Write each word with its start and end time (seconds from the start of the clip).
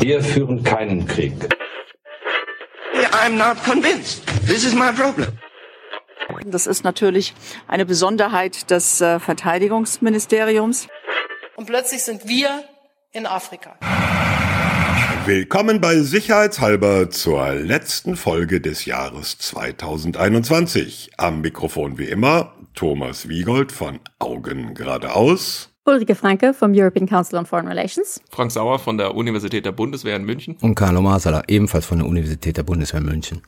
Wir 0.00 0.22
führen 0.22 0.62
keinen 0.62 1.06
Krieg. 1.06 1.34
I'm 3.22 3.36
not 3.36 3.62
convinced. 3.64 4.24
This 4.46 4.64
is 4.64 4.74
my 4.74 4.92
problem. 4.92 5.28
Das 6.46 6.66
ist 6.66 6.82
natürlich 6.82 7.34
eine 7.68 7.86
Besonderheit 7.86 8.70
des 8.70 9.00
äh, 9.00 9.20
Verteidigungsministeriums. 9.20 10.88
Und 11.56 11.66
plötzlich 11.66 12.02
sind 12.02 12.26
wir 12.26 12.64
in 13.12 13.26
Afrika. 13.26 13.76
Willkommen 15.24 15.80
bei 15.80 15.98
Sicherheitshalber 15.98 17.10
zur 17.10 17.54
letzten 17.54 18.16
Folge 18.16 18.60
des 18.60 18.86
Jahres 18.86 19.38
2021. 19.38 21.12
Am 21.16 21.42
Mikrofon 21.42 21.98
wie 21.98 22.06
immer 22.06 22.54
Thomas 22.74 23.28
Wiegold 23.28 23.70
von 23.70 24.00
Augen 24.18 24.74
geradeaus. 24.74 25.71
Ulrike 25.84 26.14
Franke 26.14 26.54
vom 26.54 26.72
European 26.74 27.08
Council 27.08 27.36
on 27.36 27.44
Foreign 27.44 27.66
Relations. 27.66 28.20
Frank 28.30 28.52
Sauer 28.52 28.78
von 28.78 28.98
der 28.98 29.16
Universität 29.16 29.66
der 29.66 29.72
Bundeswehr 29.72 30.14
in 30.14 30.24
München. 30.24 30.56
Und 30.60 30.76
Carlo 30.76 31.02
Masala, 31.02 31.42
ebenfalls 31.48 31.86
von 31.86 31.98
der 31.98 32.06
Universität 32.06 32.56
der 32.56 32.62
Bundeswehr 32.62 33.00
in 33.00 33.06
München. 33.06 33.42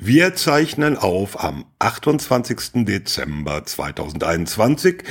Wir 0.00 0.34
zeichnen 0.34 0.96
auf 0.98 1.42
am 1.44 1.64
28. 1.78 2.84
Dezember 2.84 3.64
2021. 3.64 5.04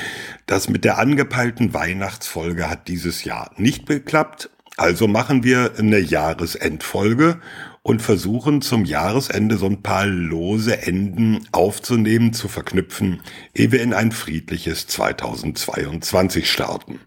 Das 0.45 0.67
mit 0.67 0.83
der 0.83 0.97
angepeilten 0.97 1.73
Weihnachtsfolge 1.73 2.69
hat 2.69 2.89
dieses 2.89 3.23
Jahr 3.23 3.51
nicht 3.55 3.85
geklappt. 3.85 4.49
Also 4.75 5.07
machen 5.07 5.45
wir 5.45 5.75
eine 5.77 5.99
Jahresendfolge 5.99 7.39
und 7.83 8.01
versuchen 8.01 8.61
zum 8.61 8.85
Jahresende 8.85 9.57
so 9.57 9.65
ein 9.65 9.83
paar 9.83 10.07
lose 10.07 10.81
Enden 10.81 11.45
aufzunehmen, 11.51 12.33
zu 12.33 12.47
verknüpfen, 12.47 13.21
ehe 13.53 13.71
wir 13.71 13.83
in 13.83 13.93
ein 13.93 14.13
friedliches 14.13 14.87
2022 14.87 16.49
starten. 16.49 17.01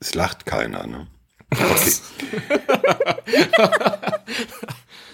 Es 0.00 0.14
lacht 0.14 0.46
keiner, 0.46 0.86
ne? 0.86 1.06
Okay. 1.50 1.92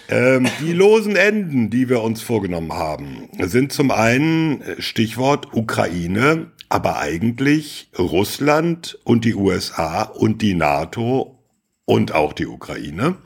ähm, 0.09 0.49
die 0.61 0.73
losen 0.73 1.17
Enden, 1.17 1.69
die 1.71 1.89
wir 1.89 2.03
uns 2.03 2.23
vorgenommen 2.23 2.73
haben, 2.73 3.29
sind 3.41 3.73
zum 3.73 3.91
einen 3.91 4.63
Stichwort 4.79 5.49
Ukraine, 5.53 6.53
aber 6.69 6.99
eigentlich 6.99 7.91
Russland 7.99 8.99
und 9.05 9.25
die 9.25 9.35
USA 9.35 10.03
und 10.03 10.41
die 10.43 10.55
NATO 10.55 11.39
und 11.85 12.13
auch 12.13 12.33
die 12.33 12.47
Ukraine. 12.47 13.17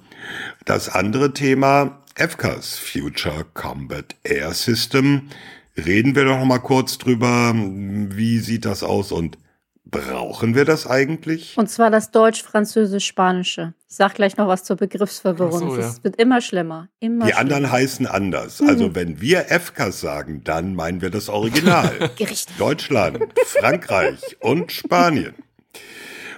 Das 0.65 0.89
andere 0.89 1.33
Thema, 1.33 2.03
FCAS, 2.17 2.79
Future 2.79 3.45
Combat 3.55 4.15
Air 4.25 4.53
System. 4.55 5.29
Reden 5.77 6.15
wir 6.15 6.25
doch 6.25 6.39
noch 6.39 6.45
mal 6.45 6.59
kurz 6.61 6.99
drüber. 6.99 7.53
Wie 7.55 8.39
sieht 8.39 8.65
das 8.65 8.83
aus 8.85 9.11
und 9.11 9.37
brauchen 9.85 10.55
wir 10.55 10.65
das 10.65 10.87
eigentlich? 10.87 11.55
Und 11.59 11.69
zwar 11.69 11.91
das 11.91 12.11
Deutsch-Französisch-Spanische. 12.13 13.75
Ich 13.89 13.97
sag 13.97 14.15
gleich 14.15 14.37
noch 14.37 14.47
was 14.49 14.65
zur 14.65 14.77
Begriffsverwirrung. 14.77 15.71
So, 15.71 15.77
ja. 15.77 15.89
Es 15.89 16.03
wird 16.05 16.17
immer 16.17 16.41
schlimmer. 16.41 16.89
Immer 17.01 17.27
Die 17.27 17.33
schlimmer. 17.33 17.41
anderen 17.41 17.71
heißen 17.73 18.07
anders. 18.07 18.63
Also 18.63 18.95
wenn 18.95 19.21
wir 19.21 19.41
FCAS 19.47 20.01
sagen, 20.01 20.43
dann 20.45 20.75
meinen 20.75 21.01
wir 21.01 21.11
das 21.11 21.29
Original. 21.29 22.11
Gericht. 22.17 22.49
Deutschland, 22.59 23.19
Frankreich 23.47 24.37
und 24.41 24.71
Spanien. 24.73 25.35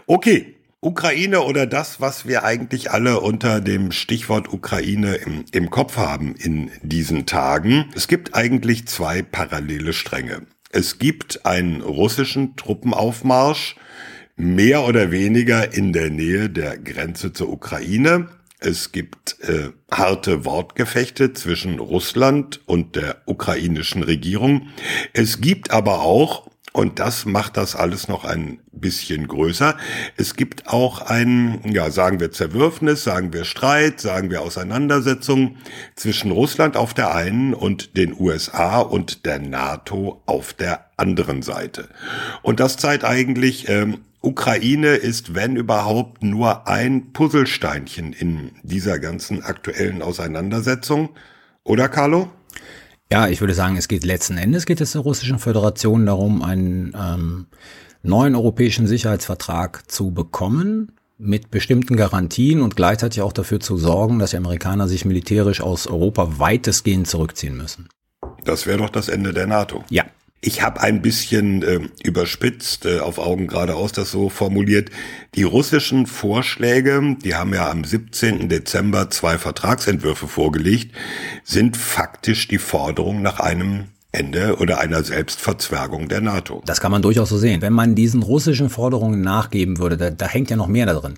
Okay. 0.07 0.56
Ukraine 0.81 1.43
oder 1.43 1.67
das, 1.67 2.01
was 2.01 2.27
wir 2.27 2.45
eigentlich 2.45 2.91
alle 2.91 3.21
unter 3.21 3.61
dem 3.61 3.93
Stichwort 3.93 4.53
Ukraine 4.53 5.15
im, 5.17 5.45
im 5.51 5.71
Kopf 5.71 5.97
haben 5.97 6.35
in 6.37 6.71
diesen 6.83 7.27
Tagen. 7.27 7.87
Es 7.95 8.09
gibt 8.09 8.35
eigentlich 8.35 8.87
zwei 8.87 9.23
parallele 9.23 9.93
Stränge. 9.93 10.43
Es 10.71 10.99
gibt 10.99 11.47
einen 11.47 11.81
russischen 11.81 12.57
Truppenaufmarsch, 12.57 13.77
mehr 14.37 14.85
oder 14.85 15.11
weniger 15.11 15.73
in 15.73 15.93
der 15.93 16.11
Nähe 16.11 16.51
der 16.51 16.77
Grenze 16.77 17.33
zur 17.33 17.49
Ukraine. 17.49 18.29
Es 18.59 18.93
gibt 18.93 19.37
äh, 19.41 19.71
harte 19.91 20.45
Wortgefechte 20.45 21.33
zwischen 21.33 21.79
Russland 21.79 22.61
und 22.67 22.97
der 22.97 23.23
ukrainischen 23.27 24.03
Regierung. 24.03 24.69
Es 25.13 25.41
gibt 25.41 25.71
aber 25.71 26.03
auch 26.03 26.51
und 26.77 26.99
das 26.99 27.25
macht 27.25 27.57
das 27.57 27.75
alles 27.75 28.07
noch 28.07 28.27
ein 28.27 28.59
bisschen 28.71 29.29
größer. 29.29 29.79
Es 30.19 30.37
gibt 30.37 30.69
auch 30.69 31.01
ein, 31.01 31.63
ja, 31.65 31.91
sagen 31.91 32.21
wir 32.21 32.33
Zerwürfnis, 32.33 33.03
sagen 33.03 33.33
wir 33.33 33.47
Streit, 33.47 33.99
sagen 33.99 34.29
wir 34.29 34.43
Auseinandersetzung 34.43 35.57
zwischen 35.95 36.33
Russland 36.33 36.77
auf 36.77 36.93
der 36.93 37.15
einen 37.15 37.55
und 37.55 37.97
den 37.97 38.15
USA 38.21 38.81
und 38.81 39.25
der 39.25 39.39
NATO 39.39 40.21
auf 40.27 40.53
der 40.53 40.91
anderen 40.99 41.41
Seite. 41.41 41.89
Und 42.43 42.61
das 42.61 42.77
zeigt 42.77 43.05
eigentlich, 43.05 43.71
ähm, 43.71 44.03
Ukraine 44.21 44.97
ist, 44.97 45.35
wenn 45.35 45.57
überhaupt, 45.57 46.23
nur 46.23 46.69
ein 46.69 47.15
Puzzlesteinchen 47.15 48.13
in 48.13 48.51
dieser 48.63 48.99
ganzen 48.99 49.43
aktuellen 49.43 50.03
Auseinandersetzung. 50.03 51.09
Oder, 51.65 51.89
Carlo? 51.89 52.31
Ja, 53.11 53.29
ich 53.29 53.41
würde 53.41 53.55
sagen, 53.55 53.77
es 53.77 53.89
geht 53.89 54.05
letzten 54.05 54.37
Endes 54.37 54.67
geht 54.67 54.81
es 54.81 54.93
der 54.93 55.03
Russischen 55.03 55.39
Föderation 55.39 56.07
darum, 56.07 56.43
einen 56.43 56.93
ähm, 56.97 57.47
neuen 58.03 58.35
europäischen 58.35 58.87
Sicherheitsvertrag 58.87 59.91
zu 59.91 60.13
bekommen 60.13 60.93
mit 61.19 61.51
bestimmten 61.51 61.97
Garantien 61.97 62.61
und 62.63 62.77
gleichzeitig 62.77 63.23
auch 63.23 63.33
dafür 63.33 63.61
zu 63.61 63.77
sorgen, 63.77 64.19
dass 64.19 64.31
die 64.31 64.37
Amerikaner 64.37 64.89
sich 64.89 65.05
militärisch 65.05 65.61
aus 65.61 65.87
Europa 65.87 66.39
weitestgehend 66.39 67.07
zurückziehen 67.07 67.57
müssen. 67.57 67.89
Das 68.45 68.67
wäre 68.67 68.79
doch 68.79 68.91
das 68.91 69.09
Ende 69.09 69.33
der 69.33 69.47
NATO. 69.47 69.85
Ja. 69.89 70.05
Ich 70.47 70.63
habe 70.63 70.81
ein 70.81 71.03
bisschen 71.03 71.63
äh, 71.65 71.81
überspitzt, 72.05 72.87
äh, 72.87 73.01
auf 73.01 73.19
Augen 73.19 73.49
geradeaus 73.49 73.91
das 73.91 74.13
so 74.13 74.29
formuliert. 74.29 74.91
Die 75.35 75.43
russischen 75.43 76.07
Vorschläge, 76.07 77.17
die 77.25 77.35
haben 77.35 77.53
ja 77.53 77.69
am 77.69 77.83
17. 77.83 78.49
Dezember 78.49 79.11
zwei 79.11 79.39
Vertragsentwürfe 79.39 80.29
vorgelegt, 80.29 80.95
sind 81.43 81.77
faktisch 81.77 82.47
die 82.47 82.59
Forderung 82.59 83.23
nach 83.23 83.41
einem 83.41 83.87
Ende 84.13 84.59
oder 84.59 84.79
einer 84.79 85.03
Selbstverzwergung 85.03 86.07
der 86.07 86.21
NATO. 86.21 86.63
Das 86.65 86.81
kann 86.81 86.93
man 86.93 87.03
durchaus 87.03 87.29
so 87.29 87.39
sehen. 87.39 87.61
Wenn 87.61 87.73
man 87.73 87.97
diesen 87.97 88.23
russischen 88.23 88.71
Forderungen 88.71 89.23
nachgeben 89.23 89.79
würde, 89.79 89.97
da, 89.97 90.11
da 90.11 90.29
hängt 90.29 90.49
ja 90.49 90.57
noch 90.57 90.69
mehr 90.69 90.87
da 90.87 90.95
drin. 90.95 91.15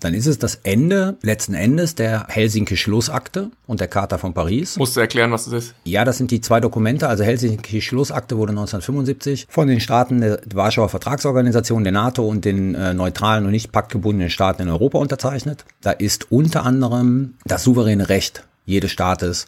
Dann 0.00 0.12
ist 0.12 0.26
es 0.26 0.38
das 0.38 0.56
Ende 0.56 1.16
letzten 1.22 1.54
Endes 1.54 1.94
der 1.94 2.26
Helsinki-Schlussakte 2.28 3.50
und 3.66 3.80
der 3.80 3.88
Charta 3.88 4.18
von 4.18 4.34
Paris. 4.34 4.76
Musst 4.76 4.94
du 4.94 5.00
erklären, 5.00 5.32
was 5.32 5.46
das 5.46 5.54
ist? 5.54 5.74
Ja, 5.84 6.04
das 6.04 6.18
sind 6.18 6.30
die 6.30 6.42
zwei 6.42 6.60
Dokumente. 6.60 7.08
Also 7.08 7.24
Helsinki-Schlussakte 7.24 8.36
wurde 8.36 8.50
1975 8.50 9.46
von 9.48 9.68
den 9.68 9.80
Staaten 9.80 10.20
der 10.20 10.40
Warschauer 10.52 10.90
Vertragsorganisation, 10.90 11.82
der 11.82 11.92
NATO 11.92 12.26
und 12.28 12.44
den 12.44 12.74
äh, 12.74 12.92
neutralen 12.92 13.46
und 13.46 13.52
nicht 13.52 13.72
paktgebundenen 13.72 14.28
Staaten 14.28 14.62
in 14.62 14.68
Europa 14.68 14.98
unterzeichnet. 14.98 15.64
Da 15.80 15.92
ist 15.92 16.30
unter 16.30 16.66
anderem 16.66 17.34
das 17.46 17.64
souveräne 17.64 18.10
Recht 18.10 18.44
jedes 18.66 18.90
Staates 18.90 19.46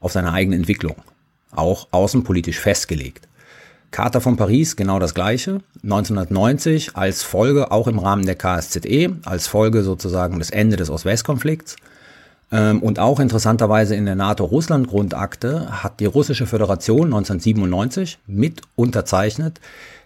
auf 0.00 0.12
seine 0.12 0.32
eigene 0.32 0.56
Entwicklung 0.56 0.96
auch 1.52 1.88
außenpolitisch 1.90 2.58
festgelegt. 2.58 3.28
Charta 3.90 4.20
von 4.20 4.36
Paris, 4.36 4.76
genau 4.76 4.98
das 4.98 5.14
gleiche. 5.14 5.60
1990 5.82 6.96
als 6.96 7.22
Folge, 7.22 7.72
auch 7.72 7.88
im 7.88 7.98
Rahmen 7.98 8.24
der 8.24 8.36
KSZE, 8.36 9.16
als 9.24 9.48
Folge 9.48 9.82
sozusagen 9.82 10.38
des 10.38 10.50
Ende 10.50 10.76
des 10.76 10.90
Ost-West-Konflikts. 10.90 11.76
Ähm, 12.52 12.82
Und 12.82 12.98
auch 12.98 13.20
interessanterweise 13.20 13.94
in 13.94 14.06
der 14.06 14.14
NATO-Russland-Grundakte 14.14 15.82
hat 15.82 16.00
die 16.00 16.06
Russische 16.06 16.46
Föderation 16.46 17.06
1997 17.06 18.18
mit 18.26 18.62
unterzeichnet, 18.76 19.60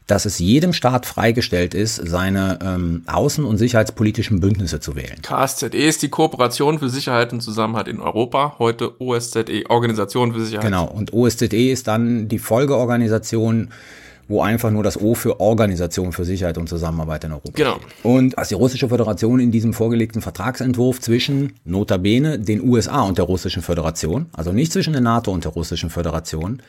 dass 0.06 0.26
es 0.26 0.38
jedem 0.38 0.72
Staat 0.72 1.06
freigestellt 1.06 1.72
ist, 1.72 1.96
seine 1.96 2.58
ähm, 2.62 3.02
außen- 3.06 3.44
und 3.44 3.56
sicherheitspolitischen 3.56 4.40
Bündnisse 4.40 4.78
zu 4.80 4.96
wählen. 4.96 5.22
KSZE 5.22 5.68
ist 5.68 6.02
die 6.02 6.10
Kooperation 6.10 6.78
für 6.78 6.90
Sicherheit 6.90 7.32
und 7.32 7.40
Zusammenhalt 7.40 7.88
in 7.88 8.00
Europa, 8.00 8.56
heute 8.58 9.00
OSZE, 9.00 9.64
Organisation 9.68 10.34
für 10.34 10.44
Sicherheit. 10.44 10.66
Genau. 10.66 10.84
Und 10.86 11.12
OSZE 11.14 11.70
ist 11.70 11.86
dann 11.88 12.28
die 12.28 12.38
Folgeorganisation, 12.38 13.70
wo 14.28 14.42
einfach 14.42 14.70
nur 14.70 14.82
das 14.82 15.00
O 15.00 15.14
für 15.14 15.40
Organisation 15.40 16.12
für 16.12 16.24
Sicherheit 16.24 16.58
und 16.58 16.68
Zusammenarbeit 16.68 17.24
in 17.24 17.32
Europa 17.32 17.52
Genau. 17.54 17.76
steht. 17.76 18.04
Und 18.04 18.38
als 18.38 18.48
die 18.48 18.54
Russische 18.54 18.88
Föderation 18.88 19.40
in 19.40 19.50
diesem 19.50 19.72
vorgelegten 19.72 20.22
Vertragsentwurf 20.22 21.00
zwischen 21.00 21.54
notabene 21.64 22.38
den 22.38 22.66
USA 22.66 23.02
und 23.02 23.18
der 23.18 23.24
Russischen 23.24 23.62
Föderation, 23.62 24.26
also 24.32 24.52
nicht 24.52 24.72
zwischen 24.72 24.92
der 24.92 25.02
NATO 25.02 25.30
und 25.30 25.44
der 25.44 25.52
Russischen 25.52 25.90
Föderation, 25.90 26.62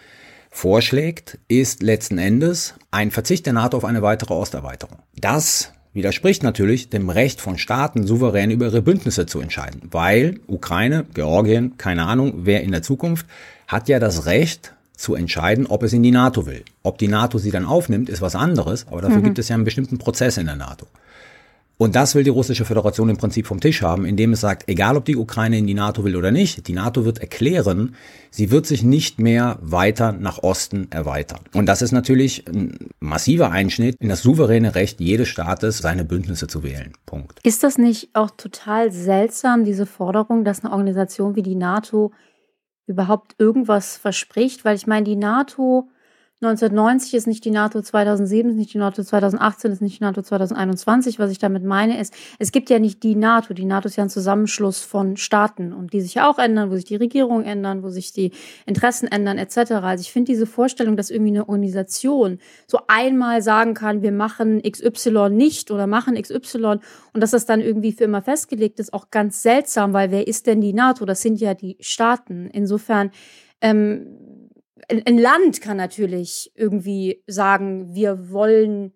vorschlägt, 0.55 1.37
ist 1.49 1.83
letzten 1.83 2.17
Endes 2.17 2.75
ein 2.89 3.11
Verzicht 3.11 3.45
der 3.45 3.51
NATO 3.51 3.75
auf 3.75 3.83
eine 3.83 4.01
weitere 4.01 4.33
Osterweiterung. 4.33 4.99
Das 5.19 5.73
widerspricht 5.91 6.43
natürlich 6.43 6.89
dem 6.89 7.09
Recht 7.09 7.41
von 7.41 7.57
Staaten, 7.57 8.07
souverän 8.07 8.51
über 8.51 8.67
ihre 8.67 8.81
Bündnisse 8.81 9.25
zu 9.25 9.41
entscheiden, 9.41 9.81
weil 9.91 10.39
Ukraine, 10.47 11.05
Georgien, 11.13 11.77
keine 11.77 12.05
Ahnung, 12.05 12.45
wer 12.45 12.63
in 12.63 12.71
der 12.71 12.81
Zukunft, 12.81 13.25
hat 13.67 13.89
ja 13.89 13.99
das 13.99 14.27
Recht 14.27 14.73
zu 14.95 15.13
entscheiden, 15.15 15.67
ob 15.67 15.83
es 15.83 15.91
in 15.91 16.03
die 16.03 16.11
NATO 16.11 16.45
will. 16.45 16.63
Ob 16.83 16.99
die 16.99 17.09
NATO 17.09 17.37
sie 17.37 17.51
dann 17.51 17.65
aufnimmt, 17.65 18.07
ist 18.07 18.21
was 18.21 18.35
anderes, 18.35 18.87
aber 18.87 19.01
dafür 19.01 19.21
gibt 19.21 19.37
es 19.39 19.49
ja 19.49 19.55
einen 19.55 19.65
bestimmten 19.65 19.97
Prozess 19.97 20.37
in 20.37 20.45
der 20.45 20.55
NATO. 20.55 20.87
Und 21.77 21.95
das 21.95 22.15
will 22.15 22.23
die 22.23 22.29
russische 22.29 22.63
Föderation 22.63 23.09
im 23.09 23.17
Prinzip 23.17 23.47
vom 23.47 23.59
Tisch 23.59 23.81
haben, 23.81 24.05
indem 24.05 24.31
es 24.33 24.41
sagt, 24.41 24.69
egal 24.69 24.95
ob 24.95 25.05
die 25.05 25.17
Ukraine 25.17 25.57
in 25.57 25.67
die 25.67 25.73
NATO 25.73 26.05
will 26.05 26.15
oder 26.15 26.31
nicht, 26.31 26.67
die 26.67 26.73
NATO 26.73 27.03
wird 27.03 27.19
erklären, 27.19 27.95
sie 28.31 28.49
wird 28.49 28.65
sich 28.65 28.83
nicht 28.83 29.19
mehr 29.19 29.59
weiter 29.61 30.13
nach 30.13 30.41
Osten 30.41 30.87
erweitern. 30.89 31.41
Und 31.53 31.65
das 31.65 31.81
ist 31.81 31.91
natürlich 31.91 32.47
ein 32.47 32.89
massiver 32.99 33.51
Einschnitt 33.51 33.97
in 33.99 34.07
das 34.07 34.21
souveräne 34.21 34.75
Recht 34.75 35.01
jedes 35.01 35.27
Staates, 35.27 35.79
seine 35.79 36.05
Bündnisse 36.05 36.47
zu 36.47 36.63
wählen. 36.63 36.93
Punkt. 37.05 37.39
Ist 37.43 37.63
das 37.63 37.77
nicht 37.77 38.09
auch 38.13 38.31
total 38.31 38.91
seltsam, 38.91 39.65
diese 39.65 39.85
Forderung, 39.85 40.45
dass 40.45 40.63
eine 40.63 40.71
Organisation 40.71 41.35
wie 41.35 41.43
die 41.43 41.55
NATO 41.55 42.13
überhaupt 42.87 43.35
irgendwas 43.37 43.97
verspricht? 43.97 44.63
Weil 44.63 44.77
ich 44.77 44.87
meine, 44.87 45.03
die 45.03 45.17
NATO 45.17 45.89
1990 46.41 47.13
ist 47.13 47.27
nicht 47.27 47.45
die 47.45 47.51
NATO 47.51 47.81
2007, 47.81 48.51
ist 48.51 48.57
nicht 48.57 48.73
die 48.73 48.77
NATO 48.77 49.01
2018, 49.01 49.71
ist 49.71 49.81
nicht 49.81 49.99
die 49.99 50.03
NATO 50.03 50.21
2021. 50.21 51.17
Was 51.17 51.31
ich 51.31 51.39
damit 51.39 51.63
meine, 51.63 51.97
ist, 51.97 52.13
es 52.39 52.51
gibt 52.51 52.69
ja 52.69 52.77
nicht 52.77 53.03
die 53.03 53.15
NATO. 53.15 53.53
Die 53.53 53.63
NATO 53.63 53.87
ist 53.87 53.95
ja 53.95 54.03
ein 54.03 54.09
Zusammenschluss 54.09 54.81
von 54.81 55.15
Staaten 55.15 55.71
und 55.71 55.93
die 55.93 56.01
sich 56.01 56.15
ja 56.15 56.29
auch 56.29 56.37
ändern, 56.37 56.69
wo 56.69 56.75
sich 56.75 56.83
die 56.83 56.97
Regierungen 56.97 57.45
ändern, 57.45 57.83
wo 57.83 57.89
sich 57.89 58.11
die 58.11 58.31
Interessen 58.65 59.07
ändern, 59.07 59.37
etc. 59.37 59.71
Also 59.81 60.01
ich 60.01 60.11
finde 60.11 60.33
diese 60.33 60.45
Vorstellung, 60.45 60.97
dass 60.97 61.09
irgendwie 61.09 61.31
eine 61.31 61.47
Organisation 61.47 62.39
so 62.67 62.79
einmal 62.89 63.41
sagen 63.41 63.73
kann, 63.73 64.01
wir 64.01 64.11
machen 64.11 64.61
XY 64.61 65.29
nicht 65.29 65.71
oder 65.71 65.87
machen 65.87 66.21
XY 66.21 66.79
und 67.13 67.21
dass 67.21 67.31
das 67.31 67.45
dann 67.45 67.61
irgendwie 67.61 67.93
für 67.93 68.03
immer 68.03 68.21
festgelegt 68.21 68.81
ist, 68.81 68.93
auch 68.93 69.09
ganz 69.09 69.41
seltsam, 69.41 69.93
weil 69.93 70.11
wer 70.11 70.27
ist 70.27 70.47
denn 70.47 70.59
die 70.59 70.73
NATO? 70.73 71.05
Das 71.05 71.21
sind 71.21 71.39
ja 71.39 71.53
die 71.53 71.77
Staaten. 71.79 72.49
Insofern 72.51 73.11
ähm, 73.61 74.24
ein 74.89 75.17
Land 75.17 75.61
kann 75.61 75.77
natürlich 75.77 76.51
irgendwie 76.55 77.23
sagen, 77.27 77.93
wir 77.93 78.31
wollen, 78.31 78.93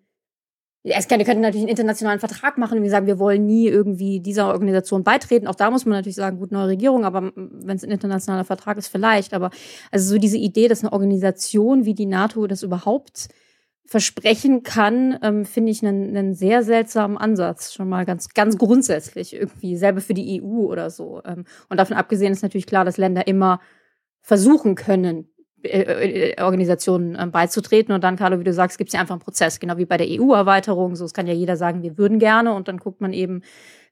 es 0.82 1.08
könnte, 1.08 1.24
könnte 1.24 1.40
natürlich 1.40 1.62
einen 1.62 1.70
internationalen 1.70 2.20
Vertrag 2.20 2.58
machen 2.58 2.78
und 2.78 2.88
sagen, 2.88 3.06
wir 3.06 3.18
wollen 3.18 3.46
nie 3.46 3.68
irgendwie 3.68 4.20
dieser 4.20 4.48
Organisation 4.48 5.04
beitreten. 5.04 5.46
Auch 5.46 5.54
da 5.54 5.70
muss 5.70 5.84
man 5.84 5.98
natürlich 5.98 6.16
sagen, 6.16 6.38
gut, 6.38 6.52
neue 6.52 6.68
Regierung, 6.68 7.04
aber 7.04 7.32
wenn 7.34 7.76
es 7.76 7.84
ein 7.84 7.90
internationaler 7.90 8.44
Vertrag 8.44 8.78
ist, 8.78 8.88
vielleicht. 8.88 9.34
Aber 9.34 9.50
also 9.90 10.14
so 10.14 10.18
diese 10.18 10.38
Idee, 10.38 10.68
dass 10.68 10.82
eine 10.82 10.92
Organisation 10.92 11.84
wie 11.84 11.94
die 11.94 12.06
NATO 12.06 12.46
das 12.46 12.62
überhaupt 12.62 13.28
versprechen 13.90 14.62
kann, 14.62 15.18
ähm, 15.20 15.44
finde 15.44 15.72
ich 15.72 15.84
einen, 15.84 16.16
einen 16.16 16.34
sehr 16.34 16.62
seltsamen 16.62 17.18
Ansatz. 17.18 17.74
Schon 17.74 17.88
mal 17.88 18.06
ganz, 18.06 18.28
ganz 18.28 18.56
grundsätzlich 18.56 19.34
irgendwie. 19.34 19.76
Selber 19.76 20.00
für 20.00 20.14
die 20.14 20.40
EU 20.40 20.66
oder 20.66 20.90
so. 20.90 21.20
Ähm, 21.24 21.44
und 21.68 21.76
davon 21.76 21.96
abgesehen 21.96 22.32
ist 22.32 22.42
natürlich 22.42 22.66
klar, 22.66 22.84
dass 22.84 22.98
Länder 22.98 23.26
immer 23.26 23.60
versuchen 24.20 24.76
können, 24.76 25.28
Organisationen 25.62 27.16
ähm, 27.18 27.30
beizutreten. 27.30 27.94
Und 27.94 28.02
dann, 28.02 28.16
Carlo, 28.16 28.38
wie 28.40 28.44
du 28.44 28.52
sagst, 28.52 28.78
gibt 28.78 28.88
es 28.88 28.94
ja 28.94 29.00
einfach 29.00 29.14
einen 29.14 29.22
Prozess, 29.22 29.60
genau 29.60 29.76
wie 29.76 29.84
bei 29.84 29.96
der 29.96 30.06
EU-Erweiterung. 30.08 30.96
So, 30.96 31.04
es 31.04 31.14
kann 31.14 31.26
ja 31.26 31.34
jeder 31.34 31.56
sagen, 31.56 31.82
wir 31.82 31.98
würden 31.98 32.18
gerne 32.18 32.54
und 32.54 32.68
dann 32.68 32.78
guckt 32.78 33.00
man 33.00 33.12
eben, 33.12 33.42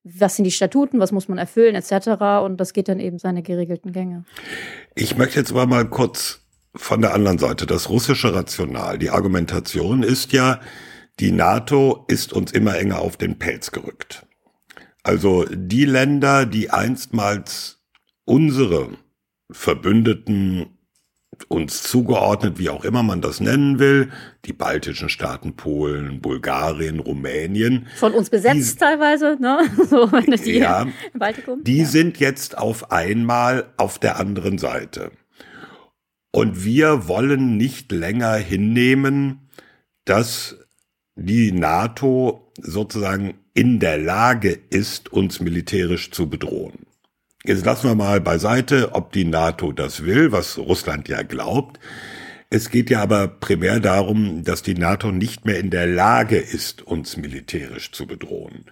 was 0.04 0.36
sind 0.36 0.44
die 0.44 0.50
Statuten, 0.50 1.00
was 1.00 1.12
muss 1.12 1.28
man 1.28 1.38
erfüllen, 1.38 1.74
etc. 1.74 2.22
Und 2.44 2.58
das 2.58 2.72
geht 2.72 2.88
dann 2.88 3.00
eben 3.00 3.18
seine 3.18 3.42
geregelten 3.42 3.92
Gänge. 3.92 4.24
Ich 4.94 5.16
möchte 5.16 5.38
jetzt 5.38 5.50
aber 5.50 5.66
mal 5.66 5.88
kurz 5.88 6.40
von 6.74 7.00
der 7.00 7.14
anderen 7.14 7.38
Seite, 7.38 7.66
das 7.66 7.88
russische 7.88 8.34
Rational, 8.34 8.98
die 8.98 9.10
Argumentation 9.10 10.02
ist 10.02 10.32
ja, 10.32 10.60
die 11.18 11.32
NATO 11.32 12.04
ist 12.08 12.32
uns 12.32 12.52
immer 12.52 12.78
enger 12.78 13.00
auf 13.00 13.16
den 13.16 13.38
Pelz 13.38 13.72
gerückt. 13.72 14.24
Also 15.02 15.44
die 15.50 15.84
Länder, 15.84 16.46
die 16.46 16.70
einstmals 16.70 17.82
unsere 18.24 18.90
Verbündeten 19.50 20.77
uns 21.48 21.82
zugeordnet, 21.82 22.58
wie 22.58 22.70
auch 22.70 22.84
immer 22.84 23.02
man 23.02 23.20
das 23.20 23.40
nennen 23.40 23.78
will, 23.78 24.10
die 24.44 24.52
baltischen 24.52 25.08
Staaten, 25.08 25.54
Polen, 25.54 26.20
Bulgarien, 26.20 26.98
Rumänien. 26.98 27.86
Von 27.96 28.12
uns 28.14 28.30
besetzt 28.30 28.74
die, 28.74 28.78
teilweise, 28.78 29.36
ne? 29.40 29.60
So, 29.88 30.06
die 30.06 30.58
ja, 30.58 30.86
Baltikum. 31.14 31.62
Die 31.64 31.78
ja. 31.78 31.86
sind 31.86 32.18
jetzt 32.18 32.58
auf 32.58 32.90
einmal 32.90 33.72
auf 33.76 33.98
der 33.98 34.18
anderen 34.18 34.58
Seite. 34.58 35.12
Und 36.32 36.64
wir 36.64 37.08
wollen 37.08 37.56
nicht 37.56 37.90
länger 37.92 38.34
hinnehmen, 38.34 39.48
dass 40.04 40.56
die 41.16 41.52
NATO 41.52 42.52
sozusagen 42.60 43.34
in 43.54 43.80
der 43.80 43.98
Lage 43.98 44.58
ist, 44.70 45.12
uns 45.12 45.40
militärisch 45.40 46.10
zu 46.10 46.28
bedrohen. 46.28 46.86
Jetzt 47.48 47.64
lassen 47.64 47.88
wir 47.88 47.94
mal 47.94 48.20
beiseite, 48.20 48.90
ob 48.92 49.10
die 49.12 49.24
NATO 49.24 49.72
das 49.72 50.04
will, 50.04 50.32
was 50.32 50.58
Russland 50.58 51.08
ja 51.08 51.22
glaubt. 51.22 51.80
Es 52.50 52.68
geht 52.68 52.90
ja 52.90 53.00
aber 53.00 53.26
primär 53.26 53.80
darum, 53.80 54.44
dass 54.44 54.62
die 54.62 54.74
NATO 54.74 55.12
nicht 55.12 55.46
mehr 55.46 55.58
in 55.58 55.70
der 55.70 55.86
Lage 55.86 56.36
ist, 56.36 56.86
uns 56.86 57.16
militärisch 57.16 57.90
zu 57.92 58.06
bedrohen. 58.06 58.66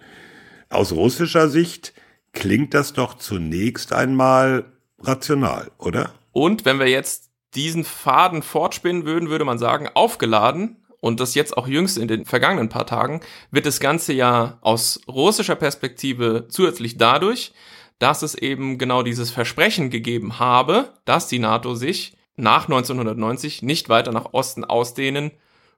Aus 0.69 0.91
russischer 0.91 1.49
Sicht 1.49 1.95
klingt 2.33 2.75
das 2.75 2.93
doch 2.93 3.15
zunächst 3.15 3.93
einmal 3.93 4.65
rational, 4.99 5.71
oder? 5.79 6.13
Und 6.31 6.63
wenn 6.63 6.77
wir 6.77 6.87
jetzt 6.87 7.31
diesen 7.55 7.83
Faden 7.83 8.43
fortspinnen 8.43 9.05
würden, 9.05 9.29
würde 9.29 9.45
man 9.45 9.57
sagen, 9.57 9.89
aufgeladen, 9.95 10.75
und 10.99 11.19
das 11.19 11.33
jetzt 11.33 11.57
auch 11.57 11.67
jüngst 11.67 11.97
in 11.97 12.07
den 12.07 12.25
vergangenen 12.25 12.69
paar 12.69 12.85
Tagen, 12.85 13.21
wird 13.49 13.65
das 13.65 13.79
Ganze 13.79 14.13
ja 14.13 14.59
aus 14.61 15.01
russischer 15.07 15.55
Perspektive 15.55 16.45
zusätzlich 16.49 16.97
dadurch, 16.97 17.53
dass 17.99 18.21
es 18.21 18.35
eben 18.35 18.77
genau 18.77 19.03
dieses 19.03 19.31
Versprechen 19.31 19.89
gegeben 19.89 20.39
habe, 20.39 20.93
dass 21.05 21.27
die 21.27 21.39
NATO 21.39 21.75
sich 21.75 22.15
nach 22.35 22.65
1990 22.65 23.63
nicht 23.63 23.89
weiter 23.89 24.11
nach 24.11 24.33
Osten 24.33 24.63
ausdehnen 24.63 25.31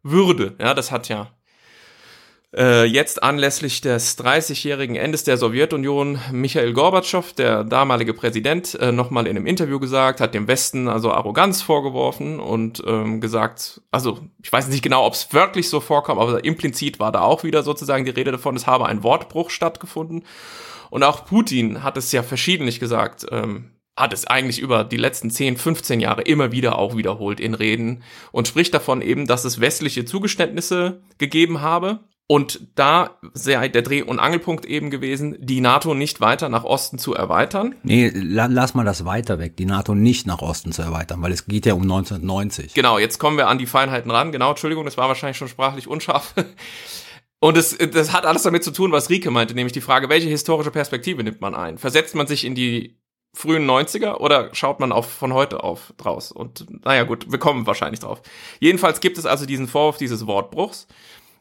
würde. 0.03 0.55
Ja, 0.59 0.73
das 0.73 0.91
hat 0.91 1.07
ja 1.07 1.31
äh, 2.55 2.85
jetzt 2.85 3.21
anlässlich 3.21 3.81
des 3.81 4.17
30-jährigen 4.17 4.95
Endes 4.95 5.23
der 5.23 5.37
Sowjetunion 5.37 6.19
Michael 6.31 6.73
Gorbatschow, 6.73 7.33
der 7.33 7.63
damalige 7.63 8.13
Präsident, 8.13 8.75
äh, 8.75 8.91
nochmal 8.91 9.27
in 9.27 9.37
einem 9.37 9.45
Interview 9.45 9.79
gesagt, 9.79 10.19
hat 10.19 10.33
dem 10.33 10.47
Westen 10.47 10.87
also 10.87 11.11
Arroganz 11.11 11.61
vorgeworfen 11.61 12.39
und 12.39 12.81
ähm, 12.87 13.21
gesagt, 13.21 13.81
also 13.91 14.19
ich 14.41 14.51
weiß 14.51 14.67
nicht 14.69 14.81
genau, 14.81 15.05
ob 15.05 15.13
es 15.13 15.31
wörtlich 15.31 15.69
so 15.69 15.79
vorkam, 15.79 16.17
aber 16.17 16.43
implizit 16.43 16.99
war 16.99 17.11
da 17.11 17.21
auch 17.21 17.43
wieder 17.43 17.61
sozusagen 17.61 18.05
die 18.05 18.11
Rede 18.11 18.31
davon, 18.31 18.55
es 18.55 18.65
habe 18.65 18.87
ein 18.87 19.03
Wortbruch 19.03 19.51
stattgefunden. 19.51 20.23
Und 20.89 21.03
auch 21.03 21.25
Putin 21.25 21.83
hat 21.83 21.97
es 21.97 22.11
ja 22.11 22.23
verschiedentlich 22.23 22.79
gesagt, 22.79 23.25
ähm, 23.31 23.71
hat 23.99 24.13
es 24.13 24.25
eigentlich 24.25 24.59
über 24.59 24.83
die 24.83 24.97
letzten 24.97 25.29
10, 25.29 25.57
15 25.57 25.99
Jahre 25.99 26.21
immer 26.21 26.51
wieder 26.51 26.77
auch 26.79 26.95
wiederholt 26.95 27.39
in 27.39 27.53
Reden 27.53 28.01
und 28.31 28.47
spricht 28.47 28.73
davon 28.73 29.01
eben, 29.01 29.27
dass 29.27 29.43
es 29.45 29.59
westliche 29.59 30.05
Zugeständnisse 30.05 31.01
gegeben 31.17 31.61
habe. 31.61 31.99
Und 32.31 32.61
da 32.75 33.17
sei 33.33 33.69
der 33.69 33.81
Dreh- 33.81 34.03
und 34.03 34.19
Angelpunkt 34.19 34.67
eben 34.67 34.91
gewesen, 34.91 35.35
die 35.39 35.61
NATO 35.61 35.95
nicht 35.95 36.21
weiter 36.21 36.47
nach 36.47 36.63
Osten 36.63 36.99
zu 36.99 37.15
erweitern. 37.15 37.73
Nee, 37.81 38.11
lass 38.13 38.75
mal 38.75 38.85
das 38.85 39.03
weiter 39.03 39.39
weg, 39.39 39.57
die 39.57 39.65
NATO 39.65 39.95
nicht 39.95 40.27
nach 40.27 40.43
Osten 40.43 40.71
zu 40.71 40.83
erweitern, 40.83 41.23
weil 41.23 41.31
es 41.31 41.47
geht 41.47 41.65
ja 41.65 41.73
um 41.73 41.81
1990. 41.81 42.75
Genau, 42.75 42.99
jetzt 42.99 43.17
kommen 43.17 43.37
wir 43.37 43.47
an 43.47 43.57
die 43.57 43.65
Feinheiten 43.65 44.11
ran. 44.11 44.31
Genau, 44.31 44.51
Entschuldigung, 44.51 44.85
das 44.85 44.95
war 44.95 45.07
wahrscheinlich 45.07 45.37
schon 45.37 45.47
sprachlich 45.47 45.87
unscharf. 45.87 46.35
Und 47.39 47.57
es, 47.57 47.77
das 47.77 48.11
hat 48.11 48.25
alles 48.25 48.43
damit 48.43 48.63
zu 48.63 48.71
tun, 48.71 48.91
was 48.91 49.09
Rike 49.09 49.31
meinte, 49.31 49.55
nämlich 49.55 49.73
die 49.73 49.81
Frage, 49.81 50.09
welche 50.09 50.27
historische 50.27 50.71
Perspektive 50.71 51.23
nimmt 51.23 51.39
man 51.41 51.55
ein? 51.55 51.77
Versetzt 51.77 52.15
man 52.15 52.27
sich 52.27 52.43
in 52.43 52.53
die 52.53 52.99
frühen 53.33 53.69
90er 53.69 54.15
oder 54.15 54.53
schaut 54.53 54.79
man 54.79 54.91
auf 54.91 55.09
von 55.09 55.33
heute 55.33 55.63
auf 55.63 55.93
draus? 55.97 56.31
Und 56.31 56.65
naja 56.83 57.03
gut, 57.03 57.31
wir 57.31 57.39
kommen 57.39 57.65
wahrscheinlich 57.65 58.01
drauf. 58.01 58.21
Jedenfalls 58.59 58.99
gibt 58.99 59.17
es 59.17 59.25
also 59.25 59.45
diesen 59.45 59.67
Vorwurf 59.67 59.97
dieses 59.97 60.27
Wortbruchs. 60.27 60.87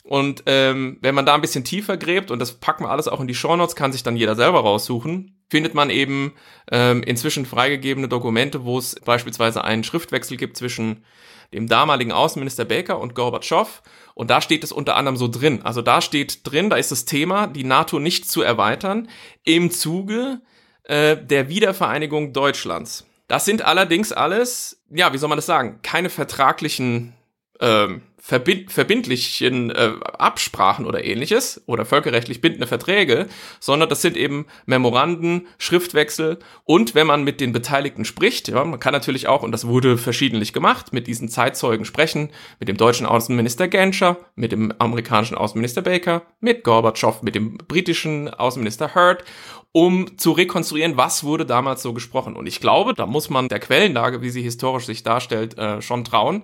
Und 0.05 0.45
ähm, 0.47 0.99
wenn 1.03 1.15
man 1.15 1.27
da 1.27 1.35
ein 1.35 1.41
bisschen 1.41 1.65
tiefer 1.65 1.97
gräbt, 1.97 2.31
und 2.31 2.39
das 2.39 2.53
packen 2.53 2.85
wir 2.85 2.91
alles 2.91 3.09
auch 3.09 3.21
in 3.21 3.27
die 3.27 3.35
Shownotes, 3.35 3.77
kann 3.77 3.93
sich 3.93 4.03
dann 4.03 4.17
jeder 4.17 4.37
selber 4.37 4.61
raussuchen, 4.61 5.38
findet 5.49 5.75
man 5.75 5.91
eben 5.91 6.35
ähm, 6.71 7.03
inzwischen 7.03 7.47
freigegebene 7.47 8.09
Dokumente, 8.09 8.65
wo 8.65 8.79
es 8.79 8.97
beispielsweise 8.97 9.65
einen 9.65 9.85
Schriftwechsel 9.85 10.37
gibt 10.37 10.57
zwischen 10.57 11.05
dem 11.53 11.67
damaligen 11.67 12.13
Außenminister 12.13 12.65
Baker 12.65 12.99
und 12.99 13.15
Gorbatschow. 13.15 13.83
Und 14.15 14.31
da 14.31 14.41
steht 14.41 14.65
es 14.65 14.73
unter 14.73 14.97
anderem 14.97 15.17
so 15.17 15.29
drin. 15.29 15.63
Also 15.63 15.81
da 15.81 16.01
steht 16.01 16.41
drin, 16.51 16.71
da 16.71 16.77
ist 16.77 16.93
das 16.93 17.05
Thema, 17.05 17.47
die 17.47 17.65
NATO 17.65 17.99
nicht 17.99 18.29
zu 18.29 18.43
erweitern 18.43 19.09
im 19.45 19.71
Zuge 19.71 20.41
äh, 20.85 21.17
der 21.17 21.49
Wiedervereinigung 21.49 22.33
Deutschlands. 22.33 23.07
Das 23.29 23.45
sind 23.45 23.63
allerdings 23.63 24.13
alles, 24.13 24.83
ja, 24.91 25.13
wie 25.13 25.19
soll 25.19 25.29
man 25.29 25.39
das 25.39 25.47
sagen, 25.47 25.81
keine 25.83 26.11
vertraglichen 26.11 27.15
ähm, 27.61 28.03
verbind 28.29 28.71
verbindlichen 28.71 29.71
äh, 29.71 29.93
Absprachen 30.19 30.85
oder 30.85 31.03
ähnliches 31.03 31.63
oder 31.67 31.87
völkerrechtlich 31.87 32.41
bindende 32.41 32.67
Verträge, 32.67 33.27
sondern 33.59 33.89
das 33.89 34.03
sind 34.03 34.17
eben 34.19 34.47
Memoranden, 34.67 35.47
Schriftwechsel 35.57 36.39
und 36.65 36.95
wenn 36.95 37.07
man 37.07 37.25
mit 37.25 37.41
den 37.41 37.53
Beteiligten 37.53 38.05
spricht, 38.05 38.49
ja, 38.49 38.63
man 38.65 38.81
kann 38.81 38.93
natürlich 38.93 39.29
auch, 39.29 39.43
und 39.43 39.53
das 39.53 39.67
wurde 39.67 39.97
verschiedentlich 39.97 40.53
gemacht, 40.53 40.93
mit 40.93 41.07
diesen 41.07 41.31
Zeitzeugen 41.31 41.87
sprechen, 41.87 42.31
mit 42.61 42.69
dem 42.69 42.77
deutschen 42.77 43.07
Außenminister 43.07 43.67
Genscher, 43.67 44.19
mit 44.35 44.53
dem 44.53 44.75
amerikanischen 44.79 45.39
Außenminister 45.39 45.81
Baker, 45.81 46.23
mit 46.41 46.65
Gorbatschow, 46.65 47.23
mit 47.23 47.35
dem 47.35 47.57
britischen 47.57 48.29
Außenminister 48.29 48.95
Hurd 48.95 49.25
um 49.73 50.17
zu 50.17 50.33
rekonstruieren, 50.33 50.97
was 50.97 51.25
wurde 51.25 51.45
damals 51.45 51.83
so 51.83 51.93
gesprochen. 51.93 52.37
Und 52.37 52.47
ich 52.47 52.61
glaube, 52.61 52.95
da 52.95 53.07
muss 53.07 53.29
man 53.29 53.49
der 53.49 53.61
Quellenlage, 53.61 54.23
wie 54.23 54.31
sie 54.31 54.43
historisch 54.43 54.87
sich 54.87 55.03
darstellt, 55.03 55.59
äh, 55.59 55.83
schon 55.83 56.05
trauen 56.05 56.43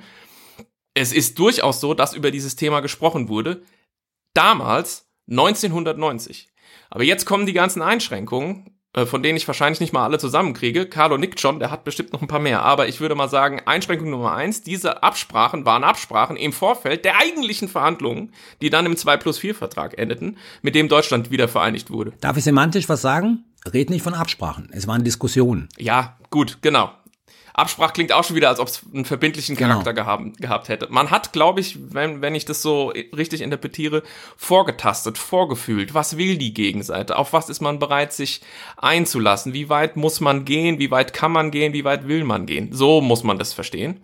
es 0.94 1.12
ist 1.12 1.38
durchaus 1.38 1.80
so, 1.80 1.92
dass 1.92 2.14
über 2.14 2.30
dieses 2.30 2.56
Thema 2.56 2.80
gesprochen 2.80 3.28
wurde. 3.28 3.62
Damals 4.32 5.08
1990. 5.28 6.48
Aber 6.90 7.04
jetzt 7.04 7.26
kommen 7.26 7.46
die 7.46 7.52
ganzen 7.52 7.82
Einschränkungen, 7.82 8.74
äh, 8.92 9.06
von 9.06 9.22
denen 9.22 9.36
ich 9.36 9.46
wahrscheinlich 9.46 9.80
nicht 9.80 9.92
mal 9.92 10.04
alle 10.04 10.18
zusammenkriege. 10.18 10.86
Carlo 10.86 11.18
nickt 11.18 11.40
schon, 11.40 11.58
der 11.58 11.70
hat 11.70 11.84
bestimmt 11.84 12.12
noch 12.12 12.22
ein 12.22 12.28
paar 12.28 12.38
mehr. 12.38 12.62
Aber 12.62 12.88
ich 12.88 13.00
würde 13.00 13.16
mal 13.16 13.28
sagen, 13.28 13.60
Einschränkung 13.66 14.10
Nummer 14.10 14.34
eins, 14.34 14.62
diese 14.62 15.02
Absprachen 15.02 15.64
waren 15.64 15.84
Absprachen 15.84 16.36
im 16.36 16.52
Vorfeld 16.52 17.04
der 17.04 17.18
eigentlichen 17.18 17.68
Verhandlungen, 17.68 18.32
die 18.62 18.70
dann 18.70 18.86
im 18.86 18.96
2 18.96 19.16
plus 19.16 19.38
4 19.38 19.54
Vertrag 19.54 19.98
endeten, 19.98 20.38
mit 20.62 20.74
dem 20.74 20.88
Deutschland 20.88 21.30
wieder 21.30 21.48
vereinigt 21.48 21.90
wurde. 21.90 22.12
Darf 22.20 22.36
ich 22.36 22.44
semantisch 22.44 22.88
was 22.88 23.02
sagen? 23.02 23.44
Red 23.72 23.90
nicht 23.90 24.02
von 24.02 24.14
Absprachen. 24.14 24.68
Es 24.72 24.86
waren 24.86 25.04
Diskussionen. 25.04 25.68
Ja, 25.78 26.18
gut, 26.30 26.58
genau. 26.60 26.90
Absprach 27.54 27.92
klingt 27.92 28.12
auch 28.12 28.24
schon 28.24 28.34
wieder, 28.34 28.48
als 28.48 28.58
ob 28.58 28.66
es 28.66 28.82
einen 28.92 29.04
verbindlichen 29.04 29.54
genau. 29.54 29.80
Charakter 29.80 29.94
genau. 29.94 30.04
gehabt, 30.04 30.38
gehabt 30.38 30.68
hätte. 30.68 30.88
Man 30.90 31.10
hat, 31.10 31.32
glaube 31.32 31.60
ich, 31.60 31.78
wenn, 31.94 32.20
wenn 32.20 32.34
ich 32.34 32.44
das 32.44 32.62
so 32.62 32.88
richtig 33.16 33.42
interpretiere, 33.42 34.02
vorgetastet, 34.36 35.18
vorgefühlt. 35.18 35.94
Was 35.94 36.18
will 36.18 36.36
die 36.36 36.52
Gegenseite? 36.52 37.16
Auf 37.16 37.32
was 37.32 37.48
ist 37.48 37.60
man 37.60 37.78
bereit, 37.78 38.12
sich 38.12 38.40
einzulassen? 38.76 39.54
Wie 39.54 39.68
weit 39.68 39.96
muss 39.96 40.20
man 40.20 40.44
gehen? 40.44 40.80
Wie 40.80 40.90
weit 40.90 41.12
kann 41.12 41.30
man 41.30 41.52
gehen? 41.52 41.72
Wie 41.72 41.84
weit 41.84 42.08
will 42.08 42.24
man 42.24 42.46
gehen? 42.46 42.72
So 42.72 43.00
muss 43.00 43.22
man 43.22 43.38
das 43.38 43.52
verstehen. 43.52 44.02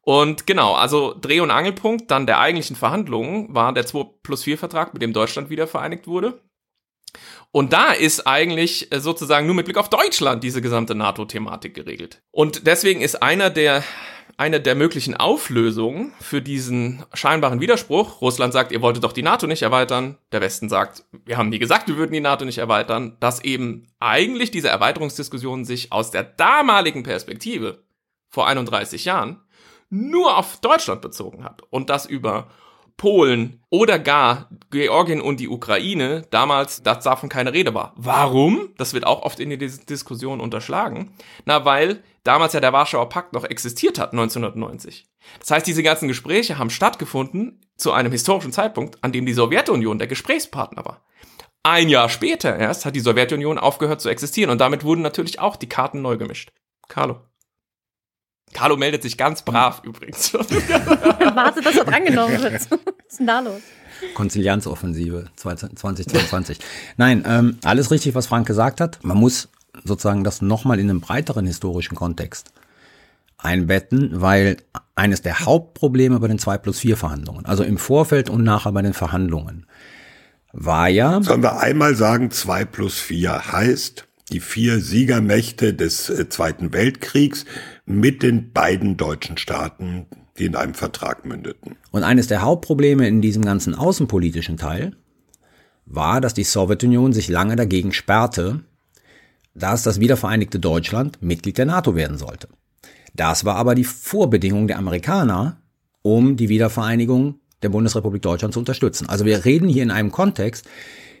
Und 0.00 0.46
genau, 0.46 0.72
also 0.72 1.14
Dreh- 1.20 1.40
und 1.40 1.50
Angelpunkt 1.50 2.10
dann 2.10 2.26
der 2.26 2.40
eigentlichen 2.40 2.76
Verhandlungen 2.76 3.54
war 3.54 3.74
der 3.74 3.84
2 3.84 4.06
plus 4.22 4.44
4 4.44 4.56
Vertrag, 4.56 4.94
mit 4.94 5.02
dem 5.02 5.12
Deutschland 5.12 5.50
wieder 5.50 5.66
vereinigt 5.66 6.06
wurde. 6.06 6.40
Und 7.50 7.72
da 7.72 7.92
ist 7.92 8.26
eigentlich 8.26 8.92
äh, 8.92 9.00
sozusagen 9.00 9.46
nur 9.46 9.54
mit 9.54 9.64
Blick 9.64 9.78
auf 9.78 9.88
Deutschland 9.88 10.44
diese 10.44 10.60
gesamte 10.60 10.94
NATO-Thematik 10.94 11.74
geregelt. 11.74 12.22
Und 12.30 12.66
deswegen 12.66 13.00
ist 13.00 13.22
einer 13.22 13.50
der 13.50 13.82
eine 14.38 14.60
der 14.60 14.76
möglichen 14.76 15.16
Auflösungen 15.16 16.12
für 16.20 16.40
diesen 16.40 17.04
scheinbaren 17.12 17.60
Widerspruch. 17.60 18.20
Russland 18.20 18.52
sagt, 18.52 18.70
ihr 18.70 18.80
wolltet 18.82 19.02
doch 19.02 19.12
die 19.12 19.22
NATO 19.22 19.48
nicht 19.48 19.62
erweitern. 19.62 20.16
Der 20.30 20.40
Westen 20.40 20.68
sagt, 20.68 21.04
wir 21.24 21.36
haben 21.36 21.48
nie 21.48 21.58
gesagt, 21.58 21.88
wir 21.88 21.96
würden 21.96 22.12
die 22.12 22.20
NATO 22.20 22.44
nicht 22.44 22.58
erweitern. 22.58 23.16
Dass 23.18 23.42
eben 23.42 23.88
eigentlich 23.98 24.52
diese 24.52 24.68
Erweiterungsdiskussion 24.68 25.64
sich 25.64 25.90
aus 25.90 26.12
der 26.12 26.22
damaligen 26.22 27.02
Perspektive 27.02 27.82
vor 28.28 28.46
31 28.46 29.04
Jahren 29.04 29.42
nur 29.90 30.36
auf 30.36 30.60
Deutschland 30.60 31.00
bezogen 31.00 31.42
hat 31.42 31.62
und 31.70 31.90
das 31.90 32.06
über 32.06 32.48
Polen 32.98 33.62
oder 33.70 33.98
gar 33.98 34.50
Georgien 34.70 35.22
und 35.22 35.40
die 35.40 35.48
Ukraine 35.48 36.26
damals, 36.30 36.82
dass 36.82 37.04
davon 37.04 37.30
keine 37.30 37.54
Rede 37.54 37.72
war. 37.72 37.94
Warum? 37.96 38.74
Das 38.76 38.92
wird 38.92 39.06
auch 39.06 39.22
oft 39.22 39.40
in 39.40 39.48
der 39.48 39.58
Diskussion 39.58 40.40
unterschlagen. 40.40 41.14
Na, 41.46 41.64
weil 41.64 42.02
damals 42.24 42.52
ja 42.52 42.60
der 42.60 42.74
Warschauer 42.74 43.08
Pakt 43.08 43.32
noch 43.32 43.44
existiert 43.44 43.98
hat, 43.98 44.12
1990. 44.12 45.06
Das 45.38 45.50
heißt, 45.50 45.66
diese 45.66 45.82
ganzen 45.82 46.08
Gespräche 46.08 46.58
haben 46.58 46.70
stattgefunden 46.70 47.60
zu 47.76 47.92
einem 47.92 48.12
historischen 48.12 48.52
Zeitpunkt, 48.52 49.02
an 49.02 49.12
dem 49.12 49.24
die 49.24 49.32
Sowjetunion 49.32 49.98
der 49.98 50.08
Gesprächspartner 50.08 50.84
war. 50.84 51.06
Ein 51.62 51.88
Jahr 51.88 52.08
später 52.08 52.56
erst 52.56 52.84
hat 52.84 52.96
die 52.96 53.00
Sowjetunion 53.00 53.58
aufgehört 53.58 54.00
zu 54.00 54.08
existieren 54.08 54.50
und 54.50 54.60
damit 54.60 54.84
wurden 54.84 55.02
natürlich 55.02 55.38
auch 55.38 55.56
die 55.56 55.68
Karten 55.68 56.02
neu 56.02 56.16
gemischt. 56.16 56.50
Carlo. 56.88 57.20
Carlo 58.52 58.76
meldet 58.76 59.02
sich 59.02 59.16
ganz 59.16 59.42
brav 59.42 59.82
übrigens. 59.84 60.34
Warte, 60.34 61.60
dass 61.60 61.76
er 61.76 61.84
drangenommen 61.84 62.42
wird. 62.42 62.54
Was 62.54 62.78
ist 63.08 63.18
denn 63.18 63.26
da 63.26 63.40
los? 63.40 63.60
Konzilianzoffensive 64.14 65.26
2022. 65.36 66.58
Nein, 66.96 67.24
ähm, 67.26 67.58
alles 67.64 67.90
richtig, 67.90 68.14
was 68.14 68.26
Frank 68.26 68.46
gesagt 68.46 68.80
hat. 68.80 68.98
Man 69.02 69.16
muss 69.16 69.48
sozusagen 69.84 70.24
das 70.24 70.42
nochmal 70.42 70.78
in 70.78 70.90
einem 70.90 71.00
breiteren 71.00 71.46
historischen 71.46 71.96
Kontext 71.96 72.52
einbetten, 73.38 74.20
weil 74.20 74.58
eines 74.94 75.22
der 75.22 75.40
Hauptprobleme 75.40 76.18
bei 76.18 76.28
den 76.28 76.38
2 76.38 76.58
plus 76.58 76.80
4 76.80 76.96
Verhandlungen, 76.96 77.46
also 77.46 77.62
im 77.62 77.78
Vorfeld 77.78 78.30
und 78.30 78.42
nachher 78.42 78.72
bei 78.72 78.82
den 78.82 78.94
Verhandlungen, 78.94 79.66
war 80.52 80.88
ja. 80.88 81.22
Sollen 81.22 81.42
wir 81.42 81.60
einmal 81.60 81.94
sagen, 81.94 82.30
2 82.30 82.64
plus 82.64 82.98
4 82.98 83.52
heißt, 83.52 84.08
die 84.30 84.40
vier 84.40 84.80
Siegermächte 84.80 85.74
des 85.74 86.10
äh, 86.10 86.28
Zweiten 86.28 86.72
Weltkriegs 86.72 87.44
mit 87.88 88.22
den 88.22 88.52
beiden 88.52 88.98
deutschen 88.98 89.38
Staaten, 89.38 90.06
die 90.38 90.44
in 90.44 90.56
einem 90.56 90.74
Vertrag 90.74 91.24
mündeten. 91.24 91.76
Und 91.90 92.02
eines 92.02 92.26
der 92.26 92.42
Hauptprobleme 92.42 93.08
in 93.08 93.22
diesem 93.22 93.42
ganzen 93.42 93.74
außenpolitischen 93.74 94.58
Teil 94.58 94.94
war, 95.86 96.20
dass 96.20 96.34
die 96.34 96.44
Sowjetunion 96.44 97.14
sich 97.14 97.28
lange 97.28 97.56
dagegen 97.56 97.92
sperrte, 97.92 98.60
dass 99.54 99.84
das 99.84 100.00
wiedervereinigte 100.00 100.60
Deutschland 100.60 101.22
Mitglied 101.22 101.56
der 101.56 101.64
NATO 101.64 101.96
werden 101.96 102.18
sollte. 102.18 102.48
Das 103.14 103.46
war 103.46 103.56
aber 103.56 103.74
die 103.74 103.84
Vorbedingung 103.84 104.66
der 104.68 104.78
Amerikaner, 104.78 105.62
um 106.02 106.36
die 106.36 106.50
Wiedervereinigung 106.50 107.40
der 107.62 107.70
Bundesrepublik 107.70 108.20
Deutschland 108.20 108.52
zu 108.52 108.60
unterstützen. 108.60 109.08
Also 109.08 109.24
wir 109.24 109.46
reden 109.46 109.68
hier 109.68 109.82
in 109.82 109.90
einem 109.90 110.12
Kontext, 110.12 110.68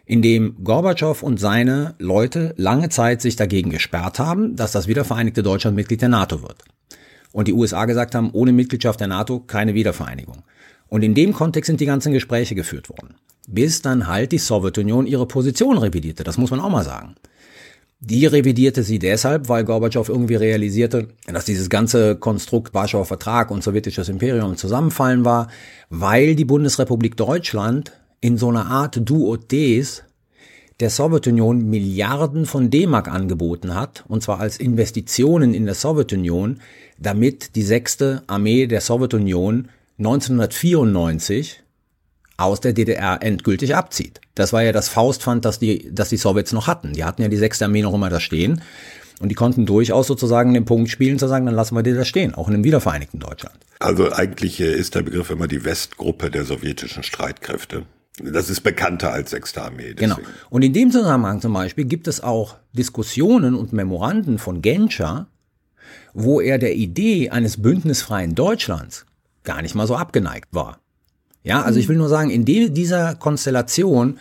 in 0.08 0.22
dem 0.22 0.64
Gorbatschow 0.64 1.22
und 1.22 1.38
seine 1.38 1.94
Leute 1.98 2.54
lange 2.56 2.88
Zeit 2.88 3.20
sich 3.20 3.36
dagegen 3.36 3.68
gesperrt 3.68 4.18
haben, 4.18 4.56
dass 4.56 4.72
das 4.72 4.88
wiedervereinigte 4.88 5.42
Deutschland 5.42 5.76
Mitglied 5.76 6.00
der 6.00 6.08
NATO 6.08 6.40
wird. 6.40 6.64
Und 7.30 7.46
die 7.46 7.52
USA 7.52 7.84
gesagt 7.84 8.14
haben, 8.14 8.30
ohne 8.32 8.52
Mitgliedschaft 8.52 9.00
der 9.00 9.06
NATO 9.06 9.40
keine 9.40 9.74
Wiedervereinigung. 9.74 10.38
Und 10.88 11.04
in 11.04 11.14
dem 11.14 11.34
Kontext 11.34 11.66
sind 11.66 11.80
die 11.80 11.86
ganzen 11.86 12.14
Gespräche 12.14 12.54
geführt 12.54 12.88
worden. 12.88 13.16
Bis 13.46 13.82
dann 13.82 14.06
halt 14.06 14.32
die 14.32 14.38
Sowjetunion 14.38 15.06
ihre 15.06 15.26
Position 15.26 15.76
revidierte, 15.76 16.24
das 16.24 16.38
muss 16.38 16.50
man 16.50 16.60
auch 16.60 16.70
mal 16.70 16.84
sagen. 16.84 17.14
Die 18.00 18.24
revidierte 18.24 18.84
sie 18.84 18.98
deshalb, 18.98 19.50
weil 19.50 19.64
Gorbatschow 19.64 20.08
irgendwie 20.08 20.36
realisierte, 20.36 21.08
dass 21.26 21.44
dieses 21.44 21.68
ganze 21.68 22.16
Konstrukt 22.16 22.72
Warschauer 22.72 23.04
Vertrag 23.04 23.50
und 23.50 23.62
sowjetisches 23.62 24.08
Imperium 24.08 24.56
zusammenfallen 24.56 25.26
war, 25.26 25.48
weil 25.90 26.34
die 26.34 26.46
Bundesrepublik 26.46 27.16
Deutschland 27.18 27.92
in 28.20 28.38
so 28.38 28.48
einer 28.48 28.66
Art 28.66 29.00
Duo-Des 29.08 30.04
der 30.80 30.90
Sowjetunion 30.90 31.68
Milliarden 31.68 32.46
von 32.46 32.70
D-Mark 32.70 33.08
angeboten 33.08 33.74
hat, 33.74 34.04
und 34.06 34.22
zwar 34.22 34.38
als 34.38 34.58
Investitionen 34.58 35.52
in 35.52 35.66
der 35.66 35.74
Sowjetunion, 35.74 36.60
damit 36.98 37.56
die 37.56 37.62
sechste 37.62 38.22
Armee 38.28 38.66
der 38.66 38.80
Sowjetunion 38.80 39.68
1994 39.98 41.62
aus 42.36 42.60
der 42.60 42.72
DDR 42.72 43.18
endgültig 43.20 43.74
abzieht. 43.74 44.20
Das 44.36 44.52
war 44.52 44.62
ja 44.62 44.70
das 44.70 44.88
Faustpfand, 44.88 45.44
das 45.44 45.58
die, 45.58 45.90
das 45.92 46.10
die 46.10 46.16
Sowjets 46.16 46.52
noch 46.52 46.68
hatten. 46.68 46.92
Die 46.92 47.02
hatten 47.02 47.22
ja 47.22 47.28
die 47.28 47.36
sechste 47.36 47.64
Armee 47.64 47.82
noch 47.82 47.94
immer 47.94 48.10
da 48.10 48.20
stehen. 48.20 48.62
Und 49.20 49.30
die 49.30 49.34
konnten 49.34 49.66
durchaus 49.66 50.06
sozusagen 50.06 50.54
den 50.54 50.64
Punkt 50.64 50.90
spielen, 50.90 51.18
zu 51.18 51.26
sagen, 51.26 51.46
dann 51.46 51.56
lassen 51.56 51.74
wir 51.74 51.82
die 51.82 51.92
da 51.92 52.04
stehen, 52.04 52.36
auch 52.36 52.46
in 52.46 52.54
dem 52.54 52.62
wiedervereinigten 52.62 53.18
Deutschland. 53.18 53.56
Also 53.80 54.12
eigentlich 54.12 54.60
ist 54.60 54.94
der 54.94 55.02
Begriff 55.02 55.30
immer 55.30 55.48
die 55.48 55.64
Westgruppe 55.64 56.30
der 56.30 56.44
sowjetischen 56.44 57.02
Streitkräfte. 57.02 57.82
Das 58.22 58.50
ist 58.50 58.62
bekannter 58.62 59.12
als 59.12 59.30
Sechste 59.30 59.62
Armee. 59.62 59.94
Deswegen. 59.94 60.16
Genau. 60.16 60.28
Und 60.50 60.62
in 60.62 60.72
dem 60.72 60.90
Zusammenhang 60.90 61.40
zum 61.40 61.52
Beispiel 61.52 61.84
gibt 61.84 62.08
es 62.08 62.20
auch 62.20 62.56
Diskussionen 62.72 63.54
und 63.54 63.72
Memoranden 63.72 64.38
von 64.38 64.62
Genscher, 64.62 65.28
wo 66.14 66.40
er 66.40 66.58
der 66.58 66.74
Idee 66.74 67.30
eines 67.30 67.62
bündnisfreien 67.62 68.34
Deutschlands 68.34 69.06
gar 69.44 69.62
nicht 69.62 69.74
mal 69.74 69.86
so 69.86 69.96
abgeneigt 69.96 70.48
war. 70.52 70.80
Ja, 71.42 71.62
also 71.62 71.78
ich 71.78 71.88
will 71.88 71.96
nur 71.96 72.08
sagen, 72.08 72.30
in 72.30 72.44
dieser 72.44 73.14
Konstellation 73.14 74.18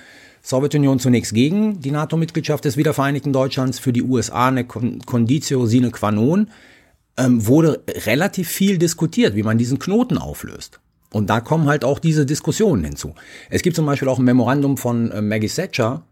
Sowjetunion 0.48 1.00
zunächst 1.00 1.34
gegen 1.34 1.82
die 1.82 1.92
NATO-Mitgliedschaft 1.92 2.64
des 2.64 2.78
wiedervereinigten 2.78 3.34
Deutschlands, 3.34 3.80
für 3.80 3.92
die 3.92 4.04
USA 4.04 4.48
eine 4.48 4.64
Conditio 4.64 5.66
sine 5.66 5.92
qua 5.92 6.12
non, 6.12 6.50
ähm, 7.18 7.46
wurde 7.46 7.84
relativ 8.06 8.48
viel 8.48 8.78
diskutiert, 8.78 9.36
wie 9.36 9.44
man 9.44 9.58
diesen 9.58 9.78
Knoten 9.78 10.18
auflöst. 10.18 10.80
Und 11.12 11.30
da 11.30 11.40
kommen 11.40 11.68
halt 11.68 11.86
auch 11.86 12.00
diese 12.00 12.26
Diskussionen 12.26 12.84
hinzu. 12.84 13.16
Es 13.50 13.62
gibt 13.62 13.76
zum 13.76 13.86
Beispiel 13.86 14.10
auch 14.10 14.20
ein 14.20 14.26
Memorandum 14.26 14.78
von 14.78 15.12
äh, 15.12 15.22
Maggie 15.22 15.48
Thatcher, 15.48 16.04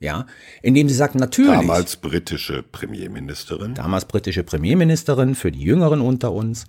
ja, 0.00 0.26
in 0.62 0.74
dem 0.74 0.88
sie 0.88 0.94
sagt, 0.94 1.14
natürlich. 1.14 1.50
Damals 1.50 1.96
britische 1.96 2.62
Premierministerin. 2.62 3.74
Damals 3.74 4.06
britische 4.06 4.42
Premierministerin 4.42 5.34
für 5.34 5.52
die 5.52 5.60
Jüngeren 5.60 6.00
unter 6.00 6.32
uns. 6.32 6.64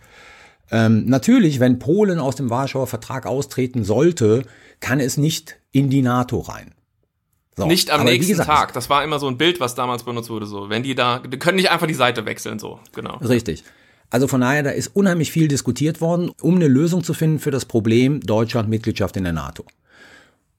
Ähm, 0.69 1.05
natürlich, 1.05 1.59
wenn 1.59 1.79
Polen 1.79 2.19
aus 2.19 2.35
dem 2.35 2.49
Warschauer 2.49 2.87
Vertrag 2.87 3.25
austreten 3.25 3.83
sollte, 3.83 4.43
kann 4.79 4.99
es 4.99 5.17
nicht 5.17 5.57
in 5.71 5.89
die 5.89 6.01
NATO 6.01 6.39
rein. 6.39 6.73
So, 7.57 7.65
nicht 7.65 7.91
am 7.91 8.05
nächsten 8.05 8.31
gesagt, 8.31 8.49
Tag. 8.49 8.73
Das 8.73 8.89
war 8.89 9.03
immer 9.03 9.19
so 9.19 9.27
ein 9.27 9.37
Bild, 9.37 9.59
was 9.59 9.75
damals 9.75 10.03
benutzt 10.03 10.29
wurde. 10.29 10.45
So, 10.45 10.69
wenn 10.69 10.83
die 10.83 10.95
da, 10.95 11.19
die 11.19 11.37
können 11.37 11.57
nicht 11.57 11.69
einfach 11.69 11.87
die 11.87 11.93
Seite 11.93 12.25
wechseln. 12.25 12.59
So, 12.59 12.79
genau. 12.93 13.17
Richtig. 13.17 13.63
Also 14.11 14.27
von 14.27 14.41
daher, 14.41 14.61
da 14.61 14.69
ist 14.69 14.89
unheimlich 14.93 15.31
viel 15.31 15.47
diskutiert 15.47 16.01
worden, 16.01 16.31
um 16.41 16.55
eine 16.55 16.67
Lösung 16.67 17.03
zu 17.03 17.13
finden 17.13 17.39
für 17.39 17.49
das 17.49 17.65
Problem 17.65 18.19
Deutschland 18.19 18.69
Mitgliedschaft 18.69 19.15
in 19.17 19.23
der 19.23 19.33
NATO. 19.33 19.65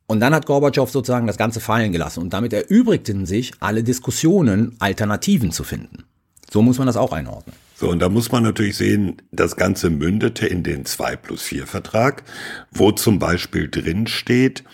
Und 0.07 0.21
dann 0.21 0.35
hat 0.35 0.47
Gorbatschow 0.47 0.91
sozusagen 0.91 1.27
das 1.27 1.37
Ganze 1.37 1.61
fallen 1.61 1.93
gelassen 1.93 2.21
und 2.21 2.33
damit 2.33 2.53
erübrigten 2.53 3.27
sich 3.27 3.53
alle 3.61 3.85
Diskussionen, 3.85 4.75
Alternativen 4.79 5.53
zu 5.53 5.65
finden. 5.65 6.05
So 6.51 6.63
muss 6.63 6.79
man 6.79 6.87
das 6.87 6.97
auch 6.97 7.13
einordnen. 7.13 7.55
So, 7.77 7.91
und 7.91 7.99
da 7.99 8.09
muss 8.09 8.33
man 8.33 8.43
natürlich 8.43 8.77
sehen, 8.77 9.21
das 9.33 9.57
Ganze 9.57 9.91
mündete 9.91 10.47
in 10.47 10.63
den 10.63 10.85
2 10.85 11.17
plus 11.17 11.43
4 11.43 11.67
Vertrag, 11.67 12.25
wo 12.71 12.91
zum 12.93 13.19
Beispiel 13.19 13.69
drin 13.69 14.07
steht, 14.07 14.65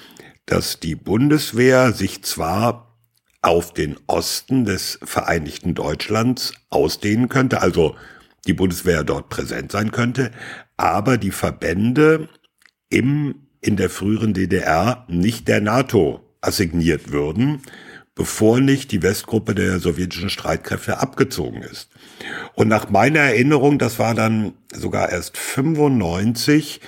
dass 0.46 0.78
die 0.78 0.94
Bundeswehr 0.94 1.92
sich 1.92 2.22
zwar 2.22 2.96
auf 3.42 3.72
den 3.72 3.96
Osten 4.06 4.64
des 4.64 4.98
Vereinigten 5.02 5.74
Deutschlands 5.74 6.52
ausdehnen 6.70 7.28
könnte, 7.28 7.60
also 7.60 7.94
die 8.48 8.54
Bundeswehr 8.54 9.04
dort 9.04 9.28
präsent 9.28 9.70
sein 9.70 9.92
könnte, 9.92 10.32
aber 10.76 11.18
die 11.18 11.30
Verbände 11.30 12.28
im, 12.88 13.46
in 13.60 13.76
der 13.76 13.90
früheren 13.90 14.34
DDR 14.34 15.04
nicht 15.08 15.46
der 15.48 15.60
NATO 15.60 16.20
assigniert 16.40 17.12
würden, 17.12 17.60
bevor 18.14 18.60
nicht 18.60 18.90
die 18.90 19.02
Westgruppe 19.02 19.54
der 19.54 19.78
sowjetischen 19.78 20.30
Streitkräfte 20.30 20.98
abgezogen 20.98 21.62
ist. 21.62 21.90
Und 22.54 22.68
nach 22.68 22.90
meiner 22.90 23.20
Erinnerung, 23.20 23.78
das 23.78 23.98
war 23.98 24.14
dann 24.14 24.54
sogar 24.72 25.10
erst 25.10 25.36
95, 25.36 26.80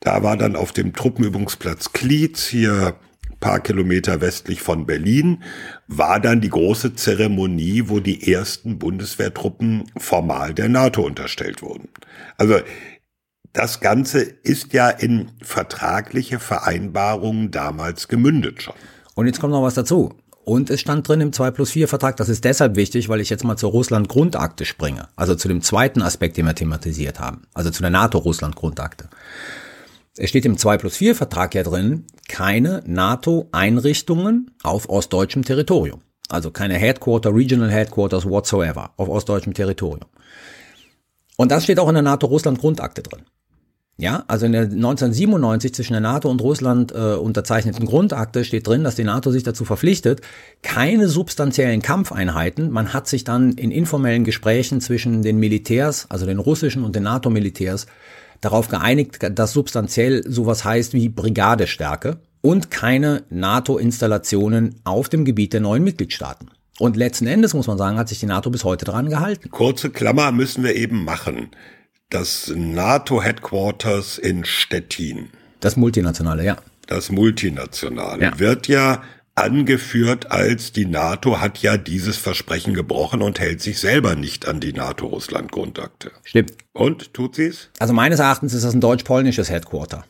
da 0.00 0.22
war 0.22 0.36
dann 0.36 0.56
auf 0.56 0.72
dem 0.72 0.94
Truppenübungsplatz 0.94 1.92
Klietz 1.92 2.46
hier 2.46 2.94
paar 3.40 3.60
Kilometer 3.60 4.20
westlich 4.20 4.60
von 4.60 4.86
Berlin, 4.86 5.42
war 5.86 6.20
dann 6.20 6.40
die 6.40 6.50
große 6.50 6.94
Zeremonie, 6.94 7.84
wo 7.86 8.00
die 8.00 8.32
ersten 8.32 8.78
Bundeswehrtruppen 8.78 9.90
formal 9.96 10.54
der 10.54 10.68
NATO 10.68 11.02
unterstellt 11.02 11.62
wurden. 11.62 11.88
Also 12.36 12.60
das 13.52 13.80
Ganze 13.80 14.20
ist 14.20 14.72
ja 14.72 14.90
in 14.90 15.30
vertragliche 15.42 16.38
Vereinbarungen 16.38 17.50
damals 17.50 18.08
gemündet 18.08 18.62
schon. 18.62 18.74
Und 19.14 19.26
jetzt 19.26 19.40
kommt 19.40 19.52
noch 19.52 19.62
was 19.62 19.74
dazu. 19.74 20.14
Und 20.44 20.70
es 20.70 20.80
stand 20.80 21.06
drin 21.06 21.20
im 21.20 21.32
2 21.32 21.50
plus 21.50 21.72
4 21.72 21.88
Vertrag, 21.88 22.16
das 22.16 22.30
ist 22.30 22.44
deshalb 22.44 22.76
wichtig, 22.76 23.10
weil 23.10 23.20
ich 23.20 23.28
jetzt 23.28 23.44
mal 23.44 23.56
zur 23.56 23.70
Russland-Grundakte 23.70 24.64
springe. 24.64 25.08
Also 25.14 25.34
zu 25.34 25.46
dem 25.46 25.60
zweiten 25.60 26.00
Aspekt, 26.00 26.38
den 26.38 26.46
wir 26.46 26.54
thematisiert 26.54 27.20
haben. 27.20 27.42
Also 27.52 27.70
zu 27.70 27.82
der 27.82 27.90
NATO-Russland-Grundakte. 27.90 29.10
Es 30.18 30.30
steht 30.30 30.44
im 30.44 30.58
2 30.58 30.78
plus 30.78 30.96
4 30.96 31.14
Vertrag 31.14 31.54
ja 31.54 31.62
drin, 31.62 32.04
keine 32.28 32.82
NATO-Einrichtungen 32.86 34.50
auf 34.62 34.88
ostdeutschem 34.88 35.44
Territorium. 35.44 36.00
Also 36.28 36.50
keine 36.50 36.74
Headquarter, 36.74 37.34
Regional 37.34 37.70
Headquarters 37.70 38.26
whatsoever 38.26 38.90
auf 38.96 39.08
ostdeutschem 39.08 39.54
Territorium. 39.54 40.08
Und 41.36 41.52
das 41.52 41.64
steht 41.64 41.78
auch 41.78 41.88
in 41.88 41.94
der 41.94 42.02
NATO-Russland-Grundakte 42.02 43.02
drin. 43.02 43.22
Ja, 44.00 44.24
also 44.28 44.46
in 44.46 44.52
der 44.52 44.62
1997 44.62 45.74
zwischen 45.74 45.92
der 45.92 46.00
NATO 46.00 46.30
und 46.30 46.40
Russland 46.40 46.92
äh, 46.92 47.14
unterzeichneten 47.14 47.84
Grundakte 47.84 48.44
steht 48.44 48.66
drin, 48.66 48.84
dass 48.84 48.94
die 48.94 49.02
NATO 49.02 49.32
sich 49.32 49.42
dazu 49.42 49.64
verpflichtet, 49.64 50.20
keine 50.62 51.08
substanziellen 51.08 51.82
Kampfeinheiten. 51.82 52.70
Man 52.70 52.92
hat 52.92 53.08
sich 53.08 53.24
dann 53.24 53.52
in 53.52 53.72
informellen 53.72 54.22
Gesprächen 54.22 54.80
zwischen 54.80 55.22
den 55.22 55.38
Militärs, 55.38 56.06
also 56.10 56.26
den 56.26 56.38
russischen 56.38 56.84
und 56.84 56.94
den 56.94 57.02
NATO-Militärs, 57.04 57.86
darauf 58.40 58.68
geeinigt, 58.68 59.18
dass 59.30 59.52
substanziell 59.52 60.22
sowas 60.30 60.64
heißt 60.64 60.92
wie 60.94 61.08
Brigadestärke 61.08 62.18
und 62.40 62.70
keine 62.70 63.24
NATO-Installationen 63.30 64.76
auf 64.84 65.08
dem 65.08 65.24
Gebiet 65.24 65.52
der 65.52 65.60
neuen 65.60 65.84
Mitgliedstaaten. 65.84 66.50
Und 66.78 66.96
letzten 66.96 67.26
Endes, 67.26 67.54
muss 67.54 67.66
man 67.66 67.78
sagen, 67.78 67.98
hat 67.98 68.08
sich 68.08 68.20
die 68.20 68.26
NATO 68.26 68.50
bis 68.50 68.64
heute 68.64 68.84
daran 68.84 69.08
gehalten. 69.08 69.50
Kurze 69.50 69.90
Klammer 69.90 70.30
müssen 70.30 70.62
wir 70.62 70.76
eben 70.76 71.04
machen. 71.04 71.50
Das 72.10 72.52
NATO-Headquarters 72.54 74.18
in 74.18 74.44
Stettin. 74.44 75.30
Das 75.60 75.76
multinationale, 75.76 76.44
ja. 76.44 76.56
Das 76.86 77.10
multinationale 77.10 78.22
ja. 78.22 78.38
wird 78.38 78.68
ja 78.68 79.02
angeführt 79.40 80.30
als 80.30 80.72
die 80.72 80.86
NATO 80.86 81.40
hat 81.40 81.58
ja 81.58 81.76
dieses 81.76 82.16
Versprechen 82.16 82.74
gebrochen 82.74 83.22
und 83.22 83.40
hält 83.40 83.60
sich 83.60 83.78
selber 83.78 84.14
nicht 84.14 84.46
an 84.46 84.60
die 84.60 84.72
NATO-Russland-Grundakte. 84.72 86.10
Stimmt. 86.24 86.52
Und 86.72 87.14
tut 87.14 87.36
sie 87.36 87.46
es? 87.46 87.70
Also 87.78 87.92
meines 87.92 88.20
Erachtens 88.20 88.54
ist 88.54 88.64
das 88.64 88.74
ein 88.74 88.80
deutsch-polnisches 88.80 89.50
Headquarter. 89.50 90.04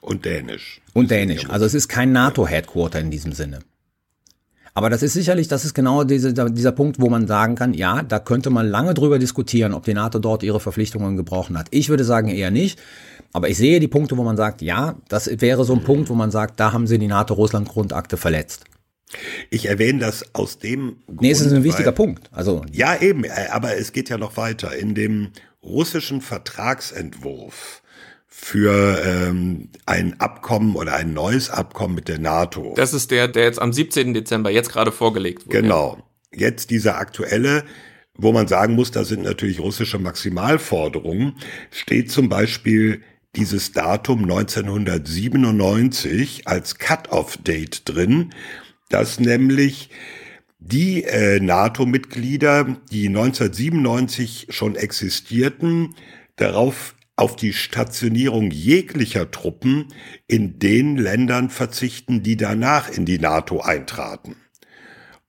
Und 0.00 0.24
dänisch. 0.24 0.80
Und 0.94 1.10
dänisch. 1.10 1.48
Also 1.48 1.64
es 1.64 1.74
ist 1.74 1.88
kein 1.88 2.12
NATO-Headquarter 2.12 2.98
in 2.98 3.10
diesem 3.10 3.32
Sinne. 3.32 3.60
Aber 4.74 4.88
das 4.88 5.02
ist 5.02 5.12
sicherlich, 5.12 5.48
das 5.48 5.66
ist 5.66 5.74
genau 5.74 6.02
diese, 6.02 6.32
dieser 6.32 6.72
Punkt, 6.72 6.98
wo 6.98 7.10
man 7.10 7.26
sagen 7.26 7.56
kann, 7.56 7.74
ja, 7.74 8.02
da 8.02 8.18
könnte 8.18 8.48
man 8.48 8.66
lange 8.66 8.94
drüber 8.94 9.18
diskutieren, 9.18 9.74
ob 9.74 9.84
die 9.84 9.92
NATO 9.92 10.18
dort 10.18 10.42
ihre 10.42 10.60
Verpflichtungen 10.60 11.16
gebrochen 11.16 11.58
hat. 11.58 11.66
Ich 11.70 11.90
würde 11.90 12.04
sagen 12.04 12.28
eher 12.28 12.50
nicht. 12.50 12.78
Aber 13.32 13.48
ich 13.48 13.56
sehe 13.56 13.80
die 13.80 13.88
Punkte, 13.88 14.16
wo 14.16 14.22
man 14.22 14.36
sagt, 14.36 14.62
ja, 14.62 14.96
das 15.08 15.40
wäre 15.40 15.64
so 15.64 15.72
ein 15.72 15.84
Punkt, 15.84 16.10
wo 16.10 16.14
man 16.14 16.30
sagt, 16.30 16.60
da 16.60 16.72
haben 16.72 16.86
sie 16.86 16.98
die 16.98 17.06
NATO-Russland-Grundakte 17.06 18.16
verletzt. 18.16 18.64
Ich 19.50 19.66
erwähne 19.66 20.00
das 20.00 20.34
aus 20.34 20.58
dem 20.58 20.96
Grund. 21.06 21.22
Nee, 21.22 21.30
es 21.30 21.40
ist 21.40 21.52
ein 21.52 21.64
wichtiger 21.64 21.86
weil, 21.86 21.94
Punkt. 21.94 22.30
Also 22.32 22.64
ja, 22.72 23.00
eben, 23.00 23.24
äh, 23.24 23.48
aber 23.50 23.76
es 23.76 23.92
geht 23.92 24.08
ja 24.08 24.18
noch 24.18 24.36
weiter. 24.36 24.74
In 24.76 24.94
dem 24.94 25.30
russischen 25.62 26.20
Vertragsentwurf 26.20 27.82
für 28.26 29.02
ähm, 29.04 29.68
ein 29.86 30.18
Abkommen 30.18 30.74
oder 30.76 30.94
ein 30.94 31.12
neues 31.12 31.50
Abkommen 31.50 31.94
mit 31.94 32.08
der 32.08 32.18
NATO. 32.18 32.72
Das 32.76 32.94
ist 32.94 33.10
der, 33.10 33.28
der 33.28 33.44
jetzt 33.44 33.60
am 33.60 33.72
17. 33.72 34.14
Dezember 34.14 34.50
jetzt 34.50 34.72
gerade 34.72 34.90
vorgelegt 34.90 35.46
wurde. 35.46 35.62
Genau. 35.62 35.98
Jetzt 36.34 36.70
dieser 36.70 36.96
aktuelle, 36.96 37.64
wo 38.14 38.32
man 38.32 38.48
sagen 38.48 38.74
muss, 38.74 38.90
da 38.90 39.04
sind 39.04 39.22
natürlich 39.22 39.60
russische 39.60 39.98
Maximalforderungen, 39.98 41.34
steht 41.70 42.10
zum 42.10 42.30
Beispiel 42.30 43.02
dieses 43.36 43.72
Datum 43.72 44.22
1997 44.24 46.46
als 46.46 46.78
Cut-off-Date 46.78 47.88
drin, 47.88 48.34
dass 48.90 49.18
nämlich 49.18 49.88
die 50.58 51.04
äh, 51.04 51.40
NATO-Mitglieder, 51.40 52.76
die 52.90 53.08
1997 53.08 54.48
schon 54.50 54.76
existierten, 54.76 55.94
darauf 56.36 56.94
auf 57.16 57.36
die 57.36 57.54
Stationierung 57.54 58.50
jeglicher 58.50 59.30
Truppen 59.30 59.86
in 60.26 60.58
den 60.58 60.96
Ländern 60.96 61.50
verzichten, 61.50 62.22
die 62.22 62.36
danach 62.36 62.90
in 62.90 63.06
die 63.06 63.18
NATO 63.18 63.60
eintraten. 63.60 64.36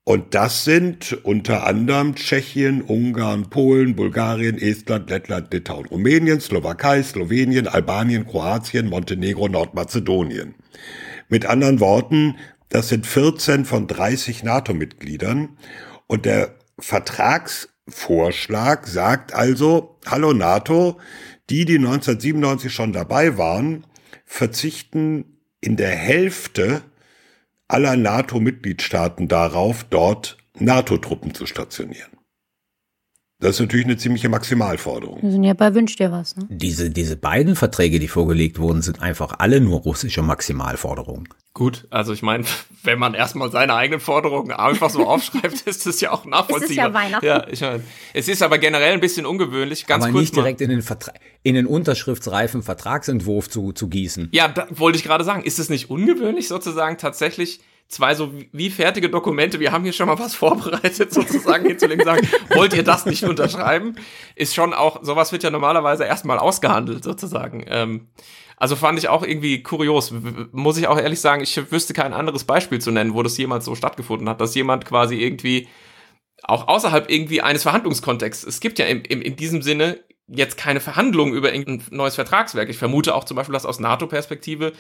Und 0.06 0.36
das 0.36 0.66
sind 0.66 1.14
unter 1.24 1.66
anderem 1.66 2.16
Tschechien, 2.16 2.82
Ungarn, 2.82 3.50
Polen, 3.50 3.96
Bulgarien, 3.96 4.58
Estland, 4.58 5.10
Lettland, 5.10 5.54
Litauen, 5.54 5.86
Rumänien, 5.86 6.42
Slowakei, 6.42 7.02
Slowenien, 7.04 7.70
Albanien, 7.70 8.28
Kroatien, 8.28 8.90
Montenegro, 8.90 9.48
Nordmazedonien. 9.48 10.56
Mit 11.30 11.46
anderen 11.46 11.80
Worten, 11.80 12.36
das 12.68 12.90
sind 12.90 13.08
14 13.08 13.64
von 13.64 13.88
30 13.88 14.44
NATO-Mitgliedern. 14.44 15.58
Und 16.08 16.26
der 16.26 16.56
Vertragsvorschlag 16.80 18.88
sagt 18.88 19.34
also, 19.34 20.02
hallo 20.06 20.34
NATO, 20.34 21.00
die, 21.50 21.64
die 21.64 21.78
1997 21.78 22.74
schon 22.74 22.92
dabei 22.92 23.38
waren, 23.38 23.86
verzichten 24.26 25.40
in 25.62 25.78
der 25.78 25.96
Hälfte 25.96 26.82
aller 27.74 27.98
NATO-Mitgliedstaaten 27.98 29.28
darauf, 29.28 29.84
dort 29.90 30.38
NATO-Truppen 30.60 31.34
zu 31.34 31.46
stationieren. 31.46 32.13
Das 33.44 33.58
ist 33.58 33.60
natürlich 33.60 33.86
eine 33.86 33.98
ziemliche 33.98 34.30
Maximalforderung. 34.30 35.22
Wir 35.22 35.32
sind 35.32 35.44
ja 35.44 35.54
bei 35.54 35.76
Wünsch 35.76 35.98
dir 35.98 36.14
was. 36.14 36.38
Ne? 36.38 36.48
Diese, 36.48 36.90
diese 36.90 37.18
beiden 37.18 37.58
Verträge, 37.58 38.00
die 38.00 38.08
vorgelegt 38.08 38.58
wurden, 38.58 38.82
sind 38.82 39.02
einfach 39.02 39.36
alle 39.40 39.60
nur 39.60 39.82
russische 39.82 40.22
Maximalforderungen. 40.22 41.28
Gut, 41.54 41.86
also 41.90 42.14
ich 42.14 42.22
meine, 42.22 42.46
wenn 42.84 42.98
man 43.00 43.14
erstmal 43.14 43.52
seine 43.52 43.74
eigenen 43.74 44.00
Forderungen 44.00 44.54
einfach 44.54 44.90
so 44.90 45.06
aufschreibt, 45.08 45.60
ist 45.68 45.86
das 45.86 46.00
ja 46.00 46.12
auch 46.12 46.24
nachvollziehbar. 46.24 46.64
Es 46.64 46.70
ist 46.70 46.78
ja 46.78 46.94
Weihnachten. 46.94 47.26
Ja, 47.26 47.46
ich 47.50 47.60
mein, 47.60 47.84
es 48.14 48.30
ist 48.30 48.42
aber 48.42 48.60
generell 48.60 48.94
ein 48.94 49.02
bisschen 49.02 49.26
ungewöhnlich. 49.26 49.88
Ganz 49.88 50.06
aber 50.06 50.14
kurz 50.14 50.22
nicht 50.22 50.36
direkt 50.38 50.62
in 50.62 50.70
den, 50.70 50.82
Vertra 50.82 51.12
in 51.44 51.56
den 51.56 51.68
unterschriftsreifen 51.68 52.64
Vertragsentwurf 52.64 53.50
zu, 53.50 53.74
zu 53.74 53.90
gießen. 53.90 54.30
Ja, 54.32 54.48
da 54.48 54.68
wollte 54.70 54.98
ich 54.98 55.04
gerade 55.04 55.26
sagen. 55.26 55.44
Ist 55.44 55.60
es 55.60 55.68
nicht 55.68 55.90
ungewöhnlich 55.90 56.48
sozusagen 56.48 56.98
tatsächlich 56.98 57.60
zwei 57.88 58.16
so 58.16 58.34
wie 58.52 58.70
fertige 58.70 59.10
Dokumente, 59.10 59.60
wir 59.60 59.72
haben 59.72 59.84
hier 59.84 59.94
schon 59.94 60.08
mal 60.08 60.20
was 60.20 60.36
vorbereitet, 60.44 61.14
sozusagen 61.14 61.66
hinzulegen, 61.66 62.06
sagen, 62.06 62.28
wollt 62.50 62.74
ihr 62.74 62.84
das 62.84 63.06
nicht 63.06 63.24
unterschreiben? 63.24 63.96
Ist 64.36 64.56
schon 64.56 64.74
auch, 64.74 65.04
sowas 65.04 65.32
wird 65.32 65.44
ja 65.44 65.50
normalerweise 65.50 66.06
erstmal 66.06 66.40
ausgehandelt, 66.40 67.04
sozusagen. 67.04 67.66
Ähm, 67.68 68.08
also 68.58 68.76
fand 68.76 68.98
ich 69.00 69.10
auch 69.10 69.24
irgendwie 69.24 69.62
kurios. 69.64 70.14
Muss 70.52 70.78
ich 70.78 70.88
auch 70.88 70.98
ehrlich 70.98 71.20
sagen, 71.20 71.44
ich 71.44 71.72
wüsste 71.72 71.94
kein 71.94 72.14
anderes 72.14 72.44
Beispiel 72.46 72.80
zu 72.80 72.92
nennen, 72.92 73.14
wo 73.14 73.24
das 73.24 73.38
jemals 73.38 73.66
so 73.66 73.76
stattgefunden 73.76 74.30
hat, 74.30 74.40
dass 74.40 74.56
jemand 74.56 74.86
quasi 74.86 75.16
irgendwie 75.16 75.68
auch 76.44 76.68
außerhalb 76.68 77.10
irgendwie 77.10 77.42
eines 77.42 77.64
Verhandlungskontexts. 77.64 78.44
Es 78.44 78.60
gibt 78.60 78.80
ja 78.80 78.86
im, 78.86 79.04
im, 79.04 79.22
in 79.22 79.36
diesem 79.36 79.62
Sinne 79.62 80.00
jetzt 80.28 80.58
keine 80.58 80.80
Verhandlungen 80.80 81.34
über 81.34 81.54
irgendein 81.54 81.84
neues 81.96 82.16
Vertragswerk. 82.16 82.70
Ich 82.70 82.78
vermute 82.78 83.14
auch 83.14 83.24
zum 83.24 83.36
Beispiel, 83.36 83.54
dass 83.54 83.66
aus 83.66 83.80
NATO-Perspektive 83.80 84.74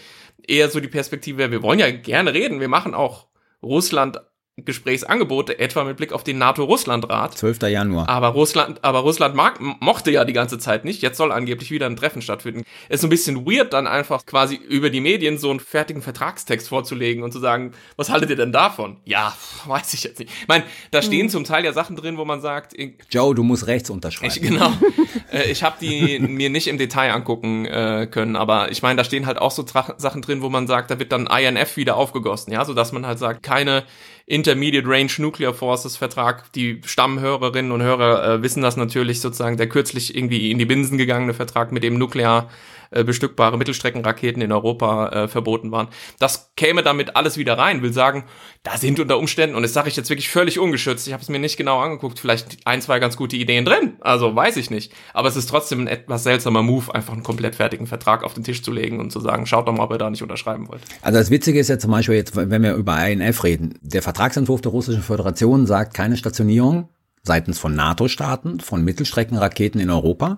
eher 0.47 0.69
so 0.69 0.79
die 0.79 0.87
Perspektive 0.87 1.37
wäre, 1.37 1.51
wir 1.51 1.63
wollen 1.63 1.79
ja 1.79 1.91
gerne 1.91 2.33
reden, 2.33 2.59
wir 2.59 2.69
machen 2.69 2.93
auch 2.93 3.27
Russland 3.61 4.19
Gesprächsangebote, 4.57 5.57
etwa 5.57 5.83
mit 5.83 5.97
Blick 5.97 6.13
auf 6.13 6.23
den 6.23 6.37
NATO-Russland-Rat. 6.37 7.35
12. 7.35 7.63
Januar. 7.63 8.07
Aber 8.07 8.27
Russland, 8.27 8.83
aber 8.83 8.99
Russland 8.99 9.33
mag, 9.33 9.59
mochte 9.59 10.11
ja 10.11 10.25
die 10.25 10.33
ganze 10.33 10.59
Zeit 10.59 10.85
nicht. 10.85 11.01
Jetzt 11.01 11.17
soll 11.17 11.31
angeblich 11.31 11.71
wieder 11.71 11.87
ein 11.87 11.95
Treffen 11.95 12.21
stattfinden. 12.21 12.63
Es 12.87 12.95
ist 12.95 13.01
so 13.01 13.07
ein 13.07 13.09
bisschen 13.09 13.47
weird, 13.47 13.73
dann 13.73 13.87
einfach 13.87 14.27
quasi 14.27 14.55
über 14.55 14.91
die 14.91 15.01
Medien 15.01 15.39
so 15.39 15.49
einen 15.49 15.59
fertigen 15.59 16.03
Vertragstext 16.03 16.69
vorzulegen 16.69 17.23
und 17.23 17.31
zu 17.31 17.39
sagen, 17.39 17.71
was 17.95 18.11
haltet 18.11 18.29
ihr 18.29 18.35
denn 18.35 18.51
davon? 18.51 18.97
Ja, 19.05 19.35
weiß 19.65 19.95
ich 19.95 20.03
jetzt 20.03 20.19
nicht. 20.19 20.31
Ich 20.41 20.47
meine, 20.47 20.65
da 20.91 21.01
stehen 21.01 21.23
hm. 21.23 21.29
zum 21.29 21.43
Teil 21.45 21.65
ja 21.65 21.73
Sachen 21.73 21.95
drin, 21.95 22.17
wo 22.17 22.25
man 22.25 22.39
sagt, 22.39 22.75
Joe, 23.09 23.33
du 23.33 23.41
musst 23.41 23.65
rechts 23.65 23.89
unterschreiben. 23.89 24.33
Ich, 24.35 24.39
genau. 24.39 24.71
äh, 25.31 25.49
ich 25.49 25.63
habe 25.63 25.77
die 25.81 26.19
mir 26.19 26.51
nicht 26.51 26.67
im 26.67 26.77
Detail 26.77 27.11
angucken 27.11 27.65
äh, 27.65 28.07
können, 28.09 28.35
aber 28.35 28.71
ich 28.71 28.83
meine, 28.83 28.97
da 28.97 29.03
stehen 29.03 29.25
halt 29.25 29.39
auch 29.39 29.51
so 29.51 29.65
Sachen 29.65 30.21
drin, 30.21 30.43
wo 30.43 30.49
man 30.49 30.67
sagt, 30.67 30.91
da 30.91 30.99
wird 30.99 31.11
dann 31.11 31.25
INF 31.25 31.75
wieder 31.75 31.97
aufgegossen, 31.97 32.53
ja, 32.53 32.63
so 32.65 32.75
dass 32.75 32.91
man 32.91 33.07
halt 33.07 33.17
sagt, 33.17 33.41
keine 33.41 33.83
in 34.22 34.22
Intermediate 34.25 34.87
Range 34.87 35.11
Nuclear 35.17 35.53
Forces 35.53 35.97
Vertrag. 35.97 36.51
Die 36.53 36.81
Stammhörerinnen 36.85 37.71
und 37.71 37.81
Hörer 37.81 38.35
äh, 38.35 38.41
wissen 38.41 38.63
das 38.63 38.77
natürlich 38.77 39.19
sozusagen, 39.19 39.57
der 39.57 39.67
kürzlich 39.67 40.15
irgendwie 40.15 40.51
in 40.51 40.57
die 40.57 40.65
Binsen 40.65 40.97
gegangene 40.97 41.33
Vertrag 41.33 41.71
mit 41.71 41.83
dem 41.83 41.97
nuklear 41.97 42.49
äh, 42.93 43.03
bestückbare 43.03 43.57
Mittelstreckenraketen 43.57 44.41
in 44.41 44.51
Europa 44.51 45.09
äh, 45.09 45.27
verboten 45.27 45.71
waren. 45.71 45.87
Das 46.19 46.51
käme 46.55 46.83
damit 46.83 47.15
alles 47.15 47.37
wieder 47.37 47.57
rein, 47.57 47.81
will 47.81 47.93
sagen, 47.93 48.25
da 48.63 48.77
sind 48.77 48.99
unter 48.99 49.17
Umständen, 49.17 49.55
und 49.55 49.63
das 49.63 49.73
sage 49.73 49.89
ich 49.89 49.95
jetzt 49.95 50.09
wirklich 50.09 50.29
völlig 50.29 50.59
ungeschützt, 50.59 51.07
ich 51.07 51.13
habe 51.13 51.21
es 51.23 51.29
mir 51.29 51.39
nicht 51.39 51.57
genau 51.57 51.79
angeguckt, 51.79 52.19
vielleicht 52.19 52.57
ein, 52.65 52.81
zwei 52.81 52.99
ganz 52.99 53.17
gute 53.17 53.35
Ideen 53.35 53.65
drin, 53.65 53.93
also 54.01 54.35
weiß 54.35 54.57
ich 54.57 54.69
nicht. 54.69 54.93
Aber 55.13 55.27
es 55.27 55.35
ist 55.35 55.49
trotzdem 55.49 55.81
ein 55.81 55.87
etwas 55.87 56.23
seltsamer 56.23 56.63
Move, 56.63 56.93
einfach 56.93 57.13
einen 57.13 57.23
komplett 57.23 57.55
fertigen 57.55 57.87
Vertrag 57.87 58.23
auf 58.23 58.33
den 58.33 58.43
Tisch 58.43 58.63
zu 58.63 58.71
legen 58.71 58.99
und 58.99 59.11
zu 59.11 59.19
sagen, 59.19 59.45
schaut 59.45 59.67
doch 59.67 59.73
mal, 59.73 59.83
ob 59.83 59.91
ihr 59.91 59.97
da 59.97 60.09
nicht 60.09 60.23
unterschreiben 60.23 60.67
wollt. 60.67 60.81
Also 61.01 61.19
das 61.19 61.29
Witzige 61.29 61.59
ist 61.59 61.69
ja 61.69 61.79
zum 61.79 61.91
Beispiel 61.91 62.15
jetzt, 62.15 62.35
wenn 62.35 62.63
wir 62.63 62.75
über 62.75 63.05
INF 63.05 63.43
reden, 63.43 63.77
der 63.81 64.01
Vertragsentwurf 64.01 64.61
der 64.61 64.71
Russischen 64.71 65.03
Föderation 65.03 65.65
sagt 65.65 65.93
keine 65.93 66.17
Stationierung 66.17 66.89
seitens 67.23 67.57
von 67.57 67.73
NATO-Staaten 67.73 68.59
von 68.59 68.83
Mittelstreckenraketen 68.83 69.79
in 69.79 69.89
Europa 69.89 70.37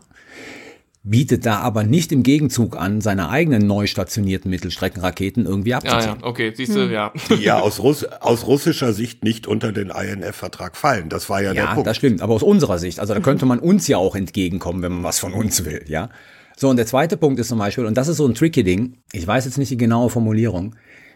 bietet 1.05 1.45
da 1.45 1.59
aber 1.59 1.83
nicht 1.83 2.11
im 2.11 2.23
Gegenzug 2.23 2.75
an, 2.75 2.99
seine 2.99 3.29
eigenen 3.29 3.67
neu 3.67 3.85
stationierten 3.85 4.49
Mittelstreckenraketen 4.49 5.45
irgendwie 5.45 5.75
abzuziehen. 5.75 6.01
Ja, 6.01 6.15
ja, 6.15 6.23
okay, 6.23 6.51
siehst 6.55 6.75
du, 6.75 6.85
hm. 6.85 6.91
ja. 6.91 7.13
Die 7.29 7.43
ja 7.43 7.59
aus, 7.61 7.79
Russ 7.79 8.03
aus 8.03 8.47
russischer 8.47 8.91
Sicht 8.91 9.23
nicht 9.23 9.45
unter 9.45 9.71
den 9.71 9.91
INF-Vertrag 9.91 10.75
fallen. 10.75 11.09
Das 11.09 11.29
war 11.29 11.41
ja, 11.41 11.53
ja 11.53 11.53
der 11.53 11.73
Punkt. 11.73 11.85
Ja, 11.85 11.91
das 11.91 11.97
stimmt. 11.97 12.21
Aber 12.21 12.33
aus 12.33 12.43
unserer 12.43 12.79
Sicht, 12.79 12.99
also 12.99 13.13
da 13.13 13.19
könnte 13.19 13.45
man 13.45 13.59
uns 13.59 13.87
ja 13.87 13.97
auch 13.97 14.15
entgegenkommen, 14.15 14.81
wenn 14.81 14.93
man 14.93 15.03
was 15.03 15.19
von 15.19 15.33
uns 15.33 15.63
will, 15.63 15.83
ja. 15.87 16.09
So, 16.57 16.69
und 16.69 16.77
der 16.77 16.87
zweite 16.87 17.17
Punkt 17.17 17.39
ist 17.39 17.49
zum 17.49 17.59
Beispiel, 17.59 17.85
und 17.85 17.97
das 17.97 18.07
ist 18.07 18.17
so 18.17 18.25
ein 18.25 18.33
tricky 18.33 18.63
Ding, 18.63 18.97
ich 19.11 19.27
weiß 19.27 19.45
jetzt 19.45 19.57
nicht 19.57 19.71
die 19.71 19.77
genaue 19.77 20.09
Formulierung, 20.09 20.75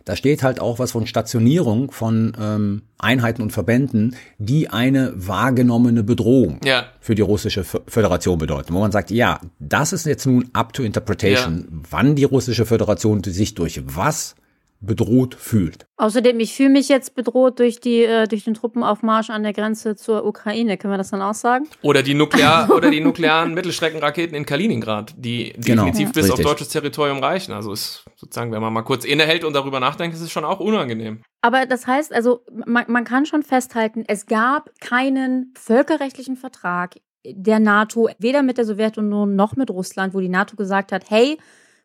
da 0.10 0.16
steht 0.16 0.42
halt 0.42 0.60
auch 0.60 0.80
was 0.80 0.94
von 0.94 1.06
Stationierung 1.06 1.92
von 1.92 2.34
ähm, 2.42 2.82
Einheiten 2.98 3.44
und 3.44 3.52
Verbänden, 3.52 4.16
die 4.40 4.68
eine 4.68 5.14
wahrgenommene 5.16 6.02
Bedrohung 6.02 6.60
ja. 6.64 6.86
für 7.00 7.14
die 7.14 7.22
russische 7.22 7.64
Föderation 7.64 8.40
bedeuten. 8.40 8.74
Wo 8.74 8.80
man 8.80 8.92
sagt, 8.92 9.12
ja, 9.12 9.40
das 9.60 9.94
ist 9.94 10.08
jetzt 10.08 10.26
nun 10.26 10.50
up 10.54 10.74
to 10.74 10.82
interpretation, 10.82 11.60
ja. 11.60 11.78
wann 11.92 12.16
die 12.16 12.24
russische 12.24 12.66
Föderation 12.66 13.24
sich 13.24 13.54
durch 13.54 13.84
was 13.86 14.34
bedroht 14.82 15.36
fühlt. 15.36 15.86
Außerdem, 15.98 16.40
ich 16.40 16.54
fühle 16.54 16.70
mich 16.70 16.88
jetzt 16.88 17.16
bedroht 17.16 17.60
durch 17.60 17.80
die 17.80 18.04
äh, 18.04 18.28
durch 18.28 18.46
den 18.46 18.54
Truppenaufmarsch 18.54 19.30
an 19.30 19.44
der 19.44 19.54
Grenze 19.54 19.96
zur 19.96 20.26
Ukraine. 20.26 20.78
Können 20.78 20.94
wir 20.94 20.98
das 20.98 21.10
dann 21.10 21.22
auch 21.22 21.34
sagen? 21.34 21.68
Oder 21.82 22.02
die 22.02 22.14
nuklear 22.14 22.70
oder 22.76 22.90
die 22.90 23.02
nuklearen 23.02 23.54
Mittelstreckenraketen 23.54 24.36
in 24.36 24.46
Kaliningrad, 24.46 25.14
die 25.18 25.54
genau. 25.58 25.84
definitiv 25.84 26.08
ja. 26.08 26.12
bis 26.14 26.26
Richtig. 26.26 26.46
auf 26.46 26.52
deutsches 26.52 26.70
Territorium 26.70 27.20
reichen. 27.20 27.52
Also 27.52 27.74
ist 27.74 28.06
sozusagen, 28.16 28.52
wenn 28.52 28.62
man 28.62 28.72
mal 28.72 28.84
kurz 28.84 29.04
innehält 29.04 29.44
und 29.44 29.54
darüber 29.54 29.80
nachdenkt, 29.80 30.16
ist 30.16 30.22
es 30.22 30.32
schon 30.32 30.46
auch 30.46 30.60
unangenehm. 30.60 31.24
Aber 31.42 31.66
das 31.66 31.86
heißt, 31.86 32.14
also 32.14 32.46
man, 32.66 32.86
man 32.88 33.04
kann 33.04 33.26
schon 33.26 33.44
festhalten, 33.44 34.04
es 34.08 34.26
gab 34.26 34.70
keinen 34.80 35.54
völkerrechtlichen 35.58 36.38
Vertrag 36.38 36.96
der 37.26 37.60
NATO, 37.60 38.10
weder 38.18 38.44
mit 38.44 38.58
der 38.58 38.66
Sowjetunion 38.66 39.36
noch 39.36 39.56
mit 39.56 39.70
Russland, 39.70 40.14
wo 40.14 40.20
die 40.20 40.30
NATO 40.30 40.56
gesagt 40.56 40.92
hat, 40.92 41.10
hey, 41.10 41.38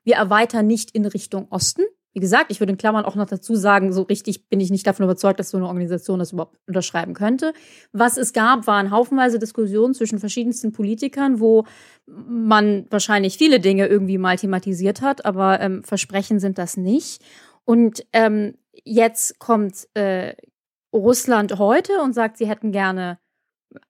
wir 0.05 0.17
erweitern 0.17 0.67
nicht 0.67 0.91
in 0.93 1.07
Richtung 1.07 1.49
Osten, 1.51 1.83
wie 2.15 2.21
gesagt, 2.21 2.53
ich 2.53 2.61
würde 2.61 2.73
in 2.73 2.79
Klammern 2.79 3.05
auch 3.05 3.17
noch 3.17 3.27
dazu 3.27 3.57
sagen, 3.57 3.93
so 3.93 4.03
richtig 4.03 4.49
bin 4.49 4.61
ich 4.61 4.71
nicht 4.71 4.87
davon 4.87 5.05
überzeugt, 5.05 5.41
dass 5.41 5.51
so 5.51 5.57
eine 5.57 5.67
Organisation 5.67 6.21
das 6.21 6.33
überhaupt 6.33 6.57
unterschreiben 6.69 7.13
könnte. 7.13 7.53
Was 7.93 8.17
es 8.17 8.33
gab, 8.33 8.69
waren 8.69 8.93
haufenweise 8.93 9.41
Diskussionen 9.41 9.95
zwischen 9.95 10.21
verschiedensten 10.21 10.71
Politikern, 10.73 11.41
wo 11.41 11.65
man 12.07 12.87
wahrscheinlich 12.89 13.37
viele 13.37 13.59
Dinge 13.59 13.89
irgendwie 13.89 14.19
mal 14.19 14.37
thematisiert 14.37 15.03
hat, 15.03 15.25
aber 15.25 15.61
ähm, 15.61 15.83
Versprechen 15.83 16.39
sind 16.39 16.57
das 16.57 16.77
nicht. 16.77 17.21
Und 17.65 18.07
ähm, 18.13 18.55
jetzt 18.85 19.41
kommt 19.41 19.89
äh, 19.95 20.35
Russland 20.93 21.59
heute 21.59 22.01
und 22.01 22.13
sagt, 22.13 22.37
sie 22.37 22.47
hätten 22.47 22.71
gerne 22.71 23.19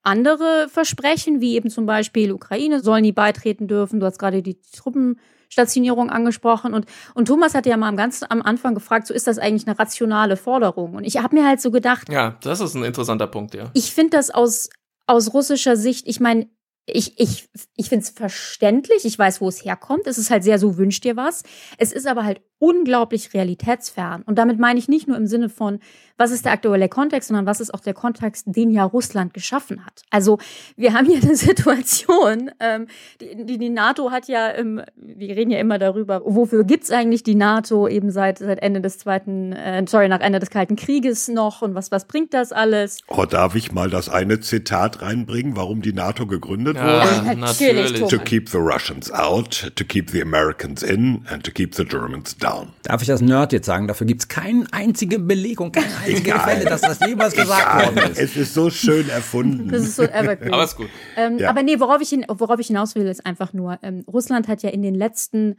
andere 0.02 0.68
Versprechen, 0.70 1.42
wie 1.42 1.56
eben 1.56 1.68
zum 1.68 1.84
Beispiel 1.84 2.32
Ukraine 2.32 2.80
sollen 2.80 3.02
nie 3.02 3.12
beitreten 3.12 3.68
dürfen. 3.68 4.00
Du 4.00 4.06
hast 4.06 4.18
gerade 4.18 4.42
die 4.42 4.58
Truppen 4.74 5.20
Stationierung 5.54 6.10
angesprochen 6.10 6.74
und, 6.74 6.86
und 7.14 7.26
Thomas 7.26 7.54
hatte 7.54 7.70
ja 7.70 7.76
mal 7.76 7.88
am, 7.88 7.96
ganz, 7.96 8.22
am 8.28 8.42
Anfang 8.42 8.74
gefragt, 8.74 9.06
so 9.06 9.14
ist 9.14 9.26
das 9.26 9.38
eigentlich 9.38 9.66
eine 9.66 9.78
rationale 9.78 10.36
Forderung? 10.36 10.96
Und 10.96 11.04
ich 11.04 11.16
habe 11.16 11.34
mir 11.34 11.46
halt 11.46 11.60
so 11.60 11.70
gedacht. 11.70 12.08
Ja, 12.10 12.36
das 12.42 12.60
ist 12.60 12.74
ein 12.74 12.84
interessanter 12.84 13.26
Punkt, 13.26 13.54
ja. 13.54 13.70
Ich 13.72 13.94
finde 13.94 14.10
das 14.10 14.30
aus, 14.30 14.68
aus 15.06 15.32
russischer 15.32 15.76
Sicht, 15.76 16.06
ich 16.08 16.20
meine, 16.20 16.48
ich, 16.86 17.18
ich, 17.18 17.48
ich 17.76 17.88
finde 17.88 18.04
es 18.04 18.10
verständlich, 18.10 19.04
ich 19.04 19.18
weiß, 19.18 19.40
wo 19.40 19.48
es 19.48 19.64
herkommt. 19.64 20.06
Es 20.06 20.18
ist 20.18 20.30
halt 20.30 20.44
sehr 20.44 20.58
so, 20.58 20.76
wünscht 20.76 21.04
dir 21.04 21.16
was. 21.16 21.42
Es 21.78 21.92
ist 21.92 22.06
aber 22.06 22.24
halt 22.24 22.42
unglaublich 22.58 23.34
realitätsfern. 23.34 24.22
Und 24.22 24.38
damit 24.38 24.58
meine 24.58 24.78
ich 24.78 24.88
nicht 24.88 25.06
nur 25.06 25.16
im 25.16 25.26
Sinne 25.26 25.48
von, 25.48 25.80
was 26.16 26.30
ist 26.30 26.44
der 26.44 26.52
aktuelle 26.52 26.88
Kontext, 26.88 27.28
sondern 27.28 27.46
was 27.46 27.60
ist 27.60 27.74
auch 27.74 27.80
der 27.80 27.92
Kontext, 27.92 28.46
den 28.46 28.70
ja 28.70 28.84
Russland 28.84 29.34
geschaffen 29.34 29.84
hat. 29.84 30.02
Also 30.10 30.38
wir 30.76 30.94
haben 30.94 31.06
hier 31.06 31.20
eine 31.22 31.34
Situation, 31.36 32.50
ähm, 32.60 32.86
die, 33.20 33.44
die, 33.44 33.58
die 33.58 33.68
NATO 33.68 34.10
hat 34.10 34.28
ja, 34.28 34.54
ähm, 34.54 34.80
wir 34.96 35.36
reden 35.36 35.50
ja 35.50 35.58
immer 35.58 35.78
darüber, 35.78 36.22
wofür 36.24 36.64
gibt's 36.64 36.90
eigentlich 36.90 37.22
die 37.22 37.34
NATO 37.34 37.88
eben 37.88 38.10
seit, 38.10 38.38
seit 38.38 38.62
Ende 38.62 38.80
des 38.80 38.98
Zweiten, 38.98 39.52
äh, 39.52 39.84
sorry, 39.86 40.08
nach 40.08 40.20
Ende 40.20 40.38
des 40.38 40.50
Kalten 40.50 40.76
Krieges 40.76 41.28
noch 41.28 41.60
und 41.60 41.74
was, 41.74 41.90
was 41.90 42.06
bringt 42.06 42.32
das 42.32 42.52
alles? 42.52 43.00
Oh, 43.08 43.26
darf 43.26 43.56
ich 43.56 43.72
mal 43.72 43.90
das 43.90 44.08
eine 44.08 44.40
Zitat 44.40 45.02
reinbringen, 45.02 45.56
warum 45.56 45.82
die 45.82 45.92
NATO 45.92 46.26
gegründet 46.26 46.73
ja, 46.74 47.24
wurde? 47.24 47.36
Natürlich. 47.40 48.08
To 48.08 48.18
keep 48.18 48.48
the 48.48 48.58
Russians 48.58 49.10
out, 49.10 49.72
to 49.76 49.84
keep 49.84 50.10
the 50.10 50.20
Americans 50.20 50.82
in 50.82 51.24
and 51.30 51.44
to 51.44 51.50
keep 51.50 51.74
the 51.74 51.84
Germans 51.84 52.36
down. 52.36 52.72
Darf 52.82 53.02
ich 53.02 53.08
das 53.08 53.20
Nerd 53.20 53.52
jetzt 53.52 53.66
sagen? 53.66 53.88
Dafür 53.88 54.06
gibt 54.06 54.22
es 54.22 54.28
keine 54.28 54.66
einzige 54.72 55.18
Belegung, 55.18 55.72
keine 55.72 55.86
einzige 56.04 56.32
Quelle, 56.32 56.64
dass 56.64 56.80
das 56.80 57.00
jemals 57.00 57.34
gesagt 57.34 57.86
worden 57.86 58.10
ist. 58.12 58.18
Es 58.18 58.36
ist 58.36 58.54
so 58.54 58.70
schön 58.70 59.08
erfunden. 59.08 59.68
Das 59.70 59.82
ist 59.82 59.96
so 59.96 60.04
evergreen. 60.04 60.52
aber 60.52 60.64
ist 60.64 60.76
gut. 60.76 60.88
Ähm, 61.16 61.38
ja. 61.38 61.50
Aber 61.50 61.62
nee, 61.62 61.78
worauf 61.80 62.00
ich, 62.00 62.10
worauf 62.28 62.58
ich 62.60 62.68
hinaus 62.68 62.94
will, 62.94 63.06
ist 63.06 63.24
einfach 63.24 63.52
nur, 63.52 63.78
ähm, 63.82 64.04
Russland 64.12 64.48
hat 64.48 64.62
ja 64.62 64.70
in 64.70 64.82
den 64.82 64.94
letzten 64.94 65.56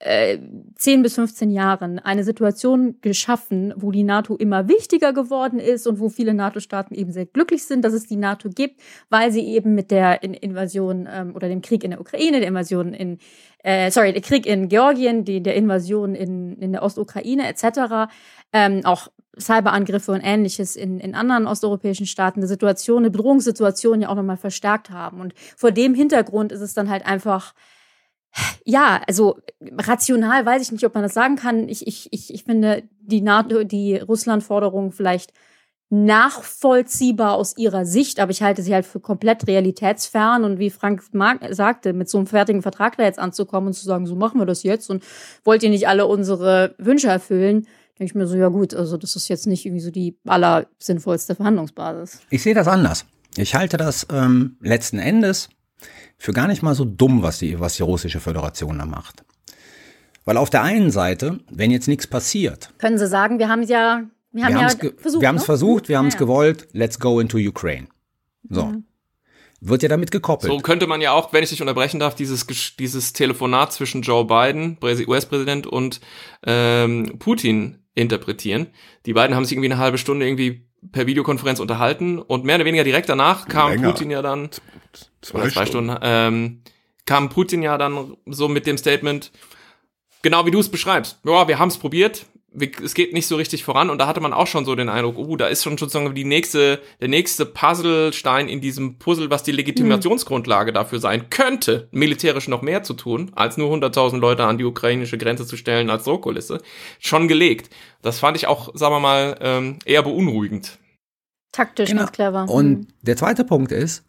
äh, 0.00 0.38
10 0.76 1.02
bis 1.02 1.14
15 1.14 1.50
Jahren 1.50 1.98
eine 1.98 2.22
Situation 2.22 2.96
geschaffen, 3.00 3.74
wo 3.76 3.90
die 3.90 4.04
NATO 4.04 4.36
immer 4.36 4.68
wichtiger 4.68 5.12
geworden 5.12 5.58
ist 5.58 5.86
und 5.86 5.98
wo 5.98 6.08
viele 6.08 6.34
NATO-Staaten 6.34 6.94
eben 6.94 7.12
sehr 7.12 7.26
glücklich 7.26 7.64
sind, 7.64 7.84
dass 7.84 7.92
es 7.92 8.06
die 8.06 8.16
NATO 8.16 8.48
gibt, 8.50 8.80
weil 9.10 9.32
sie 9.32 9.44
eben 9.46 9.74
mit 9.74 9.90
der 9.90 10.22
Invasion 10.22 11.08
ähm, 11.12 11.34
oder 11.34 11.48
dem 11.48 11.62
Krieg 11.62 11.82
in 11.82 11.90
der 11.90 12.00
Ukraine, 12.00 12.38
der 12.38 12.48
Invasion 12.48 12.92
in, 12.94 13.18
äh, 13.64 13.90
sorry, 13.90 14.12
der 14.12 14.22
Krieg 14.22 14.46
in 14.46 14.68
Georgien, 14.68 15.24
die, 15.24 15.42
der 15.42 15.56
Invasion 15.56 16.14
in, 16.14 16.56
in 16.58 16.72
der 16.72 16.82
Ostukraine 16.82 17.48
etc., 17.48 18.10
ähm, 18.52 18.82
auch 18.84 19.08
Cyberangriffe 19.40 20.12
und 20.12 20.20
ähnliches 20.20 20.76
in, 20.76 21.00
in 21.00 21.14
anderen 21.14 21.46
osteuropäischen 21.46 22.06
Staaten 22.06 22.40
eine 22.40 22.48
Situation, 22.48 22.98
eine 22.98 23.10
Bedrohungssituation 23.10 24.00
ja 24.00 24.08
auch 24.08 24.14
nochmal 24.14 24.36
verstärkt 24.36 24.90
haben. 24.90 25.20
Und 25.20 25.34
vor 25.56 25.70
dem 25.70 25.94
Hintergrund 25.94 26.52
ist 26.52 26.60
es 26.60 26.74
dann 26.74 26.88
halt 26.88 27.06
einfach 27.06 27.54
ja, 28.64 29.00
also 29.06 29.38
rational 29.76 30.44
weiß 30.44 30.62
ich 30.62 30.72
nicht, 30.72 30.84
ob 30.84 30.94
man 30.94 31.02
das 31.02 31.14
sagen 31.14 31.36
kann. 31.36 31.68
Ich, 31.68 31.86
ich, 31.86 32.08
ich, 32.12 32.32
ich 32.32 32.44
finde 32.44 32.82
die, 33.00 33.20
NATO, 33.20 33.64
die 33.64 33.96
Russland-Forderung 33.96 34.92
vielleicht 34.92 35.32
nachvollziehbar 35.90 37.34
aus 37.34 37.56
ihrer 37.56 37.86
Sicht, 37.86 38.20
aber 38.20 38.30
ich 38.30 38.42
halte 38.42 38.62
sie 38.62 38.74
halt 38.74 38.84
für 38.84 39.00
komplett 39.00 39.46
realitätsfern 39.46 40.44
und 40.44 40.58
wie 40.58 40.68
Frank 40.68 41.02
sagte, 41.50 41.94
mit 41.94 42.10
so 42.10 42.18
einem 42.18 42.26
fertigen 42.26 42.60
Vertrag 42.60 42.98
da 42.98 43.04
jetzt 43.04 43.18
anzukommen 43.18 43.68
und 43.68 43.72
zu 43.72 43.86
sagen, 43.86 44.06
so 44.06 44.14
machen 44.14 44.38
wir 44.38 44.44
das 44.44 44.64
jetzt 44.64 44.90
und 44.90 45.02
wollt 45.44 45.62
ihr 45.62 45.70
nicht 45.70 45.88
alle 45.88 46.06
unsere 46.06 46.74
Wünsche 46.76 47.08
erfüllen, 47.08 47.66
denke 47.98 48.10
ich 48.10 48.14
mir 48.14 48.26
so, 48.26 48.36
ja 48.36 48.48
gut, 48.48 48.74
also 48.74 48.98
das 48.98 49.16
ist 49.16 49.28
jetzt 49.28 49.46
nicht 49.46 49.64
irgendwie 49.64 49.82
so 49.82 49.90
die 49.90 50.18
allersinnvollste 50.26 51.34
Verhandlungsbasis. 51.34 52.20
Ich 52.28 52.42
sehe 52.42 52.54
das 52.54 52.68
anders. 52.68 53.06
Ich 53.36 53.54
halte 53.54 53.78
das 53.78 54.06
ähm, 54.12 54.58
letzten 54.60 54.98
Endes 54.98 55.48
für 56.16 56.32
gar 56.32 56.48
nicht 56.48 56.62
mal 56.62 56.74
so 56.74 56.84
dumm, 56.84 57.22
was 57.22 57.38
die, 57.38 57.60
was 57.60 57.76
die 57.76 57.82
russische 57.82 58.20
Föderation 58.20 58.78
da 58.78 58.86
macht. 58.86 59.24
Weil 60.24 60.36
auf 60.36 60.50
der 60.50 60.62
einen 60.62 60.90
Seite, 60.90 61.40
wenn 61.50 61.70
jetzt 61.70 61.88
nichts 61.88 62.06
passiert. 62.06 62.70
Können 62.78 62.98
Sie 62.98 63.06
sagen, 63.06 63.38
wir 63.38 63.48
haben 63.48 63.62
es 63.62 63.70
ja, 63.70 64.02
wir 64.32 64.44
haben 64.44 64.54
wir 64.54 64.60
ja 64.60 64.68
versucht. 64.68 65.22
Wir 65.22 65.28
haben 65.28 65.36
es 65.36 65.42
ne? 65.42 65.46
versucht, 65.46 65.88
wir 65.88 65.98
haben 65.98 66.08
es 66.08 66.14
ja, 66.14 66.20
ja. 66.20 66.26
gewollt, 66.26 66.68
let's 66.72 66.98
go 66.98 67.20
into 67.20 67.38
Ukraine. 67.38 67.88
So. 68.50 68.66
Mhm. 68.66 68.84
Wird 69.60 69.82
ja 69.82 69.88
damit 69.88 70.10
gekoppelt. 70.10 70.52
So 70.52 70.58
könnte 70.60 70.86
man 70.86 71.00
ja 71.00 71.12
auch, 71.12 71.32
wenn 71.32 71.42
ich 71.42 71.50
dich 71.50 71.60
unterbrechen 71.60 71.98
darf, 71.98 72.14
dieses, 72.14 72.46
dieses 72.78 73.12
Telefonat 73.12 73.72
zwischen 73.72 74.02
Joe 74.02 74.24
Biden, 74.24 74.78
US-Präsident, 74.82 75.66
und 75.66 76.00
ähm, 76.46 77.16
Putin 77.18 77.78
interpretieren. 77.94 78.68
Die 79.06 79.14
beiden 79.14 79.34
haben 79.34 79.44
sich 79.44 79.54
irgendwie 79.54 79.72
eine 79.72 79.80
halbe 79.80 79.98
Stunde 79.98 80.26
irgendwie 80.26 80.67
per 80.92 81.06
Videokonferenz 81.06 81.60
unterhalten 81.60 82.18
und 82.18 82.44
mehr 82.44 82.56
oder 82.56 82.64
weniger 82.64 82.84
direkt 82.84 83.08
danach 83.08 83.48
kam 83.48 83.70
Länger. 83.70 83.90
Putin 83.90 84.10
ja 84.10 84.22
dann 84.22 84.50
zwei, 85.20 85.48
zwei 85.48 85.66
Stunden, 85.66 85.90
Stunden 85.90 85.98
ähm, 86.02 86.62
kam 87.04 87.28
Putin 87.28 87.62
ja 87.62 87.78
dann 87.78 88.16
so 88.26 88.48
mit 88.48 88.66
dem 88.66 88.78
Statement, 88.78 89.32
genau 90.22 90.46
wie 90.46 90.50
du 90.50 90.60
es 90.60 90.70
beschreibst. 90.70 91.20
Ja, 91.24 91.48
wir 91.48 91.58
haben 91.58 91.68
es 91.68 91.78
probiert, 91.78 92.26
es 92.60 92.94
geht 92.94 93.12
nicht 93.12 93.26
so 93.26 93.36
richtig 93.36 93.64
voran 93.64 93.90
und 93.90 93.98
da 93.98 94.06
hatte 94.06 94.20
man 94.20 94.32
auch 94.32 94.46
schon 94.46 94.64
so 94.64 94.74
den 94.74 94.88
Eindruck, 94.88 95.16
oh, 95.18 95.36
da 95.36 95.46
ist 95.46 95.62
schon 95.64 95.76
sozusagen 95.78 96.14
die 96.14 96.24
nächste, 96.24 96.80
der 97.00 97.08
nächste 97.08 97.46
Puzzlestein 97.46 98.48
in 98.48 98.60
diesem 98.60 98.98
Puzzle, 98.98 99.30
was 99.30 99.42
die 99.42 99.52
Legitimationsgrundlage 99.52 100.72
dafür 100.72 100.98
sein 101.00 101.30
könnte, 101.30 101.88
militärisch 101.90 102.48
noch 102.48 102.62
mehr 102.62 102.82
zu 102.82 102.94
tun, 102.94 103.30
als 103.34 103.56
nur 103.56 103.70
100.000 103.72 104.18
Leute 104.18 104.44
an 104.44 104.58
die 104.58 104.64
ukrainische 104.64 105.18
Grenze 105.18 105.46
zu 105.46 105.56
stellen 105.56 105.90
als 105.90 106.04
Drohkulisse, 106.04 106.60
schon 106.98 107.28
gelegt. 107.28 107.70
Das 108.02 108.18
fand 108.18 108.36
ich 108.36 108.46
auch, 108.46 108.70
sagen 108.74 108.94
wir 108.94 109.00
mal, 109.00 109.36
ähm, 109.40 109.78
eher 109.84 110.02
beunruhigend. 110.02 110.78
Taktisch 111.52 111.88
Genau. 111.88 112.02
ganz 112.02 112.12
clever. 112.12 112.48
Und 112.48 112.68
Mhm. 112.70 112.86
der 113.02 113.16
zweite 113.16 113.44
Punkt 113.44 113.72
ist, 113.72 114.04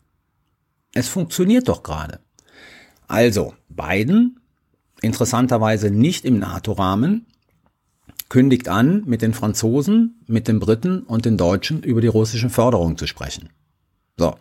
es 0.94 1.08
funktioniert 1.08 1.68
doch 1.68 1.84
gerade. 1.84 2.20
Also, 3.08 3.54
Biden, 3.70 4.40
interessanterweise 5.02 5.90
nicht 5.90 6.26
im 6.26 6.40
NATO-Rahmen, 6.40 7.26
kündigt 8.30 8.70
an, 8.70 9.04
mit 9.06 9.22
den 9.22 9.34
Franzosen, 9.34 10.22
mit 10.28 10.48
den 10.48 10.60
Briten 10.60 11.02
und 11.02 11.26
den 11.26 11.38
Deutschen 11.38 11.84
über 11.84 12.00
die 12.00 12.08
russischen 12.08 12.50
Förderungen 12.50 12.98
zu 12.98 13.08
sprechen. 13.08 13.50
So. 14.18 14.36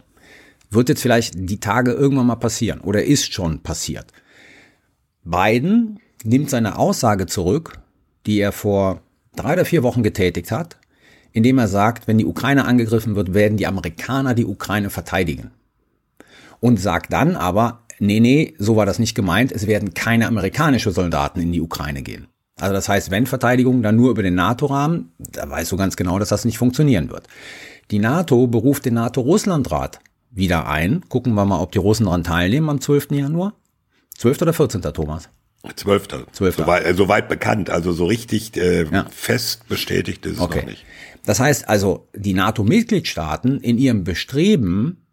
Wird 0.70 0.90
jetzt 0.90 1.00
vielleicht 1.00 1.32
die 1.34 1.60
Tage 1.60 1.92
irgendwann 1.92 2.26
mal 2.26 2.36
passieren 2.36 2.80
oder 2.80 3.02
ist 3.02 3.32
schon 3.32 3.62
passiert. 3.62 4.12
Biden 5.24 5.98
nimmt 6.24 6.50
seine 6.50 6.78
Aussage 6.78 7.26
zurück, 7.26 7.78
die 8.26 8.38
er 8.38 8.52
vor 8.52 9.00
drei 9.34 9.54
oder 9.54 9.64
vier 9.64 9.82
Wochen 9.82 10.02
getätigt 10.02 10.50
hat, 10.50 10.76
indem 11.32 11.58
er 11.58 11.68
sagt, 11.68 12.06
wenn 12.06 12.18
die 12.18 12.26
Ukraine 12.26 12.66
angegriffen 12.66 13.16
wird, 13.16 13.32
werden 13.32 13.56
die 13.56 13.66
Amerikaner 13.66 14.34
die 14.34 14.44
Ukraine 14.44 14.90
verteidigen. 14.90 15.50
Und 16.60 16.78
sagt 16.80 17.12
dann 17.12 17.36
aber, 17.36 17.84
nee, 17.98 18.20
nee, 18.20 18.54
so 18.58 18.76
war 18.76 18.84
das 18.84 18.98
nicht 18.98 19.14
gemeint, 19.14 19.52
es 19.52 19.66
werden 19.66 19.94
keine 19.94 20.26
amerikanische 20.26 20.90
Soldaten 20.90 21.40
in 21.40 21.52
die 21.52 21.60
Ukraine 21.60 22.02
gehen. 22.02 22.26
Also 22.60 22.74
das 22.74 22.88
heißt, 22.88 23.10
wenn 23.10 23.26
Verteidigung, 23.26 23.82
dann 23.82 23.96
nur 23.96 24.10
über 24.10 24.22
den 24.22 24.34
NATO-Rahmen, 24.34 25.12
da 25.18 25.48
weißt 25.48 25.70
du 25.72 25.76
ganz 25.76 25.96
genau, 25.96 26.18
dass 26.18 26.28
das 26.30 26.44
nicht 26.44 26.58
funktionieren 26.58 27.10
wird. 27.10 27.26
Die 27.90 27.98
NATO 27.98 28.46
beruft 28.46 28.84
den 28.84 28.94
NATO-Russland-Rat 28.94 30.00
wieder 30.30 30.68
ein. 30.68 31.02
Gucken 31.08 31.34
wir 31.34 31.44
mal, 31.44 31.60
ob 31.60 31.72
die 31.72 31.78
Russen 31.78 32.04
daran 32.06 32.24
teilnehmen 32.24 32.68
am 32.68 32.80
12. 32.80 33.12
Januar. 33.12 33.54
12. 34.16 34.42
oder 34.42 34.52
14. 34.52 34.82
Thomas? 34.82 35.28
Zwölfter. 35.76 36.24
Zwölfter. 36.32 36.64
Soweit, 36.64 36.84
äh, 36.84 36.94
soweit 36.94 37.28
bekannt, 37.28 37.70
also 37.70 37.92
so 37.92 38.06
richtig 38.06 38.56
äh, 38.56 38.84
Ja. 38.84 39.06
fest 39.10 39.68
bestätigt 39.68 40.24
ist 40.26 40.34
es 40.34 40.40
Okay. 40.40 40.60
noch 40.60 40.66
nicht. 40.66 40.84
Das 41.26 41.40
heißt 41.40 41.68
also, 41.68 42.08
die 42.14 42.34
NATO-Mitgliedstaaten 42.34 43.60
in 43.60 43.76
ihrem 43.78 44.04
Bestreben, 44.04 45.04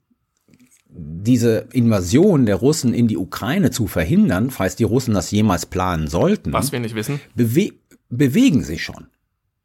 diese 0.98 1.68
Invasion 1.74 2.46
der 2.46 2.56
Russen 2.56 2.94
in 2.94 3.08
die 3.08 3.18
Ukraine 3.18 3.72
zu 3.72 3.88
verhindern, 3.88 4.50
falls 4.52 4.76
die 4.76 4.84
Russen 4.86 5.14
das 5.14 5.32
jemals 5.32 5.66
planen 5.66 6.08
sollten, 6.08 6.54
Was 6.54 6.72
wir 6.72 6.80
nicht 6.80 6.96
wissen. 6.96 7.20
bewe 7.36 7.72
bewegen 8.10 8.64
sich 8.64 8.84
schon. 8.84 9.08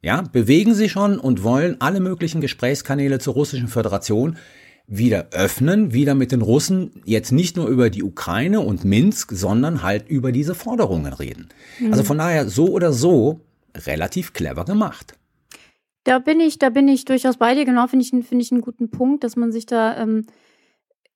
Ja, 0.03 0.23
bewegen 0.23 0.75
sich 0.75 0.93
schon 0.93 1.19
und 1.19 1.43
wollen 1.45 1.77
alle 1.81 2.01
möglichen 2.01 2.41
Gesprächskanäle 2.41 3.19
zur 3.19 3.35
russischen 3.35 3.69
Föderation 3.69 4.39
wieder 4.87 5.29
öffnen, 5.33 5.93
wieder 5.93 6.15
mit 6.15 6.33
den 6.33 6.41
Russen 6.43 6.91
jetzt 7.05 7.31
nicht 7.33 7.57
nur 7.57 7.69
über 7.69 7.91
die 7.91 8.03
Ukraine 8.03 8.61
und 8.61 8.83
Minsk, 8.85 9.31
sondern 9.33 9.83
halt 9.83 10.09
über 10.09 10.33
diese 10.33 10.55
Forderungen 10.55 11.13
reden. 11.13 11.49
Also 11.91 12.03
von 12.03 12.19
daher 12.19 12.49
so 12.49 12.69
oder 12.71 12.93
so 12.93 13.41
relativ 13.87 14.33
clever 14.33 14.65
gemacht. 14.65 15.13
Da 16.05 16.19
bin 16.19 16.41
ich, 16.41 16.59
da 16.59 16.71
bin 16.71 16.89
ich 16.89 17.05
durchaus 17.05 17.37
bei 17.37 17.55
dir. 17.55 17.67
Genau, 17.67 17.87
finde 17.87 18.05
ich, 18.07 18.13
einen- 18.13 18.23
finde 18.23 18.43
ich 18.43 18.51
einen 18.53 18.63
guten 18.63 18.91
Punkt, 18.91 19.23
dass 19.23 19.37
man 19.37 19.53
sich 19.53 19.67
da 19.67 19.97
ähm, 19.99 20.25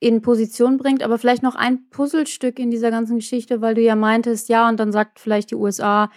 in 0.04 0.20
Position 0.20 0.76
bringt. 0.76 1.02
Aber 1.02 1.16
vielleicht 1.18 1.42
noch 1.42 1.54
ein 1.54 1.88
Puzzlestück 1.88 2.58
in 2.58 2.70
dieser 2.70 2.90
ganzen 2.90 3.16
Geschichte, 3.16 3.62
weil 3.62 3.74
du 3.74 3.80
ja 3.80 3.96
meintest, 3.96 4.50
ja, 4.50 4.68
und 4.68 4.78
dann 4.78 4.92
sagt 4.92 5.18
vielleicht 5.18 5.50
die 5.50 5.54
USA, 5.54 6.10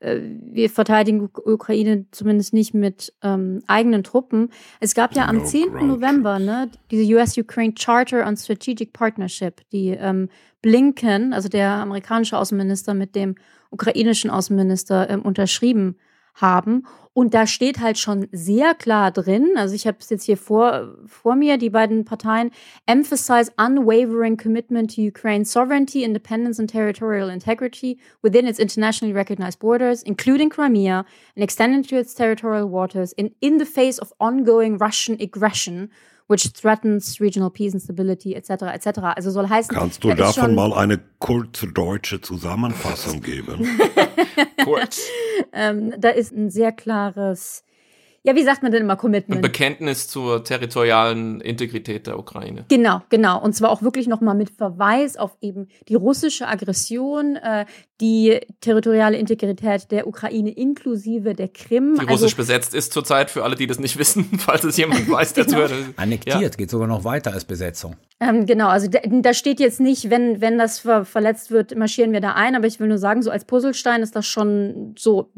äh, 0.00 0.18
wir 0.40 0.70
verteidigen 0.70 1.28
Ukraine 1.44 2.06
zumindest 2.10 2.54
nicht 2.54 2.72
mit 2.72 3.12
ähm, 3.22 3.62
eigenen 3.66 4.02
Truppen. 4.02 4.48
Es 4.80 4.94
gab 4.94 5.14
ja 5.14 5.26
am 5.26 5.38
No 5.38 5.44
10. 5.44 5.72
ground 5.72 5.88
November 5.88 6.38
ne, 6.38 6.70
diese 6.90 7.04
US-Ukraine 7.14 7.74
Charter 7.78 8.26
on 8.26 8.38
Strategic 8.38 8.94
Partnership, 8.94 9.60
die 9.72 9.90
ähm, 9.90 10.30
Blinken, 10.62 11.34
also 11.34 11.50
der 11.50 11.68
amerikanische 11.68 12.38
Außenminister, 12.38 12.94
mit 12.94 13.14
dem 13.14 13.34
ukrainischen 13.70 14.30
Außenminister 14.30 15.10
ähm, 15.10 15.20
unterschrieben 15.20 15.96
haben. 15.98 16.13
Und 17.14 17.32
da 17.32 17.46
steht 17.46 17.78
halt 17.78 17.96
schon 17.96 18.26
sehr 18.32 18.74
klar 18.74 19.12
drin, 19.12 19.52
also 19.56 19.72
ich 19.74 19.86
habe 19.86 19.98
es 20.00 20.10
jetzt 20.10 20.24
hier 20.24 20.36
vor, 20.36 20.96
vor 21.06 21.36
mir, 21.36 21.58
die 21.58 21.70
beiden 21.70 22.04
Parteien 22.04 22.50
emphasize 22.86 23.52
unwavering 23.56 24.36
commitment 24.36 24.96
to 24.96 25.00
Ukraine's 25.00 25.52
sovereignty, 25.52 26.02
independence 26.02 26.58
and 26.58 26.68
territorial 26.68 27.30
integrity 27.30 27.98
within 28.20 28.48
its 28.48 28.58
internationally 28.58 29.14
recognized 29.14 29.60
borders, 29.60 30.02
including 30.02 30.50
Crimea, 30.50 31.04
and 31.36 31.44
extending 31.44 31.84
to 31.84 31.96
its 31.96 32.14
territorial 32.14 32.68
waters 32.68 33.12
in, 33.12 33.32
in 33.40 33.58
the 33.58 33.66
face 33.66 34.00
of 34.00 34.12
ongoing 34.18 34.76
Russian 34.76 35.16
aggression, 35.20 35.88
which 36.28 36.52
threatens 36.52 37.20
regional 37.20 37.50
peace 37.50 37.72
and 37.72 37.82
stability, 37.82 38.34
etc., 38.34 38.72
etc. 38.72 39.14
Also 39.16 39.30
soll 39.30 39.48
heißen, 39.48 39.76
Kannst 39.76 40.04
du 40.04 40.08
da 40.08 40.14
davon 40.16 40.54
mal 40.54 40.72
eine 40.72 41.00
kurze 41.18 41.66
deutsche 41.66 42.20
Zusammenfassung 42.20 43.20
geben? 43.20 43.68
Kurz. 44.64 45.02
ähm, 45.52 45.94
da 45.98 46.10
ist 46.10 46.32
ein 46.32 46.50
sehr 46.50 46.72
klares, 46.72 47.64
ja, 48.26 48.34
wie 48.34 48.42
sagt 48.42 48.62
man 48.62 48.72
denn 48.72 48.82
immer 48.82 48.94
Ein 48.94 48.98
Commitment? 48.98 49.42
Bekenntnis 49.42 50.08
zur 50.08 50.42
territorialen 50.44 51.40
Integrität 51.42 52.06
der 52.06 52.18
Ukraine. 52.18 52.64
Genau, 52.68 53.02
genau. 53.10 53.40
Und 53.42 53.54
zwar 53.54 53.70
auch 53.70 53.82
wirklich 53.82 54.06
nochmal 54.08 54.34
mit 54.34 54.50
Verweis 54.50 55.16
auf 55.16 55.36
eben 55.42 55.68
die 55.88 55.94
russische 55.94 56.48
Aggression, 56.48 57.36
äh, 57.36 57.66
die 58.00 58.40
territoriale 58.60 59.16
Integrität 59.18 59.90
der 59.90 60.06
Ukraine 60.06 60.50
inklusive 60.50 61.34
der 61.34 61.48
Krim. 61.48 61.94
Die 61.94 62.00
Also, 62.00 62.12
russisch 62.12 62.36
besetzt 62.36 62.74
ist 62.74 62.92
zurzeit, 62.92 63.30
für 63.30 63.44
alle, 63.44 63.54
die 63.56 63.66
das 63.66 63.78
nicht 63.78 63.98
wissen, 63.98 64.24
falls 64.38 64.64
es 64.64 64.76
jemand 64.78 65.08
weiß, 65.10 65.34
der 65.34 65.44
Genau. 65.44 65.66
zuhört. 65.66 65.72
Annektiert, 65.96 66.56
geht 66.58 66.70
sogar 66.70 66.88
noch 66.88 67.04
weiter 67.04 67.32
als 67.32 67.44
Besetzung. 67.44 67.96
ähm, 68.20 68.46
genau, 68.46 68.68
also 68.68 68.88
da, 68.88 69.00
da 69.04 69.34
steht 69.34 69.60
jetzt 69.60 69.80
nicht, 69.80 70.08
wenn, 70.10 70.40
wenn 70.40 70.56
das 70.58 70.78
ver 70.80 71.04
verletzt 71.04 71.50
wird, 71.50 71.76
marschieren 71.76 72.12
wir 72.12 72.20
da 72.20 72.32
ein, 72.32 72.56
aber 72.56 72.66
ich 72.66 72.80
will 72.80 72.88
nur 72.88 72.98
sagen, 72.98 73.22
so 73.22 73.30
als 73.30 73.44
Puzzlestein 73.44 74.02
ist 74.02 74.16
das 74.16 74.26
schon 74.26 74.94
so, 74.98 75.30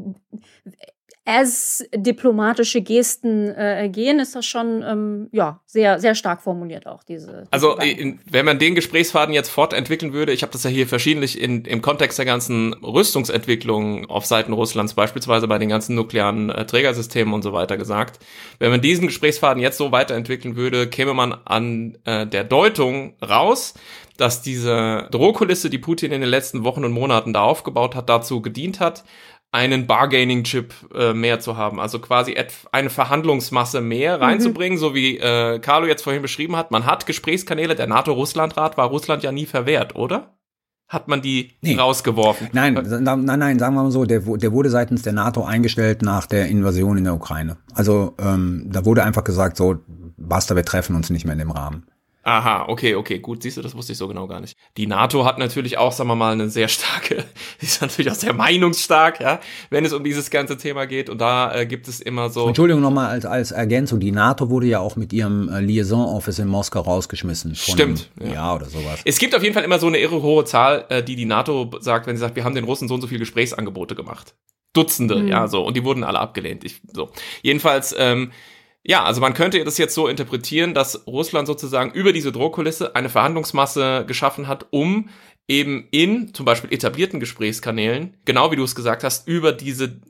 as 1.27 1.85
diplomatische 1.93 2.81
Gesten 2.83 3.49
äh, 3.49 3.89
gehen, 3.93 4.21
ist 4.21 4.37
das 4.37 4.47
schon, 4.47 4.85
ähm, 4.87 5.29
ja, 5.33 5.61
sehr, 5.67 5.99
sehr 5.99 6.15
stark 6.15 6.41
formuliert 6.41 6.87
auch, 6.87 7.03
diese. 7.03 7.49
Also, 7.51 7.77
in, 7.79 8.21
wenn 8.31 8.47
man 8.47 8.61
den 8.61 8.77
Gesprächsfaden 8.77 9.35
jetzt 9.35 9.49
fortentwickeln 9.49 10.13
würde, 10.13 10.33
ich 10.33 10.43
habe 10.43 10.53
das 10.53 10.63
ja 10.63 10.71
hier 10.71 10.87
verschiedentlich 10.87 11.41
in, 11.41 11.65
im 11.65 11.83
Kontext 11.83 12.17
der 12.19 12.27
ganzen 12.27 12.75
Rüstungsentwicklung 12.75 14.09
auf 14.09 14.25
Seiten 14.25 14.53
Russlands, 14.53 14.95
beispielsweise 14.95 15.49
bei 15.49 15.59
den 15.59 15.69
ganzen 15.69 15.97
nuklearen 15.97 16.49
äh, 16.49 16.65
Trägersystemen 16.65 17.35
und 17.35 17.43
so 17.43 17.53
weiter 17.53 17.77
gesagt, 17.77 18.21
wenn 18.61 18.71
man 18.71 18.81
diesen 18.81 19.09
Gesprächsfaden 19.09 19.61
jetzt 19.61 19.79
so 19.79 19.91
weiterentwickeln 19.91 20.55
würde, 20.55 20.87
käme 20.87 21.13
man 21.13 21.35
an 21.45 21.99
äh, 22.05 22.25
der 22.25 22.45
Deutung 22.45 23.15
raus, 23.21 23.75
dass 24.17 24.43
diese 24.43 25.09
Drohkulisse, 25.11 25.71
die 25.71 25.79
Putin 25.79 26.13
in 26.13 26.21
den 26.21 26.31
letzten 26.31 26.65
Wochen 26.65 26.85
und 26.85 26.93
Monaten 26.93 27.33
da 27.33 27.43
aufgebaut 27.43 27.95
hat, 27.95 28.09
dazu 28.09 28.41
gedient 28.41 28.81
hat, 28.81 29.05
einen 29.53 29.87
Bargaining-Chip 29.87 30.75
äh, 30.95 31.13
mehr 31.15 31.41
zu 31.41 31.57
haben, 31.57 31.81
also 31.81 31.99
quasi 31.99 32.37
eine 32.73 32.91
Verhandlungsmasse 32.91 33.81
mehr 33.81 34.21
reinzubringen, 34.21 34.77
so 34.79 34.95
wie 34.95 35.17
äh, 35.19 35.59
Carlo 35.61 35.87
jetzt 35.87 36.03
vorhin 36.03 36.21
beschrieben 36.23 36.57
hat. 36.57 36.71
Man 36.71 36.85
hat 36.85 37.07
Gesprächskanäle, 37.07 37.75
der 37.75 37.87
NATO-Russland-Rat 37.87 38.77
war 38.77 38.89
Russland 38.89 39.23
ja 39.23 39.33
nie 39.33 39.47
verwehrt, 39.47 39.95
oder? 39.97 40.35
Hat 40.89 41.09
man 41.09 41.21
die 41.21 41.55
Nee. 41.63 41.75
rausgeworfen? 41.77 42.49
Nein, 42.53 42.79
sa- 42.85 43.01
nein, 43.01 43.25
nein, 43.41 43.59
sagen 43.59 43.75
wir 43.75 43.83
mal 43.83 43.91
so, 43.91 44.05
der, 44.05 44.21
der 44.21 44.53
wurde 44.53 44.71
seitens 44.71 45.03
der 45.03 45.15
NATO 45.15 45.43
eingestellt 45.45 46.03
nach 46.03 46.27
der 46.27 46.47
Invasion 46.49 46.97
in 46.99 47.05
der 47.05 47.15
Ukraine. 47.15 47.57
Also 47.75 48.15
ähm, 48.21 48.69
da 48.71 48.85
wurde 48.85 49.03
einfach 49.03 49.25
gesagt, 49.25 49.57
so, 49.57 49.79
basta, 50.17 50.55
wir 50.55 50.65
treffen 50.65 50.95
uns 50.95 51.11
nicht 51.11 51.25
mehr 51.25 51.33
in 51.33 51.41
dem 51.41 51.51
Rahmen. 51.51 51.87
Aha, 52.27 52.65
okay, 52.67 52.97
okay, 52.97 53.21
gut, 53.21 53.45
siehst 53.45 53.57
du, 53.57 53.63
das 53.63 53.77
wusste 53.77 53.93
ich 53.93 53.99
so 53.99 54.09
genau 54.09 54.27
gar 54.27 54.41
nicht. 54.41 54.57
Die 54.77 54.89
NATO 54.89 55.25
hat 55.25 55.39
natürlich 55.39 55.79
auch, 55.79 55.93
sagen 55.93 56.09
wir 56.11 56.17
mal, 56.17 56.33
eine 56.33 56.49
sehr 56.51 56.67
starke, 56.67 57.25
die 57.61 57.67
ist 57.67 57.81
natürlich 57.81 58.11
auch 58.11 58.17
sehr 58.17 58.33
meinungsstark, 58.33 59.21
ja, 59.21 59.39
wenn 59.71 59.85
es 59.85 59.93
um 59.93 60.03
dieses 60.03 60.29
ganze 60.31 60.57
Thema 60.57 60.87
geht. 60.89 61.09
Und 61.09 61.21
da 61.21 61.55
äh, 61.55 61.67
gibt 61.67 61.87
es 61.87 62.01
immer 62.01 62.29
so. 62.29 62.49
Entschuldigung 62.49 62.83
nochmal 62.83 63.11
als, 63.11 63.27
als 63.27 63.53
Ergänzung, 63.53 64.01
die 64.01 64.11
NATO 64.11 64.51
wurde 64.51 64.67
ja 64.67 64.81
auch 64.81 64.97
mit 64.97 65.13
ihrem 65.13 65.49
äh, 65.49 65.61
Liaison-Office 65.61 66.41
in 66.41 66.49
Moskau 66.49 66.81
rausgeschmissen. 66.81 67.55
Von 67.55 67.75
Stimmt, 67.75 68.11
ja. 68.21 68.33
Jahr 68.35 68.57
oder 68.57 68.67
sowas. 68.67 69.03
Es 69.05 69.21
gibt 69.21 69.33
auf 69.37 69.45
jeden 69.45 69.55
Fall 69.55 69.63
immer 69.63 69.79
so 69.79 69.87
eine 69.87 69.99
irre 69.99 70.21
hohe 70.21 70.45
Zahl, 70.45 70.85
äh, 70.89 71.05
die 71.05 71.15
die 71.15 71.27
NATO 71.27 71.71
sagt, 71.79 72.09
wenn 72.09 72.17
sie 72.17 72.21
sagt, 72.23 72.35
wir 72.35 72.43
haben 72.43 72.57
den 72.57 72.65
Russen 72.65 72.89
so 72.89 72.95
und 72.95 73.03
so 73.03 73.07
viele 73.07 73.21
Gesprächsangebote 73.21 73.95
gemacht. 73.95 74.35
Dutzende, 74.73 75.21
Mhm. 75.21 75.29
ja, 75.29 75.47
so. 75.47 75.65
Und 75.65 75.77
die 75.77 75.85
wurden 75.85 76.03
alle 76.03 76.19
abgelehnt. 76.19 76.65
Ich, 76.65 76.81
so. 76.93 77.09
Jedenfalls, 77.43 77.95
ähm, 77.97 78.33
ja, 78.89 79.03
also 79.03 79.21
man 79.21 79.35
könnte 79.35 79.63
das 79.65 79.79
jetzt 79.79 79.95
so 79.95 80.07
interpretieren, 80.07 80.73
dass 80.73 81.07
Russland 81.09 81.49
sozusagen 81.49 81.91
über 81.91 82.13
diese 82.13 82.31
Drohkulisse 82.31 82.95
eine 82.95 83.09
Verhandlungsmasse 83.09 84.05
geschaffen 84.07 84.47
hat, 84.47 84.67
um 84.71 85.09
eben 85.49 85.89
in 85.91 86.33
zum 86.35 86.47
Beispiel 86.47 86.73
etablierten 86.73 87.19
Gesprächskanälen, 87.19 88.15
genau 88.25 88.53
wie 88.53 88.57
du 88.57 88.63
es 88.63 88.77
gesagt 88.77 89.03
hast, 89.03 89.27
über 89.27 89.53
diese 89.53 90.01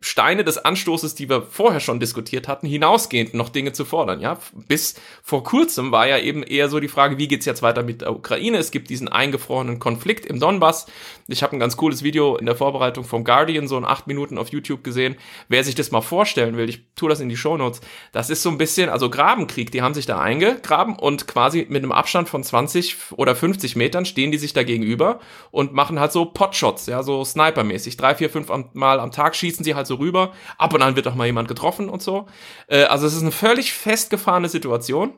Steine 0.00 0.44
des 0.44 0.58
Anstoßes, 0.58 1.16
die 1.16 1.28
wir 1.28 1.42
vorher 1.42 1.80
schon 1.80 1.98
diskutiert 1.98 2.46
hatten, 2.46 2.68
hinausgehend 2.68 3.34
noch 3.34 3.48
Dinge 3.48 3.72
zu 3.72 3.84
fordern. 3.84 4.20
Ja, 4.20 4.38
bis 4.68 4.94
vor 5.24 5.42
kurzem 5.42 5.90
war 5.90 6.06
ja 6.06 6.18
eben 6.18 6.44
eher 6.44 6.68
so 6.68 6.78
die 6.78 6.88
Frage, 6.88 7.18
wie 7.18 7.26
geht's 7.26 7.46
jetzt 7.46 7.62
weiter 7.62 7.82
mit 7.82 8.02
der 8.02 8.14
Ukraine? 8.14 8.58
Es 8.58 8.70
gibt 8.70 8.90
diesen 8.90 9.08
eingefrorenen 9.08 9.80
Konflikt 9.80 10.24
im 10.24 10.38
Donbass. 10.38 10.86
Ich 11.26 11.42
habe 11.42 11.56
ein 11.56 11.58
ganz 11.58 11.76
cooles 11.76 12.04
Video 12.04 12.36
in 12.36 12.46
der 12.46 12.54
Vorbereitung 12.54 13.04
vom 13.04 13.24
Guardian, 13.24 13.66
so 13.66 13.76
in 13.76 13.84
acht 13.84 14.06
Minuten 14.06 14.38
auf 14.38 14.50
YouTube 14.50 14.84
gesehen. 14.84 15.16
Wer 15.48 15.64
sich 15.64 15.74
das 15.74 15.90
mal 15.90 16.00
vorstellen 16.00 16.56
will, 16.56 16.68
ich 16.68 16.84
tue 16.94 17.08
das 17.08 17.18
in 17.18 17.28
die 17.28 17.36
Shownotes. 17.36 17.80
Das 18.12 18.30
ist 18.30 18.42
so 18.42 18.50
ein 18.50 18.58
bisschen, 18.58 18.88
also 18.88 19.10
Grabenkrieg. 19.10 19.72
Die 19.72 19.82
haben 19.82 19.94
sich 19.94 20.06
da 20.06 20.20
eingegraben 20.20 20.96
und 20.96 21.26
quasi 21.26 21.66
mit 21.68 21.82
einem 21.82 21.92
Abstand 21.92 22.28
von 22.28 22.44
20 22.44 22.96
oder 23.16 23.34
50 23.34 23.74
Metern 23.74 24.06
stehen 24.06 24.30
die 24.30 24.38
sich 24.38 24.52
da 24.52 24.62
gegenüber 24.62 25.18
und 25.50 25.72
machen 25.72 25.98
halt 25.98 26.12
so 26.12 26.24
Potshots, 26.24 26.86
ja, 26.86 27.02
so 27.02 27.24
Snipermäßig. 27.24 27.96
Drei, 27.96 28.14
vier, 28.14 28.30
fünf 28.30 28.50
Mal 28.74 29.00
am 29.00 29.10
Tag 29.10 29.34
schießen 29.34 29.55
schießen 29.56 29.64
sie 29.64 29.74
halt 29.74 29.86
so 29.86 29.96
rüber. 29.96 30.32
Ab 30.58 30.74
und 30.74 30.82
an 30.82 30.96
wird 30.96 31.08
auch 31.08 31.14
mal 31.14 31.26
jemand 31.26 31.48
getroffen 31.48 31.88
und 31.88 32.02
so. 32.02 32.26
Äh, 32.68 32.84
also 32.84 33.06
es 33.06 33.14
ist 33.14 33.22
eine 33.22 33.32
völlig 33.32 33.72
festgefahrene 33.72 34.48
Situation 34.48 35.14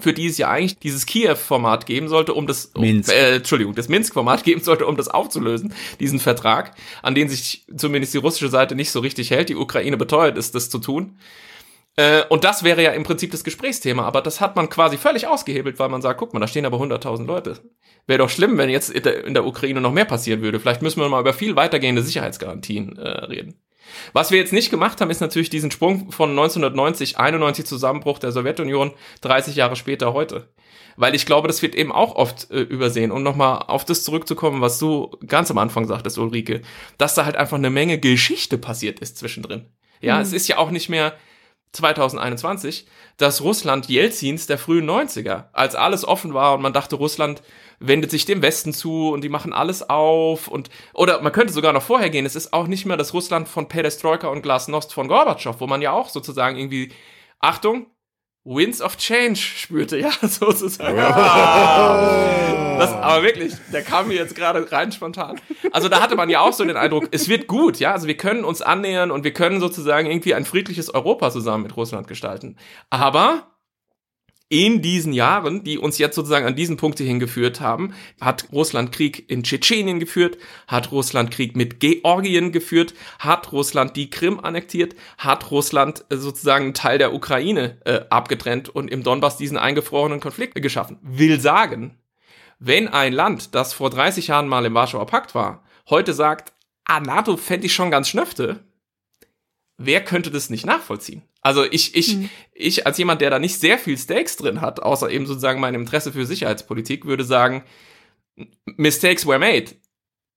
für 0.00 0.12
die 0.12 0.28
es 0.28 0.38
ja 0.38 0.48
eigentlich 0.48 0.78
dieses 0.78 1.06
Kiew-Format 1.06 1.84
geben 1.84 2.06
sollte, 2.06 2.32
um 2.32 2.46
das, 2.46 2.70
Minsk. 2.78 3.12
Äh, 3.12 3.36
Entschuldigung, 3.36 3.74
das 3.74 3.88
Minsk-Format 3.88 4.44
geben 4.44 4.60
sollte, 4.60 4.86
um 4.86 4.96
das 4.96 5.08
aufzulösen, 5.08 5.74
diesen 5.98 6.20
Vertrag, 6.20 6.76
an 7.02 7.16
den 7.16 7.28
sich 7.28 7.64
zumindest 7.74 8.14
die 8.14 8.18
russische 8.18 8.48
Seite 8.48 8.76
nicht 8.76 8.92
so 8.92 9.00
richtig 9.00 9.32
hält. 9.32 9.48
Die 9.48 9.56
Ukraine 9.56 9.96
beteuert 9.96 10.38
ist, 10.38 10.54
das 10.54 10.70
zu 10.70 10.78
tun. 10.78 11.18
Äh, 11.96 12.22
und 12.28 12.44
das 12.44 12.62
wäre 12.62 12.80
ja 12.80 12.92
im 12.92 13.02
Prinzip 13.02 13.32
das 13.32 13.42
Gesprächsthema, 13.42 14.04
aber 14.04 14.22
das 14.22 14.40
hat 14.40 14.54
man 14.54 14.68
quasi 14.68 14.96
völlig 14.96 15.26
ausgehebelt, 15.26 15.80
weil 15.80 15.88
man 15.88 16.00
sagt, 16.00 16.20
guck 16.20 16.32
mal, 16.32 16.38
da 16.38 16.46
stehen 16.46 16.64
aber 16.64 16.78
100.000 16.78 17.26
Leute. 17.26 17.58
Wäre 18.06 18.20
doch 18.20 18.30
schlimm, 18.30 18.56
wenn 18.56 18.70
jetzt 18.70 18.90
in 18.90 19.02
der, 19.02 19.24
in 19.24 19.34
der 19.34 19.44
Ukraine 19.44 19.80
noch 19.80 19.92
mehr 19.92 20.04
passieren 20.04 20.40
würde. 20.40 20.60
Vielleicht 20.60 20.80
müssen 20.80 21.00
wir 21.00 21.08
mal 21.08 21.20
über 21.20 21.34
viel 21.34 21.56
weitergehende 21.56 22.02
Sicherheitsgarantien 22.02 22.96
äh, 22.96 23.08
reden. 23.24 23.56
Was 24.12 24.30
wir 24.30 24.38
jetzt 24.38 24.52
nicht 24.52 24.70
gemacht 24.70 25.00
haben, 25.00 25.10
ist 25.10 25.20
natürlich 25.20 25.50
diesen 25.50 25.70
Sprung 25.70 26.10
von 26.10 26.30
1990, 26.30 27.18
91 27.18 27.66
Zusammenbruch 27.66 28.18
der 28.18 28.32
Sowjetunion, 28.32 28.92
30 29.20 29.56
Jahre 29.56 29.76
später 29.76 30.12
heute. 30.12 30.48
Weil 30.96 31.14
ich 31.14 31.26
glaube, 31.26 31.46
das 31.46 31.62
wird 31.62 31.76
eben 31.76 31.92
auch 31.92 32.16
oft 32.16 32.50
äh, 32.50 32.60
übersehen. 32.60 33.12
Um 33.12 33.22
nochmal 33.22 33.64
auf 33.68 33.84
das 33.84 34.02
zurückzukommen, 34.02 34.60
was 34.60 34.78
du 34.78 35.10
ganz 35.26 35.50
am 35.50 35.58
Anfang 35.58 35.86
sagtest, 35.86 36.18
Ulrike, 36.18 36.62
dass 36.98 37.14
da 37.14 37.24
halt 37.24 37.36
einfach 37.36 37.56
eine 37.56 37.70
Menge 37.70 37.98
Geschichte 37.98 38.58
passiert 38.58 38.98
ist 38.98 39.16
zwischendrin. 39.16 39.66
Ja, 40.00 40.16
mhm. 40.16 40.22
es 40.22 40.32
ist 40.32 40.48
ja 40.48 40.58
auch 40.58 40.70
nicht 40.70 40.88
mehr 40.88 41.14
2021 41.72 42.86
das 43.16 43.42
Russland 43.42 43.88
Jelzins 43.88 44.46
der 44.46 44.58
frühen 44.58 44.88
90er, 44.88 45.44
als 45.52 45.74
alles 45.74 46.04
offen 46.04 46.34
war 46.34 46.54
und 46.54 46.62
man 46.62 46.72
dachte, 46.72 46.96
Russland 46.96 47.42
wendet 47.80 48.10
sich 48.10 48.24
dem 48.24 48.42
Westen 48.42 48.72
zu 48.72 49.10
und 49.10 49.22
die 49.22 49.28
machen 49.28 49.52
alles 49.52 49.88
auf 49.88 50.48
und 50.48 50.70
oder 50.94 51.20
man 51.22 51.32
könnte 51.32 51.52
sogar 51.52 51.72
noch 51.72 51.82
vorher 51.82 52.10
gehen, 52.10 52.26
es 52.26 52.36
ist 52.36 52.52
auch 52.52 52.66
nicht 52.66 52.86
mehr 52.86 52.96
das 52.96 53.14
Russland 53.14 53.48
von 53.48 53.68
Perestroika 53.68 54.28
und 54.28 54.42
Glasnost 54.42 54.92
von 54.92 55.08
Gorbatschow, 55.08 55.60
wo 55.60 55.66
man 55.66 55.82
ja 55.82 55.92
auch 55.92 56.08
sozusagen 56.08 56.56
irgendwie 56.56 56.92
Achtung, 57.40 57.86
Winds 58.44 58.80
of 58.80 58.96
Change 58.96 59.38
spürte, 59.38 59.98
ja, 59.98 60.10
sozusagen. 60.22 60.96
Das, 60.96 62.92
aber 62.92 63.22
wirklich, 63.22 63.54
der 63.72 63.82
kam 63.82 64.08
mir 64.08 64.14
jetzt 64.14 64.34
gerade 64.34 64.70
rein 64.72 64.90
spontan. 64.90 65.38
Also 65.72 65.88
da 65.88 66.00
hatte 66.00 66.16
man 66.16 66.30
ja 66.30 66.40
auch 66.40 66.52
so 66.52 66.64
den 66.64 66.76
Eindruck, 66.76 67.08
es 67.10 67.28
wird 67.28 67.46
gut, 67.46 67.78
ja, 67.78 67.92
also 67.92 68.06
wir 68.06 68.16
können 68.16 68.44
uns 68.44 68.62
annähern 68.62 69.10
und 69.10 69.24
wir 69.24 69.34
können 69.34 69.60
sozusagen 69.60 70.10
irgendwie 70.10 70.34
ein 70.34 70.46
friedliches 70.46 70.92
Europa 70.92 71.30
zusammen 71.30 71.64
mit 71.64 71.76
Russland 71.76 72.08
gestalten. 72.08 72.56
Aber 72.88 73.57
in 74.50 74.80
diesen 74.80 75.12
Jahren, 75.12 75.62
die 75.62 75.76
uns 75.76 75.98
jetzt 75.98 76.14
sozusagen 76.14 76.46
an 76.46 76.56
diesen 76.56 76.78
Punkte 76.78 77.04
hingeführt 77.04 77.60
haben, 77.60 77.94
hat 78.20 78.48
Russland 78.50 78.92
Krieg 78.92 79.28
in 79.30 79.42
Tschetschenien 79.42 80.00
geführt, 80.00 80.38
hat 80.66 80.90
Russland 80.90 81.30
Krieg 81.30 81.54
mit 81.54 81.80
Georgien 81.80 82.50
geführt, 82.50 82.94
hat 83.18 83.52
Russland 83.52 83.94
die 83.96 84.08
Krim 84.08 84.40
annektiert, 84.40 84.96
hat 85.18 85.50
Russland 85.50 86.04
äh, 86.08 86.16
sozusagen 86.16 86.64
einen 86.64 86.74
Teil 86.74 86.98
der 86.98 87.12
Ukraine 87.12 87.76
äh, 87.84 88.00
abgetrennt 88.08 88.70
und 88.70 88.90
im 88.90 89.02
Donbass 89.02 89.36
diesen 89.36 89.58
eingefrorenen 89.58 90.20
Konflikt 90.20 90.54
geschaffen. 90.62 90.98
Will 91.02 91.40
sagen, 91.40 91.98
wenn 92.58 92.88
ein 92.88 93.12
Land, 93.12 93.54
das 93.54 93.74
vor 93.74 93.90
30 93.90 94.28
Jahren 94.28 94.48
mal 94.48 94.64
im 94.64 94.74
Warschauer 94.74 95.06
Pakt 95.06 95.34
war, 95.34 95.62
heute 95.90 96.14
sagt, 96.14 96.54
ah, 96.84 97.00
NATO 97.00 97.36
fände 97.36 97.66
ich 97.66 97.74
schon 97.74 97.90
ganz 97.90 98.08
schnöfte, 98.08 98.64
wer 99.76 100.02
könnte 100.02 100.30
das 100.30 100.48
nicht 100.48 100.64
nachvollziehen? 100.64 101.22
Also 101.40 101.64
ich, 101.64 101.94
ich, 101.94 102.16
mhm. 102.16 102.30
ich 102.52 102.86
als 102.86 102.98
jemand, 102.98 103.20
der 103.20 103.30
da 103.30 103.38
nicht 103.38 103.58
sehr 103.58 103.78
viel 103.78 103.96
Stakes 103.96 104.36
drin 104.36 104.60
hat, 104.60 104.80
außer 104.80 105.10
eben 105.10 105.26
sozusagen 105.26 105.60
mein 105.60 105.74
Interesse 105.74 106.12
für 106.12 106.26
Sicherheitspolitik, 106.26 107.04
würde 107.04 107.24
sagen, 107.24 107.64
Mistakes 108.64 109.26
were 109.26 109.38
made. 109.38 109.76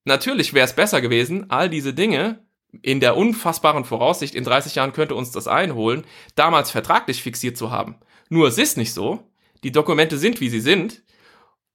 Natürlich 0.05 0.53
wäre 0.53 0.65
es 0.65 0.75
besser 0.75 1.01
gewesen, 1.01 1.49
all 1.49 1.69
diese 1.69 1.93
Dinge 1.93 2.45
in 2.81 2.99
der 2.99 3.17
unfassbaren 3.17 3.83
Voraussicht, 3.83 4.33
in 4.33 4.43
30 4.43 4.75
Jahren 4.75 4.93
könnte 4.93 5.15
uns 5.15 5.31
das 5.31 5.47
einholen, 5.47 6.05
damals 6.35 6.71
vertraglich 6.71 7.21
fixiert 7.21 7.57
zu 7.57 7.69
haben. 7.71 7.95
Nur 8.29 8.47
es 8.47 8.57
ist 8.57 8.77
nicht 8.77 8.93
so. 8.93 9.27
Die 9.63 9.71
Dokumente 9.71 10.17
sind, 10.17 10.39
wie 10.39 10.49
sie 10.49 10.61
sind. 10.61 11.03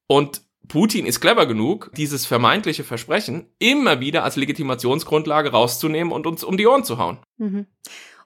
Und 0.07 0.43
Putin 0.69 1.07
ist 1.07 1.21
clever 1.21 1.47
genug, 1.47 1.91
dieses 1.97 2.27
vermeintliche 2.27 2.83
Versprechen 2.83 3.47
immer 3.59 4.01
wieder 4.01 4.25
als 4.25 4.37
Legitimationsgrundlage 4.37 5.51
rauszunehmen 5.51 6.13
und 6.13 6.27
uns 6.27 6.43
um 6.43 6.57
die 6.57 6.67
Ohren 6.67 6.85
zu 6.85 6.99
hauen. 6.99 7.19
Mhm. 7.37 7.67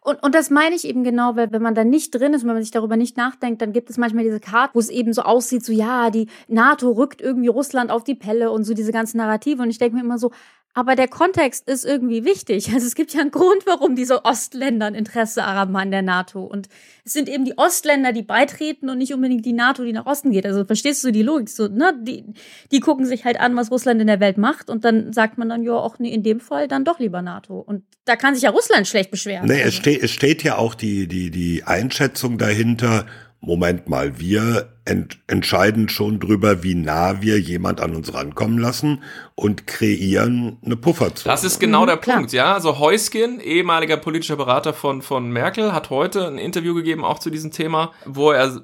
Und, 0.02 0.22
und 0.22 0.34
das 0.34 0.48
meine 0.48 0.74
ich 0.74 0.86
eben 0.86 1.04
genau, 1.04 1.36
weil 1.36 1.52
wenn 1.52 1.60
man 1.60 1.74
da 1.74 1.84
nicht 1.84 2.14
drin 2.14 2.32
ist, 2.32 2.42
wenn 2.42 2.54
man 2.54 2.62
sich 2.62 2.70
darüber 2.70 2.96
nicht 2.96 3.18
nachdenkt, 3.18 3.60
dann 3.60 3.74
gibt 3.74 3.90
es 3.90 3.98
manchmal 3.98 4.24
diese 4.24 4.40
Karte, 4.40 4.74
wo 4.74 4.78
es 4.78 4.88
eben 4.88 5.12
so 5.12 5.22
aussieht, 5.22 5.62
so 5.62 5.72
ja, 5.74 6.08
die 6.10 6.28
NATO 6.48 6.90
rückt 6.92 7.20
irgendwie 7.20 7.48
Russland 7.48 7.90
auf 7.90 8.02
die 8.02 8.14
Pelle 8.14 8.50
und 8.50 8.64
so 8.64 8.72
diese 8.72 8.92
ganzen 8.92 9.18
Narrative. 9.18 9.62
Und 9.62 9.68
ich 9.68 9.76
denke 9.76 9.96
mir 9.96 10.02
immer 10.02 10.18
so, 10.18 10.30
aber 10.72 10.94
der 10.94 11.08
Kontext 11.08 11.68
ist 11.68 11.84
irgendwie 11.84 12.24
wichtig. 12.24 12.70
Also 12.80 12.86
es 12.86 12.94
gibt 12.94 13.12
ja 13.12 13.20
einen 13.20 13.30
Grund, 13.30 13.66
warum 13.66 13.94
diese 13.94 14.24
Ostländer 14.24 14.86
ein 14.86 14.94
Interesse 14.94 15.44
haben 15.44 15.76
an 15.76 15.90
der 15.90 16.02
NATO. 16.02 16.42
Und 16.42 16.68
es 17.04 17.12
sind 17.12 17.28
eben 17.28 17.44
die 17.44 17.58
Ostländer, 17.58 18.12
die 18.12 18.22
beitreten 18.22 18.88
und 18.88 18.98
nicht 18.98 19.12
unbedingt 19.12 19.44
die 19.44 19.52
NATO, 19.52 19.84
die 19.84 19.92
nach 19.92 20.06
Osten 20.06 20.30
geht. 20.30 20.46
Also 20.46 20.64
verstehst 20.64 21.04
du 21.04 21.10
die 21.10 21.22
Logik? 21.22 21.48
So, 21.48 21.68
ne? 21.68 21.92
die, 22.00 22.24
die 22.70 22.80
gucken 22.80 23.04
sich 23.04 23.24
halt 23.24 23.38
an, 23.38 23.56
was 23.56 23.70
Russland 23.70 24.00
in 24.00 24.06
der 24.06 24.20
Welt 24.20 24.38
macht. 24.38 24.70
Und 24.70 24.84
dann 24.84 25.12
sagt 25.12 25.36
man 25.36 25.48
dann, 25.48 25.62
ja, 25.62 25.72
auch 25.72 25.98
nee, 25.98 26.12
in 26.14 26.22
dem 26.22 26.40
Fall 26.40 26.68
dann 26.68 26.84
doch 26.84 27.00
lieber 27.00 27.20
NATO. 27.20 27.58
Und 27.58 27.84
da 28.04 28.16
kann 28.16 28.34
sich 28.34 28.44
ja 28.44 28.50
Russland 28.50 28.86
schlecht 28.86 29.10
beschweren. 29.10 29.46
Nee, 29.46 29.60
es, 29.62 29.74
steht, 29.74 30.02
es 30.02 30.12
steht 30.12 30.42
ja 30.42 30.56
auch 30.56 30.74
die, 30.74 31.06
die, 31.06 31.30
die 31.30 31.64
Einschätzung 31.64 32.38
dahinter, 32.38 33.06
Moment 33.42 33.88
mal, 33.88 34.20
wir 34.20 34.74
ent 34.84 35.18
entscheiden 35.26 35.88
schon 35.88 36.20
drüber, 36.20 36.62
wie 36.62 36.74
nah 36.74 37.22
wir 37.22 37.40
jemand 37.40 37.80
an 37.80 37.96
uns 37.96 38.12
rankommen 38.12 38.58
lassen 38.58 39.02
und 39.34 39.66
kreieren 39.66 40.58
eine 40.62 40.76
Pufferzone. 40.76 41.32
Das 41.32 41.42
ist 41.42 41.58
genau 41.58 41.82
mhm, 41.82 41.86
der 41.86 41.96
klar. 41.96 42.16
Punkt, 42.18 42.32
ja. 42.32 42.52
Also 42.52 42.78
Heuskin, 42.78 43.40
ehemaliger 43.40 43.96
politischer 43.96 44.36
Berater 44.36 44.74
von, 44.74 45.00
von 45.00 45.30
Merkel, 45.30 45.72
hat 45.72 45.88
heute 45.88 46.26
ein 46.26 46.36
Interview 46.36 46.74
gegeben, 46.74 47.02
auch 47.02 47.18
zu 47.18 47.30
diesem 47.30 47.50
Thema, 47.50 47.92
wo 48.04 48.30
er 48.30 48.60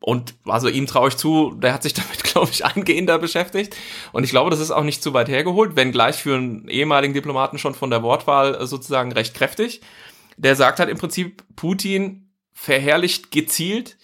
und 0.00 0.34
also 0.46 0.68
ihm 0.68 0.88
traue 0.88 1.08
ich 1.08 1.16
zu, 1.16 1.54
der 1.54 1.72
hat 1.72 1.84
sich 1.84 1.94
damit, 1.94 2.24
glaube 2.24 2.50
ich, 2.50 2.64
eingehender 2.64 3.18
beschäftigt. 3.18 3.76
Und 4.10 4.24
ich 4.24 4.30
glaube, 4.30 4.50
das 4.50 4.58
ist 4.58 4.72
auch 4.72 4.82
nicht 4.82 5.02
zu 5.02 5.14
weit 5.14 5.28
hergeholt, 5.28 5.76
wenn 5.76 5.92
gleich 5.92 6.16
für 6.16 6.34
einen 6.34 6.66
ehemaligen 6.66 7.14
Diplomaten 7.14 7.58
schon 7.58 7.74
von 7.74 7.90
der 7.90 8.02
Wortwahl 8.02 8.66
sozusagen 8.66 9.12
recht 9.12 9.34
kräftig. 9.34 9.80
Der 10.36 10.56
sagt 10.56 10.80
halt 10.80 10.90
im 10.90 10.98
Prinzip, 10.98 11.44
Putin 11.54 12.21
verherrlicht 12.52 13.30
gezielt 13.30 13.96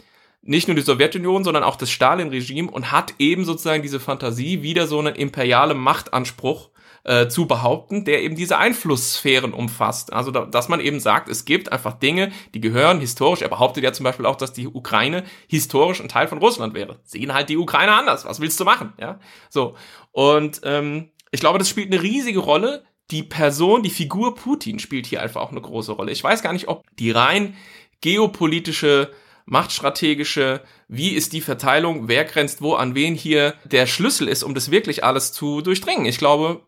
nicht 0.48 0.66
nur 0.66 0.74
die 0.74 0.82
Sowjetunion, 0.82 1.44
sondern 1.44 1.62
auch 1.62 1.76
das 1.76 1.90
Stalin-Regime 1.90 2.70
und 2.70 2.90
hat 2.90 3.14
eben 3.18 3.44
sozusagen 3.44 3.82
diese 3.82 4.00
Fantasie, 4.00 4.62
wieder 4.62 4.86
so 4.86 4.98
einen 4.98 5.14
imperialen 5.14 5.76
Machtanspruch 5.76 6.70
äh, 7.04 7.28
zu 7.28 7.46
behaupten, 7.46 8.04
der 8.04 8.22
eben 8.22 8.34
diese 8.34 8.56
Einflusssphären 8.56 9.52
umfasst. 9.52 10.12
Also, 10.12 10.30
da, 10.30 10.46
dass 10.46 10.68
man 10.68 10.80
eben 10.80 11.00
sagt, 11.00 11.28
es 11.28 11.44
gibt 11.44 11.70
einfach 11.70 11.94
Dinge, 11.94 12.32
die 12.54 12.60
gehören 12.60 12.98
historisch. 12.98 13.42
Er 13.42 13.48
behauptet 13.48 13.84
ja 13.84 13.92
zum 13.92 14.04
Beispiel 14.04 14.26
auch, 14.26 14.36
dass 14.36 14.52
die 14.52 14.66
Ukraine 14.66 15.24
historisch 15.48 16.00
ein 16.00 16.08
Teil 16.08 16.28
von 16.28 16.38
Russland 16.38 16.72
wäre. 16.72 16.98
Sehen 17.04 17.34
halt 17.34 17.50
die 17.50 17.58
Ukraine 17.58 17.92
anders. 17.92 18.24
Was 18.24 18.40
willst 18.40 18.58
du 18.58 18.64
machen? 18.64 18.94
Ja, 18.98 19.20
so. 19.50 19.74
Und 20.12 20.62
ähm, 20.64 21.10
ich 21.30 21.40
glaube, 21.40 21.58
das 21.58 21.68
spielt 21.68 21.92
eine 21.92 22.02
riesige 22.02 22.38
Rolle. 22.40 22.84
Die 23.10 23.22
Person, 23.22 23.82
die 23.82 23.90
Figur 23.90 24.34
Putin 24.34 24.78
spielt 24.78 25.06
hier 25.06 25.22
einfach 25.22 25.40
auch 25.40 25.50
eine 25.50 25.60
große 25.60 25.92
Rolle. 25.92 26.12
Ich 26.12 26.22
weiß 26.22 26.42
gar 26.42 26.52
nicht, 26.52 26.68
ob 26.68 26.84
die 26.98 27.10
rein 27.10 27.54
geopolitische, 28.00 29.10
machtstrategische, 29.46 30.62
wie 30.88 31.10
ist 31.10 31.32
die 31.32 31.40
Verteilung, 31.40 32.08
wer 32.08 32.24
grenzt 32.24 32.62
wo 32.62 32.74
an 32.74 32.94
wen 32.94 33.14
hier 33.14 33.54
der 33.64 33.86
Schlüssel 33.86 34.28
ist, 34.28 34.42
um 34.42 34.54
das 34.54 34.70
wirklich 34.70 35.04
alles 35.04 35.32
zu 35.32 35.62
durchdringen. 35.62 36.06
Ich 36.06 36.18
glaube, 36.18 36.62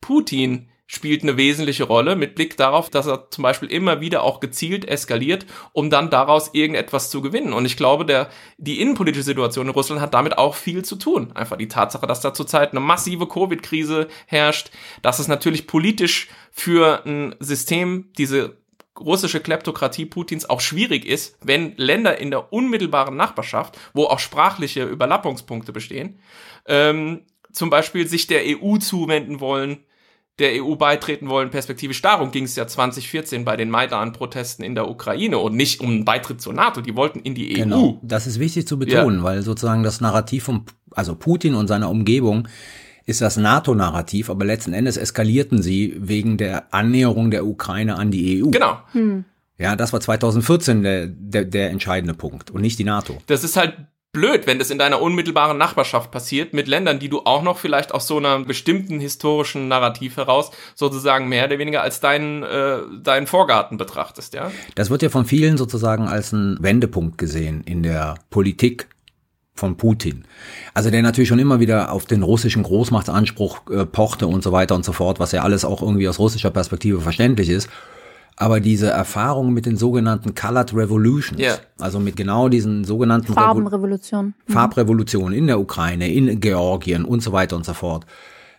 Putin 0.00 0.68
spielt 0.86 1.22
eine 1.22 1.36
wesentliche 1.36 1.84
Rolle 1.84 2.14
mit 2.14 2.36
Blick 2.36 2.56
darauf, 2.56 2.90
dass 2.90 3.06
er 3.06 3.30
zum 3.30 3.42
Beispiel 3.42 3.68
immer 3.70 4.00
wieder 4.00 4.22
auch 4.22 4.38
gezielt 4.38 4.84
eskaliert, 4.84 5.44
um 5.72 5.90
dann 5.90 6.10
daraus 6.10 6.50
irgendetwas 6.54 7.10
zu 7.10 7.22
gewinnen. 7.22 7.52
Und 7.52 7.64
ich 7.64 7.76
glaube, 7.76 8.04
der, 8.04 8.28
die 8.56 8.80
innenpolitische 8.80 9.24
Situation 9.24 9.66
in 9.66 9.72
Russland 9.72 10.00
hat 10.00 10.14
damit 10.14 10.38
auch 10.38 10.54
viel 10.54 10.84
zu 10.84 10.96
tun. 10.96 11.32
Einfach 11.32 11.56
die 11.56 11.68
Tatsache, 11.68 12.06
dass 12.06 12.20
da 12.20 12.32
zurzeit 12.32 12.70
eine 12.70 12.80
massive 12.80 13.26
Covid-Krise 13.26 14.06
herrscht, 14.26 14.70
dass 15.02 15.18
es 15.18 15.26
natürlich 15.26 15.66
politisch 15.66 16.28
für 16.52 17.04
ein 17.04 17.34
System, 17.40 18.12
diese 18.16 18.56
russische 19.00 19.40
Kleptokratie 19.40 20.06
Putins 20.06 20.48
auch 20.48 20.60
schwierig 20.60 21.06
ist, 21.06 21.36
wenn 21.42 21.74
Länder 21.76 22.18
in 22.18 22.30
der 22.30 22.52
unmittelbaren 22.52 23.16
Nachbarschaft, 23.16 23.78
wo 23.92 24.04
auch 24.04 24.18
sprachliche 24.18 24.84
Überlappungspunkte 24.84 25.72
bestehen, 25.72 26.18
ähm, 26.66 27.22
zum 27.52 27.70
Beispiel 27.70 28.06
sich 28.06 28.26
der 28.26 28.42
EU 28.44 28.76
zuwenden 28.78 29.40
wollen, 29.40 29.78
der 30.38 30.62
EU 30.62 30.74
beitreten 30.74 31.28
wollen, 31.28 31.50
perspektivisch. 31.50 32.02
Darum 32.02 32.30
ging 32.30 32.44
es 32.44 32.56
ja 32.56 32.66
2014 32.66 33.44
bei 33.44 33.56
den 33.56 33.70
Maidan-Protesten 33.70 34.62
in 34.62 34.74
der 34.74 34.88
Ukraine 34.88 35.38
und 35.38 35.56
nicht 35.56 35.80
um 35.80 35.88
einen 35.88 36.04
Beitritt 36.04 36.42
zur 36.42 36.52
NATO. 36.52 36.82
Die 36.82 36.94
wollten 36.94 37.20
in 37.20 37.34
die 37.34 37.52
EU. 37.52 37.62
Genau, 37.62 38.00
das 38.02 38.26
ist 38.26 38.38
wichtig 38.38 38.68
zu 38.68 38.78
betonen, 38.78 39.18
ja. 39.18 39.24
weil 39.24 39.42
sozusagen 39.42 39.82
das 39.82 40.02
Narrativ 40.02 40.44
von, 40.44 40.64
also 40.90 41.14
Putin 41.14 41.54
und 41.54 41.68
seiner 41.68 41.88
Umgebung 41.88 42.48
ist 43.06 43.20
das 43.20 43.36
NATO-Narrativ, 43.36 44.28
aber 44.28 44.44
letzten 44.44 44.72
Endes 44.72 44.96
eskalierten 44.96 45.62
sie 45.62 45.96
wegen 45.96 46.36
der 46.36 46.74
Annäherung 46.74 47.30
der 47.30 47.46
Ukraine 47.46 47.96
an 47.96 48.10
die 48.10 48.42
EU. 48.42 48.50
Genau. 48.50 48.78
Hm. 48.92 49.24
Ja, 49.58 49.76
das 49.76 49.92
war 49.92 50.00
2014 50.00 50.82
der, 50.82 51.06
der, 51.06 51.44
der 51.44 51.70
entscheidende 51.70 52.14
Punkt 52.14 52.50
und 52.50 52.60
nicht 52.60 52.78
die 52.78 52.84
NATO. 52.84 53.16
Das 53.26 53.42
ist 53.42 53.56
halt 53.56 53.74
blöd, 54.12 54.46
wenn 54.46 54.58
das 54.58 54.70
in 54.70 54.78
deiner 54.78 55.00
unmittelbaren 55.00 55.58
Nachbarschaft 55.58 56.10
passiert, 56.10 56.52
mit 56.52 56.68
Ländern, 56.68 56.98
die 56.98 57.08
du 57.08 57.20
auch 57.20 57.42
noch 57.42 57.58
vielleicht 57.58 57.92
aus 57.92 58.06
so 58.06 58.16
einer 58.16 58.40
bestimmten 58.40 58.98
historischen 58.98 59.68
Narrativ 59.68 60.16
heraus 60.16 60.50
sozusagen 60.74 61.28
mehr 61.28 61.46
oder 61.46 61.58
weniger 61.58 61.82
als 61.82 62.00
deinen, 62.00 62.42
äh, 62.42 62.78
deinen 63.02 63.26
Vorgarten 63.26 63.76
betrachtest, 63.76 64.34
ja? 64.34 64.50
Das 64.74 64.90
wird 64.90 65.02
ja 65.02 65.10
von 65.10 65.26
vielen 65.26 65.58
sozusagen 65.58 66.08
als 66.08 66.32
ein 66.32 66.56
Wendepunkt 66.60 67.18
gesehen 67.18 67.62
in 67.64 67.82
der 67.82 68.16
Politik 68.30 68.88
von 69.56 69.76
Putin. 69.76 70.24
Also 70.74 70.90
der 70.90 71.02
natürlich 71.02 71.28
schon 71.28 71.38
immer 71.38 71.60
wieder 71.60 71.92
auf 71.92 72.04
den 72.06 72.22
russischen 72.22 72.62
Großmachtsanspruch 72.62 73.62
äh, 73.70 73.86
pochte 73.86 74.26
und 74.26 74.42
so 74.42 74.52
weiter 74.52 74.74
und 74.74 74.84
so 74.84 74.92
fort, 74.92 75.18
was 75.20 75.32
ja 75.32 75.42
alles 75.42 75.64
auch 75.64 75.82
irgendwie 75.82 76.08
aus 76.08 76.18
russischer 76.18 76.50
Perspektive 76.50 77.00
verständlich 77.00 77.48
ist. 77.48 77.68
Aber 78.38 78.60
diese 78.60 78.88
Erfahrung 78.90 79.54
mit 79.54 79.64
den 79.64 79.78
sogenannten 79.78 80.34
Colored 80.34 80.74
Revolutions, 80.74 81.40
Ja. 81.40 81.54
also 81.78 81.98
mit 81.98 82.16
genau 82.16 82.50
diesen 82.50 82.84
sogenannten 82.84 83.32
Revo- 83.32 83.34
Farbenrevolution. 83.34 84.34
Mhm. 84.46 84.52
Farbrevolution 84.52 85.32
in 85.32 85.46
der 85.46 85.58
Ukraine, 85.58 86.12
in 86.12 86.38
Georgien 86.40 87.06
und 87.06 87.22
so 87.22 87.32
weiter 87.32 87.56
und 87.56 87.64
so 87.64 87.72
fort. 87.72 88.04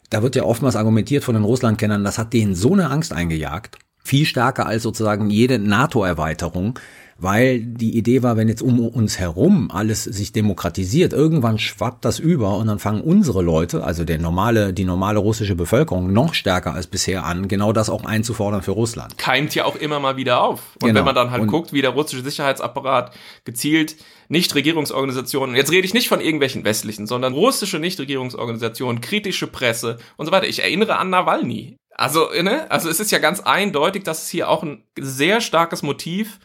Da 0.10 0.24
wird 0.24 0.36
ja 0.36 0.43
oftmals 0.43 0.76
argumentiert 0.76 1.24
von 1.24 1.36
den 1.36 1.43
Russlandkennern, 1.43 2.04
das 2.04 2.18
hat 2.18 2.34
denen 2.34 2.56
so 2.56 2.74
eine 2.74 2.89
Angst 2.89 3.14
eingejagt, 3.14 3.78
viel 4.04 4.26
stärker 4.26 4.66
als 4.66 4.82
sozusagen 4.82 5.30
jede 5.30 5.60
NATO-Erweiterung, 5.60 6.80
weil 7.20 7.61
die 7.61 7.97
Idee 7.97 8.24
war, 8.24 8.38
wenn 8.38 8.47
jetzt 8.47 8.61
um 8.61 8.80
uns 8.80 9.18
herum 9.20 9.70
alles 9.72 10.03
sich 10.03 10.32
demokratisiert, 10.32 11.13
irgendwann 11.13 11.57
schwappt 11.57 12.05
das 12.05 12.20
über 12.20 12.57
und 12.57 12.68
dann 12.68 12.80
fangen 12.80 13.01
unsere 13.01 13.41
Leute, 13.41 13.84
also 13.84 14.03
der 14.05 14.20
normale, 14.20 14.74
die 14.74 14.86
normale 14.86 15.20
russische 15.20 15.55
Bevölkerung, 15.55 16.13
noch 16.13 16.34
stärker 16.34 16.74
als 16.74 16.88
bisher 16.88 17.26
an, 17.26 17.47
genau 17.47 17.74
das 17.74 17.89
auch 17.89 18.05
einzufordern 18.05 18.61
für 18.61 18.72
Russland. 18.72 19.18
keimt 19.18 19.55
ja 19.55 19.65
auch 19.65 19.76
immer 19.76 19.99
mal 19.99 20.15
wieder 20.18 20.41
auf. 20.43 20.61
Und 20.82 20.88
Genau. 20.89 20.99
wenn 20.99 21.05
man 21.05 21.15
dann 21.15 21.32
halt 21.32 21.41
Und- 21.43 21.47
guckt, 21.47 21.74
wie 21.74 21.82
der 21.82 21.91
russische 21.91 22.24
Sicherheitsapparat 22.24 23.13
gezielt 23.45 23.95
Nichtregierungsorganisationen, 24.30 25.55
jetzt 25.55 25.72
rede 25.72 25.86
ich 25.86 25.93
nicht 25.93 26.09
von 26.09 26.22
irgendwelchen 26.22 26.63
westlichen, 26.63 27.07
sondern 27.07 27.34
russische 27.34 27.80
Nichtregierungsorganisationen, 27.80 29.01
kritische 29.01 29.47
Presse 29.47 29.97
und 30.18 30.26
so 30.26 30.32
weiter. 30.32 30.47
Ich 30.47 30.61
erinnere 30.63 30.97
an 30.97 31.09
Nawalny. 31.09 31.78
Also, 31.95 32.28
ne? 32.43 32.70
Also 32.70 32.89
es 32.89 32.99
ist 32.99 33.11
ja 33.11 33.20
ganz 33.20 33.39
eindeutig, 33.39 34.03
dass 34.03 34.24
es 34.24 34.30
hier 34.30 34.49
auch 34.49 34.63
ein 34.63 34.84
sehr 34.99 35.41
starkes 35.41 35.82
Motiv 35.84 36.39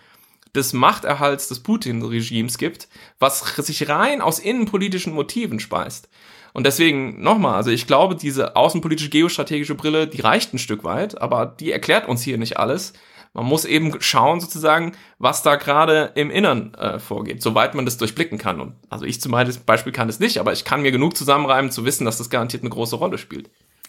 des 0.55 0.73
Machterhalts 0.73 1.49
des 1.49 1.61
Putin-Regimes 1.61 2.59
gibt, 2.59 2.89
was 3.19 3.41
sich 3.57 3.89
rein 3.89 4.21
aus 4.21 4.39
innenpolitischen 4.39 5.15
Motiven 5.15 5.61
speist. 5.61 6.09
Und 6.53 6.67
deswegen 6.67 7.23
nochmal, 7.23 7.55
also 7.55 7.71
ich 7.71 7.87
glaube, 7.87 8.15
diese 8.15 8.57
außenpolitische 8.57 9.09
geostrategische 9.09 9.75
Brille, 9.75 10.07
die 10.07 10.21
reicht 10.21 10.53
ein 10.53 10.59
Stück 10.59 10.85
weit, 10.85 11.21
aber 11.21 11.47
die 11.47 11.73
erklärt 11.73 12.07
uns 12.09 12.23
hier 12.23 12.37
nicht 12.37 12.59
alles. 12.59 12.93
Man 13.35 13.47
muss 13.47 13.65
eben 13.65 13.99
schauen, 14.03 14.41
sozusagen, 14.41 14.93
was 15.19 15.43
da 15.43 15.57
gerade 15.57 16.13
im 16.17 16.31
Innern 16.31 16.75
äh, 16.75 16.99
vorgeht, 16.99 17.43
soweit 17.43 17.75
man 17.75 17.87
das 17.87 17.97
durchblicken 17.97 18.37
kann. 18.37 18.61
Und 18.61 18.75
also 18.91 19.07
ich 19.07 19.23
zum 19.23 19.33
Beispiel 19.33 19.93
kann 19.93 20.11
es 20.11 20.21
nicht, 20.21 20.37
aber 20.37 20.53
ich 20.53 20.67
kann 20.67 20.83
mir 20.83 20.93
genug 20.93 21.17
zusammenreimen, 21.17 21.71
zu 21.71 21.87
wissen, 21.87 22.05
dass 22.05 22.19
das 22.19 22.29
garantiert 22.29 22.63
eine 22.63 22.71
große 22.71 22.97
Rolle 22.97 23.17
spielt. 23.17 23.49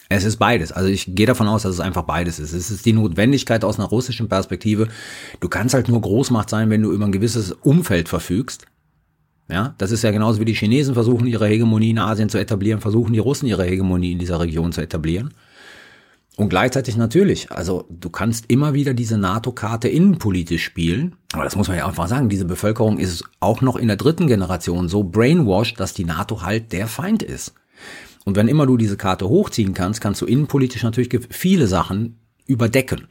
Es 0.09 0.23
ist 0.23 0.37
beides. 0.37 0.71
Also 0.71 0.89
ich 0.89 1.15
gehe 1.15 1.25
davon 1.25 1.47
aus, 1.47 1.63
dass 1.63 1.73
es 1.73 1.79
einfach 1.79 2.03
beides 2.03 2.39
ist. 2.39 2.53
Es 2.53 2.69
ist 2.69 2.85
die 2.85 2.93
Notwendigkeit 2.93 3.63
aus 3.63 3.79
einer 3.79 3.87
russischen 3.87 4.29
Perspektive. 4.29 4.87
Du 5.39 5.49
kannst 5.49 5.73
halt 5.73 5.87
nur 5.87 6.01
Großmacht 6.01 6.49
sein, 6.49 6.69
wenn 6.69 6.81
du 6.81 6.91
über 6.91 7.05
ein 7.05 7.11
gewisses 7.11 7.51
Umfeld 7.51 8.09
verfügst. 8.09 8.65
Ja, 9.49 9.75
das 9.77 9.91
ist 9.91 10.03
ja 10.03 10.11
genauso 10.11 10.39
wie 10.39 10.45
die 10.45 10.53
Chinesen 10.53 10.93
versuchen, 10.93 11.27
ihre 11.27 11.47
Hegemonie 11.47 11.89
in 11.89 11.99
Asien 11.99 12.29
zu 12.29 12.37
etablieren, 12.37 12.79
versuchen 12.79 13.13
die 13.13 13.19
Russen 13.19 13.45
ihre 13.45 13.65
Hegemonie 13.65 14.13
in 14.13 14.19
dieser 14.19 14.39
Region 14.39 14.71
zu 14.71 14.81
etablieren. 14.81 15.33
Und 16.35 16.49
gleichzeitig 16.49 16.97
natürlich, 16.97 17.51
also 17.51 17.85
du 17.89 18.09
kannst 18.09 18.45
immer 18.49 18.73
wieder 18.73 18.93
diese 18.95 19.17
NATO-Karte 19.17 19.87
innenpolitisch 19.87 20.63
spielen. 20.63 21.15
Aber 21.33 21.43
das 21.43 21.55
muss 21.55 21.67
man 21.67 21.77
ja 21.77 21.85
einfach 21.85 22.07
sagen, 22.07 22.29
diese 22.29 22.45
Bevölkerung 22.45 22.97
ist 22.97 23.23
auch 23.39 23.61
noch 23.61 23.75
in 23.75 23.87
der 23.87 23.97
dritten 23.97 24.27
Generation 24.27 24.89
so 24.89 25.03
brainwashed, 25.03 25.79
dass 25.79 25.93
die 25.93 26.05
NATO 26.05 26.41
halt 26.41 26.71
der 26.71 26.87
Feind 26.87 27.21
ist. 27.21 27.53
Und 28.25 28.35
wenn 28.35 28.47
immer 28.47 28.65
du 28.65 28.77
diese 28.77 28.97
Karte 28.97 29.27
hochziehen 29.27 29.73
kannst, 29.73 30.01
kannst 30.01 30.21
du 30.21 30.25
innenpolitisch 30.25 30.83
natürlich 30.83 31.09
viele 31.29 31.67
Sachen 31.67 32.19
überdecken. 32.45 33.07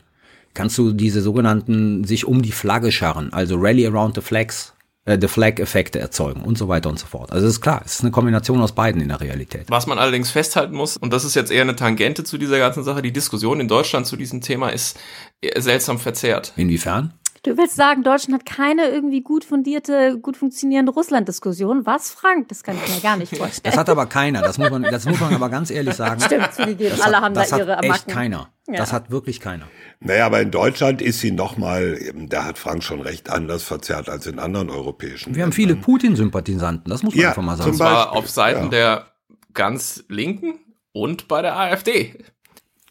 Kannst 0.55 0.77
du 0.79 0.93
diese 0.93 1.23
sogenannten 1.23 2.05
sich 2.05 2.27
um 2.27 2.43
die 2.43 2.53
Flagge 2.53 2.93
scharren, 2.93 3.33
also 3.33 3.57
Rally 3.57 3.87
around 3.87 4.15
the 4.15 4.21
flags, 4.21 4.75
äh, 5.07 5.19
the 5.19 5.29
flag 5.29 5.59
Effekte 5.59 5.99
erzeugen 5.99 6.43
und 6.43 6.59
so 6.59 6.69
weiter 6.69 6.91
und 6.91 6.99
so 6.99 7.07
fort. 7.07 7.33
Also 7.33 7.47
es 7.47 7.55
ist 7.55 7.61
klar, 7.63 7.83
es 7.85 7.95
ist 7.95 8.01
eine 8.03 8.11
Kombination 8.11 8.61
aus 8.61 8.73
beiden 8.73 9.01
in 9.01 9.09
der 9.09 9.21
Realität. 9.21 9.65
Was 9.69 9.87
man 9.87 9.99
allerdings 9.99 10.31
festhalten 10.31 10.75
muss, 10.75 10.99
und 10.99 11.13
das 11.13 11.25
ist 11.25 11.35
jetzt 11.35 11.51
eher 11.51 11.63
eine 11.63 11.75
Tangente 11.75 12.25
zu 12.25 12.37
dieser 12.37 12.59
ganzen 12.59 12.85
Sache, 12.85 13.01
die 13.01 13.13
Diskussion 13.13 13.61
in 13.61 13.69
Deutschland 13.69 14.07
zu 14.07 14.17
diesem 14.17 14.43
Thema 14.43 14.69
ist 14.69 14.99
eher 15.41 15.61
seltsam 15.61 15.99
verzerrt. 15.99 16.53
Inwiefern? 16.57 17.15
Du 17.45 17.57
willst 17.57 17.75
sagen, 17.75 18.05
Deutschland 18.05 18.41
hat 18.41 18.47
keine 18.47 18.87
irgendwie 18.87 19.21
gut 19.21 19.45
fundierte, 19.45 20.17
gut 20.21 20.37
funktionierende 20.37 20.93
Russland-Diskussion. 20.93 21.85
Was, 21.87 22.13
Frank? 22.13 22.47
Das 22.49 22.63
kann 22.63 22.77
ich 22.77 22.95
mir 22.95 23.01
gar 23.01 23.17
nicht 23.17 23.37
vorstellen. 23.37 23.63
Das 23.65 23.77
hat 23.77 23.89
aber 23.89 24.07
keiner. 24.07 24.43
Das 24.43 24.59
muss 24.59 24.71
man, 24.71 24.83
das 24.85 25.05
muss 25.07 25.19
man 25.19 25.35
aber 25.35 25.49
ganz 25.49 25.71
ehrlich 25.71 25.95
sagen. 25.95 26.21
Stimmt, 26.25 26.55
zugegeben. 26.55 26.91
Das 26.91 27.01
Alle 27.01 27.17
hat, 27.17 27.25
haben 27.25 27.35
das 27.35 27.49
da 27.49 27.57
hat 27.57 27.63
ihre 27.63 27.79
echt 27.79 27.89
Macken. 27.89 28.13
keiner. 28.13 28.49
Ja. 28.69 28.77
Das 28.77 28.93
hat 28.93 29.11
wirklich 29.11 29.41
keiner. 29.41 29.67
Naja, 29.99 30.25
aber 30.27 30.41
in 30.41 30.53
Deutschland 30.53 31.03
ist 31.03 31.19
sie 31.19 31.33
nochmal, 31.33 31.99
da 32.29 32.45
hat 32.45 32.59
Frank 32.59 32.85
schon 32.85 33.01
recht, 33.01 33.29
anders 33.29 33.65
verzerrt 33.65 34.09
als 34.09 34.27
in 34.27 34.39
anderen 34.39 34.71
europäischen 34.71 35.35
Wir 35.35 35.43
haben 35.43 35.51
viele 35.51 35.73
Ländern. 35.73 35.85
Putin-Sympathisanten, 35.85 36.91
das 36.91 37.03
muss 37.03 37.15
man 37.15 37.23
Ja, 37.23 37.31
einfach 37.31 37.43
mal 37.43 37.57
zum 37.57 37.75
sagen. 37.75 37.77
Zwar 37.77 38.05
Beispiel, 38.05 38.19
auf 38.19 38.31
Seiten 38.31 38.65
ja. 38.65 38.69
der 38.69 39.07
ganz 39.53 40.05
Linken 40.09 40.61
und 40.93 41.27
bei 41.27 41.43
der 41.43 41.57
AfD. 41.59 42.15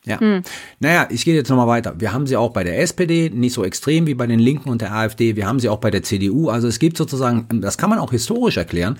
Ja. 0.05 0.41
Naja, 0.79 1.07
ich 1.11 1.25
gehe 1.25 1.35
jetzt 1.35 1.49
nochmal 1.49 1.67
weiter. 1.67 1.95
Wir 1.99 2.11
haben 2.11 2.25
sie 2.25 2.35
auch 2.35 2.51
bei 2.51 2.63
der 2.63 2.79
SPD, 2.79 3.29
nicht 3.29 3.53
so 3.53 3.63
extrem 3.63 4.07
wie 4.07 4.15
bei 4.15 4.25
den 4.25 4.39
Linken 4.39 4.69
und 4.69 4.81
der 4.81 4.93
AfD. 4.93 5.35
Wir 5.35 5.47
haben 5.47 5.59
sie 5.59 5.69
auch 5.69 5.77
bei 5.77 5.91
der 5.91 6.01
CDU. 6.01 6.49
Also 6.49 6.67
es 6.67 6.79
gibt 6.79 6.97
sozusagen, 6.97 7.61
das 7.61 7.77
kann 7.77 7.89
man 7.89 7.99
auch 7.99 8.11
historisch 8.11 8.57
erklären. 8.57 8.97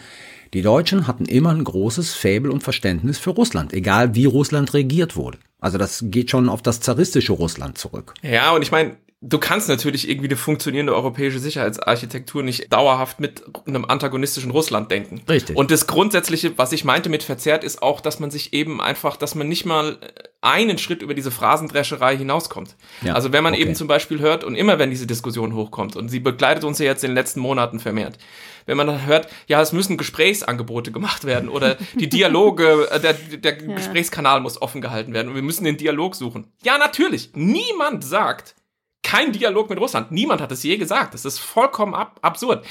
Die 0.53 0.61
Deutschen 0.61 1.07
hatten 1.07 1.25
immer 1.25 1.51
ein 1.51 1.63
großes 1.63 2.13
Faible 2.13 2.51
und 2.51 2.61
Verständnis 2.61 3.17
für 3.17 3.29
Russland, 3.31 3.73
egal 3.73 4.15
wie 4.15 4.25
Russland 4.25 4.73
regiert 4.73 5.15
wurde. 5.15 5.37
Also 5.59 5.77
das 5.77 6.03
geht 6.07 6.29
schon 6.29 6.49
auf 6.49 6.61
das 6.61 6.81
zaristische 6.81 7.33
Russland 7.33 7.77
zurück. 7.77 8.13
Ja, 8.21 8.51
und 8.51 8.61
ich 8.61 8.71
meine, 8.71 8.97
du 9.21 9.37
kannst 9.37 9.69
natürlich 9.69 10.09
irgendwie 10.09 10.27
eine 10.27 10.35
funktionierende 10.35 10.95
europäische 10.95 11.39
Sicherheitsarchitektur 11.39 12.41
nicht 12.41 12.73
dauerhaft 12.73 13.19
mit 13.19 13.43
einem 13.67 13.85
antagonistischen 13.85 14.49
Russland 14.49 14.89
denken. 14.89 15.21
Richtig. 15.29 15.55
Und 15.55 15.69
das 15.69 15.85
Grundsätzliche, 15.85 16.57
was 16.57 16.71
ich 16.71 16.83
meinte 16.83 17.09
mit 17.09 17.21
verzerrt, 17.21 17.63
ist 17.63 17.83
auch, 17.83 18.01
dass 18.01 18.19
man 18.19 18.31
sich 18.31 18.53
eben 18.53 18.81
einfach, 18.81 19.15
dass 19.15 19.35
man 19.35 19.47
nicht 19.47 19.65
mal 19.65 19.99
einen 20.41 20.79
Schritt 20.79 21.03
über 21.03 21.13
diese 21.13 21.29
Phrasendrescherei 21.29 22.17
hinauskommt. 22.17 22.75
Ja, 23.03 23.13
also 23.13 23.31
wenn 23.31 23.43
man 23.43 23.53
okay. 23.53 23.61
eben 23.61 23.75
zum 23.75 23.87
Beispiel 23.87 24.19
hört, 24.19 24.43
und 24.43 24.55
immer 24.55 24.79
wenn 24.79 24.89
diese 24.89 25.05
Diskussion 25.05 25.53
hochkommt, 25.53 25.95
und 25.95 26.09
sie 26.09 26.19
begleitet 26.19 26.63
uns 26.63 26.79
ja 26.79 26.85
jetzt 26.85 27.03
in 27.03 27.11
den 27.11 27.15
letzten 27.15 27.41
Monaten 27.41 27.79
vermehrt, 27.79 28.17
wenn 28.65 28.75
man 28.75 28.87
dann 28.87 29.05
hört, 29.05 29.27
ja, 29.45 29.61
es 29.61 29.71
müssen 29.71 29.97
Gesprächsangebote 29.97 30.91
gemacht 30.91 31.25
werden 31.25 31.47
oder 31.47 31.77
die 31.93 32.09
Dialoge, 32.09 32.87
äh, 32.91 32.99
der, 32.99 33.13
der 33.13 33.53
Gesprächskanal 33.53 34.41
muss 34.41 34.59
offen 34.59 34.81
gehalten 34.81 35.13
werden 35.13 35.29
und 35.29 35.35
wir 35.35 35.43
müssen 35.43 35.63
den 35.63 35.77
Dialog 35.77 36.15
suchen. 36.15 36.47
Ja, 36.63 36.79
natürlich. 36.79 37.29
Niemand 37.35 38.03
sagt, 38.03 38.55
kein 39.03 39.31
Dialog 39.31 39.69
mit 39.69 39.79
Russland. 39.79 40.11
Niemand 40.11 40.41
hat 40.41 40.51
es 40.51 40.63
je 40.63 40.77
gesagt. 40.77 41.13
Das 41.13 41.25
ist 41.25 41.39
vollkommen 41.39 41.93
ab 41.93 42.19
absurd. 42.21 42.65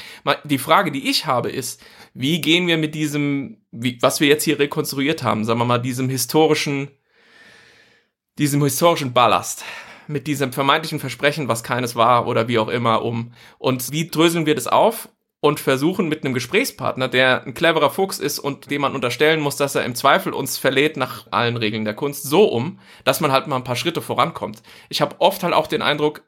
Die 0.44 0.58
Frage, 0.58 0.92
die 0.92 1.10
ich 1.10 1.26
habe, 1.26 1.50
ist, 1.50 1.82
wie 2.14 2.40
gehen 2.40 2.66
wir 2.66 2.78
mit 2.78 2.94
diesem, 2.94 3.58
wie, 3.70 4.00
was 4.00 4.20
wir 4.20 4.28
jetzt 4.28 4.44
hier 4.44 4.58
rekonstruiert 4.58 5.22
haben, 5.22 5.44
sagen 5.44 5.58
wir 5.58 5.64
mal, 5.64 5.78
diesem 5.78 6.08
historischen, 6.08 6.90
diesem 8.38 8.62
historischen 8.62 9.12
Ballast, 9.12 9.64
mit 10.06 10.26
diesem 10.26 10.52
vermeintlichen 10.52 11.00
Versprechen, 11.00 11.48
was 11.48 11.62
keines 11.62 11.96
war 11.96 12.26
oder 12.26 12.48
wie 12.48 12.58
auch 12.58 12.68
immer, 12.68 13.02
um. 13.02 13.32
Und 13.58 13.92
wie 13.92 14.08
dröseln 14.08 14.46
wir 14.46 14.54
das 14.54 14.66
auf? 14.66 15.08
Und 15.42 15.58
versuchen 15.58 16.08
mit 16.08 16.22
einem 16.22 16.34
Gesprächspartner, 16.34 17.08
der 17.08 17.44
ein 17.44 17.54
cleverer 17.54 17.88
Fuchs 17.88 18.18
ist 18.18 18.38
und 18.38 18.70
dem 18.70 18.82
man 18.82 18.94
unterstellen 18.94 19.40
muss, 19.40 19.56
dass 19.56 19.74
er 19.74 19.86
im 19.86 19.94
Zweifel 19.94 20.34
uns 20.34 20.58
verlädt 20.58 20.98
nach 20.98 21.26
allen 21.30 21.56
Regeln 21.56 21.86
der 21.86 21.94
Kunst, 21.94 22.24
so 22.24 22.44
um, 22.44 22.78
dass 23.04 23.20
man 23.20 23.32
halt 23.32 23.46
mal 23.46 23.56
ein 23.56 23.64
paar 23.64 23.76
Schritte 23.76 24.02
vorankommt. 24.02 24.62
Ich 24.90 25.00
habe 25.00 25.16
oft 25.18 25.42
halt 25.42 25.54
auch 25.54 25.66
den 25.66 25.80
Eindruck, 25.80 26.22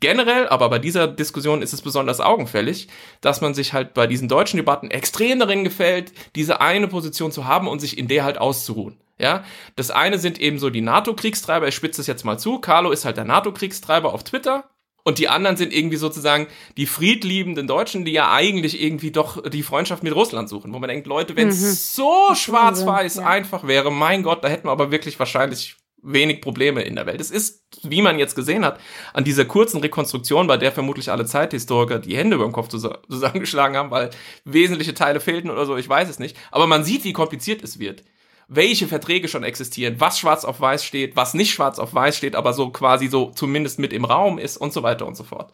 generell, 0.00 0.48
aber 0.48 0.68
bei 0.68 0.78
dieser 0.78 1.06
Diskussion 1.06 1.62
ist 1.62 1.72
es 1.72 1.82
besonders 1.82 2.20
augenfällig, 2.20 2.88
dass 3.20 3.40
man 3.40 3.54
sich 3.54 3.72
halt 3.72 3.94
bei 3.94 4.06
diesen 4.06 4.28
deutschen 4.28 4.56
Debatten 4.56 4.90
extrem 4.90 5.38
darin 5.38 5.64
gefällt, 5.64 6.12
diese 6.34 6.60
eine 6.60 6.88
Position 6.88 7.32
zu 7.32 7.46
haben 7.46 7.68
und 7.68 7.80
sich 7.80 7.96
in 7.96 8.08
der 8.08 8.24
halt 8.24 8.38
auszuruhen. 8.38 8.98
Ja, 9.18 9.44
das 9.76 9.90
eine 9.90 10.18
sind 10.18 10.38
eben 10.38 10.58
so 10.58 10.68
die 10.68 10.82
NATO-Kriegstreiber, 10.82 11.66
ich 11.66 11.74
spitze 11.74 12.02
es 12.02 12.06
jetzt 12.06 12.24
mal 12.24 12.38
zu, 12.38 12.58
Carlo 12.58 12.90
ist 12.90 13.06
halt 13.06 13.16
der 13.16 13.24
NATO-Kriegstreiber 13.24 14.12
auf 14.12 14.24
Twitter, 14.24 14.68
und 15.06 15.18
die 15.18 15.28
anderen 15.28 15.56
sind 15.56 15.72
irgendwie 15.72 15.98
sozusagen 15.98 16.48
die 16.76 16.84
friedliebenden 16.84 17.68
Deutschen, 17.68 18.04
die 18.04 18.10
ja 18.10 18.32
eigentlich 18.32 18.82
irgendwie 18.82 19.12
doch 19.12 19.40
die 19.48 19.62
Freundschaft 19.62 20.02
mit 20.02 20.12
Russland 20.12 20.48
suchen, 20.48 20.74
wo 20.74 20.80
man 20.80 20.88
denkt, 20.88 21.06
Leute, 21.06 21.36
wenn 21.36 21.46
es 21.46 21.94
so 21.94 22.34
schwarz-weiß 22.34 23.16
ja. 23.16 23.26
einfach 23.26 23.68
wäre, 23.68 23.92
mein 23.92 24.24
Gott, 24.24 24.42
da 24.42 24.48
hätten 24.48 24.66
wir 24.66 24.72
aber 24.72 24.90
wirklich 24.90 25.16
wahrscheinlich 25.20 25.76
wenig 26.02 26.40
Probleme 26.40 26.82
in 26.82 26.96
der 26.96 27.06
Welt. 27.06 27.20
Es 27.20 27.30
ist, 27.30 27.62
wie 27.84 28.02
man 28.02 28.18
jetzt 28.18 28.34
gesehen 28.34 28.64
hat, 28.64 28.80
an 29.12 29.22
dieser 29.22 29.44
kurzen 29.44 29.80
Rekonstruktion, 29.80 30.48
bei 30.48 30.56
der 30.56 30.72
vermutlich 30.72 31.08
alle 31.12 31.24
Zeithistoriker 31.24 32.00
die 32.00 32.16
Hände 32.16 32.34
über 32.34 32.44
dem 32.44 32.52
Kopf 32.52 32.68
zus- 32.68 32.90
zusammengeschlagen 33.08 33.76
haben, 33.76 33.92
weil 33.92 34.10
wesentliche 34.44 34.94
Teile 34.94 35.20
fehlten 35.20 35.50
oder 35.50 35.66
so, 35.66 35.76
ich 35.76 35.88
weiß 35.88 36.08
es 36.08 36.18
nicht. 36.18 36.36
Aber 36.50 36.66
man 36.66 36.82
sieht, 36.82 37.04
wie 37.04 37.12
kompliziert 37.12 37.62
es 37.62 37.78
wird. 37.78 38.02
Welche 38.48 38.86
Verträge 38.86 39.28
schon 39.28 39.42
existieren, 39.42 39.96
was 39.98 40.18
schwarz 40.18 40.44
auf 40.44 40.60
weiß 40.60 40.84
steht, 40.84 41.16
was 41.16 41.34
nicht 41.34 41.52
schwarz 41.52 41.78
auf 41.78 41.94
weiß 41.94 42.16
steht, 42.16 42.36
aber 42.36 42.52
so 42.52 42.70
quasi 42.70 43.08
so 43.08 43.30
zumindest 43.30 43.78
mit 43.78 43.92
im 43.92 44.04
Raum 44.04 44.38
ist 44.38 44.56
und 44.56 44.72
so 44.72 44.82
weiter 44.82 45.06
und 45.06 45.16
so 45.16 45.24
fort. 45.24 45.52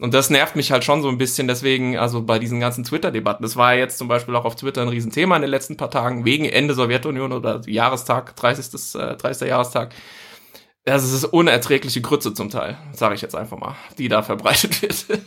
Und 0.00 0.14
das 0.14 0.30
nervt 0.30 0.56
mich 0.56 0.72
halt 0.72 0.82
schon 0.82 1.02
so 1.02 1.08
ein 1.08 1.18
bisschen, 1.18 1.46
deswegen, 1.46 1.98
also 1.98 2.22
bei 2.22 2.38
diesen 2.38 2.58
ganzen 2.58 2.84
Twitter-Debatten. 2.84 3.42
Das 3.42 3.56
war 3.56 3.74
ja 3.74 3.80
jetzt 3.80 3.98
zum 3.98 4.08
Beispiel 4.08 4.34
auch 4.34 4.46
auf 4.46 4.56
Twitter 4.56 4.80
ein 4.80 4.88
Riesenthema 4.88 5.36
in 5.36 5.42
den 5.42 5.50
letzten 5.50 5.76
paar 5.76 5.90
Tagen, 5.90 6.24
wegen 6.24 6.46
Ende 6.46 6.72
Sowjetunion 6.72 7.32
oder 7.32 7.60
Jahrestag, 7.66 8.34
30. 8.36 8.94
Äh, 8.98 9.16
30. 9.16 9.48
Jahrestag. 9.48 9.94
Also 10.86 11.06
es 11.06 11.12
ist 11.12 11.24
unerträgliche 11.24 12.00
Grütze 12.00 12.32
zum 12.32 12.48
Teil, 12.48 12.78
sage 12.92 13.14
ich 13.14 13.20
jetzt 13.20 13.34
einfach 13.36 13.58
mal, 13.58 13.76
die 13.98 14.08
da 14.08 14.22
verbreitet 14.22 14.80
wird. 15.08 15.20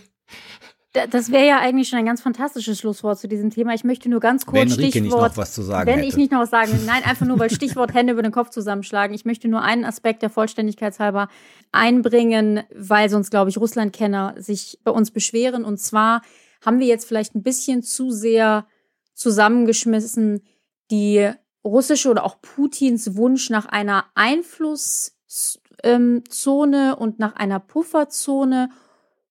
Das 0.93 1.31
wäre 1.31 1.47
ja 1.47 1.59
eigentlich 1.59 1.89
schon 1.89 1.97
ein 1.97 2.05
ganz 2.05 2.21
fantastisches 2.21 2.77
Schlusswort 2.77 3.17
zu 3.17 3.27
diesem 3.27 3.49
Thema. 3.49 3.73
Ich 3.73 3.83
möchte 3.83 4.09
nur 4.09 4.19
ganz 4.19 4.45
kurz 4.45 4.59
wenn 4.59 4.71
Rike 4.71 4.99
Stichwort. 4.99 5.03
nicht 5.03 5.11
noch 5.11 5.37
was 5.37 5.53
zu 5.53 5.63
sagen 5.63 5.87
wenn 5.87 5.95
hätte. 5.95 6.07
ich 6.07 6.17
nicht 6.17 6.31
noch 6.31 6.41
was 6.41 6.51
sagen 6.51 6.71
will. 6.71 6.85
Nein, 6.85 7.03
einfach 7.03 7.25
nur, 7.25 7.39
weil 7.39 7.49
Stichwort 7.49 7.95
Hände 7.95 8.13
über 8.13 8.21
den 8.21 8.31
Kopf 8.31 8.51
zusammenschlagen. 8.51 9.15
Ich 9.15 9.25
möchte 9.25 9.47
nur 9.47 9.63
einen 9.63 9.85
Aspekt 9.85 10.21
der 10.21 10.29
Vollständigkeit 10.29 10.99
halber 10.99 11.29
einbringen, 11.71 12.61
weil 12.75 13.09
sonst, 13.09 13.31
glaube 13.31 13.49
ich, 13.49 13.57
Russlandkenner 13.57 14.35
sich 14.37 14.77
bei 14.83 14.91
uns 14.91 15.09
beschweren. 15.09 15.65
Und 15.65 15.79
zwar 15.79 16.21
haben 16.63 16.79
wir 16.79 16.85
jetzt 16.85 17.07
vielleicht 17.07 17.33
ein 17.33 17.41
bisschen 17.41 17.81
zu 17.81 18.11
sehr 18.11 18.67
zusammengeschmissen 19.15 20.43
die 20.91 21.31
russische 21.63 22.09
oder 22.09 22.23
auch 22.23 22.39
Putins 22.41 23.15
Wunsch 23.15 23.49
nach 23.49 23.65
einer 23.65 24.05
Einflusszone 24.13 26.95
und 26.97 27.17
nach 27.17 27.35
einer 27.35 27.59
Pufferzone 27.59 28.69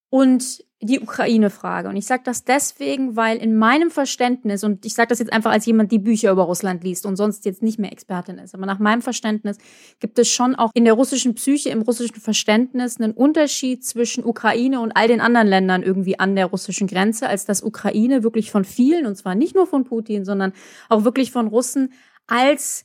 und 0.09 0.65
die 0.83 1.01
Ukraine-Frage. 1.01 1.89
Und 1.89 1.97
ich 1.97 2.07
sage 2.07 2.23
das 2.25 2.45
deswegen, 2.45 3.15
weil 3.15 3.39
in 3.39 3.57
meinem 3.57 3.91
Verständnis, 3.91 4.65
und 4.65 4.85
ich 4.85 4.95
sage 4.95 5.09
das 5.09 5.21
jetzt 5.21 5.33
einfach 5.33 5.53
als 5.53 5.65
jemand, 5.65 5.93
die 5.93 6.01
Bücher 6.01 6.33
über 6.33 6.43
Russland 6.43 6.83
liest 6.83 7.07
und 7.07 7.17
sonst 7.17 7.45
jetzt 7.45 7.63
nicht 7.63 7.79
mehr 7.79 7.93
Expertin 7.93 8.39
ist, 8.39 8.55
aber 8.55 8.67
nach 8.67 8.81
meinem 8.81 9.01
Verständnis 9.01 9.59
gibt 10.01 10.19
es 10.19 10.29
schon 10.29 10.57
auch 10.57 10.73
in 10.75 10.85
der 10.85 10.95
russischen 10.95 11.35
Psyche, 11.35 11.71
im 11.71 11.83
russischen 11.83 12.17
Verständnis 12.17 13.01
einen 13.01 13.13
Unterschied 13.13 13.85
zwischen 13.85 14.25
Ukraine 14.25 14.81
und 14.81 14.93
all 14.93 15.07
den 15.07 15.21
anderen 15.21 15.47
Ländern 15.47 15.83
irgendwie 15.83 16.19
an 16.19 16.35
der 16.35 16.47
russischen 16.47 16.89
Grenze, 16.89 17.29
als 17.29 17.45
dass 17.45 17.63
Ukraine 17.63 18.25
wirklich 18.25 18.51
von 18.51 18.65
vielen, 18.65 19.07
und 19.07 19.17
zwar 19.17 19.37
nicht 19.37 19.55
nur 19.55 19.67
von 19.67 19.85
Putin, 19.85 20.25
sondern 20.25 20.53
auch 20.89 21.05
wirklich 21.05 21.31
von 21.31 21.47
Russen 21.47 21.93
als 22.27 22.85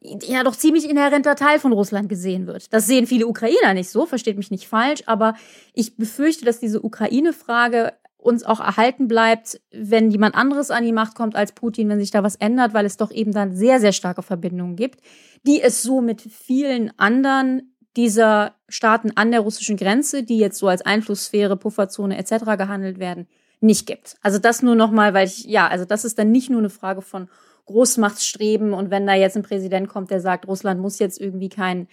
ja 0.00 0.44
doch 0.44 0.56
ziemlich 0.56 0.88
inhärenter 0.88 1.34
Teil 1.34 1.58
von 1.58 1.72
Russland 1.72 2.08
gesehen 2.08 2.46
wird. 2.46 2.72
Das 2.72 2.86
sehen 2.86 3.06
viele 3.06 3.26
Ukrainer 3.26 3.74
nicht 3.74 3.90
so, 3.90 4.06
versteht 4.06 4.36
mich 4.36 4.50
nicht 4.50 4.68
falsch, 4.68 5.02
aber 5.06 5.34
ich 5.74 5.96
befürchte, 5.96 6.44
dass 6.44 6.60
diese 6.60 6.82
Ukraine-Frage 6.82 7.92
uns 8.16 8.42
auch 8.42 8.60
erhalten 8.60 9.08
bleibt, 9.08 9.60
wenn 9.72 10.10
jemand 10.10 10.34
anderes 10.34 10.70
an 10.70 10.84
die 10.84 10.92
Macht 10.92 11.14
kommt 11.14 11.36
als 11.36 11.52
Putin, 11.52 11.88
wenn 11.88 12.00
sich 12.00 12.10
da 12.10 12.22
was 12.22 12.36
ändert, 12.36 12.74
weil 12.74 12.84
es 12.84 12.96
doch 12.96 13.10
eben 13.12 13.32
dann 13.32 13.54
sehr, 13.54 13.80
sehr 13.80 13.92
starke 13.92 14.22
Verbindungen 14.22 14.76
gibt, 14.76 15.00
die 15.46 15.62
es 15.62 15.82
so 15.82 16.00
mit 16.00 16.20
vielen 16.20 16.92
anderen 16.98 17.74
dieser 17.96 18.54
Staaten 18.68 19.12
an 19.14 19.30
der 19.30 19.40
russischen 19.40 19.76
Grenze, 19.76 20.24
die 20.24 20.38
jetzt 20.38 20.58
so 20.58 20.68
als 20.68 20.82
Einflusssphäre, 20.82 21.56
Pufferzone 21.56 22.18
etc. 22.18 22.44
gehandelt 22.56 22.98
werden, 22.98 23.28
nicht 23.60 23.86
gibt. 23.86 24.16
Also 24.22 24.38
das 24.38 24.62
nur 24.62 24.74
nochmal, 24.74 25.14
weil 25.14 25.26
ich, 25.26 25.44
ja, 25.44 25.68
also 25.68 25.84
das 25.84 26.04
ist 26.04 26.18
dann 26.18 26.30
nicht 26.30 26.50
nur 26.50 26.60
eine 26.60 26.70
Frage 26.70 27.02
von 27.02 27.28
Großmachtsstreben 27.68 28.72
und 28.72 28.90
wenn 28.90 29.06
da 29.06 29.14
jetzt 29.14 29.36
ein 29.36 29.42
Präsident 29.42 29.88
kommt, 29.88 30.10
der 30.10 30.20
sagt, 30.20 30.48
Russland 30.48 30.80
muss 30.80 30.98
jetzt 30.98 31.20
irgendwie 31.20 31.50
kein 31.50 31.86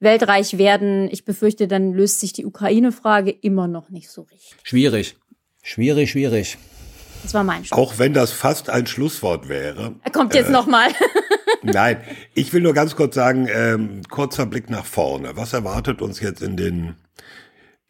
Weltreich 0.00 0.58
werden, 0.58 1.08
ich 1.10 1.24
befürchte, 1.24 1.66
dann 1.66 1.92
löst 1.92 2.20
sich 2.20 2.32
die 2.32 2.46
Ukraine-Frage 2.46 3.30
immer 3.30 3.66
noch 3.66 3.90
nicht 3.90 4.10
so 4.10 4.22
richtig. 4.22 4.54
Schwierig. 4.62 5.16
Schwierig, 5.62 6.12
schwierig. 6.12 6.56
Das 7.24 7.34
war 7.34 7.42
mein 7.42 7.64
Schluss. 7.64 7.78
Auch 7.78 7.98
wenn 7.98 8.14
das 8.14 8.30
fast 8.30 8.70
ein 8.70 8.86
Schlusswort 8.86 9.48
wäre. 9.48 9.96
Er 10.04 10.12
kommt 10.12 10.34
jetzt 10.34 10.50
äh, 10.50 10.52
nochmal. 10.52 10.88
Nein, 11.62 12.00
ich 12.34 12.52
will 12.52 12.62
nur 12.62 12.74
ganz 12.74 12.94
kurz 12.94 13.16
sagen, 13.16 13.48
ähm, 13.52 14.02
kurzer 14.08 14.46
Blick 14.46 14.70
nach 14.70 14.86
vorne. 14.86 15.32
Was 15.34 15.52
erwartet 15.52 16.00
uns 16.00 16.20
jetzt 16.20 16.42
in 16.42 16.56
den 16.56 16.94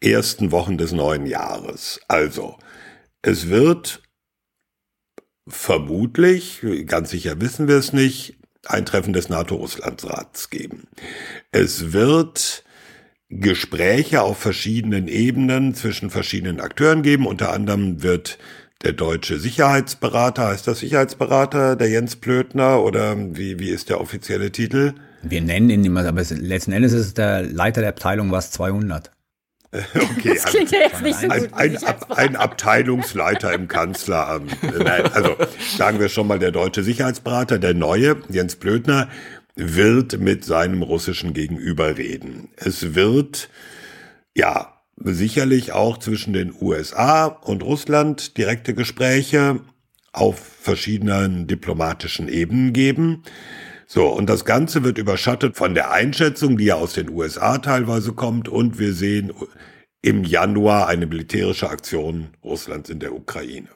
ersten 0.01 0.51
Wochen 0.51 0.79
des 0.79 0.93
neuen 0.93 1.27
Jahres? 1.27 1.99
Also, 2.07 2.57
es 3.21 3.49
wird 3.49 4.01
vermutlich, 5.49 6.65
ganz 6.85 7.09
sicher 7.09 7.41
wissen 7.41 7.67
wir 7.67 7.75
es 7.75 7.93
nicht, 7.93 8.37
ein 8.65 8.85
Treffen 8.85 9.13
des 9.13 9.29
NATO-Russlandsrats 9.29 10.49
geben. 10.49 10.87
Es 11.51 11.93
wird 11.93 12.63
Gespräche 13.29 14.21
auf 14.21 14.37
verschiedenen 14.37 15.07
Ebenen 15.07 15.75
zwischen 15.75 16.09
verschiedenen 16.09 16.59
Akteuren 16.59 17.03
geben. 17.03 17.27
Unter 17.27 17.53
anderem 17.53 18.01
wird 18.01 18.39
der 18.83 18.93
deutsche 18.93 19.39
Sicherheitsberater, 19.39 20.47
heißt 20.47 20.67
das 20.67 20.79
Sicherheitsberater, 20.79 21.75
der 21.75 21.89
Jens 21.89 22.15
Plötner 22.15 22.81
oder 22.81 23.15
wie, 23.17 23.59
wie 23.59 23.69
ist 23.69 23.89
der 23.89 24.01
offizielle 24.01 24.51
Titel? 24.51 24.93
Wir 25.21 25.41
nennen 25.41 25.69
ihn 25.69 25.85
immer, 25.85 26.05
aber 26.05 26.23
letzten 26.29 26.71
Endes 26.71 26.93
ist 26.93 27.07
es 27.07 27.13
der 27.13 27.43
Leiter 27.43 27.81
der 27.81 27.89
Abteilung 27.89 28.31
was 28.31 28.51
200. 28.51 29.11
Okay, 29.93 30.33
das 30.33 30.45
klingt 30.45 30.71
ja 30.71 30.79
jetzt 30.79 31.01
nicht 31.01 31.19
so 31.19 31.29
ein, 31.29 31.41
gut. 31.41 31.53
Ein, 31.53 31.77
ein, 31.77 32.11
ein 32.15 32.35
Abteilungsleiter 32.35 33.53
im 33.53 33.67
Kanzleramt. 33.67 34.51
Nein, 34.63 35.05
also 35.13 35.35
sagen 35.77 35.99
wir 35.99 36.09
schon 36.09 36.27
mal, 36.27 36.39
der 36.39 36.51
deutsche 36.51 36.83
Sicherheitsberater, 36.83 37.59
der 37.59 37.75
neue, 37.75 38.17
Jens 38.29 38.55
Blödner, 38.55 39.09
wird 39.55 40.19
mit 40.19 40.43
seinem 40.45 40.81
russischen 40.81 41.33
Gegenüber 41.33 41.97
reden. 41.97 42.49
Es 42.55 42.95
wird, 42.95 43.49
ja, 44.35 44.73
sicherlich 44.95 45.71
auch 45.71 45.97
zwischen 45.97 46.33
den 46.33 46.53
USA 46.59 47.25
und 47.25 47.63
Russland 47.63 48.37
direkte 48.37 48.73
Gespräche 48.73 49.59
auf 50.11 50.39
verschiedenen 50.39 51.47
diplomatischen 51.47 52.27
Ebenen 52.27 52.73
geben. 52.73 53.23
So, 53.91 54.05
und 54.07 54.27
das 54.29 54.45
Ganze 54.45 54.83
wird 54.83 54.99
überschattet 54.99 55.57
von 55.57 55.73
der 55.73 55.89
Einschätzung, 55.89 56.57
die 56.57 56.65
ja 56.65 56.75
aus 56.75 56.93
den 56.93 57.09
USA 57.09 57.57
teilweise 57.57 58.13
kommt, 58.13 58.47
und 58.47 58.77
wir 58.77 58.93
sehen 58.93 59.33
im 60.03 60.23
Januar 60.23 60.85
eine 60.87 61.07
militärische 61.07 61.67
Aktion 61.71 62.27
Russlands 62.43 62.91
in 62.91 62.99
der 62.99 63.15
Ukraine. 63.15 63.67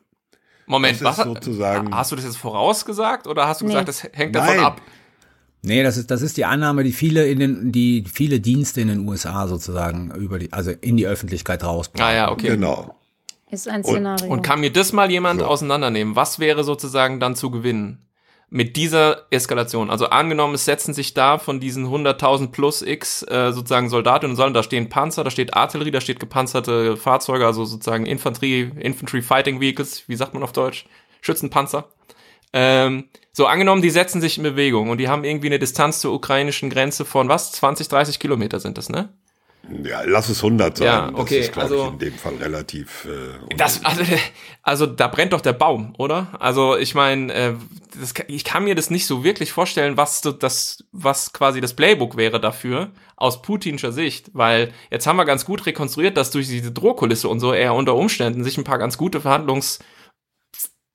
Moment, 0.68 1.04
was 1.04 1.18
sozusagen- 1.18 1.96
hast 1.96 2.12
du 2.12 2.16
das 2.16 2.26
jetzt 2.26 2.38
vorausgesagt 2.38 3.26
oder 3.26 3.48
hast 3.48 3.62
du 3.62 3.66
Nee. 3.66 3.72
gesagt, 3.72 3.88
das 3.88 4.04
hängt 4.14 4.36
davon 4.36 4.56
Nein. 4.58 4.66
ab? 4.66 4.82
Nee, 5.64 5.82
das 5.82 5.98
ist, 5.98 6.12
das 6.12 6.22
ist 6.22 6.38
die 6.38 6.46
Annahme, 6.46 6.84
die 6.84 6.92
viele 6.92 7.26
in 7.26 7.40
den, 7.40 7.72
die 7.72 8.04
viele 8.12 8.40
Dienste 8.40 8.82
in 8.82 8.90
den 8.90 9.08
USA 9.08 9.48
sozusagen 9.48 10.12
über 10.14 10.38
die, 10.38 10.54
also 10.54 10.70
in 10.80 10.96
die 10.96 11.08
Öffentlichkeit 11.08 11.64
rausbringen. 11.64 12.08
Ah 12.08 12.14
ja, 12.14 12.32
okay. 12.32 12.50
Genau. 12.50 13.00
Ist 13.50 13.68
ein 13.68 13.84
Szenario. 13.84 14.32
Und 14.32 14.44
kann 14.44 14.60
mir 14.60 14.72
das 14.72 14.94
mal 14.94 15.10
jemand 15.10 15.40
So. 15.40 15.48
auseinandernehmen? 15.48 16.16
Was 16.16 16.38
wäre 16.38 16.64
sozusagen 16.64 17.20
dann 17.20 17.36
zu 17.36 17.50
gewinnen? 17.50 17.98
Mit 18.56 18.76
dieser 18.76 19.26
Eskalation. 19.32 19.90
Also 19.90 20.10
angenommen, 20.10 20.54
es 20.54 20.66
setzen 20.66 20.94
sich 20.94 21.16
da 21.16 21.40
von 21.40 21.60
diesen 21.60 21.88
100.000 21.88 22.52
plus 22.52 22.84
X 22.84 23.24
äh, 23.24 23.52
sozusagen 23.52 23.90
Soldatinnen 23.90 24.34
und 24.34 24.36
Soldaten, 24.36 24.54
da 24.54 24.62
stehen 24.62 24.90
Panzer, 24.90 25.24
da 25.24 25.32
steht 25.32 25.56
Artillerie, 25.56 25.90
da 25.90 26.00
steht 26.00 26.20
gepanzerte 26.20 26.96
Fahrzeuge, 26.96 27.48
also 27.48 27.66
sozusagen 27.66 28.06
Infanterie, 28.06 28.72
Infantry 28.80 29.24
Fighting 29.24 29.60
Vehicles, 29.60 30.08
wie 30.08 30.16
sagt 30.16 30.36
man 30.36 30.44
auf 30.44 30.52
Deutsch? 30.52 30.86
Schützenpanzer. 31.22 31.86
Ähm, 32.54 33.06
so 33.32 33.48
angenommen, 33.48 33.82
die 33.82 33.90
setzen 33.90 34.22
sich 34.22 34.38
in 34.38 34.44
Bewegung 34.44 34.92
und 34.92 35.00
die 35.00 35.10
haben 35.10 35.24
irgendwie 35.24 35.48
eine 35.48 35.58
Distanz 35.58 36.00
zur 36.00 36.14
ukrainischen 36.14 36.70
Grenze 36.70 37.06
von 37.06 37.30
was? 37.30 37.54
20, 37.54 37.88
30 37.88 38.20
Kilometer 38.20 38.60
sind 38.60 38.78
das, 38.78 38.88
ne? 38.88 39.10
Ja, 39.84 40.02
lass 40.06 40.28
es 40.28 40.44
100 40.44 40.78
sein. 40.78 40.86
Ja, 40.88 41.10
okay, 41.14 41.38
das 41.38 41.46
ist, 41.48 41.54
glaube 41.54 41.70
also- 41.70 41.86
ich, 41.86 41.92
in 41.94 42.00
dem 42.00 42.14
Fall 42.16 42.36
relativ. 42.36 43.06
Äh, 43.06 43.56
Das, 43.56 43.84
also, 43.86 44.04
also 44.62 44.86
da 44.86 45.08
brennt 45.08 45.32
doch 45.32 45.40
der 45.42 45.54
Baum, 45.54 45.94
oder? 45.98 46.28
Also 46.40 46.76
ich 46.78 46.96
meine, 46.96 47.34
äh, 47.34 47.54
das, 48.00 48.14
ich 48.28 48.44
kann 48.44 48.66
mir 48.66 48.76
das 48.76 48.90
nicht 48.90 49.06
so 49.08 49.24
wirklich 49.24 49.54
vorstellen, 49.54 49.96
was 49.96 50.20
das, 50.22 50.84
was 50.92 51.32
quasi 51.32 51.62
das 51.62 51.76
Playbook 51.76 52.18
wäre 52.18 52.42
dafür 52.42 52.92
aus 53.16 53.42
putinscher 53.42 53.94
Sicht, 53.94 54.32
weil 54.34 54.74
jetzt 54.92 55.08
haben 55.08 55.16
wir 55.16 55.24
ganz 55.26 55.46
gut 55.46 55.66
rekonstruiert, 55.66 56.18
dass 56.18 56.32
durch 56.32 56.48
diese 56.48 56.74
Drohkulisse 56.74 57.30
und 57.30 57.40
so 57.40 57.54
er 57.54 57.74
unter 57.74 57.96
Umständen 57.96 58.44
sich 58.44 58.58
ein 58.58 58.66
paar 58.66 58.80
ganz 58.80 58.98
gute 58.98 59.22
Verhandlungs 59.22 59.80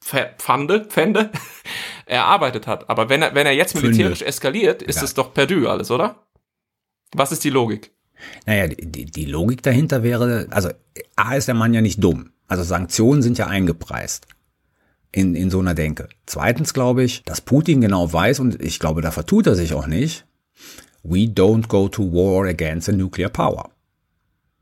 Pfande, 0.05 0.85
Pfände 0.87 1.31
erarbeitet 2.07 2.67
hat. 2.67 2.89
Aber 2.89 3.09
wenn 3.09 3.23
er, 3.23 3.35
wenn 3.35 3.47
er 3.47 3.53
jetzt 3.53 3.75
militärisch 3.75 4.23
eskaliert, 4.23 4.83
ist 4.83 4.97
Ja. 4.97 5.03
es 5.05 5.15
doch 5.15 5.35
perdu 5.35 5.69
alles, 5.69 5.91
oder? 5.91 6.27
Was 7.15 7.33
ist 7.33 7.45
die 7.45 7.51
Logik? 7.51 7.93
Naja, 8.47 8.69
die, 8.69 9.05
die 9.05 9.25
Logik 9.25 9.63
dahinter 9.63 10.03
wäre, 10.03 10.47
also 10.51 10.71
A 11.17 11.35
ist 11.35 11.49
der 11.49 11.55
Mann 11.55 11.75
ja 11.75 11.81
nicht 11.81 12.03
dumm. 12.03 12.31
Also 12.47 12.63
Sanktionen 12.63 13.23
sind 13.23 13.39
ja 13.39 13.47
eingepreist 13.47 14.27
in, 15.13 15.35
in 15.35 15.51
so 15.51 15.61
einer 15.61 15.75
Denke. 15.75 16.09
Zweitens 16.27 16.75
glaube 16.75 17.03
ich, 17.03 17.23
dass 17.25 17.41
Putin 17.41 17.81
genau 17.81 18.13
weiß, 18.13 18.41
und 18.41 18.63
ich 18.63 18.79
glaube, 18.79 19.03
da 19.03 19.11
vertut 19.11 19.47
er 19.47 19.55
sich 19.55 19.75
auch 19.75 19.87
nicht, 19.87 20.25
we 21.03 21.21
don't 21.21 21.69
go 21.69 21.89
to 21.89 22.03
war 22.13 22.47
against 22.49 22.89
a 22.89 22.93
nuclear 22.93 23.31
power. 23.31 23.71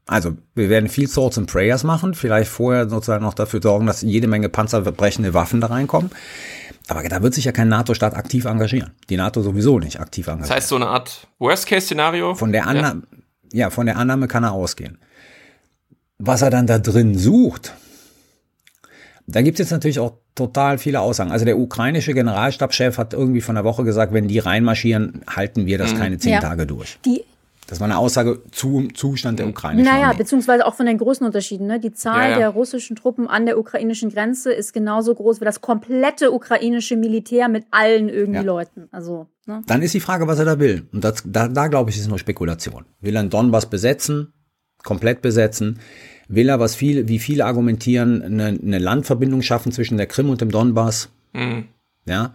Also 0.08 0.36
wir 0.54 0.68
werden 0.68 0.88
viel 0.88 1.08
Thoughts 1.08 1.36
and 1.36 1.50
Prayers 1.50 1.82
machen, 1.82 2.14
vielleicht 2.14 2.48
vorher 2.48 2.88
sozusagen 2.88 3.24
noch 3.24 3.34
dafür 3.34 3.60
sorgen, 3.60 3.86
dass 3.86 4.02
jede 4.02 4.28
Menge 4.28 4.48
panzerbrechende 4.48 5.34
Waffen 5.34 5.60
da 5.60 5.66
reinkommen. 5.66 6.10
Aber 6.86 7.02
da 7.02 7.20
wird 7.22 7.34
sich 7.34 7.44
ja 7.44 7.50
kein 7.50 7.68
NATO-Staat 7.68 8.14
aktiv 8.14 8.44
engagieren. 8.44 8.92
Die 9.10 9.16
NATO 9.16 9.42
sowieso 9.42 9.80
nicht 9.80 9.98
aktiv 9.98 10.28
engagieren. 10.28 10.48
Das 10.48 10.56
heißt, 10.56 10.68
so 10.68 10.76
eine 10.76 10.86
Art 10.86 11.26
Worst-Case-Szenario. 11.40 12.36
Von 12.36 12.52
der 12.52 12.66
Ja. 12.66 12.96
Ja. 13.52 13.70
von 13.70 13.86
der 13.86 13.96
Annahme 13.96 14.28
kann 14.28 14.44
er 14.44 14.52
ausgehen. 14.52 14.98
Was 16.18 16.42
er 16.42 16.50
dann 16.50 16.66
da 16.66 16.78
drin 16.78 17.16
sucht, 17.18 17.74
da 19.26 19.42
gibt 19.42 19.56
es 19.56 19.64
jetzt 19.66 19.72
natürlich 19.72 19.98
auch 19.98 20.14
total 20.34 20.78
viele 20.78 21.00
Aussagen. 21.00 21.32
Also 21.32 21.44
der 21.44 21.58
ukrainische 21.58 22.14
Generalstabschef 22.14 22.96
hat 22.98 23.12
irgendwie 23.12 23.40
von 23.40 23.54
der 23.54 23.64
Woche 23.64 23.84
gesagt, 23.84 24.12
wenn 24.12 24.28
die 24.28 24.38
reinmarschieren, 24.38 25.22
halten 25.28 25.66
wir 25.66 25.78
das 25.78 25.96
keine 25.96 26.18
zehn 26.18 26.32
Ja. 26.34 26.40
Tage 26.40 26.66
durch. 26.66 26.98
Die, 27.04 27.22
Das 27.68 27.80
war 27.80 27.86
eine 27.86 27.98
Aussage 27.98 28.42
zum 28.52 28.94
Zustand 28.94 29.38
der 29.40 29.48
Ukraine. 29.48 29.82
Naja, 29.82 30.12
beziehungsweise 30.12 30.64
auch 30.66 30.74
von 30.74 30.86
den 30.86 30.98
Größenunterschieden. 30.98 31.66
Ne? 31.66 31.80
Die 31.80 31.92
Zahl 31.92 32.22
Ja, 32.24 32.30
ja. 32.30 32.38
der 32.38 32.48
russischen 32.50 32.94
Truppen 32.94 33.26
an 33.26 33.44
der 33.44 33.58
ukrainischen 33.58 34.10
Grenze 34.10 34.52
ist 34.52 34.72
genauso 34.72 35.14
groß 35.14 35.40
wie 35.40 35.44
das 35.44 35.60
komplette 35.60 36.30
ukrainische 36.30 36.96
Militär 36.96 37.48
mit 37.48 37.64
allen 37.72 38.08
irgendwie 38.08 38.36
Ja. 38.38 38.42
Leuten. 38.44 38.88
Also, 38.92 39.26
ne? 39.46 39.62
Dann 39.66 39.82
ist 39.82 39.94
die 39.94 40.00
Frage, 40.00 40.28
was 40.28 40.38
er 40.38 40.44
da 40.44 40.58
will. 40.60 40.86
Und 40.92 41.02
das, 41.02 41.22
da, 41.26 41.48
da 41.48 41.66
glaube 41.66 41.90
ich, 41.90 41.98
ist 41.98 42.08
nur 42.08 42.18
Spekulation. 42.20 42.84
Will 43.00 43.16
er 43.16 43.22
den 43.24 43.30
Donbass 43.30 43.66
besetzen, 43.66 44.32
komplett 44.84 45.20
besetzen? 45.20 45.80
Will 46.28 46.48
er, 46.48 46.60
was 46.60 46.76
viele, 46.76 47.08
wie 47.08 47.18
viele 47.18 47.44
argumentieren, 47.46 48.22
eine, 48.22 48.46
eine 48.46 48.78
Landverbindung 48.78 49.42
schaffen 49.42 49.72
zwischen 49.72 49.96
der 49.96 50.06
Krim 50.06 50.30
und 50.30 50.40
dem 50.40 50.50
Donbass? 50.50 51.08
Ja. 52.06 52.34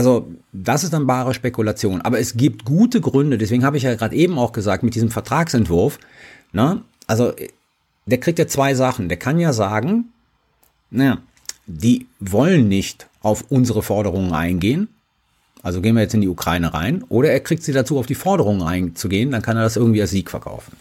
Also, 0.00 0.32
das 0.54 0.82
ist 0.82 0.94
dann 0.94 1.06
bare 1.06 1.34
Spekulation. 1.34 2.00
Aber 2.00 2.18
es 2.18 2.34
gibt 2.34 2.64
gute 2.64 3.02
Gründe, 3.02 3.36
deswegen 3.36 3.66
habe 3.66 3.76
ich 3.76 3.82
ja 3.82 3.94
gerade 3.96 4.16
eben 4.16 4.38
auch 4.38 4.52
gesagt, 4.52 4.82
mit 4.82 4.94
diesem 4.94 5.10
Vertragsentwurf, 5.10 5.98
ne? 6.54 6.80
Also, 7.06 7.34
der 8.06 8.18
kriegt 8.18 8.38
ja 8.38 8.46
zwei 8.46 8.72
Sachen. 8.72 9.10
Der 9.10 9.18
kann 9.18 9.38
ja 9.38 9.52
sagen, 9.52 10.06
naja, 10.90 11.18
die 11.66 12.06
wollen 12.18 12.66
nicht 12.66 13.08
auf 13.20 13.44
unsere 13.50 13.82
Forderungen 13.82 14.32
eingehen. 14.32 14.88
Also 15.62 15.82
gehen 15.82 15.96
wir 15.96 16.00
jetzt 16.00 16.14
in 16.14 16.22
die 16.22 16.28
Ukraine 16.28 16.72
rein. 16.72 17.04
Oder 17.10 17.30
er 17.30 17.40
kriegt 17.40 17.62
sie 17.62 17.72
dazu, 17.72 17.98
auf 17.98 18.06
die 18.06 18.14
Forderungen 18.14 18.62
einzugehen, 18.62 19.30
dann 19.30 19.42
kann 19.42 19.58
er 19.58 19.64
das 19.64 19.76
irgendwie 19.76 20.00
als 20.00 20.12
Sieg 20.12 20.30
verkaufen. 20.30 20.72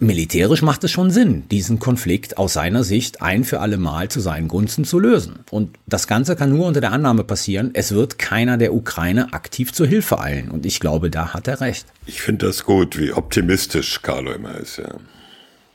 Militärisch 0.00 0.62
macht 0.62 0.84
es 0.84 0.92
schon 0.92 1.10
Sinn, 1.10 1.48
diesen 1.50 1.80
Konflikt 1.80 2.38
aus 2.38 2.52
seiner 2.52 2.84
Sicht 2.84 3.20
ein 3.20 3.42
für 3.42 3.58
alle 3.58 3.78
Mal 3.78 4.08
zu 4.08 4.20
seinen 4.20 4.46
Gunsten 4.46 4.84
zu 4.84 5.00
lösen. 5.00 5.40
Und 5.50 5.76
das 5.86 6.06
Ganze 6.06 6.36
kann 6.36 6.50
nur 6.50 6.68
unter 6.68 6.80
der 6.80 6.92
Annahme 6.92 7.24
passieren, 7.24 7.70
es 7.72 7.90
wird 7.90 8.16
keiner 8.16 8.58
der 8.58 8.74
Ukraine 8.74 9.32
aktiv 9.32 9.72
zur 9.72 9.88
Hilfe 9.88 10.20
eilen. 10.20 10.52
Und 10.52 10.66
ich 10.66 10.78
glaube, 10.78 11.10
da 11.10 11.34
hat 11.34 11.48
er 11.48 11.60
recht. 11.60 11.86
Ich 12.06 12.22
finde 12.22 12.46
das 12.46 12.62
gut, 12.64 12.96
wie 12.96 13.12
optimistisch 13.12 14.00
Carlo 14.00 14.30
immer 14.30 14.54
ist, 14.56 14.76
ja. 14.78 14.94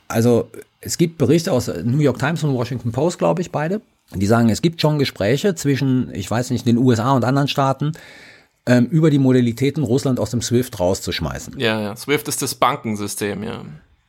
Also 0.08 0.50
es 0.80 0.96
gibt 0.96 1.18
Berichte 1.18 1.52
aus 1.52 1.70
New 1.84 2.00
York 2.00 2.18
Times 2.18 2.42
und 2.44 2.54
Washington 2.54 2.92
Post, 2.92 3.18
glaube 3.18 3.42
ich, 3.42 3.50
beide. 3.50 3.82
Die 4.14 4.26
sagen, 4.26 4.48
es 4.48 4.62
gibt 4.62 4.80
schon 4.80 4.98
Gespräche 4.98 5.54
zwischen, 5.54 6.10
ich 6.14 6.30
weiß 6.30 6.48
nicht, 6.48 6.66
den 6.66 6.78
USA 6.78 7.12
und 7.12 7.24
anderen 7.24 7.48
Staaten 7.48 7.92
ähm, 8.64 8.86
über 8.86 9.10
die 9.10 9.18
Modalitäten, 9.18 9.82
Russland 9.82 10.18
aus 10.18 10.30
dem 10.30 10.40
SWIFT 10.40 10.80
rauszuschmeißen. 10.80 11.58
Ja, 11.58 11.78
ja. 11.78 11.94
SWIFT 11.94 12.28
ist 12.28 12.40
das 12.40 12.54
Bankensystem, 12.54 13.42
ja. 13.42 13.62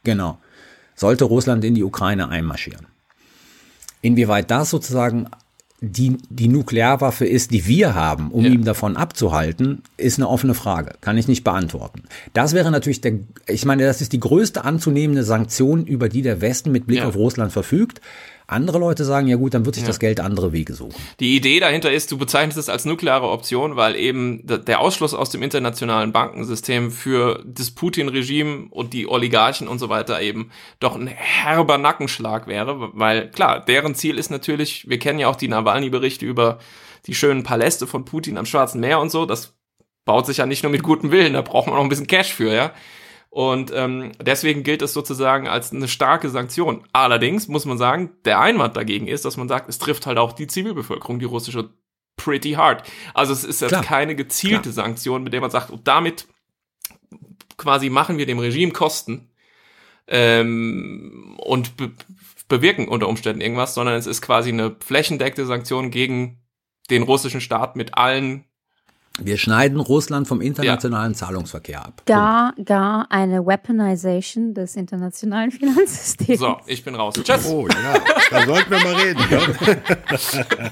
Genau. 0.05 0.37
Sollte 0.95 1.25
Russland 1.25 1.65
in 1.65 1.75
die 1.75 1.83
Ukraine 1.83 2.29
einmarschieren. 2.29 2.85
Inwieweit 4.01 4.49
das 4.51 4.69
sozusagen 4.69 5.27
die, 5.81 6.17
die 6.29 6.47
Nuklearwaffe 6.47 7.25
ist, 7.25 7.51
die 7.51 7.67
wir 7.67 7.93
haben, 7.95 8.31
um 8.31 8.45
Ja. 8.45 8.51
ihm 8.51 8.63
davon 8.63 8.95
abzuhalten, 8.95 9.83
ist 9.97 10.17
eine 10.17 10.29
offene 10.29 10.53
Frage. 10.53 10.93
Kann 11.01 11.17
ich 11.17 11.27
nicht 11.27 11.43
beantworten. 11.43 12.03
Das 12.33 12.53
wäre 12.53 12.71
natürlich 12.71 13.01
der, 13.01 13.19
ich 13.47 13.65
meine, 13.65 13.83
das 13.85 13.99
ist 14.01 14.13
die 14.13 14.19
größte 14.19 14.63
anzunehmende 14.63 15.23
Sanktion, 15.23 15.85
über 15.85 16.07
die 16.07 16.21
der 16.21 16.39
Westen 16.39 16.71
mit 16.71 16.87
Blick 16.87 16.99
Ja. 16.99 17.07
auf 17.07 17.15
Russland 17.15 17.51
verfügt. 17.51 17.99
Andere 18.47 18.77
Leute 18.77 19.05
sagen, 19.05 19.27
ja 19.27 19.37
gut, 19.37 19.53
dann 19.53 19.65
wird 19.65 19.75
sich 19.75 19.83
Ja. 19.83 19.87
das 19.87 19.99
Geld 19.99 20.19
andere 20.19 20.51
Wege 20.53 20.73
suchen. 20.73 20.95
Die 21.19 21.35
Idee 21.35 21.59
dahinter 21.59 21.91
ist, 21.91 22.11
du 22.11 22.17
bezeichnest 22.17 22.57
es 22.57 22.69
als 22.69 22.85
nukleare 22.85 23.27
Option, 23.29 23.75
weil 23.75 23.95
eben 23.95 24.41
der 24.45 24.79
Ausschluss 24.79 25.13
aus 25.13 25.29
dem 25.31 25.41
internationalen 25.41 26.11
Bankensystem 26.11 26.91
für 26.91 27.43
das 27.45 27.71
Putin-Regime 27.71 28.67
und 28.69 28.93
die 28.93 29.07
Oligarchen 29.07 29.67
und 29.67 29.79
so 29.79 29.89
weiter 29.89 30.21
eben 30.21 30.51
doch 30.79 30.95
ein 30.95 31.07
herber 31.07 31.77
Nackenschlag 31.77 32.47
wäre, 32.47 32.91
weil 32.93 33.31
klar, 33.31 33.63
deren 33.65 33.95
Ziel 33.95 34.17
ist 34.19 34.29
natürlich, 34.29 34.87
wir 34.87 34.99
kennen 34.99 35.19
ja 35.19 35.27
auch 35.27 35.35
die 35.35 35.47
Nawalny-Berichte 35.47 36.25
über 36.25 36.59
die 37.07 37.15
schönen 37.15 37.43
Paläste 37.43 37.87
von 37.87 38.05
Putin 38.05 38.37
am 38.37 38.45
Schwarzen 38.45 38.79
Meer 38.79 38.99
und 38.99 39.11
so, 39.11 39.25
das 39.25 39.53
baut 40.05 40.27
sich 40.27 40.37
ja 40.37 40.45
nicht 40.45 40.61
nur 40.61 40.71
mit 40.71 40.83
gutem 40.83 41.09
Willen, 41.11 41.33
da 41.33 41.41
braucht 41.41 41.67
man 41.67 41.75
auch 41.77 41.81
ein 41.83 41.89
bisschen 41.89 42.07
Cash 42.07 42.33
für, 42.33 42.53
ja. 42.53 42.71
Und 43.35 43.69
ähm, 43.75 44.13
deswegen 44.21 44.63
gilt 44.63 44.81
es 44.81 44.93
sozusagen 44.93 45.49
als 45.49 45.73
eine 45.73 45.89
starke 45.89 46.29
Sanktion. 46.29 46.85
Allerdings 46.93 47.49
muss 47.49 47.65
man 47.65 47.77
sagen, 47.77 48.11
der 48.23 48.39
Einwand 48.39 48.77
dagegen 48.77 49.09
ist, 49.09 49.25
dass 49.25 49.35
man 49.35 49.49
sagt, 49.49 49.67
es 49.67 49.77
trifft 49.77 50.05
halt 50.05 50.17
auch 50.17 50.31
die 50.31 50.47
Zivilbevölkerung, 50.47 51.19
die 51.19 51.25
russische, 51.25 51.69
pretty 52.15 52.53
hard. 52.53 52.89
Also 53.13 53.33
es 53.33 53.43
ist 53.43 53.59
jetzt 53.59 53.71
Klar. 53.71 53.83
keine 53.83 54.15
gezielte 54.15 54.71
Sanktion, 54.71 55.21
mit 55.21 55.33
der 55.33 55.41
man 55.41 55.51
sagt, 55.51 55.73
damit 55.83 56.27
quasi 57.57 57.89
machen 57.89 58.17
wir 58.17 58.25
dem 58.25 58.39
Regime 58.39 58.71
Kosten 58.71 59.29
ähm, 60.07 61.35
und 61.37 61.75
be 61.75 61.91
bewirken 62.47 62.87
unter 62.87 63.09
Umständen 63.09 63.41
irgendwas, 63.41 63.73
sondern 63.73 63.95
es 63.95 64.07
ist 64.07 64.21
quasi 64.21 64.47
eine 64.47 64.77
flächendeckte 64.79 65.45
Sanktion 65.45 65.91
gegen 65.91 66.39
den 66.89 67.03
russischen 67.03 67.41
Staat 67.41 67.75
mit 67.75 67.97
allen 67.97 68.44
Wir 69.21 69.37
schneiden 69.37 69.79
Russland 69.79 70.27
vom 70.27 70.41
internationalen 70.41 71.15
Zahlungsverkehr 71.15 71.85
ab. 71.85 72.01
Gar, 72.05 72.53
gar 72.63 73.11
eine 73.11 73.45
Weaponization 73.45 74.53
des 74.53 74.75
internationalen 74.75 75.51
Finanzsystems. 75.51 76.39
So, 76.39 76.57
ich 76.67 76.83
bin 76.83 76.95
raus. 76.95 77.15
Tschüss. 77.15 77.47
Oh 77.47 77.67
ja, 77.67 77.99
da 78.29 78.45
sollten 78.45 78.71
wir 78.71 78.79
mal 78.79 78.95
reden. 78.95 79.19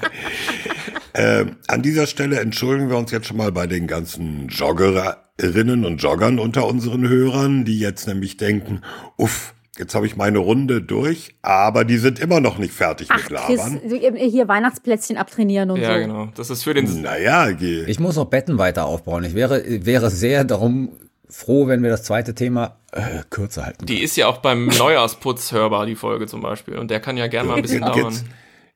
Ähm, 1.16 1.58
an 1.68 1.80
dieser 1.80 2.08
Stelle 2.08 2.40
entschuldigen 2.40 2.90
wir 2.90 2.96
uns 2.96 3.12
jetzt 3.12 3.28
schon 3.28 3.36
mal 3.36 3.52
bei 3.52 3.68
den 3.68 3.86
ganzen 3.86 4.48
Joggerinnen 4.48 5.84
und 5.84 6.02
Joggern 6.02 6.40
unter 6.40 6.66
unseren 6.66 7.08
Hörern, 7.08 7.64
die 7.64 7.78
jetzt 7.78 8.08
nämlich 8.08 8.36
denken, 8.36 8.80
uff, 9.16 9.54
jetzt 9.78 9.94
habe 9.94 10.06
ich 10.06 10.16
meine 10.16 10.38
Runde 10.38 10.82
durch, 10.82 11.34
aber 11.42 11.84
die 11.84 11.98
sind 11.98 12.18
immer 12.18 12.40
noch 12.40 12.58
nicht 12.58 12.72
fertig 12.72 13.08
Ach, 13.10 13.16
mit 13.16 13.38
Chris, 13.38 13.58
Labern. 13.58 13.80
hier 14.16 14.48
Weihnachtsplätzchen 14.48 15.16
abtrainieren 15.16 15.70
und 15.70 15.80
Ja, 15.80 15.94
so. 15.94 15.98
genau. 16.00 16.28
Das 16.36 16.50
ist 16.50 16.62
für 16.64 16.74
den 16.74 17.02
Naja, 17.02 17.50
geh. 17.52 17.82
Ich 17.84 18.00
muss 18.00 18.16
noch 18.16 18.26
Betten 18.26 18.58
weiter 18.58 18.86
aufbauen. 18.86 19.24
Ich 19.24 19.34
wäre, 19.34 19.62
wäre 19.84 20.10
sehr 20.10 20.44
darum 20.44 20.90
froh, 21.28 21.66
wenn 21.66 21.82
wir 21.82 21.90
das 21.90 22.02
zweite 22.04 22.34
Thema 22.34 22.76
äh, 22.92 23.22
kürzer 23.30 23.66
halten. 23.66 23.86
Die 23.86 24.02
ist 24.02 24.16
ja 24.16 24.28
auch 24.28 24.38
beim 24.38 24.66
Neujahrsputz 24.78 25.52
hörbar, 25.52 25.86
die 25.86 25.96
Folge 25.96 26.26
zum 26.26 26.40
Beispiel. 26.40 26.78
Und 26.78 26.90
der 26.90 27.00
kann 27.00 27.16
ja 27.16 27.26
gerne 27.26 27.48
mal 27.48 27.56
ein 27.56 27.62
bisschen 27.62 27.80
dauern. 27.82 28.12
Jetzt, 28.12 28.24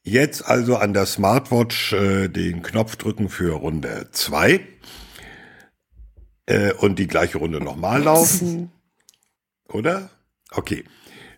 jetzt 0.02 0.46
also 0.46 0.76
an 0.76 0.92
der 0.92 1.06
Smartwatch 1.06 1.92
äh, 1.92 2.28
den 2.28 2.62
Knopf 2.62 2.96
drücken 2.96 3.28
für 3.28 3.54
Runde 3.54 4.08
zwei 4.12 4.60
äh, 6.46 6.72
und 6.72 6.98
die 6.98 7.06
gleiche 7.06 7.38
Runde 7.38 7.60
nochmal 7.62 8.02
laufen. 8.02 8.72
Oder? 9.72 10.10
Okay. 10.52 10.84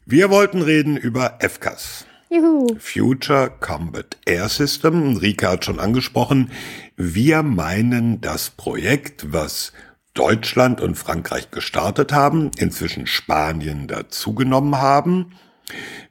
Wir 0.07 0.31
wollten 0.31 0.63
reden 0.63 0.97
über 0.97 1.39
FCAS. 1.41 2.07
Juhu. 2.31 2.77
Future 2.79 3.51
Combat 3.61 4.17
Air 4.25 4.49
System. 4.49 5.17
Rika 5.17 5.51
hat 5.51 5.65
schon 5.65 5.81
angesprochen. 5.81 6.51
Wir 6.97 7.43
meinen 7.43 8.21
das 8.21 8.51
Projekt, 8.51 9.33
was 9.33 9.73
Deutschland 10.15 10.81
und 10.81 10.97
Frankreich 10.97 11.51
gestartet 11.51 12.13
haben, 12.13 12.51
inzwischen 12.59 13.07
Spanien 13.07 13.89
dazugenommen 13.89 14.77
haben. 14.77 15.33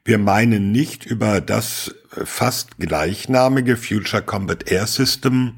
Wir 0.05 0.17
meinen 0.17 0.71
nicht 0.71 1.05
über 1.05 1.41
das 1.41 1.93
fast 2.09 2.77
gleichnamige 2.77 3.77
Future 3.77 4.21
Combat 4.21 4.71
Air 4.71 4.87
System, 4.87 5.55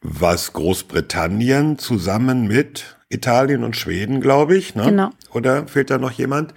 was 0.00 0.52
Großbritannien 0.52 1.78
zusammen 1.78 2.46
mit 2.46 2.97
Italien 3.10 3.64
und 3.64 3.76
Schweden, 3.76 4.20
glaube 4.20 4.56
ich, 4.56 4.74
ne? 4.74 4.84
Genau. 4.84 5.10
oder 5.32 5.66
fehlt 5.66 5.90
da 5.90 5.98
noch 5.98 6.10
jemand, 6.12 6.52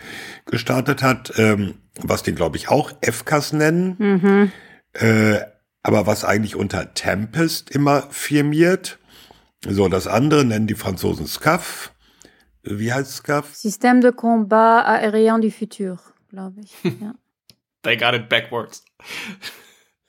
gestartet 0.45 1.01
hat, 1.01 1.33
ähm, 1.37 1.75
was 2.01 2.23
die, 2.23 2.33
glaube 2.33 2.57
ich, 2.57 2.69
auch 2.69 2.91
FCAS 3.01 3.53
nennen, 3.53 4.51
äh, 4.93 5.39
aber 5.83 6.05
was 6.07 6.23
eigentlich 6.25 6.55
unter 6.55 6.93
Tempest 6.93 7.69
immer 7.71 8.03
firmiert. 8.09 8.99
So, 9.67 9.87
das 9.87 10.07
andere 10.07 10.43
nennen 10.43 10.67
die 10.67 10.75
Franzosen 10.75 11.25
SCAF. 11.27 11.91
Wie 12.63 12.91
heißt 12.91 13.11
SCAF? 13.17 13.53
Système 13.53 14.01
de 14.01 14.11
combat 14.11 14.85
aérien 14.85 15.39
du 15.41 15.49
futur, 15.51 15.99
glaube 16.29 16.61
ich. 16.63 16.73
Ja. 17.01 17.13
They 17.83 17.97
got 17.97 18.13
it 18.13 18.29
backwards. 18.29 18.83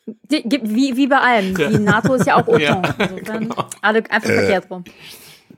Die- 0.07 0.45
Wie, 0.63 0.97
wie 0.97 1.07
bei 1.07 1.19
allem. 1.19 1.55
Die 1.57 1.79
NATO 1.79 2.15
ist 2.15 2.27
ja 2.27 2.35
auch 2.37 2.47
OTAN. 2.49 2.61
Ja, 2.61 2.81
genau. 3.39 3.67
alle 3.81 3.99
einfach 4.11 4.29
verkehrt 4.31 4.69
rum. 4.71 4.85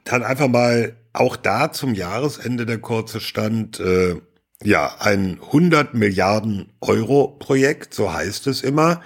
Dann 0.05 0.23
einfach 0.23 0.49
mal 0.49 0.97
auch 1.13 1.37
da 1.37 1.73
zum 1.73 1.95
Jahresende 1.95 2.67
der 2.67 2.79
kurze 2.79 3.21
Stand, 3.21 3.81
äh, 3.81 4.21
ja, 4.63 4.97
ein 5.01 5.41
100 5.41 5.95
Milliarden 5.95 6.73
Euro 6.81 7.29
Projekt, 7.29 7.95
so 7.95 8.13
heißt 8.13 8.47
es 8.47 8.63
immer, 8.63 9.01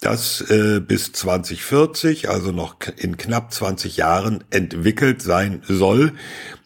das 0.00 0.40
äh, 0.50 0.80
bis 0.80 1.12
2040, 1.12 2.28
also 2.28 2.52
noch 2.52 2.76
in 2.96 3.16
knapp 3.16 3.52
20 3.52 3.96
Jahren 3.96 4.44
entwickelt 4.50 5.22
sein 5.22 5.62
soll, 5.66 6.12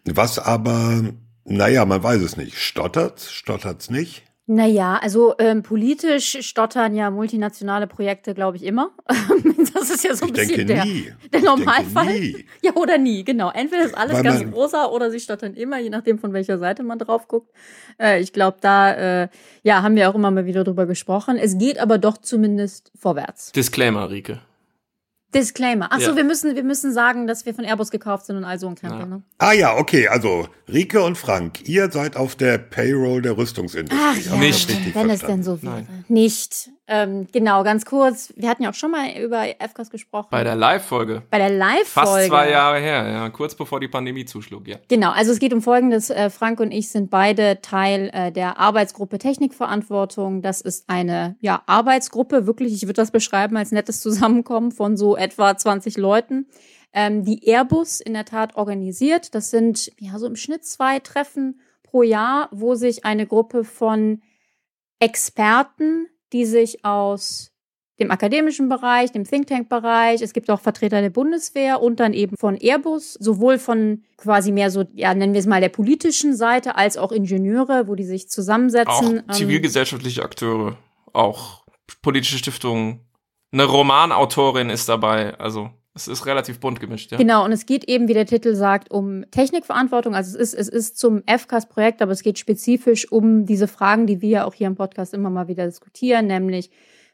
was 0.04 0.38
aber, 0.38 1.12
naja, 1.44 1.84
man 1.84 2.02
weiß 2.02 2.22
es 2.22 2.36
nicht. 2.36 2.58
Stottert's? 2.58 3.30
Stottert's 3.32 3.90
nicht? 3.90 4.25
Naja, 4.48 4.98
also 5.02 5.34
ähm, 5.38 5.64
politisch 5.64 6.38
stottern 6.40 6.94
ja 6.94 7.10
multinationale 7.10 7.88
Projekte, 7.88 8.32
glaube 8.32 8.56
ich, 8.56 8.62
immer. 8.62 8.92
das 9.74 9.90
ist 9.90 10.04
ja 10.04 10.14
so 10.14 10.26
ein 10.26 10.28
Ich 10.28 10.34
bisschen 10.34 10.66
denke 10.68 10.74
der, 10.74 10.84
nie. 10.84 11.02
der 11.02 11.14
Ich 11.24 11.30
denke 11.30 11.46
Normalfall. 11.46 12.20
nie. 12.20 12.46
Ja, 12.62 12.74
oder 12.74 12.96
nie, 12.96 13.24
genau. 13.24 13.50
Entweder 13.50 13.84
ist 13.84 13.96
alles 13.96 14.18
Weil 14.18 14.22
ganz 14.22 14.54
rosa 14.54 14.86
oder 14.86 15.10
sie 15.10 15.18
stottern 15.18 15.54
immer, 15.54 15.80
je 15.80 15.90
nachdem, 15.90 16.20
von 16.20 16.32
welcher 16.32 16.58
Seite 16.58 16.84
man 16.84 16.98
drauf 17.00 17.26
guckt. 17.26 17.50
Äh, 18.00 18.20
ich 18.20 18.32
glaube, 18.32 18.58
da 18.60 19.22
äh, 19.22 19.28
ja, 19.64 19.82
haben 19.82 19.96
wir 19.96 20.08
auch 20.08 20.14
immer 20.14 20.30
mal 20.30 20.46
wieder 20.46 20.62
drüber 20.62 20.86
gesprochen. 20.86 21.38
Es 21.38 21.58
geht 21.58 21.80
aber 21.80 21.98
doch 21.98 22.18
zumindest 22.18 22.92
vorwärts. 22.96 23.50
Disclaimer, 23.50 24.10
Rike. 24.10 24.40
Disclaimer. 25.36 25.88
Ach 25.90 26.00
so, 26.00 26.10
Ja. 26.10 26.16
wir 26.16 26.24
müssen, 26.24 26.54
wir 26.56 26.64
müssen 26.64 26.92
sagen, 26.92 27.26
dass 27.26 27.46
wir 27.46 27.54
von 27.54 27.64
Airbus 27.64 27.90
gekauft 27.90 28.26
sind 28.26 28.36
und 28.36 28.44
all 28.44 28.58
so 28.58 28.68
ein 28.68 28.74
Krempel, 28.74 29.00
Ja. 29.00 29.06
ne? 29.06 29.22
Ah 29.38 29.52
ja, 29.52 29.76
okay, 29.76 30.08
also 30.08 30.48
Rike 30.72 31.02
und 31.02 31.16
Frank, 31.16 31.68
ihr 31.68 31.90
seid 31.90 32.16
auf 32.16 32.34
der 32.36 32.58
Payroll 32.58 33.22
der 33.22 33.36
Rüstungsindustrie. 33.36 33.98
Ach 34.00 34.16
ja, 34.16 34.36
Nicht. 34.36 34.68
wenn 34.68 35.10
es 35.10 35.20
verstanden? 35.20 35.26
denn 35.26 35.42
so 35.42 35.62
wäre. 35.62 35.74
Nein. 35.74 36.04
Nicht. 36.08 36.70
Ähm, 36.88 37.26
genau, 37.32 37.64
ganz 37.64 37.84
kurz. 37.84 38.32
Wir 38.36 38.48
hatten 38.48 38.62
ja 38.62 38.70
auch 38.70 38.74
schon 38.74 38.92
mal 38.92 39.10
über 39.18 39.44
FCAS 39.44 39.90
gesprochen. 39.90 40.28
Bei 40.30 40.44
der 40.44 40.54
Live-Folge. 40.54 41.22
Bei 41.30 41.38
der 41.38 41.50
Live-Folge. 41.50 42.10
Fast 42.10 42.26
zwei 42.28 42.50
Jahre 42.50 42.78
her, 42.78 43.08
ja, 43.08 43.28
kurz 43.30 43.56
bevor 43.56 43.80
die 43.80 43.88
Pandemie 43.88 44.24
zuschlug, 44.24 44.68
ja. 44.68 44.76
Genau, 44.88 45.10
also 45.10 45.32
es 45.32 45.40
geht 45.40 45.52
um 45.52 45.62
Folgendes. 45.62 46.10
Äh, 46.10 46.30
Frank 46.30 46.60
und 46.60 46.70
ich 46.70 46.88
sind 46.90 47.10
beide 47.10 47.60
Teil 47.60 48.10
äh, 48.12 48.30
der 48.30 48.58
Arbeitsgruppe 48.58 49.18
Technikverantwortung. 49.18 50.42
Das 50.42 50.60
ist 50.60 50.88
eine 50.88 51.36
ja, 51.40 51.62
Arbeitsgruppe, 51.66 52.46
wirklich, 52.46 52.72
ich 52.72 52.82
würde 52.82 52.94
das 52.94 53.10
beschreiben 53.10 53.56
als 53.56 53.72
nettes 53.72 54.00
Zusammenkommen 54.00 54.70
von 54.70 54.96
so 54.96 55.16
etwa 55.16 55.56
20 55.56 55.96
Leuten, 55.96 56.46
ähm, 56.92 57.24
die 57.24 57.48
Airbus 57.48 58.00
in 58.00 58.14
der 58.14 58.26
Tat 58.26 58.54
organisiert. 58.54 59.34
Das 59.34 59.50
sind 59.50 59.92
ja 59.98 60.18
so 60.20 60.26
im 60.26 60.36
Schnitt 60.36 60.64
zwei 60.64 61.00
Treffen 61.00 61.60
pro 61.82 62.02
Jahr, 62.02 62.48
wo 62.52 62.76
sich 62.76 63.04
eine 63.04 63.26
Gruppe 63.26 63.64
von 63.64 64.22
Experten, 65.00 66.06
die 66.36 66.44
sich 66.44 66.84
aus 66.84 67.50
dem 67.98 68.10
akademischen 68.10 68.68
Bereich, 68.68 69.10
dem 69.12 69.24
Think 69.24 69.46
Tank-Bereich. 69.46 70.20
Es 70.20 70.34
gibt 70.34 70.50
auch 70.50 70.60
Vertreter 70.60 71.00
der 71.00 71.08
Bundeswehr 71.08 71.80
und 71.80 71.98
dann 71.98 72.12
eben 72.12 72.36
von 72.36 72.56
Airbus, 72.56 73.14
sowohl 73.14 73.58
von 73.58 74.02
quasi 74.18 74.52
mehr 74.52 74.70
so, 74.70 74.84
ja, 74.92 75.14
nennen 75.14 75.32
wir 75.32 75.40
es 75.40 75.46
mal 75.46 75.62
der 75.62 75.70
politischen 75.70 76.36
Seite, 76.36 76.76
als 76.76 76.98
auch 76.98 77.10
Ingenieure, 77.10 77.88
wo 77.88 77.94
die 77.94 78.04
sich 78.04 78.24
Auch 78.26 78.30
zusammensetzen. 78.30 79.18
Ähm, 79.26 79.32
zivilgesellschaftliche 79.32 80.22
Akteure, 80.22 80.76
auch 81.14 81.64
politische 82.02 82.36
Stiftungen. 82.36 83.00
Eine 83.50 83.64
Romanautorin 83.64 84.68
ist 84.68 84.90
dabei, 84.90 85.34
also 85.38 85.70
es 85.96 86.06
ist 86.08 86.26
relativ 86.26 86.60
bunt 86.60 86.78
gemischt, 86.78 87.10
ja. 87.10 87.18
Genau, 87.18 87.44
und 87.44 87.50
es 87.52 87.66
geht 87.66 87.84
eben, 87.88 88.06
wie 88.06 88.14
der 88.14 88.26
Titel 88.26 88.54
sagt, 88.54 88.90
um 88.90 89.24
Technikverantwortung. 89.30 90.14
Also 90.14 90.38
es 90.38 90.52
ist, 90.54 90.54
es 90.54 90.68
ist 90.68 90.98
zum 90.98 91.22
FCAS-Projekt, 91.26 92.02
aber 92.02 92.12
es 92.12 92.22
geht 92.22 92.38
spezifisch 92.38 93.10
um 93.10 93.46
diese 93.46 93.66
Fragen, 93.66 94.06
die 94.06 94.20
wir 94.20 94.28
ja 94.28 94.44
auch 94.44 94.54
hier 94.54 94.66
im 94.66 94.76
Podcast 94.76 95.14
immer 95.14 95.30
mal 95.30 95.48
wieder 95.48 95.64
diskutieren, 95.64 96.26
nämlich 96.26 96.70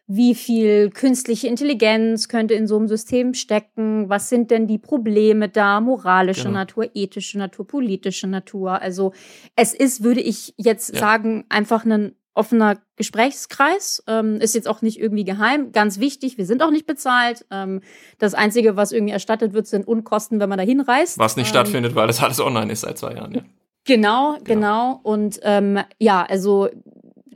wie 0.09 0.35
viel 0.35 0.91
künstliche 0.91 1.47
Intelligenz 1.47 2.29
könnte 2.29 2.55
in 2.55 2.67
so 2.67 2.77
einem 2.77 2.89
System 2.89 3.35
stecken? 3.35 4.09
Was 4.09 4.29
sind 4.29 4.51
denn 4.51 4.67
die 4.67 4.79
Probleme 4.79 5.49
da? 5.49 5.81
Moralische 5.81 6.43
Genau. 6.49 6.55
Natur, 6.55 6.91
ethische 6.93 7.39
Natur, 7.39 7.67
politische 7.69 8.27
Natur. 8.27 8.83
Also 8.83 9.13
es 9.55 9.73
ist, 9.73 10.03
würde 10.03 10.21
ich 10.21 10.55
jetzt 10.59 10.93
Ja. 10.93 10.99
sagen, 11.01 11.45
einfach 11.49 11.85
ein 11.87 12.17
offener 12.35 12.79
Gesprächskreis. 12.97 14.03
Ähm, 14.07 14.41
ist 14.41 14.55
jetzt 14.55 14.69
auch 14.69 14.83
nicht 14.83 14.99
irgendwie 14.99 15.25
geheim. 15.25 15.73
Ganz 15.73 15.99
wichtig, 15.99 16.39
wir 16.39 16.47
sind 16.47 16.63
auch 16.63 16.71
nicht 16.71 16.87
bezahlt. 16.87 17.45
Ähm, 17.51 17.81
das 18.19 18.35
Einzige, 18.35 18.77
was 18.77 18.93
irgendwie 18.93 19.13
erstattet 19.13 19.53
wird, 19.53 19.67
sind 19.67 19.87
Unkosten, 19.87 20.41
wenn 20.41 20.49
man 20.49 20.59
da 20.59 20.65
hinreist. 20.65 21.19
Was 21.19 21.37
nicht 21.37 21.49
ähm, 21.49 21.51
stattfindet, 21.51 21.95
weil 21.95 22.07
das 22.07 22.23
alles 22.23 22.41
online 22.41 22.73
ist 22.73 22.83
seit 22.83 22.99
zwei 22.99 23.15
Jahren, 23.15 23.35
ja. 23.35 23.43
Genau, 23.85 24.39
genau. 24.45 25.01
Und 25.03 25.41
ähm, 25.43 25.81
ja, 25.99 26.25
also, 26.25 26.69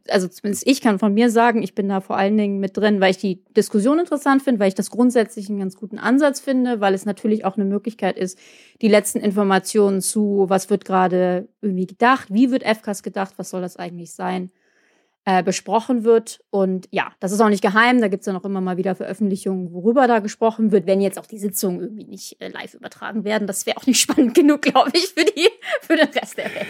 also 0.09 0.29
zumindest 0.29 0.65
ich 0.67 0.81
kann 0.81 1.01
von 1.01 1.13
mir 1.13 1.29
sagen, 1.29 1.61
ich 1.63 1.75
bin 1.75 1.89
da 1.89 2.01
vor 2.01 2.17
allen 2.17 2.37
Dingen 2.37 2.61
mit 2.61 2.77
drin, 2.77 3.01
weil 3.01 3.11
ich 3.11 3.19
die 3.19 3.45
Diskussion 3.57 3.99
interessant 3.99 4.43
finde, 4.45 4.61
weil 4.61 4.69
ich 4.69 4.77
das 4.77 4.91
grundsätzlich 4.91 5.49
einen 5.49 5.59
ganz 5.59 5.77
guten 5.77 5.99
Ansatz 5.99 6.39
finde, 6.39 6.81
weil 6.81 6.95
es 6.95 7.05
natürlich 7.05 7.45
auch 7.45 7.57
eine 7.57 7.65
Möglichkeit 7.65 8.17
ist, 8.17 8.39
die 8.81 8.87
letzten 8.87 9.19
Informationen 9.19 10.01
zu, 10.01 10.45
was 10.49 10.71
wird 10.71 10.85
gerade 10.85 11.49
irgendwie 11.61 11.87
gedacht, 11.87 12.29
wie 12.33 12.53
wird 12.53 12.63
FCAS 12.63 13.03
gedacht, 13.03 13.35
was 13.39 13.51
soll 13.51 13.63
das 13.63 13.77
eigentlich 13.77 14.13
sein, 14.13 14.53
äh, 15.27 15.43
besprochen 15.43 16.05
wird. 16.05 16.41
Und 16.51 16.89
ja, 16.93 17.13
das 17.19 17.33
ist 17.33 17.41
auch 17.41 17.49
nicht 17.49 17.63
geheim, 17.63 18.01
da 18.01 18.07
gibt 18.07 18.21
es 18.21 18.27
dann 18.27 18.37
auch 18.37 18.45
immer 18.45 18.61
mal 18.61 18.77
wieder 18.77 18.95
Veröffentlichungen, 18.95 19.73
worüber 19.73 20.07
da 20.07 20.21
gesprochen 20.21 20.71
wird, 20.71 20.87
wenn 20.87 21.01
jetzt 21.01 21.19
auch 21.19 21.27
die 21.27 21.39
Sitzungen 21.39 21.81
irgendwie 21.81 22.05
nicht 22.05 22.41
äh, 22.41 22.49
live 22.49 22.75
übertragen 22.75 23.25
werden. 23.25 23.49
Das 23.49 23.67
wäre 23.67 23.77
auch 23.77 23.87
nicht 23.87 24.01
spannend 24.01 24.35
genug, 24.35 24.63
glaube 24.63 24.93
ich, 24.95 25.09
für, 25.09 25.25
die, 25.25 25.49
für 25.83 25.97
den 25.97 26.09
Rest 26.09 26.39
der 26.39 26.45
Welt. 26.55 26.67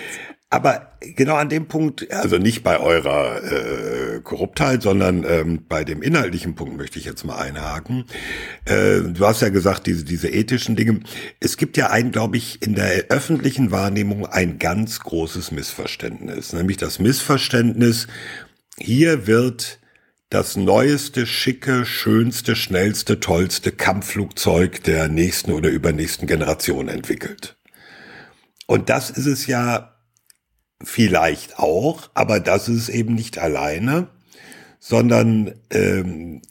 Aber 0.48 0.92
genau 1.00 1.34
an 1.34 1.50
dem 1.50 1.66
Punkt, 1.66 2.10
also 2.10 2.38
nicht 2.38 2.62
bei 2.62 2.80
eurer 2.80 3.42
äh, 3.42 4.20
Korruptheit, 4.20 4.80
sondern 4.80 5.24
ähm, 5.28 5.64
bei 5.68 5.84
dem 5.84 6.00
inhaltlichen 6.00 6.54
Punkt 6.54 6.78
möchte 6.78 6.98
ich 6.98 7.04
jetzt 7.04 7.24
mal 7.24 7.36
einhaken. 7.36 8.04
Äh, 8.64 9.00
du 9.02 9.26
hast 9.26 9.42
ja 9.42 9.50
gesagt, 9.50 9.86
diese, 9.86 10.04
diese 10.04 10.28
ethischen 10.28 10.76
Dinge. 10.76 11.00
Es 11.40 11.58
gibt 11.58 11.76
ja 11.76 11.90
ein, 11.90 12.10
glaube 12.10 12.36
ich, 12.36 12.62
in 12.62 12.74
der 12.74 13.06
öffentlichen 13.10 13.70
Wahrnehmung 13.70 14.24
ein 14.24 14.58
ganz 14.58 15.00
großes 15.00 15.50
Missverständnis, 15.50 16.54
nämlich 16.54 16.78
das 16.78 17.00
Missverständnis, 17.00 18.06
hier 18.78 19.26
wird 19.26 19.78
das 20.28 20.56
neueste, 20.56 21.26
schicke, 21.26 21.86
schönste, 21.86 22.56
schnellste, 22.56 23.20
tollste 23.20 23.72
Kampfflugzeug 23.72 24.82
der 24.82 25.08
nächsten 25.08 25.52
oder 25.52 25.70
übernächsten 25.70 26.26
Generation 26.26 26.88
entwickelt. 26.88 27.56
Und 28.66 28.90
das 28.90 29.10
ist 29.10 29.26
es 29.26 29.46
ja 29.46 29.96
vielleicht 30.82 31.58
auch, 31.58 32.10
aber 32.14 32.40
das 32.40 32.68
ist 32.68 32.82
es 32.82 32.88
eben 32.88 33.14
nicht 33.14 33.38
alleine, 33.38 34.08
sondern 34.80 35.54
ähm, 35.70 36.42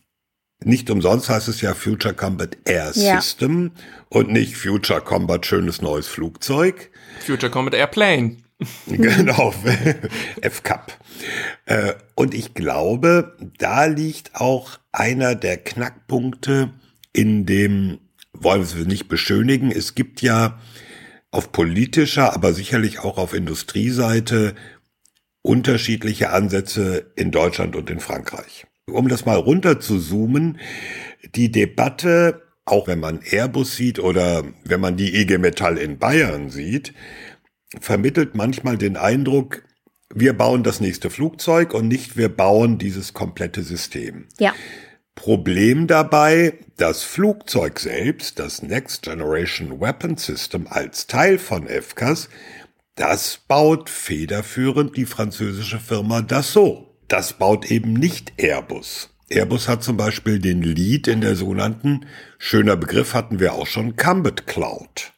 nicht 0.63 0.89
umsonst 0.89 1.29
heißt 1.29 1.47
es 1.47 1.61
ja 1.61 1.73
Future 1.73 2.13
Combat 2.13 2.57
Air 2.65 2.91
Ja. 2.95 3.21
System 3.21 3.71
und 4.09 4.31
nicht 4.31 4.55
Future 4.55 5.01
Combat 5.01 5.45
schönes 5.45 5.81
neues 5.81 6.07
Flugzeug. 6.07 6.89
Future 7.19 7.51
Combat 7.51 7.73
Airplane. 7.75 8.37
Genau, 8.87 9.53
F-Cup. 10.41 10.97
Äh, 11.65 11.93
und 12.15 12.33
ich 12.33 12.53
glaube, 12.53 13.35
da 13.57 13.85
liegt 13.85 14.35
auch 14.35 14.79
einer 14.91 15.35
der 15.35 15.57
Knackpunkte 15.57 16.71
in 17.11 17.45
dem, 17.45 17.99
wollen 18.33 18.61
wir 18.61 18.81
es 18.81 18.87
nicht 18.87 19.07
beschönigen, 19.07 19.71
es 19.71 19.95
gibt 19.95 20.21
ja 20.21 20.59
auf 21.31 21.51
politischer, 21.51 22.33
aber 22.33 22.53
sicherlich 22.53 22.99
auch 22.99 23.17
auf 23.17 23.33
Industrieseite 23.33 24.55
unterschiedliche 25.41 26.31
Ansätze 26.31 27.11
in 27.15 27.31
Deutschland 27.31 27.75
und 27.75 27.89
in 27.89 27.99
Frankreich. 27.99 28.65
Um 28.89 29.09
das 29.09 29.25
mal 29.25 29.37
runter 29.37 29.79
zu 29.79 29.99
zoomen, 29.99 30.59
die 31.35 31.51
Debatte, 31.51 32.41
auch 32.65 32.87
wenn 32.87 32.99
man 32.99 33.19
Airbus 33.21 33.75
sieht 33.75 33.99
oder 33.99 34.43
wenn 34.63 34.79
man 34.79 34.97
die 34.97 35.15
IG 35.15 35.37
Metall 35.37 35.77
in 35.77 35.99
Bayern 35.99 36.49
sieht, 36.49 36.93
vermittelt 37.81 38.35
manchmal 38.35 38.77
den 38.77 38.97
Eindruck, 38.97 39.63
wir 40.13 40.33
bauen 40.33 40.63
das 40.63 40.79
nächste 40.79 41.09
Flugzeug 41.09 41.73
und 41.73 41.87
nicht 41.87 42.17
wir 42.17 42.29
bauen 42.29 42.77
dieses 42.77 43.13
komplette 43.13 43.63
System. 43.63 44.27
Ja. 44.39 44.53
Problem 45.15 45.87
dabei, 45.87 46.59
das 46.77 47.03
Flugzeug 47.03 47.79
selbst, 47.79 48.37
das 48.37 48.61
Next 48.61 49.03
Generation 49.03 49.79
Weapon 49.79 50.17
System 50.17 50.67
als 50.69 51.07
Teil 51.07 51.39
von 51.39 51.67
FCAS, 51.67 52.29
das 52.95 53.39
baut 53.47 53.89
federführend 53.89 54.95
die 54.95 55.05
französische 55.05 55.79
Firma 55.79 56.21
Dassault. 56.21 56.87
Das 57.07 57.33
baut 57.33 57.69
eben 57.71 57.93
nicht 57.93 58.33
Airbus. 58.37 59.09
Airbus 59.29 59.67
hat 59.67 59.83
zum 59.83 59.97
Beispiel 59.97 60.39
den 60.39 60.61
Lead 60.61 61.07
in 61.07 61.21
der 61.21 61.35
sogenannten, 61.35 62.05
schöner 62.37 62.75
Begriff 62.75 63.13
hatten 63.13 63.39
wir 63.39 63.53
auch 63.53 63.67
schon, 63.67 63.95
Combat 63.95 64.45
Cloud. 64.47 65.13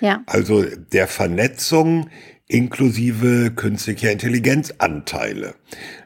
Ja. 0.00 0.22
Also 0.26 0.64
der 0.64 1.06
Vernetzung 1.06 2.08
inklusive 2.50 3.52
künstlicher 3.54 4.10
Intelligenzanteile. 4.10 5.54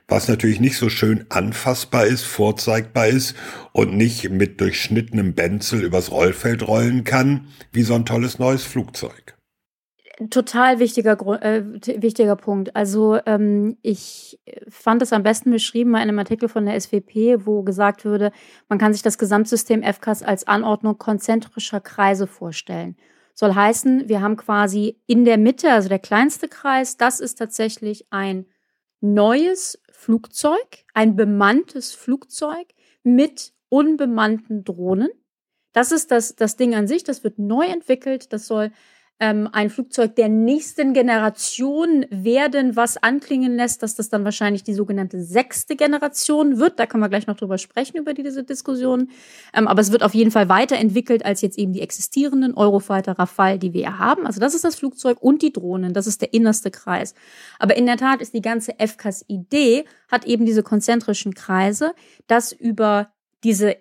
Was 0.07 0.28
natürlich 0.28 0.61
nicht 0.61 0.76
so 0.76 0.90
schön 0.90 1.24
anfassbar 1.30 2.05
ist, 2.05 2.24
vorzeigbar 2.24 3.07
ist 3.07 3.34
und 3.72 3.97
nicht 3.97 4.28
mit 4.30 4.61
durchschnittenem 4.61 5.34
Benzel 5.34 5.82
übers 5.82 6.11
Rollfeld 6.11 6.68
rollen 6.68 7.05
kann, 7.05 7.49
wie 7.72 7.82
so 7.82 7.95
ein 7.95 8.05
tolles 8.05 8.38
neues 8.38 8.64
Flugzeug. 8.64 9.34
Total 10.30 10.78
wichtiger, 10.78 11.18
äh, 11.42 11.64
wichtiger 12.01 12.36
Punkt. 12.36 12.76
Also 12.76 13.18
ähm, 13.26 13.78
ich 13.82 14.38
fand 14.68 15.03
es 15.03 15.12
am 15.12 15.24
besten 15.24 15.51
beschrieben 15.51 15.90
bei 15.90 15.99
einem 15.99 16.18
Artikel 16.18 16.49
von 16.49 16.66
der 16.66 16.78
SWP, 16.78 17.47
wo 17.47 17.62
gesagt 17.62 18.05
würde, 18.05 18.30
man 18.68 18.78
kann 18.78 18.92
sich 18.92 19.03
das 19.03 19.18
Gesamtsystem 19.18 19.82
FCAS 19.82 20.22
als 20.22 20.47
Anordnung 20.47 20.99
konzentrischer 20.99 21.80
Kreise 21.80 22.28
vorstellen. 22.28 22.97
Soll 23.35 23.55
heißen, 23.55 24.09
wir 24.09 24.20
haben 24.20 24.37
quasi 24.37 25.01
in 25.07 25.24
der 25.24 25.39
Mitte, 25.39 25.70
also 25.72 25.89
der 25.89 25.99
kleinste 25.99 26.49
Kreis, 26.49 26.97
das 26.97 27.20
ist 27.20 27.35
tatsächlich 27.37 28.07
ein 28.11 28.47
neues 29.01 29.80
Flugzeug, 29.91 30.85
ein 30.95 31.16
bemanntes 31.16 31.93
Flugzeug 31.93 32.68
mit 33.03 33.53
unbemannten 33.68 34.64
Drohnen. 34.64 35.09
Das 35.72 35.91
ist 35.91 36.12
das, 36.12 36.37
das 36.37 36.57
Ding 36.57 36.76
an 36.76 36.87
sich, 36.87 37.03
das 37.03 37.24
wird 37.24 37.39
neu 37.39 37.64
entwickelt, 37.64 38.32
das 38.32 38.47
soll 38.47 38.70
ähm, 39.21 39.49
ein 39.53 39.71
Flugzeug 39.71 40.17
der 40.17 40.29
nächsten 40.29 40.93
Generation 40.93 42.05
werden, 42.11 42.75
was 42.75 42.97
anklingen 42.97 43.55
lässt, 43.55 43.83
dass 43.83 43.95
das 43.95 44.09
dann 44.09 44.25
wahrscheinlich 44.25 44.65
die 44.65 44.75
sogenannte 44.75 45.23
sechste 45.23 45.77
Generation 45.77 46.59
wird. 46.59 46.81
Da 46.81 46.87
können 46.87 47.03
wir 47.03 47.09
gleich 47.09 47.29
noch 47.29 47.37
drüber 47.37 47.59
sprechen, 47.59 47.97
über 47.97 48.12
diese 48.12 48.43
Diskussion. 48.43 49.11
Ähm, 49.55 49.69
aber 49.69 49.81
es 49.81 49.93
wird 49.93 50.03
auf 50.03 50.15
jeden 50.15 50.33
Fall 50.33 50.49
weiterentwickelt 50.49 51.25
als 51.25 51.43
jetzt 51.43 51.59
eben 51.59 51.73
die 51.73 51.81
existierenden 51.81 52.55
Eurofighter 52.55 53.12
Rafale, 53.12 53.59
die 53.59 53.73
wir 53.73 53.83
ja 53.83 53.99
haben. 53.99 54.27
Also 54.27 54.41
das 54.41 54.55
ist 54.55 54.65
das 54.65 54.75
Flugzeug 54.75 55.19
und 55.21 55.43
die 55.43 55.53
Drohnen. 55.53 55.95
Das 55.95 56.09
ist 56.09 56.21
der 56.21 56.35
innerste 56.35 56.73
Kreis. 56.73 57.15
Aber 57.61 57.77
in 57.77 57.87
der 57.87 57.97
Tat 57.97 58.21
ist 58.21 58.35
die 58.35 58.43
ganze 58.43 58.75
FCAS-Idee, 58.79 59.85
hat 60.11 60.25
eben 60.25 60.45
diese 60.45 60.65
konzentrischen 60.65 61.35
Kreise, 61.35 61.95
dass 62.27 62.51
über 62.51 63.12
diese 63.45 63.77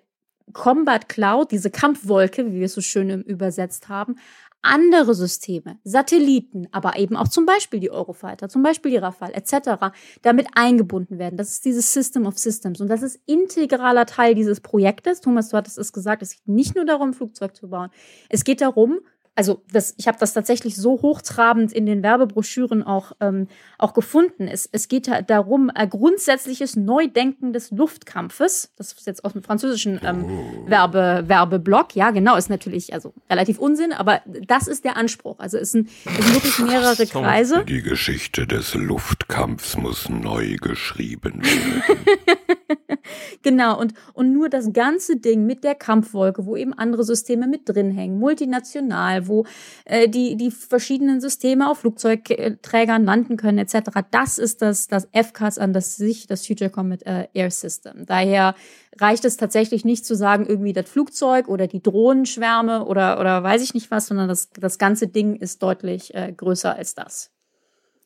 Combat 0.52 1.08
Cloud, 1.08 1.50
diese 1.50 1.70
Kampfwolke, 1.70 2.46
wie 2.46 2.58
wir 2.58 2.66
es 2.66 2.74
so 2.74 2.82
schön 2.82 3.22
übersetzt 3.22 3.88
haben, 3.88 4.16
andere 4.64 5.14
Systeme, 5.14 5.78
Satelliten, 5.84 6.66
aber 6.72 6.98
eben 6.98 7.16
auch 7.16 7.28
zum 7.28 7.46
Beispiel 7.46 7.80
die 7.80 7.90
Eurofighter, 7.90 8.48
zum 8.48 8.62
Beispiel 8.62 8.90
die 8.90 8.96
Rafale 8.96 9.34
etc. 9.34 9.92
damit 10.22 10.48
eingebunden 10.54 11.18
werden. 11.18 11.36
Das 11.36 11.50
ist 11.50 11.64
dieses 11.64 11.92
System 11.92 12.26
of 12.26 12.38
Systems 12.38 12.80
und 12.80 12.88
das 12.88 13.02
ist 13.02 13.20
integraler 13.26 14.06
Teil 14.06 14.34
dieses 14.34 14.60
Projektes. 14.60 15.20
Thomas, 15.20 15.50
du 15.50 15.56
hattest 15.56 15.78
es 15.78 15.92
gesagt, 15.92 16.22
es 16.22 16.36
geht 16.36 16.48
nicht 16.48 16.74
nur 16.74 16.84
darum, 16.84 17.12
Flugzeug 17.12 17.54
zu 17.54 17.68
bauen. 17.68 17.90
Es 18.28 18.44
geht 18.44 18.60
darum, 18.60 19.00
also 19.36 19.62
das, 19.72 19.94
ich 19.96 20.06
habe 20.06 20.18
das 20.18 20.32
tatsächlich 20.32 20.76
so 20.76 21.02
hochtrabend 21.02 21.72
in 21.72 21.86
den 21.86 22.02
Werbebroschüren 22.02 22.82
auch, 22.82 23.12
ähm, 23.20 23.48
auch 23.78 23.92
gefunden. 23.92 24.46
Es, 24.46 24.68
es 24.70 24.88
geht 24.88 25.10
darum, 25.26 25.70
ein 25.74 25.90
grundsätzliches 25.90 26.76
Neudenken 26.76 27.52
des 27.52 27.70
Luftkampfes. 27.70 28.72
Das 28.76 28.92
ist 28.92 29.06
jetzt 29.06 29.24
aus 29.24 29.32
dem 29.32 29.42
französischen 29.42 30.00
ähm, 30.04 30.24
oh. 30.24 30.70
Werbe, 30.70 31.24
Werbeblock. 31.26 31.96
Ja, 31.96 32.10
genau, 32.10 32.36
ist 32.36 32.50
natürlich 32.50 32.92
also 32.94 33.12
relativ 33.28 33.58
Unsinn, 33.58 33.92
aber 33.92 34.22
das 34.24 34.68
ist 34.68 34.84
der 34.84 34.96
Anspruch. 34.96 35.38
Also 35.38 35.58
es 35.58 35.72
sind, 35.72 35.88
es 36.04 36.24
sind 36.24 36.34
wirklich 36.34 36.58
mehrere 36.60 37.06
Kreise. 37.06 37.64
Die 37.64 37.82
Geschichte 37.82 38.46
des 38.46 38.74
Luftkampfs 38.74 39.76
muss 39.76 40.08
neu 40.08 40.56
geschrieben 40.56 41.42
werden. 41.42 41.82
genau, 43.42 43.78
und, 43.78 43.94
und 44.12 44.32
nur 44.32 44.48
das 44.48 44.72
ganze 44.72 45.16
Ding 45.16 45.46
mit 45.46 45.64
der 45.64 45.74
Kampfwolke, 45.74 46.46
wo 46.46 46.56
eben 46.56 46.72
andere 46.72 47.04
Systeme 47.04 47.46
mit 47.46 47.68
drin 47.68 47.90
hängen, 47.90 48.18
multinational, 48.18 49.28
wo 49.28 49.46
äh, 49.84 50.08
die, 50.08 50.36
die 50.36 50.50
verschiedenen 50.50 51.20
Systeme 51.20 51.68
auf 51.68 51.78
Flugzeugträgern 51.78 53.04
landen 53.04 53.36
können, 53.36 53.58
etc. 53.58 54.00
Das 54.10 54.38
ist 54.38 54.62
das, 54.62 54.88
das 54.88 55.08
FCAS, 55.12 55.58
an 55.58 55.72
das 55.72 55.96
sich 55.96 56.26
das 56.26 56.46
Future 56.46 56.70
Combat 56.70 57.02
äh, 57.04 57.28
Air 57.34 57.50
System. 57.50 58.06
Daher 58.06 58.54
reicht 59.00 59.24
es 59.24 59.36
tatsächlich 59.36 59.84
nicht 59.84 60.06
zu 60.06 60.14
sagen, 60.14 60.46
irgendwie 60.46 60.72
das 60.72 60.88
Flugzeug 60.88 61.48
oder 61.48 61.66
die 61.66 61.82
Drohnenschwärme 61.82 62.84
oder, 62.84 63.20
oder 63.20 63.42
weiß 63.42 63.62
ich 63.62 63.74
nicht 63.74 63.90
was, 63.90 64.06
sondern 64.06 64.28
das, 64.28 64.50
das 64.50 64.78
ganze 64.78 65.08
Ding 65.08 65.36
ist 65.36 65.62
deutlich 65.62 66.14
äh, 66.14 66.32
größer 66.32 66.74
als 66.74 66.94
das 66.94 67.33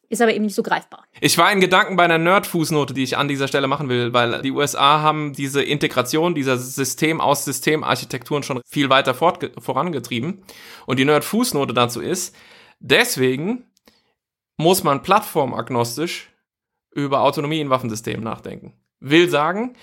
ist 0.08 0.22
aber 0.22 0.32
eben 0.32 0.44
nicht 0.44 0.54
so 0.54 0.62
greifbar. 0.62 1.04
Ich 1.20 1.36
war 1.36 1.52
in 1.52 1.60
Gedanken 1.60 1.96
bei 1.96 2.04
einer 2.04 2.18
Nerd-Fußnote, 2.18 2.94
die 2.94 3.02
ich 3.02 3.16
an 3.16 3.28
dieser 3.28 3.48
Stelle 3.48 3.68
machen 3.68 3.88
will, 3.88 4.12
weil 4.12 4.40
die 4.42 4.52
USA 4.52 5.02
haben 5.02 5.34
diese 5.34 5.62
Integration 5.62 6.34
dieser 6.34 6.56
System 6.56 7.20
aus 7.20 7.44
Systemarchitekturen 7.44 8.42
schon 8.42 8.60
viel 8.66 8.88
weiter 8.88 9.14
vorangetrieben. 9.14 10.42
Und 10.86 10.98
die 10.98 11.04
Nerd-Fußnote 11.04 11.74
dazu 11.74 12.00
ist, 12.00 12.34
deswegen 12.80 13.64
muss 14.56 14.82
man 14.82 15.02
plattformagnostisch 15.02 16.30
über 16.92 17.20
Autonomie 17.20 17.60
in 17.60 17.70
Waffensystemen 17.70 18.24
nachdenken. 18.24 18.72
Will 19.00 19.28
sagen, 19.28 19.76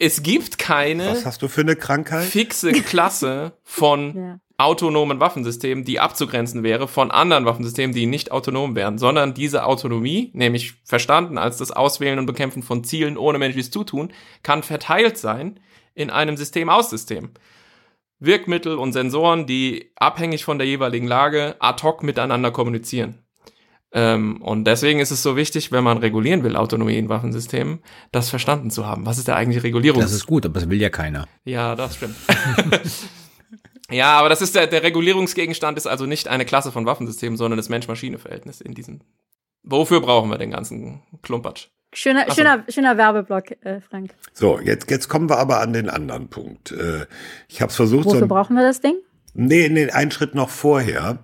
es 0.00 0.24
gibt 0.24 0.58
keine 0.58 1.10
Was 1.10 1.26
hast 1.26 1.42
du 1.42 1.48
für 1.48 1.60
eine 1.60 1.76
Krankheit? 1.76 2.24
fixe 2.24 2.72
Klasse 2.72 3.52
von 3.62 4.16
ja 4.16 4.40
autonomen 4.60 5.20
Waffensystemen, 5.20 5.84
die 5.84 6.00
abzugrenzen 6.00 6.62
wäre 6.62 6.86
von 6.86 7.10
anderen 7.10 7.46
Waffensystemen, 7.46 7.94
die 7.96 8.04
nicht 8.04 8.30
autonom 8.30 8.76
wären, 8.76 8.98
sondern 8.98 9.32
diese 9.32 9.64
Autonomie, 9.64 10.30
nämlich 10.34 10.74
verstanden 10.84 11.38
als 11.38 11.56
das 11.56 11.70
Auswählen 11.70 12.18
und 12.18 12.26
Bekämpfen 12.26 12.62
von 12.62 12.84
Zielen 12.84 13.16
ohne 13.16 13.38
menschliches 13.38 13.70
Zutun, 13.70 14.12
kann 14.42 14.62
verteilt 14.62 15.16
sein 15.16 15.58
in 15.94 16.10
einem 16.10 16.36
System 16.36 16.68
aus 16.68 16.90
System. 16.90 17.30
Wirkmittel 18.18 18.76
und 18.76 18.92
Sensoren, 18.92 19.46
die 19.46 19.92
abhängig 19.96 20.44
von 20.44 20.58
der 20.58 20.66
jeweiligen 20.66 21.08
Lage 21.08 21.56
ad 21.58 21.82
hoc 21.82 22.02
miteinander 22.02 22.50
kommunizieren. 22.50 23.22
Ähm, 23.92 24.40
und 24.42 24.64
deswegen 24.64 25.00
ist 25.00 25.10
es 25.10 25.22
so 25.22 25.36
wichtig, 25.36 25.72
wenn 25.72 25.82
man 25.82 25.98
regulieren 25.98 26.44
will, 26.44 26.56
Autonomie 26.56 26.96
in 26.96 27.08
Waffensystemen, 27.08 27.80
das 28.12 28.30
verstanden 28.30 28.70
zu 28.70 28.86
haben. 28.86 29.04
Was 29.06 29.18
ist 29.18 29.28
der 29.28 29.36
eigentliche 29.36 29.64
Regulierung? 29.64 30.00
Das 30.00 30.12
ist 30.12 30.26
gut, 30.26 30.46
aber 30.46 30.60
das 30.60 30.68
will 30.70 30.80
ja 30.80 30.90
keiner. 30.90 31.26
Ja, 31.44 31.74
das 31.74 31.96
stimmt. 31.96 32.14
Ja, 33.90 34.18
aber 34.18 34.28
das 34.28 34.40
ist 34.40 34.54
der, 34.54 34.66
der 34.66 34.82
Regulierungsgegenstand 34.82 35.76
ist 35.76 35.86
also 35.86 36.06
nicht 36.06 36.28
eine 36.28 36.44
Klasse 36.44 36.72
von 36.72 36.86
Waffensystemen, 36.86 37.36
sondern 37.36 37.56
das 37.56 37.68
Mensch-Maschine-Verhältnis 37.68 38.60
in 38.60 38.74
diesem. 38.74 39.00
Wofür 39.62 40.00
brauchen 40.00 40.30
wir 40.30 40.38
den 40.38 40.52
ganzen 40.52 41.02
Klumpatsch? 41.22 41.68
Schöner, 41.92 42.26
so. 42.28 42.34
schöner, 42.34 42.64
schöner 42.68 42.96
Werbeblock, 42.96 43.50
äh, 43.64 43.80
Frank. 43.80 44.14
So, 44.32 44.60
jetzt, 44.60 44.90
jetzt 44.90 45.08
kommen 45.08 45.28
wir 45.28 45.38
aber 45.38 45.60
an 45.60 45.72
den 45.72 45.90
anderen 45.90 46.28
Punkt. 46.28 46.70
Äh, 46.70 47.06
ich 47.48 47.60
habe 47.60 47.70
es 47.70 47.76
versucht. 47.76 48.04
Wofür 48.06 48.20
so 48.20 48.26
brauchen 48.28 48.54
wir 48.54 48.62
das 48.62 48.80
Ding? 48.80 48.94
Nee, 49.34 49.68
nee, 49.68 49.90
einen 49.90 50.12
Schritt 50.12 50.34
noch 50.34 50.50
vorher. 50.50 51.18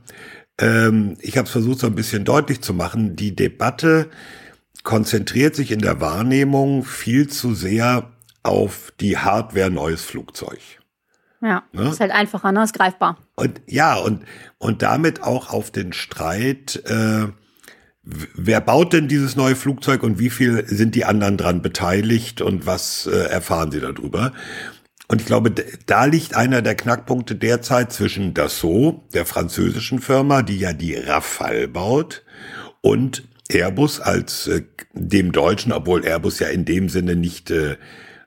Ähm, 0.58 1.16
ich 1.20 1.36
habe 1.36 1.46
es 1.46 1.52
versucht, 1.52 1.80
so 1.80 1.86
ein 1.86 1.94
bisschen 1.94 2.24
deutlich 2.24 2.62
zu 2.62 2.74
machen. 2.74 3.16
Die 3.16 3.34
Debatte 3.34 4.08
konzentriert 4.82 5.54
sich 5.54 5.72
in 5.72 5.80
der 5.80 6.00
Wahrnehmung 6.00 6.84
viel 6.84 7.28
zu 7.28 7.54
sehr 7.54 8.10
auf 8.42 8.92
die 9.00 9.18
Hardware 9.18 9.70
neues 9.70 10.02
Flugzeug. 10.02 10.60
Ja, 11.42 11.64
ne? 11.72 11.90
ist 11.90 12.00
halt 12.00 12.12
einfacher, 12.12 12.52
ne? 12.52 12.62
Ist 12.62 12.72
greifbar. 12.72 13.18
Und 13.34 13.60
ja, 13.66 13.96
und, 13.96 14.24
und 14.58 14.82
damit 14.82 15.22
auch 15.22 15.50
auf 15.50 15.70
den 15.70 15.92
Streit, 15.92 16.82
äh, 16.86 17.26
wer 18.02 18.60
baut 18.60 18.92
denn 18.92 19.08
dieses 19.08 19.36
neue 19.36 19.56
Flugzeug 19.56 20.02
und 20.02 20.18
wie 20.18 20.30
viel 20.30 20.66
sind 20.66 20.94
die 20.94 21.04
anderen 21.04 21.36
dran 21.36 21.60
beteiligt 21.60 22.40
und 22.40 22.66
was 22.66 23.06
äh, 23.06 23.28
erfahren 23.28 23.70
sie 23.70 23.80
darüber? 23.80 24.32
Und 25.08 25.20
ich 25.20 25.26
glaube, 25.26 25.52
da 25.86 26.04
liegt 26.04 26.34
einer 26.34 26.62
der 26.62 26.74
Knackpunkte 26.74 27.36
derzeit 27.36 27.92
zwischen 27.92 28.34
Dassault, 28.34 29.14
der 29.14 29.24
französischen 29.24 30.00
Firma, 30.00 30.42
die 30.42 30.58
ja 30.58 30.72
die 30.72 30.94
Rafale 30.94 31.68
baut, 31.68 32.24
und 32.80 33.24
Airbus 33.48 34.00
als 34.00 34.48
äh, 34.48 34.62
dem 34.92 35.32
Deutschen, 35.32 35.72
obwohl 35.72 36.04
Airbus 36.04 36.40
ja 36.40 36.48
in 36.48 36.64
dem 36.64 36.88
Sinne 36.88 37.14
nicht 37.14 37.50
äh, 37.50 37.76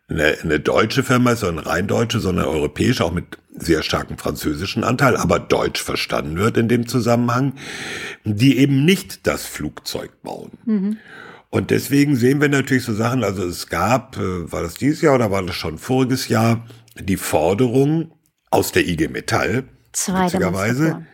eine, 0.08 0.38
eine 0.42 0.60
deutsche 0.60 1.04
Firma 1.04 1.34
ist, 1.34 1.42
sondern 1.42 1.66
rein 1.66 1.88
deutsche, 1.88 2.20
sondern 2.20 2.46
europäische, 2.46 3.04
auch 3.04 3.12
mit 3.12 3.38
sehr 3.56 3.84
starkem 3.84 4.18
französischen 4.18 4.84
Anteil, 4.84 5.18
aber 5.18 5.40
deutsch 5.40 5.84
verstanden 5.84 6.38
wird 6.38 6.58
in 6.58 6.68
dem 6.68 6.88
Zusammenhang, 6.88 7.54
die 8.24 8.58
eben 8.58 8.86
nicht 8.86 9.28
das 9.28 9.46
Flugzeug 9.46 10.12
bauen. 10.24 10.52
Mhm. 10.66 10.98
Und 11.50 11.72
deswegen 11.72 12.16
sehen 12.16 12.42
wir 12.42 12.50
natürlich 12.50 12.84
so 12.84 12.94
Sachen, 12.94 13.24
also 13.24 13.44
es 13.44 13.68
gab, 13.68 14.18
äh, 14.18 14.52
war 14.52 14.62
das 14.62 14.76
dieses 14.76 15.02
Jahr 15.02 15.16
oder 15.16 15.32
war 15.32 15.44
das 15.44 15.56
schon 15.56 15.78
voriges 15.78 16.28
Jahr, 16.28 16.66
die 17.00 17.18
Forderung 17.18 18.12
aus 18.52 18.72
der 18.72 18.88
IG 18.88 19.08
Metall, 19.08 19.64
zwei 19.92 20.26
witzigerweise, 20.26 21.06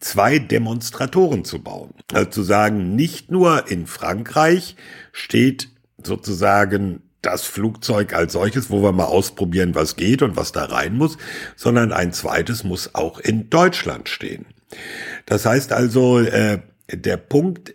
zwei 0.00 0.38
Demonstratoren 0.38 1.44
zu 1.44 1.62
bauen. 1.62 1.94
Also 2.12 2.30
zu 2.30 2.42
sagen, 2.42 2.96
nicht 2.96 3.30
nur 3.30 3.70
in 3.70 3.86
Frankreich 3.86 4.76
steht 5.12 5.68
sozusagen 6.02 7.02
das 7.20 7.44
Flugzeug 7.44 8.14
als 8.14 8.32
solches, 8.32 8.68
wo 8.68 8.82
wir 8.82 8.90
mal 8.90 9.04
ausprobieren, 9.04 9.76
was 9.76 9.94
geht 9.94 10.22
und 10.22 10.36
was 10.36 10.50
da 10.50 10.64
rein 10.64 10.96
muss, 10.96 11.18
sondern 11.54 11.92
ein 11.92 12.12
zweites 12.12 12.64
muss 12.64 12.96
auch 12.96 13.20
in 13.20 13.48
Deutschland 13.48 14.08
stehen. 14.08 14.46
Das 15.26 15.46
heißt 15.46 15.72
also, 15.72 16.18
äh, 16.18 16.58
der 16.90 17.16
Punkt, 17.16 17.74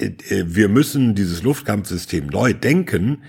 wir 0.00 0.68
müssen 0.68 1.14
dieses 1.14 1.42
Luftkampfsystem 1.42 2.26
neu 2.26 2.54
denken, 2.54 3.22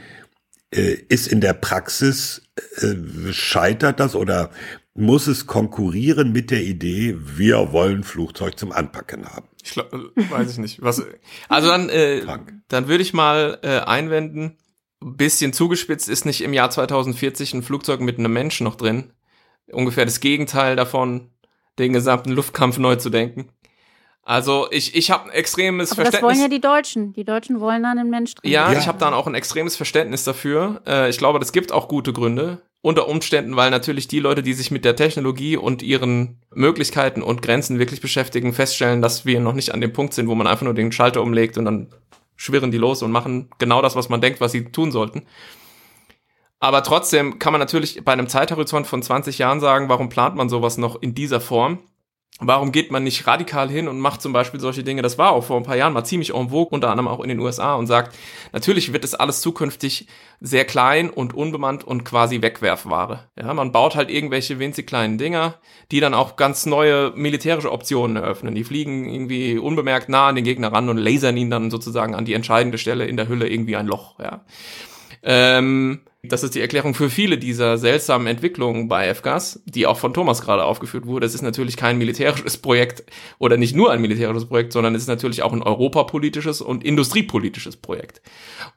äh, 0.73 0.97
ist 1.09 1.27
in 1.27 1.41
der 1.41 1.53
Praxis, 1.53 2.43
äh, 2.77 3.33
scheitert 3.33 3.99
das 3.99 4.15
oder 4.15 4.51
muss 4.93 5.27
es 5.27 5.47
konkurrieren 5.47 6.31
mit 6.31 6.51
der 6.51 6.63
Idee, 6.63 7.15
wir 7.17 7.71
wollen 7.71 8.03
Flugzeug 8.03 8.57
zum 8.57 8.71
Anpacken 8.71 9.25
haben? 9.25 9.47
Ich 9.63 9.71
glaub, 9.71 9.93
äh, 9.93 10.29
weiß 10.29 10.51
ich 10.51 10.57
nicht. 10.57 10.81
Was, 10.81 11.03
also 11.49 11.67
dann, 11.69 11.89
äh, 11.89 12.25
dann 12.67 12.87
würde 12.87 13.03
ich 13.03 13.13
mal 13.13 13.59
äh, 13.63 13.79
einwenden, 13.79 14.57
bisschen 15.01 15.51
zugespitzt 15.51 16.09
ist 16.09 16.25
nicht 16.25 16.41
im 16.41 16.53
Jahr 16.53 16.69
2040 16.69 17.55
ein 17.55 17.63
Flugzeug 17.63 18.01
mit 18.01 18.19
einem 18.19 18.33
Menschen 18.33 18.65
noch 18.65 18.75
drin. 18.75 19.11
Ungefähr 19.71 20.05
das 20.05 20.19
Gegenteil 20.19 20.75
davon, 20.75 21.31
den 21.79 21.93
gesamten 21.93 22.31
Luftkampf 22.31 22.77
neu 22.77 22.97
zu 22.97 23.09
denken. 23.09 23.49
Also 24.23 24.67
ich, 24.71 24.95
ich 24.95 25.09
habe 25.09 25.25
ein 25.25 25.31
extremes 25.31 25.91
Aber 25.91 26.03
Verständnis. 26.03 26.21
Das 26.21 26.39
wollen 26.39 26.41
ja 26.41 26.47
die 26.47 26.61
Deutschen. 26.61 27.13
Die 27.13 27.23
Deutschen 27.23 27.59
wollen 27.59 27.83
dann 27.83 27.97
einen 27.97 28.09
Mensch 28.09 28.35
drin. 28.35 28.51
Ja, 28.51 28.71
ja. 28.71 28.77
ich 28.77 28.87
habe 28.87 28.99
dann 28.99 29.13
auch 29.13 29.27
ein 29.27 29.35
extremes 29.35 29.75
Verständnis 29.75 30.23
dafür. 30.23 30.81
Äh, 30.85 31.09
ich 31.09 31.17
glaube, 31.17 31.39
das 31.39 31.51
gibt 31.51 31.71
auch 31.71 31.87
gute 31.87 32.13
Gründe. 32.13 32.61
Unter 32.83 33.07
Umständen, 33.07 33.55
weil 33.55 33.69
natürlich 33.69 34.07
die 34.07 34.19
Leute, 34.19 34.41
die 34.41 34.53
sich 34.53 34.71
mit 34.71 34.85
der 34.85 34.95
Technologie 34.95 35.55
und 35.55 35.83
ihren 35.83 36.41
Möglichkeiten 36.53 37.21
und 37.21 37.43
Grenzen 37.43 37.77
wirklich 37.77 38.01
beschäftigen, 38.01 38.53
feststellen, 38.53 39.03
dass 39.03 39.25
wir 39.25 39.39
noch 39.39 39.53
nicht 39.53 39.71
an 39.73 39.81
dem 39.81 39.93
Punkt 39.93 40.15
sind, 40.15 40.27
wo 40.27 40.33
man 40.33 40.47
einfach 40.47 40.63
nur 40.63 40.73
den 40.73 40.91
Schalter 40.91 41.21
umlegt 41.21 41.59
und 41.59 41.65
dann 41.65 41.93
schwirren 42.35 42.71
die 42.71 42.79
los 42.79 43.03
und 43.03 43.11
machen 43.11 43.49
genau 43.59 43.83
das, 43.83 43.95
was 43.95 44.09
man 44.09 44.19
denkt, 44.19 44.41
was 44.41 44.51
sie 44.51 44.65
tun 44.71 44.91
sollten. 44.91 45.23
Aber 46.59 46.81
trotzdem 46.81 47.37
kann 47.37 47.53
man 47.53 47.59
natürlich 47.59 48.03
bei 48.03 48.13
einem 48.13 48.27
Zeithorizont 48.27 48.87
von 48.87 49.03
20 49.03 49.37
Jahren 49.37 49.59
sagen, 49.59 49.89
warum 49.89 50.09
plant 50.09 50.35
man 50.35 50.49
sowas 50.49 50.77
noch 50.79 50.99
in 51.01 51.13
dieser 51.13 51.39
Form? 51.39 51.79
Warum 52.43 52.71
geht 52.71 52.91
man 52.91 53.03
nicht 53.03 53.27
radikal 53.27 53.69
hin 53.69 53.87
und 53.87 53.99
macht 53.99 54.19
zum 54.19 54.33
Beispiel 54.33 54.59
solche 54.59 54.83
Dinge? 54.83 55.03
Das 55.03 55.19
war 55.19 55.31
auch 55.31 55.43
vor 55.43 55.57
ein 55.57 55.63
paar 55.63 55.75
Jahren 55.75 55.93
mal 55.93 56.03
ziemlich 56.03 56.33
en 56.33 56.49
vogue, 56.49 56.69
unter 56.71 56.89
anderem 56.89 57.07
auch 57.07 57.19
in 57.19 57.29
den 57.29 57.39
USA 57.39 57.75
und 57.75 57.85
sagt, 57.85 58.17
natürlich 58.51 58.93
wird 58.93 59.03
es 59.03 59.13
alles 59.13 59.41
zukünftig 59.41 60.07
sehr 60.39 60.65
klein 60.65 61.11
und 61.11 61.35
unbemannt 61.35 61.83
und 61.83 62.03
quasi 62.03 62.41
Wegwerfware. 62.41 63.29
Ja, 63.39 63.53
man 63.53 63.71
baut 63.71 63.95
halt 63.95 64.09
irgendwelche 64.09 64.57
winzig 64.57 64.87
kleinen 64.87 65.19
Dinger, 65.19 65.59
die 65.91 65.99
dann 65.99 66.15
auch 66.15 66.35
ganz 66.35 66.65
neue 66.65 67.11
militärische 67.15 67.71
Optionen 67.71 68.15
eröffnen. 68.15 68.55
Die 68.55 68.63
fliegen 68.63 69.07
irgendwie 69.07 69.59
unbemerkt 69.59 70.09
nah 70.09 70.29
an 70.29 70.35
den 70.35 70.43
Gegner 70.43 70.73
ran 70.73 70.89
und 70.89 70.97
lasern 70.97 71.37
ihn 71.37 71.51
dann 71.51 71.69
sozusagen 71.69 72.15
an 72.15 72.25
die 72.25 72.33
entscheidende 72.33 72.79
Stelle 72.79 73.05
in 73.05 73.17
der 73.17 73.27
Hülle 73.27 73.47
irgendwie 73.47 73.75
ein 73.75 73.85
Loch. 73.85 74.19
Ja. 74.19 74.43
Ähm, 75.21 76.01
Das 76.23 76.43
ist 76.43 76.53
die 76.53 76.61
Erklärung 76.61 76.93
für 76.93 77.09
viele 77.09 77.39
dieser 77.39 77.79
seltsamen 77.79 78.27
Entwicklungen 78.27 78.87
bei 78.87 79.11
FGAS, 79.11 79.63
die 79.65 79.87
auch 79.87 79.97
von 79.97 80.13
Thomas 80.13 80.41
gerade 80.41 80.63
aufgeführt 80.63 81.07
wurde. 81.07 81.25
Es 81.25 81.33
ist 81.33 81.41
natürlich 81.41 81.77
kein 81.77 81.97
militärisches 81.97 82.59
Projekt 82.59 83.03
oder 83.39 83.57
nicht 83.57 83.75
nur 83.75 83.91
ein 83.91 84.01
militärisches 84.01 84.45
Projekt, 84.45 84.71
sondern 84.71 84.93
es 84.93 85.01
ist 85.01 85.07
natürlich 85.07 85.41
auch 85.41 85.51
ein 85.51 85.63
europapolitisches 85.63 86.61
und 86.61 86.83
industriepolitisches 86.83 87.77
Projekt. 87.77 88.21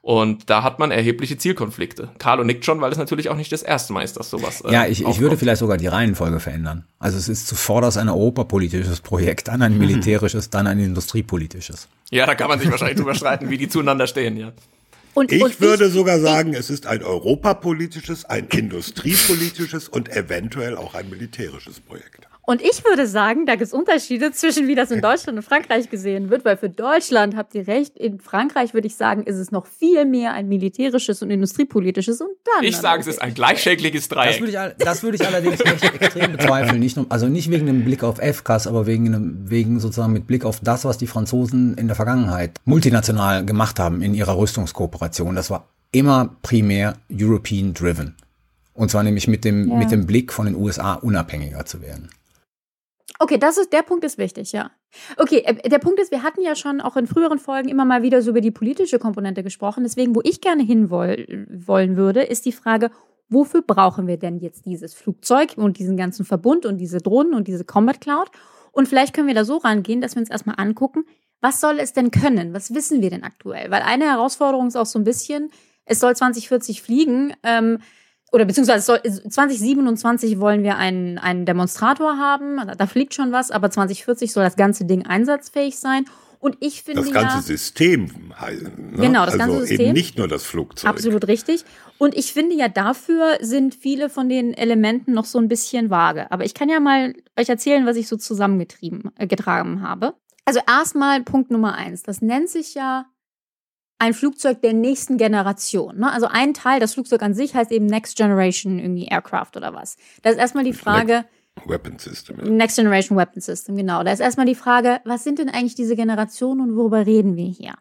Und 0.01 0.49
da 0.49 0.63
hat 0.63 0.79
man 0.79 0.89
erhebliche 0.89 1.37
Zielkonflikte. 1.37 2.09
Carlo 2.17 2.43
nickt 2.43 2.65
schon, 2.65 2.81
weil 2.81 2.91
es 2.91 2.97
natürlich 2.97 3.29
auch 3.29 3.37
nicht 3.37 3.51
das 3.51 3.61
erste 3.61 3.93
Mal 3.93 4.01
ist, 4.01 4.17
dass 4.17 4.31
sowas. 4.31 4.61
Äh, 4.61 4.73
ja, 4.73 4.87
ich, 4.87 5.05
ich 5.05 5.19
würde 5.19 5.37
vielleicht 5.37 5.59
sogar 5.59 5.77
die 5.77 5.85
Reihenfolge 5.85 6.39
verändern. 6.39 6.85
Also 6.97 7.19
es 7.19 7.29
ist 7.29 7.47
zuvorderst 7.47 7.99
ein 7.99 8.09
europapolitisches 8.09 9.01
Projekt, 9.01 9.49
dann 9.49 9.61
ein 9.61 9.77
militärisches, 9.77 10.49
dann 10.49 10.65
ein 10.65 10.79
industriepolitisches. 10.79 11.89
Ja, 12.09 12.25
da 12.25 12.33
kann 12.33 12.47
man 12.47 12.57
sich 12.57 12.71
wahrscheinlich 12.71 12.97
drüber 12.97 13.13
streiten, 13.13 13.51
wie 13.51 13.59
die 13.59 13.67
zueinander 13.67 14.07
stehen, 14.07 14.35
ja. 14.35 14.51
Und, 15.15 15.31
ich 15.31 15.41
und 15.41 15.61
würde 15.61 15.85
ich, 15.85 15.93
sogar 15.93 16.19
sagen, 16.19 16.53
es 16.53 16.69
ist 16.69 16.87
ein 16.87 17.01
europapolitisches, 17.01 18.25
ein 18.25 18.47
industriepolitisches 18.49 19.87
und 19.87 20.09
eventuell 20.09 20.75
auch 20.75 20.93
ein 20.93 21.09
militärisches 21.09 21.79
Projekt. 21.79 22.27
Und 22.45 22.61
ich 22.61 22.83
würde 22.85 23.07
sagen, 23.07 23.45
da 23.45 23.53
gibt 23.53 23.63
es 23.63 23.73
Unterschiede 23.73 24.31
zwischen, 24.31 24.67
wie 24.67 24.75
das 24.75 24.91
in 24.91 25.01
Deutschland 25.01 25.37
und 25.37 25.43
Frankreich 25.43 25.89
gesehen 25.89 26.29
wird, 26.29 26.45
weil 26.45 26.57
für 26.57 26.69
Deutschland 26.69 27.35
habt 27.35 27.55
ihr 27.55 27.67
recht, 27.67 27.97
in 27.97 28.19
Frankreich 28.19 28.73
würde 28.73 28.87
ich 28.87 28.95
sagen, 28.95 29.23
ist 29.23 29.37
es 29.37 29.51
noch 29.51 29.65
viel 29.65 30.05
mehr 30.05 30.33
ein 30.33 30.47
militärisches 30.47 31.23
und 31.23 31.31
industriepolitisches 31.31 32.21
und 32.21 32.29
dann. 32.43 32.63
Ich 32.63 32.77
sage, 32.77 33.01
es 33.01 33.07
ist 33.07 33.21
ein 33.21 33.33
gleichschädliges 33.33 34.09
Dreieck. 34.09 34.39
Das 34.39 34.39
würde 34.39 34.73
ich, 34.77 34.85
das 34.85 35.03
würde 35.03 35.15
ich 35.15 35.27
allerdings 35.27 35.59
echt 35.59 35.83
extrem 36.01 36.33
bezweifeln. 36.33 36.79
Nicht 36.79 36.97
nur, 36.97 37.07
also 37.09 37.27
nicht 37.27 37.49
wegen 37.49 37.65
dem 37.65 37.83
Blick 37.83 38.03
auf 38.03 38.17
FCAS, 38.17 38.67
aber 38.67 38.85
wegen, 38.85 39.49
wegen 39.49 39.79
sozusagen 39.79 40.13
mit 40.13 40.27
Blick 40.27 40.45
auf 40.45 40.59
das, 40.59 40.85
was 40.85 40.97
die 40.97 41.07
Franzosen 41.07 41.75
in 41.77 41.87
der 41.87 41.95
Vergangenheit 41.95 42.59
multinational 42.65 43.43
gemacht 43.43 43.79
haben 43.79 44.03
in 44.03 44.13
ihrer 44.13 44.37
Rüstungskooperation. 44.37 45.35
Das 45.35 45.49
war 45.49 45.67
immer 45.91 46.35
primär 46.43 46.97
European 47.11 47.73
driven. 47.73 48.15
Und 48.73 48.91
zwar 48.91 49.03
nämlich 49.03 49.27
mit 49.27 49.45
dem, 49.45 49.69
ja. 49.69 49.75
mit 49.77 49.89
dem 49.89 50.05
Blick 50.05 50.33
von 50.33 50.45
den 50.45 50.55
USA 50.55 50.95
unabhängiger 50.95 51.65
zu 51.65 51.81
werden. 51.81 52.09
Okay, 53.19 53.37
das 53.37 53.57
ist, 53.57 53.71
der 53.71 53.81
Punkt 53.81 54.03
ist 54.03 54.17
wichtig, 54.17 54.51
ja. 54.51 54.71
Okay, 55.17 55.43
äh, 55.45 55.69
der 55.69 55.79
Punkt 55.79 55.99
ist, 55.99 56.11
wir 56.11 56.23
hatten 56.23 56.41
ja 56.41 56.55
schon 56.55 56.81
auch 56.81 56.97
in 56.97 57.07
früheren 57.07 57.39
Folgen 57.39 57.69
immer 57.69 57.85
mal 57.85 58.01
wieder 58.03 58.21
so 58.21 58.31
über 58.31 58.41
die 58.41 58.51
politische 58.51 58.99
Komponente 58.99 59.43
gesprochen. 59.43 59.83
Deswegen, 59.83 60.15
wo 60.15 60.21
ich 60.23 60.41
gerne 60.41 60.63
hinwollen 60.63 61.97
würde, 61.97 62.23
ist 62.23 62.45
die 62.45 62.51
Frage, 62.51 62.91
wofür 63.29 63.61
brauchen 63.61 64.07
wir 64.07 64.17
denn 64.17 64.39
jetzt 64.39 64.65
dieses 64.65 64.93
Flugzeug 64.93 65.53
und 65.55 65.79
diesen 65.79 65.97
ganzen 65.97 66.25
Verbund 66.25 66.65
und 66.65 66.77
diese 66.77 66.99
Drohnen 66.99 67.33
und 67.33 67.47
diese 67.47 67.63
Combat 67.63 68.01
Cloud? 68.01 68.29
Und 68.71 68.87
vielleicht 68.87 69.13
können 69.13 69.27
wir 69.27 69.35
da 69.35 69.45
so 69.45 69.57
rangehen, 69.57 70.01
dass 70.01 70.15
wir 70.15 70.19
uns 70.19 70.29
erstmal 70.29 70.59
angucken, 70.59 71.05
was 71.41 71.61
soll 71.61 71.79
es 71.79 71.93
denn 71.93 72.11
können? 72.11 72.53
Was 72.53 72.73
wissen 72.73 73.01
wir 73.01 73.09
denn 73.09 73.23
aktuell? 73.23 73.71
Weil 73.71 73.83
eine 73.83 74.05
Herausforderung 74.05 74.67
ist 74.67 74.75
auch 74.75 74.85
so 74.85 74.99
ein 74.99 75.03
bisschen, 75.03 75.51
es 75.85 75.99
soll 75.99 76.15
2040 76.15 76.81
fliegen. 76.81 77.33
Ähm, 77.43 77.79
oder 78.31 78.45
beziehungsweise 78.45 78.83
soll, 78.83 79.01
2027 79.01 80.39
wollen 80.39 80.63
wir 80.63 80.77
einen, 80.77 81.17
einen 81.17 81.45
Demonstrator 81.45 82.17
haben, 82.17 82.59
da 82.77 82.87
fliegt 82.87 83.13
schon 83.13 83.31
was, 83.31 83.51
aber 83.51 83.71
2040 83.71 84.31
soll 84.31 84.43
das 84.43 84.55
ganze 84.55 84.85
Ding 84.85 85.05
einsatzfähig 85.05 85.77
sein. 85.79 86.05
Und 86.39 86.57
ich 86.59 86.83
finde 86.83 87.01
das 87.01 87.11
ganze 87.11 87.37
ja, 87.37 87.41
System 87.41 88.33
heilen. 88.39 88.91
Ne? 88.91 89.07
Genau, 89.07 89.25
das 89.25 89.33
also 89.33 89.37
ganze 89.39 89.59
System. 89.61 89.79
Eben 89.79 89.93
nicht 89.93 90.17
nur 90.17 90.27
das 90.27 90.43
Flugzeug. 90.43 90.91
Absolut 90.91 91.27
richtig. 91.27 91.65
Und 91.97 92.15
ich 92.15 92.33
finde 92.33 92.55
ja, 92.55 92.67
dafür 92.67 93.39
sind 93.41 93.73
viele 93.73 94.09
von 94.09 94.29
den 94.29 94.53
Elementen 94.53 95.13
noch 95.13 95.25
so 95.25 95.39
ein 95.39 95.47
bisschen 95.47 95.89
vage. 95.89 96.31
Aber 96.31 96.45
ich 96.45 96.53
kann 96.53 96.69
ja 96.69 96.79
mal 96.79 97.15
euch 97.35 97.49
erzählen, 97.49 97.87
was 97.87 97.95
ich 97.95 98.07
so 98.07 98.15
zusammengetrieben, 98.17 99.11
äh, 99.17 99.25
getragen 99.25 99.81
habe. 99.81 100.13
Also 100.45 100.59
erstmal 100.67 101.23
Punkt 101.23 101.49
Nummer 101.49 101.73
eins. 101.73 102.03
Das 102.03 102.21
nennt 102.21 102.49
sich 102.49 102.75
ja 102.75 103.05
ein 103.99 104.13
Flugzeug 104.13 104.61
der 104.61 104.73
nächsten 104.73 105.17
Generation. 105.17 105.99
Ne? 105.99 106.11
Also 106.11 106.27
ein 106.27 106.53
Teil, 106.53 106.79
das 106.79 106.93
Flugzeug 106.93 107.21
an 107.21 107.33
sich 107.33 107.55
heißt 107.55 107.71
eben 107.71 107.85
Next 107.85 108.17
Generation 108.17 108.79
irgendwie 108.79 109.05
Aircraft 109.05 109.51
oder 109.55 109.73
was. 109.73 109.97
Da 110.21 110.29
ist 110.29 110.37
erstmal 110.37 110.63
die 110.63 110.73
Frage. 110.73 111.13
Next 111.13 111.69
Weapon 111.69 111.97
System. 111.99 112.37
Ja. 112.39 112.49
Next 112.49 112.75
Generation 112.75 113.17
Weapon 113.17 113.41
System, 113.41 113.75
genau. 113.75 114.03
Da 114.03 114.11
ist 114.11 114.19
erstmal 114.19 114.45
die 114.45 114.55
Frage, 114.55 114.99
was 115.05 115.23
sind 115.23 115.39
denn 115.39 115.49
eigentlich 115.49 115.75
diese 115.75 115.95
Generationen 115.95 116.61
und 116.61 116.75
worüber 116.75 117.05
reden 117.05 117.35
wir 117.35 117.47
hier? 117.47 117.75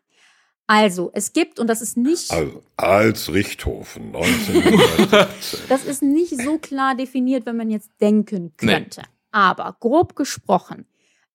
Also, 0.67 1.11
es 1.13 1.33
gibt, 1.35 1.61
und 1.61 1.67
das 1.67 1.83
ist 1.83 1.97
nicht. 1.97 2.31
Also, 2.31 2.63
als 2.77 3.33
Richthofen, 3.33 4.15
1917. 4.15 5.59
das 5.69 5.85
ist 5.85 6.03
nicht 6.03 6.41
so 6.41 6.59
klar 6.59 6.95
definiert, 6.95 7.45
wenn 7.45 7.57
man 7.57 7.69
jetzt 7.69 7.91
denken 8.01 8.55
könnte. 8.57 9.01
Nee. 9.03 9.09
Aber 9.31 9.77
grob 9.79 10.17
gesprochen 10.17 10.87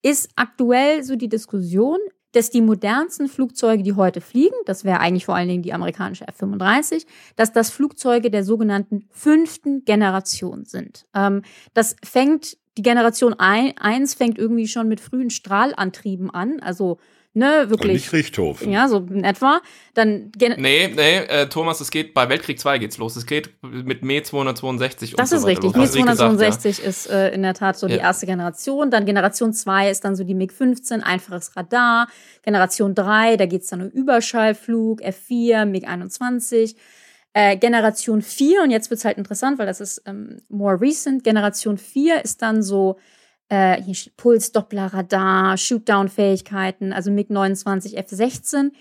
ist 0.01 0.29
aktuell 0.35 1.03
so 1.03 1.15
die 1.15 1.29
Diskussion, 1.29 1.99
dass 2.31 2.49
die 2.49 2.61
modernsten 2.61 3.27
Flugzeuge, 3.27 3.83
die 3.83 3.93
heute 3.93 4.21
fliegen, 4.21 4.55
das 4.65 4.83
wäre 4.83 4.99
eigentlich 4.99 5.25
vor 5.25 5.35
allen 5.35 5.47
Dingen 5.47 5.63
die 5.63 5.73
amerikanische 5.73 6.27
F-35, 6.27 7.05
dass 7.35 7.51
das 7.51 7.69
Flugzeuge 7.69 8.29
der 8.29 8.43
sogenannten 8.43 9.07
fünften 9.09 9.83
Generation 9.85 10.65
sind. 10.65 11.05
Ähm, 11.15 11.41
das 11.73 11.95
fängt, 12.03 12.57
die 12.77 12.83
Generation 12.83 13.33
1 13.33 14.13
fängt 14.13 14.37
irgendwie 14.37 14.67
schon 14.67 14.87
mit 14.87 15.01
frühen 15.01 15.29
Strahlantrieben 15.29 16.29
an, 16.29 16.59
also 16.59 16.99
ne, 17.33 17.69
wirklich. 17.69 17.93
nicht 17.93 18.13
Richthofen. 18.13 18.71
Ja, 18.71 18.87
so 18.87 18.97
in 18.97 19.23
etwa. 19.23 19.61
Dann 19.93 20.31
nee, 20.39 20.87
nee, 20.87 21.17
äh, 21.17 21.47
Thomas, 21.47 21.79
es 21.81 21.91
geht 21.91 22.13
bei 22.13 22.29
Weltkrieg 22.29 22.59
2 22.59 22.77
geht's 22.79 22.97
los. 22.97 23.15
Es 23.15 23.25
geht 23.25 23.51
mit 23.61 24.03
Me 24.03 24.21
262 24.21 25.15
Das 25.15 25.31
ist 25.31 25.41
so 25.41 25.47
richtig. 25.47 25.75
Me 25.75 25.89
262 25.89 26.77
gesagt, 26.77 26.83
ja. 26.83 26.89
ist 26.89 27.09
äh, 27.09 27.33
in 27.33 27.43
der 27.43 27.53
Tat 27.53 27.77
so 27.77 27.87
ja. 27.87 27.95
die 27.95 28.01
erste 28.01 28.25
Generation. 28.25 28.91
Dann 28.91 29.05
Generation 29.05 29.53
2 29.53 29.89
ist 29.89 30.03
dann 30.05 30.15
so 30.15 30.23
die 30.23 30.35
MiG 30.35 30.51
15, 30.51 31.03
einfaches 31.03 31.55
Radar. 31.55 32.07
Generation 32.43 32.95
3, 32.95 33.37
da 33.37 33.45
geht's 33.45 33.67
dann 33.67 33.81
um 33.81 33.89
Überschallflug, 33.89 35.01
F4, 35.01 35.65
MiG 35.65 35.87
21. 35.87 36.75
Äh, 37.33 37.57
Generation 37.57 38.23
4, 38.23 38.63
und 38.63 38.71
jetzt 38.71 38.89
wird's 38.89 39.05
halt 39.05 39.19
interessant, 39.19 39.59
weil 39.59 39.67
das 39.67 39.81
ist 39.81 40.01
ähm, 40.07 40.37
more 40.49 40.81
recent. 40.81 41.23
Generation 41.23 41.77
4 41.77 42.23
ist 42.23 42.41
dann 42.41 42.63
so 42.63 42.97
äh, 43.49 43.81
hier 43.81 43.95
Puls, 44.15 44.51
Doppler, 44.51 44.93
Radar, 44.93 45.57
Shootdown-Fähigkeiten, 45.57 46.93
also 46.93 47.11
MiG-29, 47.11 47.95
F-16. 47.95 48.71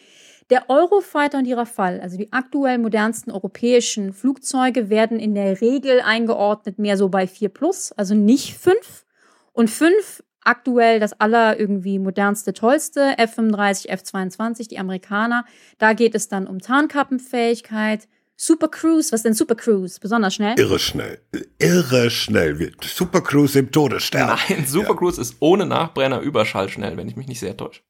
Der 0.51 0.71
Eurofighter 0.71 1.39
und 1.39 1.45
ihrer 1.47 1.67
Fall, 1.67 2.01
also 2.01 2.17
die 2.17 2.33
aktuell 2.33 2.79
modernsten 2.79 3.31
europäischen 3.31 4.15
Flugzeuge, 4.15 4.89
werden 4.89 5.19
in 5.19 5.35
der 5.35 5.61
Regel 5.61 6.01
eingeordnet 6.01 6.79
mehr 6.79 6.97
so 6.97 7.11
bei 7.11 7.27
4 7.27 7.51
plus, 7.51 7.93
also 7.93 8.15
nicht 8.15 8.57
5. 8.57 9.05
Und 9.53 9.69
5 9.69 10.23
aktuell 10.43 11.01
das 11.01 11.21
aller 11.21 11.61
irgendwie 11.61 11.99
modernste, 11.99 12.55
tollste, 12.55 13.19
F-35, 13.19 13.89
F-22, 13.89 14.69
die 14.69 14.79
Amerikaner. 14.79 15.45
Da 15.77 15.93
geht 15.93 16.15
es 16.15 16.29
dann 16.29 16.47
um 16.47 16.61
Tarnkappenfähigkeit, 16.61 18.09
Super 18.41 18.69
Cruise, 18.69 19.11
was 19.11 19.25
denn 19.25 19.35
Super 19.35 19.57
Cruise? 19.57 19.99
Besonders 20.01 20.37
schnell? 20.37 20.57
Irre 20.57 20.79
schnell. 20.79 21.21
Irre 21.59 22.09
schnell. 22.09 22.73
Super 22.81 23.21
Cruise 23.21 23.59
im 23.59 23.73
Todesstern. 23.73 24.39
Nein, 24.49 24.65
Super 24.65 24.91
ja. 24.91 24.95
Cruise 24.95 25.21
ist 25.21 25.35
ohne 25.41 25.67
Nachbrenner 25.67 26.21
überschallschnell, 26.21 26.97
wenn 26.97 27.09
ich 27.09 27.17
mich 27.17 27.27
nicht 27.27 27.41
sehr 27.41 27.57
täusche. 27.57 27.83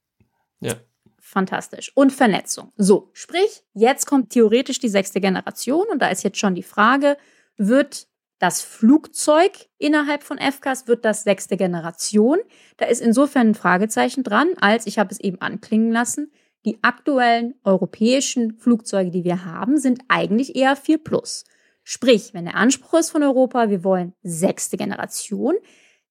Ja. 0.60 0.76
Fantastisch. 1.20 1.92
Und 1.94 2.14
Vernetzung. 2.14 2.72
So, 2.78 3.10
sprich, 3.12 3.62
jetzt 3.74 4.06
kommt 4.06 4.30
theoretisch 4.30 4.78
die 4.78 4.88
sechste 4.88 5.20
Generation 5.20 5.86
und 5.92 6.00
da 6.00 6.08
ist 6.08 6.24
jetzt 6.24 6.38
schon 6.38 6.54
die 6.54 6.62
Frage, 6.62 7.18
wird 7.58 8.08
das 8.38 8.62
Flugzeug 8.62 9.52
innerhalb 9.76 10.22
von 10.22 10.38
FCAS 10.38 10.86
wird 10.86 11.04
das 11.04 11.24
sechste 11.24 11.58
Generation. 11.58 12.38
Da 12.78 12.86
ist 12.86 13.02
insofern 13.02 13.48
ein 13.48 13.54
Fragezeichen 13.54 14.22
dran, 14.22 14.48
als 14.58 14.86
ich 14.86 14.98
habe 14.98 15.12
es 15.12 15.20
eben 15.20 15.42
anklingen 15.42 15.92
lassen. 15.92 16.32
Die 16.64 16.78
aktuellen 16.82 17.54
europäischen 17.64 18.58
Flugzeuge, 18.58 19.10
die 19.10 19.24
wir 19.24 19.44
haben, 19.44 19.78
sind 19.78 20.02
eigentlich 20.08 20.56
eher 20.56 20.76
4 20.76 20.98
plus. 20.98 21.44
Sprich, 21.82 22.34
wenn 22.34 22.44
der 22.44 22.56
Anspruch 22.56 22.98
ist 22.98 23.10
von 23.10 23.22
Europa, 23.22 23.70
wir 23.70 23.84
wollen 23.84 24.12
sechste 24.22 24.76
Generation, 24.76 25.54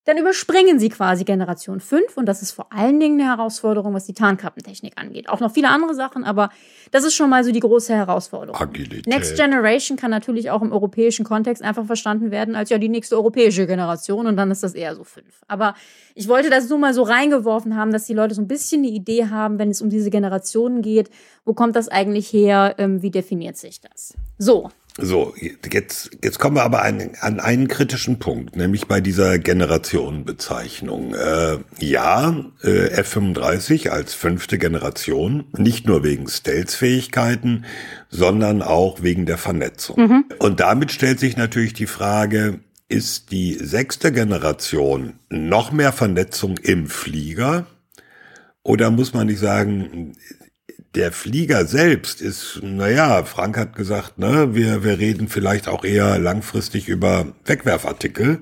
dann 0.07 0.17
überspringen 0.17 0.79
sie 0.79 0.87
quasi 0.87 1.25
Generation 1.25 1.81
5 1.81 2.15
und 2.15 2.27
das 2.27 2.41
ist 2.41 2.51
vor 2.51 2.71
allen 2.71 2.97
Dingen 2.97 3.19
eine 3.19 3.29
Herausforderung, 3.29 3.93
was 3.93 4.05
die 4.05 4.13
Tarnkappentechnik 4.13 4.93
angeht. 4.95 5.27
Auch 5.27 5.41
noch 5.41 5.51
viele 5.51 5.67
andere 5.67 5.93
Sachen, 5.95 6.23
aber 6.23 6.49
das 6.91 7.03
ist 7.03 7.13
schon 7.13 7.29
mal 7.29 7.43
so 7.43 7.51
die 7.51 7.59
große 7.59 7.93
Herausforderung. 7.93 8.61
Agilität. 8.61 9.05
Next 9.05 9.35
Generation 9.35 9.97
kann 9.97 10.09
natürlich 10.09 10.49
auch 10.49 10.61
im 10.61 10.71
europäischen 10.71 11.25
Kontext 11.25 11.61
einfach 11.61 11.85
verstanden 11.85 12.31
werden 12.31 12.55
als 12.55 12.69
ja 12.69 12.77
die 12.77 12.87
nächste 12.87 13.17
europäische 13.17 13.67
Generation 13.67 14.27
und 14.27 14.37
dann 14.37 14.49
ist 14.49 14.63
das 14.63 14.75
eher 14.75 14.95
so 14.95 15.03
5. 15.03 15.25
Aber 15.49 15.75
ich 16.15 16.29
wollte 16.29 16.49
das 16.49 16.69
nur 16.69 16.79
mal 16.79 16.93
so 16.93 17.03
reingeworfen 17.03 17.75
haben, 17.75 17.91
dass 17.91 18.05
die 18.05 18.13
Leute 18.13 18.33
so 18.33 18.41
ein 18.41 18.47
bisschen 18.47 18.83
eine 18.83 18.91
Idee 18.91 19.25
haben, 19.25 19.59
wenn 19.59 19.71
es 19.71 19.81
um 19.81 19.89
diese 19.89 20.09
Generationen 20.09 20.81
geht, 20.81 21.09
wo 21.43 21.53
kommt 21.53 21.75
das 21.75 21.89
eigentlich 21.89 22.31
her, 22.31 22.75
ähm, 22.77 23.01
wie 23.01 23.11
definiert 23.11 23.57
sich 23.57 23.81
das? 23.81 24.13
So, 24.37 24.69
so, 24.99 25.35
jetzt, 25.71 26.17
jetzt 26.23 26.39
kommen 26.39 26.55
wir 26.55 26.63
aber 26.63 26.81
an, 26.81 27.11
an 27.21 27.39
einen 27.39 27.67
kritischen 27.67 28.17
Punkt, 28.17 28.55
nämlich 28.55 28.87
bei 28.87 28.99
dieser 28.99 29.37
Generationenbezeichnung. 29.37 31.13
Äh, 31.13 31.57
ja, 31.79 32.45
äh, 32.63 32.87
F-35 32.89 33.89
als 33.89 34.15
fünfte 34.15 34.57
Generation, 34.57 35.45
nicht 35.55 35.85
nur 35.85 36.03
wegen 36.03 36.27
Stealth-Fähigkeiten, 36.27 37.65
sondern 38.09 38.63
auch 38.63 39.03
wegen 39.03 39.27
der 39.27 39.37
Vernetzung. 39.37 39.99
Mhm. 39.99 40.25
Und 40.39 40.59
damit 40.59 40.91
stellt 40.91 41.19
sich 41.19 41.37
natürlich 41.37 41.73
die 41.73 41.87
Frage, 41.87 42.59
ist 42.89 43.31
die 43.31 43.53
sechste 43.53 44.11
Generation 44.11 45.13
noch 45.29 45.71
mehr 45.71 45.91
Vernetzung 45.91 46.57
im 46.57 46.87
Flieger? 46.87 47.67
Oder 48.63 48.89
muss 48.89 49.13
man 49.13 49.27
nicht 49.27 49.39
sagen, 49.39 50.13
der 50.97 51.11
Flieger 51.11 51.65
selbst 51.65 52.21
ist, 52.21 52.59
naja, 52.63 53.23
Frank 53.23 53.55
hat 53.55 53.75
gesagt, 53.75 54.17
ne, 54.17 54.55
wir, 54.55 54.83
wir 54.83 54.97
reden 54.97 55.27
vielleicht 55.27 55.67
auch 55.67 55.85
eher 55.85 56.17
langfristig 56.17 56.87
über 56.87 57.27
Wegwerfartikel. 57.45 58.39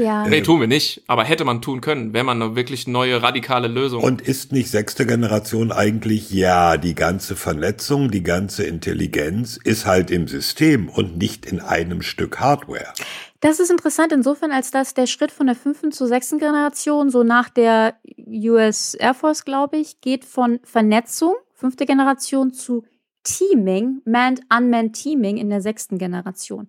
Ja. 0.00 0.26
Nee, 0.28 0.42
tun 0.42 0.60
wir 0.60 0.68
nicht. 0.68 1.02
Aber 1.08 1.24
hätte 1.24 1.44
man 1.44 1.60
tun 1.62 1.80
können, 1.80 2.12
wenn 2.12 2.24
man 2.24 2.40
eine 2.40 2.54
wirklich 2.54 2.86
neue, 2.86 3.22
radikale 3.22 3.66
Lösung. 3.66 4.04
Und 4.04 4.22
ist 4.22 4.52
nicht 4.52 4.70
sechste 4.70 5.04
Generation 5.04 5.72
eigentlich, 5.72 6.30
ja, 6.30 6.76
die 6.76 6.94
ganze 6.94 7.34
Vernetzung, 7.34 8.12
die 8.12 8.22
ganze 8.22 8.62
Intelligenz 8.62 9.58
ist 9.62 9.84
halt 9.84 10.12
im 10.12 10.28
System 10.28 10.88
und 10.88 11.18
nicht 11.18 11.44
in 11.44 11.60
einem 11.60 12.02
Stück 12.02 12.38
Hardware. 12.38 12.92
Das 13.40 13.58
ist 13.58 13.70
interessant 13.70 14.12
insofern, 14.12 14.52
als 14.52 14.70
dass 14.70 14.94
der 14.94 15.06
Schritt 15.06 15.32
von 15.32 15.46
der 15.46 15.56
fünften 15.56 15.90
zur 15.90 16.06
sechsten 16.06 16.38
Generation, 16.38 17.10
so 17.10 17.24
nach 17.24 17.48
der 17.48 17.96
US 18.28 18.94
Air 18.94 19.14
Force, 19.14 19.44
glaube 19.44 19.76
ich, 19.76 20.00
geht 20.00 20.24
von 20.24 20.60
Vernetzung, 20.62 21.34
fünfte 21.56 21.86
Generation, 21.86 22.52
zu 22.52 22.84
Teaming, 23.24 24.02
Manned-Unmanned 24.04 24.92
Teaming 24.94 25.36
in 25.36 25.50
der 25.50 25.60
sechsten 25.60 25.98
Generation. 25.98 26.68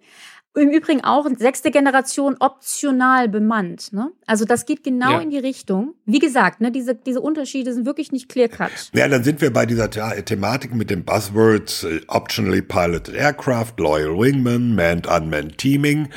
Im 0.55 0.71
Übrigen 0.71 1.03
auch 1.03 1.27
sechste 1.37 1.69
Generation 1.69 2.35
optional 2.39 3.29
bemannt. 3.29 3.93
Ne? 3.93 4.11
Also 4.25 4.43
das 4.43 4.65
geht 4.65 4.83
genau 4.83 5.11
Ja. 5.11 5.19
in 5.19 5.29
die 5.29 5.37
Richtung. 5.37 5.93
Wie 6.05 6.17
gesagt, 6.17 6.61
ne, 6.61 6.71
diese, 6.71 6.95
diese 6.95 7.21
Unterschiede 7.21 7.75
sind 7.75 7.85
wirklich 7.85 8.11
nicht 8.11 8.27
clear-cut. 8.27 8.71
Ja, 8.95 9.07
dann 9.07 9.23
sind 9.23 9.39
wir 9.39 9.53
bei 9.53 9.67
dieser 9.67 9.87
The 9.91 10.23
Thematik 10.23 10.73
mit 10.73 10.89
den 10.89 11.05
Buzzwords 11.05 11.83
äh, 11.83 12.01
Optionally 12.07 12.63
Piloted 12.63 13.13
Aircraft, 13.13 13.73
Loyal 13.77 14.17
Wingman, 14.17 14.73
Manned 14.73 15.05
Unmanned 15.05 15.59
Teaming. 15.59 16.09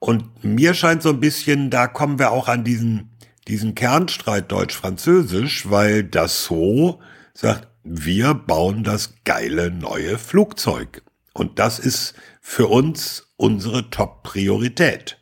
Und 0.00 0.44
mir 0.44 0.74
scheint 0.74 1.00
so 1.02 1.08
ein 1.08 1.20
bisschen, 1.20 1.70
da 1.70 1.86
kommen 1.86 2.18
wir 2.18 2.30
auch 2.32 2.48
an 2.48 2.64
diesen, 2.64 3.16
diesen 3.48 3.74
Kernstreit 3.74 4.52
Deutsch-Französisch, 4.52 5.70
weil 5.70 6.04
das 6.04 6.44
so 6.44 6.98
sagt, 7.32 7.68
wir 7.84 8.34
bauen 8.34 8.84
das 8.84 9.14
geile 9.24 9.70
neue 9.70 10.18
Flugzeug. 10.18 11.02
Und 11.34 11.58
das 11.58 11.78
ist 11.78 12.14
für 12.40 12.66
uns 12.68 13.32
unsere 13.36 13.90
Top-Priorität. 13.90 15.18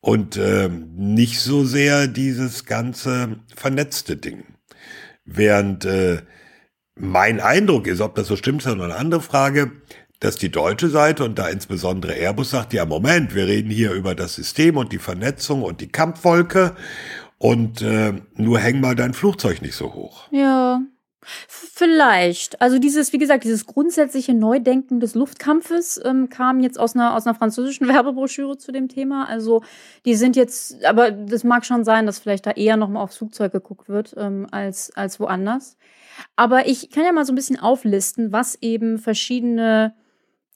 Und 0.00 0.36
ähm, 0.36 0.90
nicht 0.94 1.40
so 1.40 1.64
sehr 1.64 2.08
dieses 2.08 2.64
ganze 2.64 3.36
vernetzte 3.54 4.16
Ding. 4.16 4.44
Während 5.24 5.84
äh, 5.84 6.22
mein 6.96 7.40
Eindruck 7.40 7.86
ist, 7.86 8.00
ob 8.00 8.16
das 8.16 8.26
so 8.26 8.36
stimmt, 8.36 8.62
ist 8.62 8.74
noch 8.74 8.84
eine 8.84 8.96
andere 8.96 9.20
Frage, 9.20 9.70
dass 10.18 10.36
die 10.36 10.50
deutsche 10.50 10.88
Seite 10.88 11.24
und 11.24 11.38
da 11.38 11.48
insbesondere 11.48 12.14
Airbus 12.14 12.50
sagt, 12.50 12.72
ja 12.72 12.84
Moment, 12.84 13.34
wir 13.34 13.46
reden 13.46 13.70
hier 13.70 13.92
über 13.92 14.14
das 14.14 14.34
System 14.34 14.76
und 14.76 14.92
die 14.92 14.98
Vernetzung 14.98 15.62
und 15.62 15.80
die 15.80 15.90
Kampfwolke 15.90 16.76
und 17.38 17.82
äh, 17.82 18.12
nur 18.36 18.60
häng 18.60 18.80
mal 18.80 18.94
dein 18.94 19.14
Flugzeug 19.14 19.62
nicht 19.62 19.74
so 19.74 19.94
hoch. 19.94 20.28
Ja, 20.30 20.80
vielleicht. 21.24 22.60
Also 22.60 22.78
dieses, 22.78 23.12
wie 23.12 23.18
gesagt, 23.18 23.44
dieses 23.44 23.66
grundsätzliche 23.66 24.34
Neudenken 24.34 25.00
des 25.00 25.14
Luftkampfes 25.14 26.00
ähm, 26.04 26.28
kam 26.28 26.60
jetzt 26.60 26.78
aus 26.78 26.94
einer, 26.94 27.14
aus 27.14 27.26
einer 27.26 27.34
französischen 27.34 27.88
Werbebroschüre 27.92 28.58
zu 28.58 28.72
dem 28.72 28.88
Thema. 28.88 29.28
Also 29.28 29.62
die 30.04 30.14
sind 30.14 30.36
jetzt, 30.36 30.84
aber 30.84 31.10
das 31.10 31.44
mag 31.44 31.64
schon 31.64 31.84
sein, 31.84 32.06
dass 32.06 32.18
vielleicht 32.18 32.46
da 32.46 32.52
eher 32.52 32.76
nochmal 32.76 33.02
aufs 33.02 33.18
Flugzeug 33.18 33.52
geguckt 33.52 33.88
wird 33.88 34.14
ähm, 34.16 34.46
als, 34.50 34.94
als 34.96 35.20
woanders. 35.20 35.76
Aber 36.36 36.66
ich 36.66 36.90
kann 36.90 37.04
ja 37.04 37.12
mal 37.12 37.24
so 37.24 37.32
ein 37.32 37.36
bisschen 37.36 37.58
auflisten, 37.58 38.32
was 38.32 38.56
eben 38.60 38.98
verschiedene, 38.98 39.94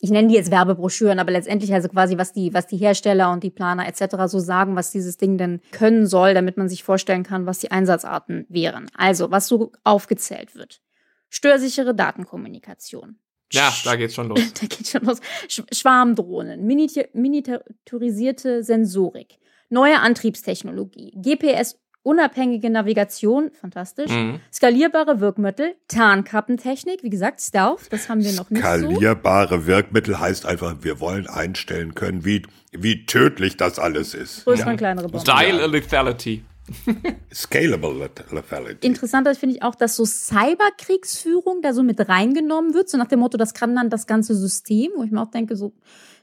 ich 0.07 0.13
nenne 0.13 0.29
die 0.29 0.35
jetzt 0.35 0.53
Werbebroschüren, 0.53 1.19
aber 1.19 1.33
letztendlich 1.33 1.75
also 1.75 1.89
quasi, 1.89 2.17
was 2.17 2.33
die, 2.33 2.55
was 2.55 2.69
die 2.69 2.77
Hersteller 2.77 3.33
und 3.33 3.43
die 3.43 3.51
Planer 3.51 3.89
etc. 3.89 4.29
so 4.29 4.39
sagen, 4.39 4.77
was 4.77 4.93
dieses 4.93 5.17
Ding 5.17 5.37
denn 5.37 5.61
können 5.73 6.07
soll, 6.07 6.33
damit 6.33 6.57
man 6.57 6.69
sich 6.69 6.85
vorstellen 6.85 7.25
kann, 7.25 7.45
was 7.45 7.59
die 7.59 7.73
Einsatzarten 7.73 8.47
wären. 8.49 8.89
Also, 8.97 9.33
was 9.33 9.49
so 9.49 9.73
aufgezählt 9.83 10.55
wird. 10.55 10.81
Störsichere 11.29 11.93
Datenkommunikation. 11.93 13.19
ja, 13.53 13.75
da 13.83 13.97
geht's 13.97 14.15
schon 14.15 14.29
los. 14.29 14.39
Da 14.61 14.67
geht 14.69 14.87
schon 14.87 15.03
los. 15.05 15.19
Sch 15.49 15.63
Schwarmdrohnen, 15.73 16.65
miniaturisierte 16.65 18.63
Sensorik, 18.63 19.41
neue 19.71 19.99
Antriebstechnologie, 19.99 21.15
GPS 21.17 21.81
unabhängige 22.07 22.71
Navigation, 22.71 23.51
fantastisch, 23.61 24.11
Mhm. 24.11 24.41
skalierbare 24.53 25.21
Wirkmittel, 25.21 25.75
Tarnkappentechnik, 25.89 27.03
wie 27.03 27.11
gesagt, 27.11 27.41
Stealth, 27.41 27.93
das 27.93 28.09
haben 28.09 28.23
wir 28.23 28.33
noch 28.33 28.49
nicht 28.49 28.63
so. 28.63 28.69
Skalierbare 28.69 29.67
Wirkmittel 29.67 30.19
heißt 30.21 30.47
einfach, 30.47 30.77
wir 30.83 31.01
wollen 31.01 31.27
einstellen 31.27 31.95
können, 31.95 32.25
wie, 32.25 32.43
wie 32.73 33.05
tödlich 33.07 33.57
das 33.57 33.79
alles 33.79 34.15
ist. 34.15 34.45
Größere 34.45 34.71
und 34.71 34.77
kleinere 34.77 35.09
Bomben. 35.09 35.21
Style 35.21 35.67
Lethality. 35.67 36.45
Scalable 37.33 38.11
Lethality. 38.33 38.87
Interessanter 38.87 39.35
finde 39.35 39.57
ich 39.57 39.63
auch, 39.63 39.75
dass 39.75 39.97
so 39.97 40.05
Cyberkriegsführung 40.05 41.63
da 41.63 41.73
so 41.73 41.83
mit 41.83 42.09
reingenommen 42.09 42.75
wird, 42.75 42.89
so 42.89 42.99
nach 42.99 43.07
dem 43.07 43.21
Motto, 43.21 43.37
das 43.39 43.55
kann 43.55 43.75
dann 43.77 43.91
das 43.91 44.07
ganze 44.07 44.35
System, 44.35 44.91
wo 44.97 45.05
ich 45.05 45.11
mir 45.11 45.23
auch 45.23 45.31
denke, 45.31 45.57
so, 45.57 45.73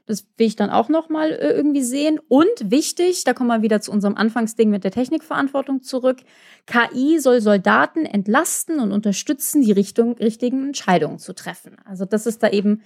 das 0.06 0.26
will 0.38 0.48
ich 0.48 0.56
dann 0.56 0.70
auch 0.70 0.90
noch 0.90 1.10
mal 1.10 1.32
äh, 1.32 1.54
irgendwie 1.54 1.82
sehen. 1.82 2.20
Und 2.28 2.50
wichtig, 2.64 3.24
da 3.24 3.34
kommen 3.34 3.48
wir 3.50 3.62
wieder 3.62 3.82
zu 3.82 3.92
unserem 3.92 4.16
Anfangsding 4.16 4.70
mit 4.70 4.84
der 4.84 4.92
Technikverantwortung 4.92 5.82
zurück. 5.82 6.18
KI 6.66 7.20
soll 7.20 7.42
Soldaten 7.42 8.06
entlasten 8.06 8.80
und 8.80 8.92
unterstützen, 8.92 9.62
die 9.62 9.72
Richtung, 9.72 10.18
richtigen 10.18 10.68
Entscheidungen 10.68 11.20
zu 11.20 11.34
treffen. 11.34 11.78
Also 11.86 12.06
das 12.06 12.26
ist 12.26 12.44
da 12.44 12.50
eben 12.50 12.82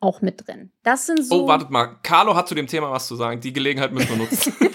auch 0.00 0.22
mit 0.22 0.46
drin. 0.46 0.72
Das 0.82 1.06
sind 1.06 1.24
so. 1.24 1.44
Oh, 1.44 1.48
wartet 1.48 1.70
mal. 1.70 1.98
Carlo 2.02 2.34
hat 2.34 2.48
zu 2.48 2.54
dem 2.54 2.66
Thema 2.66 2.90
was 2.90 3.06
zu 3.06 3.16
sagen. 3.16 3.40
Die 3.40 3.52
Gelegenheit 3.52 3.92
müssen 3.92 4.10
wir 4.10 4.16
nutzen. 4.16 4.54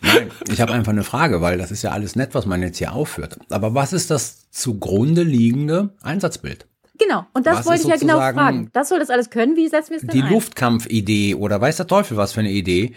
Nein, 0.00 0.30
ich 0.48 0.60
habe 0.60 0.72
einfach 0.72 0.92
eine 0.92 1.02
Frage, 1.02 1.40
weil 1.40 1.58
das 1.58 1.70
ist 1.70 1.82
ja 1.82 1.90
alles 1.90 2.14
nett, 2.14 2.34
was 2.34 2.46
man 2.46 2.62
jetzt 2.62 2.78
hier 2.78 2.92
aufführt. 2.92 3.36
Aber 3.50 3.74
was 3.74 3.92
ist 3.92 4.10
das 4.10 4.50
zugrunde 4.50 5.22
liegende 5.22 5.94
Einsatzbild? 6.02 6.66
Genau. 6.98 7.26
Und 7.32 7.46
das 7.46 7.58
Was 7.58 7.66
wollte 7.66 7.82
ich 7.82 7.88
ja 7.88 7.96
genau 7.96 8.18
fragen. 8.18 8.70
Das 8.72 8.88
soll 8.88 9.00
das 9.00 9.10
alles 9.10 9.30
können. 9.30 9.56
Wie 9.56 9.68
setzen 9.68 9.90
wir 9.90 9.96
es 9.96 10.02
denn 10.02 10.10
Die 10.10 10.22
ein? 10.22 10.32
Luftkampfidee 10.32 11.34
oder 11.34 11.60
weiß 11.60 11.76
der 11.76 11.86
Teufel 11.86 12.16
was 12.16 12.32
für 12.32 12.40
eine 12.40 12.50
Idee, 12.50 12.92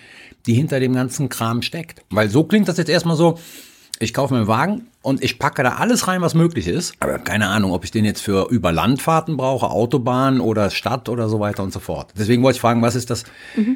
die 0.45 0.53
hinter 0.53 0.79
dem 0.79 0.93
ganzen 0.93 1.29
Kram 1.29 1.61
steckt. 1.61 2.03
Weil 2.09 2.29
so 2.29 2.43
klingt 2.43 2.67
das 2.67 2.77
jetzt 2.77 2.89
erstmal 2.89 3.15
so, 3.15 3.37
ich 3.99 4.13
kaufe 4.13 4.33
mir 4.33 4.41
einen 4.41 4.47
Wagen 4.47 4.87
und 5.01 5.23
ich 5.23 5.39
packe 5.39 5.63
da 5.63 5.77
alles 5.77 6.07
rein, 6.07 6.21
was 6.21 6.35
möglich 6.35 6.67
ist. 6.67 6.93
Aber 6.99 7.17
keine 7.17 7.47
Ahnung, 7.47 7.71
ob 7.71 7.83
ich 7.83 7.89
den 7.89 8.05
jetzt 8.05 8.21
für 8.21 8.49
Überlandfahrten 8.49 9.37
brauche, 9.37 9.71
Autobahn 9.71 10.39
oder 10.39 10.69
Stadt 10.69 11.09
oder 11.09 11.29
so 11.29 11.39
weiter 11.39 11.63
und 11.63 11.73
so 11.73 11.79
fort. 11.79 12.13
Deswegen 12.17 12.43
wollte 12.43 12.57
ich 12.57 12.61
fragen, 12.61 12.83
was 12.83 12.93
ist 12.95 13.09
das, 13.09 13.23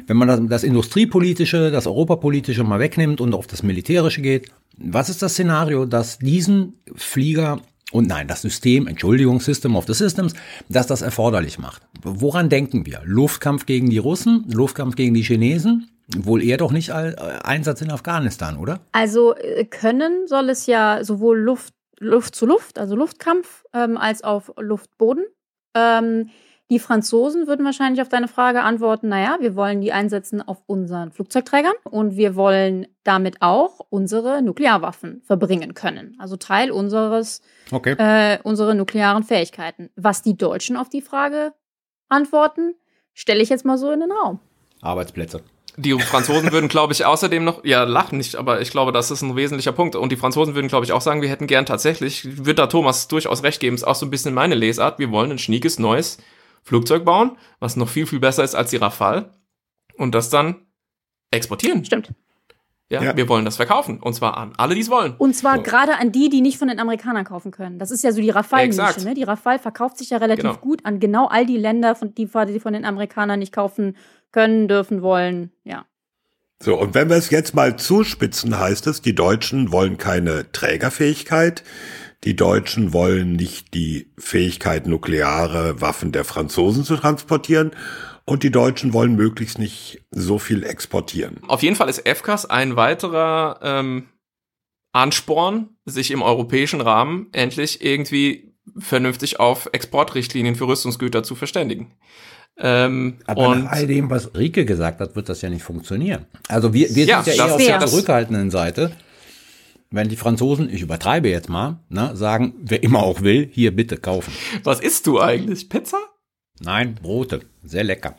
wenn 0.06 0.16
man 0.16 0.28
das, 0.28 0.40
das 0.44 0.62
Industriepolitische, 0.62 1.72
das 1.72 1.88
Europapolitische 1.88 2.62
mal 2.62 2.78
wegnimmt 2.78 3.20
und 3.20 3.34
auf 3.34 3.48
das 3.48 3.64
Militärische 3.64 4.22
geht, 4.22 4.50
was 4.78 5.08
ist 5.10 5.22
das 5.22 5.32
Szenario, 5.32 5.86
dass 5.86 6.18
diesen 6.18 6.74
Flieger 6.94 7.60
und 7.92 8.08
nein, 8.08 8.26
das 8.26 8.42
System, 8.42 8.86
Entschuldigung, 8.86 9.40
System 9.40 9.76
of 9.76 9.86
the 9.86 9.94
Systems, 9.94 10.34
dass 10.68 10.86
das 10.86 11.02
erforderlich 11.02 11.58
macht. 11.58 11.82
Woran 12.02 12.48
denken 12.48 12.86
wir? 12.86 13.02
Luftkampf 13.04 13.66
gegen 13.66 13.90
die 13.90 13.98
Russen, 13.98 14.44
Luftkampf 14.50 14.96
gegen 14.96 15.14
die 15.14 15.22
Chinesen? 15.22 15.88
Wohl 16.16 16.42
eher 16.42 16.56
doch 16.56 16.72
nicht 16.72 16.88
äh, 16.88 17.14
Einsatz 17.44 17.80
in 17.80 17.90
Afghanistan, 17.90 18.56
oder? 18.56 18.80
Also 18.92 19.36
äh, 19.36 19.64
können 19.64 20.26
soll 20.26 20.50
es 20.50 20.66
ja 20.66 21.04
sowohl 21.04 21.38
Luft, 21.38 21.74
Luft 21.98 22.34
zu 22.34 22.46
Luft, 22.46 22.78
also 22.78 22.96
Luftkampf, 22.96 23.64
ähm, 23.72 23.96
als 23.96 24.24
auf 24.24 24.52
Luftboden. 24.58 25.24
Ähm, 25.74 26.30
die 26.72 26.78
Franzosen 26.78 27.46
würden 27.46 27.66
wahrscheinlich 27.66 28.00
auf 28.00 28.08
deine 28.08 28.28
Frage 28.28 28.62
antworten, 28.62 29.08
naja, 29.10 29.36
wir 29.40 29.54
wollen 29.56 29.82
die 29.82 29.92
einsetzen 29.92 30.40
auf 30.40 30.62
unseren 30.64 31.12
Flugzeugträgern 31.12 31.74
und 31.84 32.16
wir 32.16 32.34
wollen 32.34 32.86
damit 33.04 33.42
auch 33.42 33.80
unsere 33.90 34.40
Nuklearwaffen 34.40 35.20
verbringen 35.22 35.74
können. 35.74 36.16
Also 36.18 36.36
Teil 36.36 36.70
unseres, 36.70 37.42
Okay. 37.72 37.94
äh, 37.98 38.38
unserer 38.42 38.72
nuklearen 38.72 39.22
Fähigkeiten. 39.22 39.90
Was 39.96 40.22
die 40.22 40.34
Deutschen 40.34 40.78
auf 40.78 40.88
die 40.88 41.02
Frage 41.02 41.52
antworten, 42.08 42.74
stelle 43.12 43.42
ich 43.42 43.50
jetzt 43.50 43.66
mal 43.66 43.76
so 43.76 43.90
in 43.90 44.00
den 44.00 44.10
Raum. 44.10 44.40
Arbeitsplätze. 44.80 45.42
Die 45.76 45.92
Franzosen 45.92 46.52
würden, 46.52 46.68
glaube 46.70 46.94
ich, 46.94 47.04
außerdem 47.04 47.44
noch, 47.44 47.66
ja, 47.66 47.84
lachen 47.84 48.16
nicht, 48.16 48.36
aber 48.36 48.62
ich 48.62 48.70
glaube, 48.70 48.92
das 48.92 49.10
ist 49.10 49.20
ein 49.20 49.36
wesentlicher 49.36 49.72
Punkt. 49.72 49.94
Und 49.94 50.10
die 50.10 50.16
Franzosen 50.16 50.54
würden, 50.54 50.68
glaube 50.68 50.86
ich, 50.86 50.92
auch 50.92 51.02
sagen, 51.02 51.20
wir 51.20 51.28
hätten 51.28 51.46
gern 51.46 51.66
tatsächlich, 51.66 52.24
ich 52.24 52.38
würde 52.38 52.54
da 52.54 52.66
Thomas 52.66 53.08
durchaus 53.08 53.42
recht 53.42 53.60
geben, 53.60 53.74
ist 53.76 53.84
auch 53.84 53.94
so 53.94 54.06
ein 54.06 54.10
bisschen 54.10 54.32
meine 54.32 54.54
Lesart, 54.54 54.98
wir 54.98 55.10
wollen 55.10 55.32
ein 55.32 55.38
schniekes 55.38 55.78
neues 55.78 56.16
Flugzeug 56.62 57.04
bauen, 57.04 57.36
was 57.60 57.76
noch 57.76 57.88
viel, 57.88 58.06
viel 58.06 58.20
besser 58.20 58.44
ist 58.44 58.54
als 58.54 58.70
die 58.70 58.76
Rafale 58.76 59.30
und 59.96 60.14
das 60.14 60.30
dann 60.30 60.66
exportieren. 61.30 61.84
Stimmt. 61.84 62.12
Ja, 62.88 63.02
Ja. 63.02 63.16
wir 63.16 63.26
wollen 63.28 63.44
das 63.46 63.56
verkaufen. 63.56 64.00
Und 64.00 64.12
zwar 64.14 64.36
an 64.36 64.52
alle, 64.58 64.74
die 64.74 64.82
es 64.82 64.90
wollen. 64.90 65.14
Und 65.16 65.34
zwar 65.34 65.56
So. 65.56 65.62
gerade 65.62 65.96
an 65.98 66.12
die, 66.12 66.28
die 66.28 66.42
nicht 66.42 66.58
von 66.58 66.68
den 66.68 66.78
Amerikanern 66.78 67.24
kaufen 67.24 67.50
können. 67.50 67.78
Das 67.78 67.90
ist 67.90 68.04
ja 68.04 68.12
so 68.12 68.20
die 68.20 68.28
Rafale-Nische. 68.30 69.02
Ne? 69.04 69.14
Die 69.14 69.22
Rafale 69.22 69.58
verkauft 69.58 69.96
sich 69.96 70.10
ja 70.10 70.18
relativ 70.18 70.42
Genau. 70.44 70.56
gut 70.56 70.84
an 70.84 71.00
genau 71.00 71.26
all 71.26 71.46
die 71.46 71.56
Länder, 71.56 71.94
von, 71.94 72.14
die, 72.14 72.26
die 72.26 72.60
von 72.60 72.72
den 72.74 72.84
Amerikanern 72.84 73.38
nicht 73.38 73.52
kaufen 73.54 73.96
können, 74.30 74.68
dürfen, 74.68 75.00
wollen. 75.00 75.52
Ja. 75.64 75.86
So, 76.62 76.78
und 76.78 76.94
wenn 76.94 77.08
wir 77.08 77.16
es 77.16 77.30
jetzt 77.30 77.54
mal 77.54 77.76
zuspitzen, 77.76 78.58
heißt 78.58 78.86
es, 78.86 79.00
die 79.00 79.14
Deutschen 79.14 79.72
wollen 79.72 79.96
keine 79.96 80.52
Trägerfähigkeit, 80.52 81.64
die 82.24 82.36
Deutschen 82.36 82.92
wollen 82.92 83.32
nicht 83.32 83.74
die 83.74 84.12
Fähigkeit, 84.18 84.86
nukleare 84.86 85.80
Waffen 85.80 86.12
der 86.12 86.24
Franzosen 86.24 86.84
zu 86.84 86.96
transportieren 86.96 87.72
und 88.24 88.42
die 88.42 88.50
Deutschen 88.50 88.92
wollen 88.92 89.16
möglichst 89.16 89.58
nicht 89.58 90.02
so 90.10 90.38
viel 90.38 90.62
exportieren. 90.62 91.40
Auf 91.48 91.62
jeden 91.62 91.76
Fall 91.76 91.88
ist 91.88 92.06
FCAS 92.08 92.46
ein 92.46 92.76
weiterer 92.76 93.58
ähm, 93.62 94.08
Ansporn, 94.92 95.70
sich 95.84 96.10
im 96.10 96.22
europäischen 96.22 96.80
Rahmen 96.80 97.26
endlich 97.32 97.84
irgendwie 97.84 98.54
vernünftig 98.78 99.40
auf 99.40 99.68
Exportrichtlinien 99.72 100.54
für 100.54 100.68
Rüstungsgüter 100.68 101.22
zu 101.24 101.34
verständigen. 101.34 101.92
Ähm, 102.58 103.18
Aber 103.26 103.48
und 103.48 103.64
nach 103.64 103.72
all 103.72 103.86
dem, 103.86 104.10
was 104.10 104.34
Rike 104.36 104.64
gesagt 104.64 105.00
hat, 105.00 105.16
wird 105.16 105.28
das 105.28 105.42
ja 105.42 105.48
nicht 105.50 105.62
funktionieren. 105.62 106.26
Also 106.48 106.72
wir, 106.74 106.94
wir 106.94 107.06
Ja, 107.06 107.22
sind 107.22 107.36
ja 107.36 107.46
eher 107.46 107.54
auf 107.54 107.66
der 107.66 107.86
zurückhaltenden 107.86 108.50
Seite. 108.50 108.92
Wenn 109.92 110.08
die 110.08 110.16
Franzosen, 110.16 110.72
ich 110.72 110.82
übertreibe 110.82 111.28
jetzt 111.28 111.48
mal, 111.48 111.78
ne, 111.88 112.16
sagen, 112.16 112.54
wer 112.58 112.82
immer 112.82 113.02
auch 113.02 113.20
will, 113.20 113.48
hier 113.52 113.76
bitte 113.76 113.98
kaufen. 113.98 114.32
was 114.64 114.80
isst 114.80 115.06
du 115.06 115.20
eigentlich? 115.20 115.68
Pizza? 115.68 115.98
Nein, 116.60 116.94
Brote, 116.94 117.40
sehr 117.62 117.84
lecker. 117.84 118.16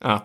Ah. 0.00 0.22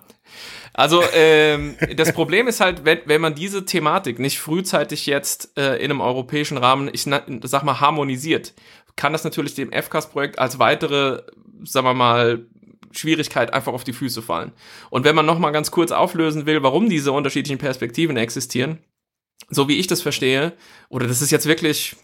Also 0.73 1.01
ähm, 1.13 1.75
das 1.95 2.13
Problem 2.13 2.47
ist 2.47 2.61
halt, 2.61 2.85
wenn, 2.85 2.99
wenn 3.05 3.19
man 3.19 3.35
diese 3.35 3.65
Thematik 3.65 4.19
nicht 4.19 4.39
frühzeitig 4.39 5.05
jetzt 5.05 5.57
äh, 5.57 5.75
in 5.77 5.91
einem 5.91 6.01
europäischen 6.01 6.57
Rahmen, 6.57 6.89
ich 6.93 7.03
sag 7.03 7.63
mal, 7.63 7.79
harmonisiert, 7.79 8.53
kann 8.95 9.13
das 9.13 9.23
natürlich 9.23 9.55
dem 9.55 9.71
FCAS-Projekt 9.71 10.39
als 10.39 10.59
weitere, 10.59 11.23
sagen 11.63 11.87
wir 11.87 11.93
mal, 11.93 12.45
Schwierigkeit 12.91 13.53
einfach 13.53 13.73
auf 13.73 13.83
die 13.83 13.93
Füße 13.93 14.21
fallen. 14.21 14.51
Und 14.89 15.05
wenn 15.05 15.15
man 15.15 15.25
noch 15.25 15.39
mal 15.39 15.51
ganz 15.51 15.71
kurz 15.71 15.91
auflösen 15.91 16.45
will, 16.45 16.61
warum 16.63 16.89
diese 16.89 17.11
unterschiedlichen 17.11 17.57
Perspektiven 17.57 18.17
existieren, 18.17 18.79
so 19.49 19.67
wie 19.67 19.77
ich 19.77 19.87
das 19.87 20.01
verstehe, 20.01 20.53
oder 20.89 21.07
das 21.07 21.21
ist 21.21 21.31
jetzt 21.31 21.45
wirklich, 21.45 21.95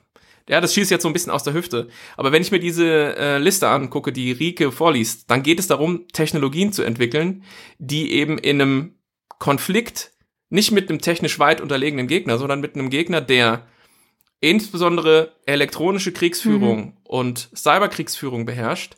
ja, 0.49 0.61
das 0.61 0.73
schießt 0.73 0.91
jetzt 0.91 1.03
so 1.03 1.09
ein 1.09 1.13
bisschen 1.13 1.31
aus 1.31 1.43
der 1.43 1.53
Hüfte. 1.53 1.89
Aber 2.15 2.31
wenn 2.31 2.41
ich 2.41 2.51
mir 2.51 2.59
diese 2.59 3.15
äh, 3.17 3.37
Liste 3.37 3.67
angucke, 3.67 4.11
die 4.11 4.31
Rike 4.31 4.71
vorliest, 4.71 5.29
dann 5.29 5.43
geht 5.43 5.59
es 5.59 5.67
darum, 5.67 6.07
Technologien 6.09 6.71
zu 6.71 6.83
entwickeln, 6.83 7.43
die 7.79 8.13
eben 8.13 8.37
in 8.37 8.61
einem 8.61 8.95
Konflikt 9.39 10.11
nicht 10.49 10.71
mit 10.71 10.89
einem 10.89 11.01
technisch 11.01 11.39
weit 11.39 11.61
unterlegenen 11.61 12.07
Gegner, 12.07 12.37
sondern 12.37 12.61
mit 12.61 12.75
einem 12.75 12.89
Gegner, 12.89 13.21
der 13.21 13.67
insbesondere 14.39 15.33
elektronische 15.45 16.11
Kriegsführung 16.11 16.97
und 17.03 17.49
Cyberkriegsführung 17.55 18.45
beherrscht, 18.45 18.95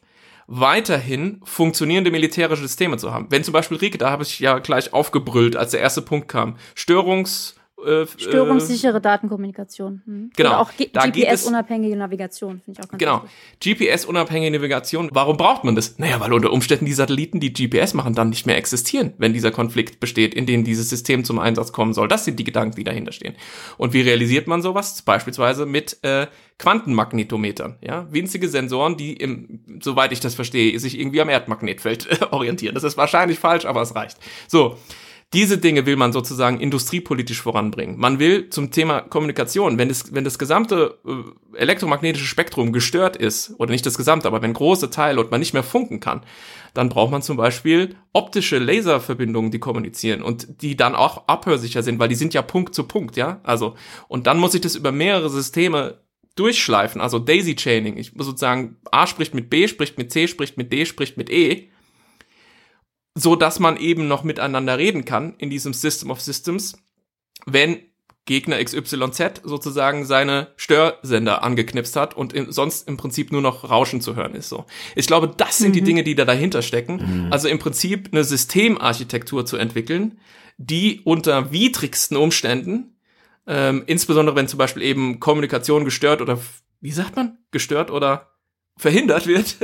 weiterhin 0.48 1.42
funktionierende 1.44 2.12
militärische 2.12 2.64
Systeme 2.64 2.98
zu 2.98 3.14
haben. 3.14 3.28
Wenn 3.30 3.44
zum 3.44 3.54
Beispiel 3.54 3.78
Rike, 3.78 3.98
da 3.98 4.10
habe 4.10 4.24
ich 4.24 4.40
ja 4.40 4.60
gleich 4.60 4.94
aufgebrüllt, 4.94 5.56
als 5.56 5.72
der 5.72 5.80
erste 5.80 6.02
Punkt 6.02 6.28
kam, 6.28 6.58
Störungs 6.76 7.56
äh, 7.86 8.06
Störungssichere 8.18 9.02
Datenkommunikation. 9.02 10.02
Hm. 10.06 10.32
Genau. 10.36 10.50
Oder 10.50 10.60
auch 10.60 10.72
GPS-unabhängige 10.72 11.96
Navigation, 11.96 12.62
finde 12.64 12.80
ich 12.80 12.86
auch 12.86 12.90
ganz 12.90 13.00
Genau. 13.00 13.24
GPS-unabhängige 13.60 14.52
Navigation. 14.52 15.10
Warum 15.14 15.38
braucht 15.38 15.64
man 15.64 15.76
das? 15.76 15.98
Naja, 16.00 16.20
weil 16.20 16.34
unter 16.34 16.52
Umständen 16.52 16.86
die 16.86 16.94
Satelliten, 16.94 17.40
die 17.40 17.54
GPS 17.54 17.94
machen, 17.94 18.14
dann 18.14 18.30
nicht 18.30 18.46
mehr 18.46 18.58
existieren, 18.58 19.14
wenn 19.18 19.34
dieser 19.34 19.52
Konflikt 19.52 20.00
besteht, 20.00 20.34
in 20.34 20.46
dem 20.46 20.64
dieses 20.64 20.90
System 20.90 21.24
zum 21.24 21.40
Einsatz 21.40 21.72
kommen 21.72 21.94
soll. 21.94 22.08
Das 22.08 22.26
sind 22.26 22.40
die 22.40 22.44
Gedanken, 22.44 22.76
die 22.76 22.84
dahinter 22.84 23.12
stehen. 23.12 23.36
Und 23.78 23.94
wie 23.94 24.02
realisiert 24.02 24.48
man 24.48 24.62
sowas? 24.62 25.02
Beispielsweise 25.02 25.66
mit 25.66 25.98
äh, 26.04 26.28
Quantenmagnetometern. 26.58 27.78
Ja, 27.82 28.08
winzige 28.12 28.50
Sensoren, 28.50 28.98
die 28.98 29.14
im, 29.14 29.80
soweit 29.82 30.12
ich 30.12 30.20
das 30.20 30.36
verstehe, 30.36 30.78
sich 30.80 31.00
irgendwie 31.00 31.22
am 31.22 31.30
Erdmagnetfeld 31.30 32.22
äh, 32.22 32.26
orientieren. 32.32 32.76
Das 32.76 32.84
ist 32.84 32.98
wahrscheinlich 32.98 33.40
falsch, 33.40 33.66
aber 33.66 33.82
es 33.82 33.96
reicht. 33.96 34.18
So. 34.48 34.78
Diese 35.32 35.60
Dinge 35.60 35.86
will 35.86 35.96
man 35.96 36.12
sozusagen 36.12 36.60
industriepolitisch 36.60 37.40
voranbringen. 37.40 38.00
Man 38.00 38.18
will 38.18 38.50
zum 38.50 38.72
Thema 38.72 39.02
Kommunikation, 39.02 39.78
wenn 39.78 39.88
das, 39.88 40.12
wenn 40.12 40.24
das 40.24 40.40
gesamte 40.40 40.98
äh, 41.06 41.58
elektromagnetische 41.58 42.26
Spektrum 42.26 42.74
gestört 42.74 43.16
ist, 43.16 43.54
oder 43.60 43.70
nicht 43.70 43.86
das 43.86 43.96
gesamte, 43.96 44.28
aber 44.28 44.42
wenn 44.42 44.54
große 44.54 44.90
Teile 44.90 45.20
und 45.20 45.30
man 45.30 45.40
nicht 45.40 45.54
mehr 45.54 45.62
funken 45.62 46.00
kann, 46.00 46.22
dann 46.74 46.90
braucht 46.90 47.12
man 47.12 47.22
zum 47.22 47.38
Beispiel 47.38 47.96
optische 48.12 48.58
Laserverbindungen, 48.58 49.52
die 49.52 49.60
kommunizieren 49.60 50.24
und 50.24 50.64
die 50.64 50.76
dann 50.76 50.96
auch 50.96 51.28
abhörsicher 51.28 51.84
sind, 51.84 52.00
weil 52.00 52.10
die 52.10 52.16
sind 52.16 52.34
ja 52.34 52.42
Punkt 52.42 52.74
zu 52.74 52.86
Punkt, 52.86 53.16
ja. 53.16 53.40
Also, 53.44 53.76
und 54.08 54.26
dann 54.26 54.40
muss 54.40 54.56
ich 54.56 54.62
das 54.62 54.76
über 54.76 54.92
mehrere 54.92 55.30
Systeme 55.30 56.00
durchschleifen, 56.38 57.02
also 57.02 57.20
Daisy 57.20 57.56
Chaining. 57.56 57.98
Ich 57.98 58.16
muss 58.16 58.26
sozusagen 58.26 58.78
A 58.92 59.06
spricht 59.06 59.36
mit 59.36 59.52
B, 59.52 59.68
spricht 59.68 60.00
mit 60.00 60.12
C, 60.12 60.28
spricht 60.28 60.58
mit 60.58 60.74
D, 60.74 60.88
spricht 60.88 61.18
mit 61.18 61.30
E 61.30 61.70
so 63.20 63.36
dass 63.36 63.60
man 63.60 63.78
eben 63.78 64.08
noch 64.08 64.24
miteinander 64.24 64.78
reden 64.78 65.06
kann 65.06 65.36
in 65.38 65.50
diesem 65.50 65.74
System 65.74 66.12
of 66.12 66.22
Systems, 66.22 66.78
wenn 67.46 67.80
Gegner 68.26 68.64
XYZ 68.64 69.42
sozusagen 69.44 70.06
seine 70.06 70.50
Störsender 70.56 71.42
angeknipst 71.44 71.96
hat 71.96 72.16
und 72.16 72.32
in, 72.32 72.52
sonst 72.52 72.88
im 72.88 72.96
Prinzip 72.96 73.32
nur 73.32 73.42
noch 73.42 73.68
Rauschen 73.68 74.02
zu 74.02 74.16
hören 74.16 74.36
ist. 74.36 74.50
So, 74.50 74.66
ich 74.96 75.08
glaube, 75.08 75.34
das 75.36 75.58
sind 75.58 75.76
die 75.76 75.82
Dinge, 75.82 76.04
die 76.04 76.14
da 76.14 76.26
dahinter 76.26 76.62
stecken. 76.62 77.28
Also 77.32 77.48
im 77.48 77.58
Prinzip 77.58 78.10
eine 78.12 78.24
Systemarchitektur 78.24 79.48
zu 79.48 79.58
entwickeln, 79.58 80.20
die 80.58 81.02
unter 81.06 81.52
widrigsten 81.52 82.18
Umständen, 82.18 82.96
ähm, 83.48 83.84
insbesondere 83.88 84.36
wenn 84.36 84.48
zum 84.48 84.60
Beispiel 84.60 84.84
eben 84.84 85.20
Kommunikation 85.20 85.84
gestört 85.84 86.22
oder 86.22 86.38
wie 86.82 86.92
sagt 86.92 87.16
man 87.16 87.40
gestört 87.50 87.90
oder 87.90 88.30
verhindert 88.78 89.26
wird, 89.26 89.56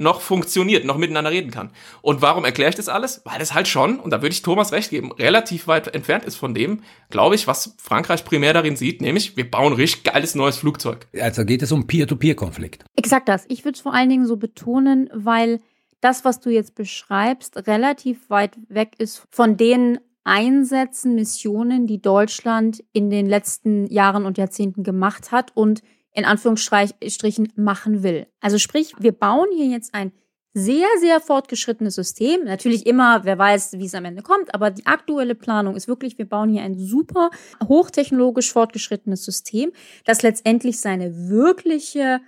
noch 0.00 0.20
funktioniert, 0.20 0.84
noch 0.84 0.96
miteinander 0.96 1.30
reden 1.30 1.50
kann. 1.50 1.70
Und 2.02 2.22
warum 2.22 2.44
erkläre 2.44 2.70
ich 2.70 2.76
das 2.76 2.88
alles? 2.88 3.22
Weil 3.24 3.38
das 3.38 3.54
halt 3.54 3.68
schon, 3.68 4.00
und 4.00 4.10
da 4.10 4.22
würde 4.22 4.32
ich 4.32 4.42
Thomas 4.42 4.72
recht 4.72 4.90
geben, 4.90 5.12
relativ 5.12 5.66
weit 5.66 5.94
entfernt 5.94 6.24
ist 6.24 6.36
von 6.36 6.54
dem, 6.54 6.80
glaube 7.10 7.34
ich, 7.34 7.46
was 7.46 7.76
Frankreich 7.78 8.24
primär 8.24 8.52
darin 8.54 8.76
sieht, 8.76 9.02
nämlich 9.02 9.36
wir 9.36 9.48
bauen 9.50 9.72
ein 9.72 9.76
richtig 9.76 10.04
geiles 10.04 10.34
neues 10.34 10.56
Flugzeug. 10.56 11.06
Also 11.20 11.44
geht 11.44 11.62
es 11.62 11.70
um 11.70 11.86
Peer-to-Peer-Konflikt. 11.86 12.84
Exakt 12.96 13.28
das. 13.28 13.44
Ich 13.48 13.64
würde 13.64 13.76
es 13.76 13.82
vor 13.82 13.94
allen 13.94 14.08
Dingen 14.08 14.26
so 14.26 14.36
betonen, 14.36 15.10
weil 15.12 15.60
das, 16.00 16.24
was 16.24 16.40
du 16.40 16.50
jetzt 16.50 16.74
beschreibst, 16.74 17.66
relativ 17.66 18.30
weit 18.30 18.56
weg 18.68 18.94
ist 18.98 19.26
von 19.30 19.56
den 19.56 20.00
Einsätzen, 20.24 21.14
Missionen, 21.14 21.86
die 21.86 22.00
Deutschland 22.00 22.82
in 22.92 23.10
den 23.10 23.26
letzten 23.26 23.86
Jahren 23.86 24.26
und 24.26 24.38
Jahrzehnten 24.38 24.82
gemacht 24.82 25.32
hat 25.32 25.50
und 25.54 25.82
in 26.12 26.24
Anführungsstrichen 26.24 27.52
machen 27.56 28.02
will. 28.02 28.26
Also 28.40 28.58
sprich, 28.58 28.94
wir 28.98 29.12
bauen 29.12 29.48
hier 29.54 29.66
jetzt 29.66 29.94
ein 29.94 30.12
sehr, 30.52 30.88
sehr 30.98 31.20
fortgeschrittenes 31.20 31.94
System. 31.94 32.44
Natürlich 32.44 32.86
immer, 32.86 33.24
wer 33.24 33.38
weiß, 33.38 33.74
wie 33.74 33.86
es 33.86 33.94
am 33.94 34.04
Ende 34.04 34.22
kommt, 34.22 34.52
aber 34.52 34.70
die 34.70 34.86
aktuelle 34.86 35.34
Planung 35.36 35.76
ist 35.76 35.86
wirklich, 35.86 36.18
wir 36.18 36.28
bauen 36.28 36.50
hier 36.50 36.62
ein 36.62 36.76
super 36.78 37.30
hochtechnologisch 37.68 38.52
fortgeschrittenes 38.52 39.24
System, 39.24 39.70
das 40.04 40.22
letztendlich 40.22 40.80
seine 40.80 41.28
wirkliche 41.28 42.20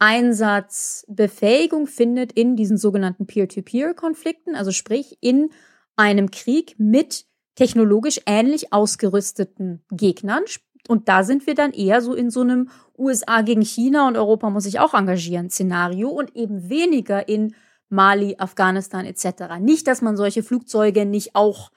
Einsatzbefähigung 0.00 1.86
findet 1.86 2.32
in 2.32 2.56
diesen 2.56 2.78
sogenannten 2.78 3.26
Peer-to-Peer-Konflikten, 3.26 4.56
also 4.56 4.72
sprich 4.72 5.18
in 5.20 5.50
einem 5.94 6.30
Krieg 6.30 6.74
mit 6.78 7.26
technologisch 7.54 8.20
ähnlich 8.26 8.72
ausgerüsteten 8.72 9.84
Gegnern. 9.90 10.44
Und 10.88 11.08
da 11.08 11.22
sind 11.22 11.46
wir 11.46 11.54
dann 11.54 11.72
eher 11.72 12.00
so 12.00 12.14
in 12.14 12.30
so 12.30 12.40
einem 12.40 12.70
USA 12.98 13.42
gegen 13.42 13.62
China 13.62 14.08
und 14.08 14.16
Europa 14.16 14.50
muss 14.50 14.64
sich 14.64 14.80
auch 14.80 14.94
engagieren 14.94 15.50
Szenario 15.50 16.08
und 16.08 16.36
eben 16.36 16.68
weniger 16.68 17.28
in 17.28 17.54
Mali, 17.88 18.36
Afghanistan 18.38 19.04
etc. 19.04 19.58
Nicht, 19.60 19.86
dass 19.86 20.00
man 20.00 20.16
solche 20.16 20.42
Flugzeuge 20.42 21.04
nicht 21.04 21.34
auch 21.34 21.70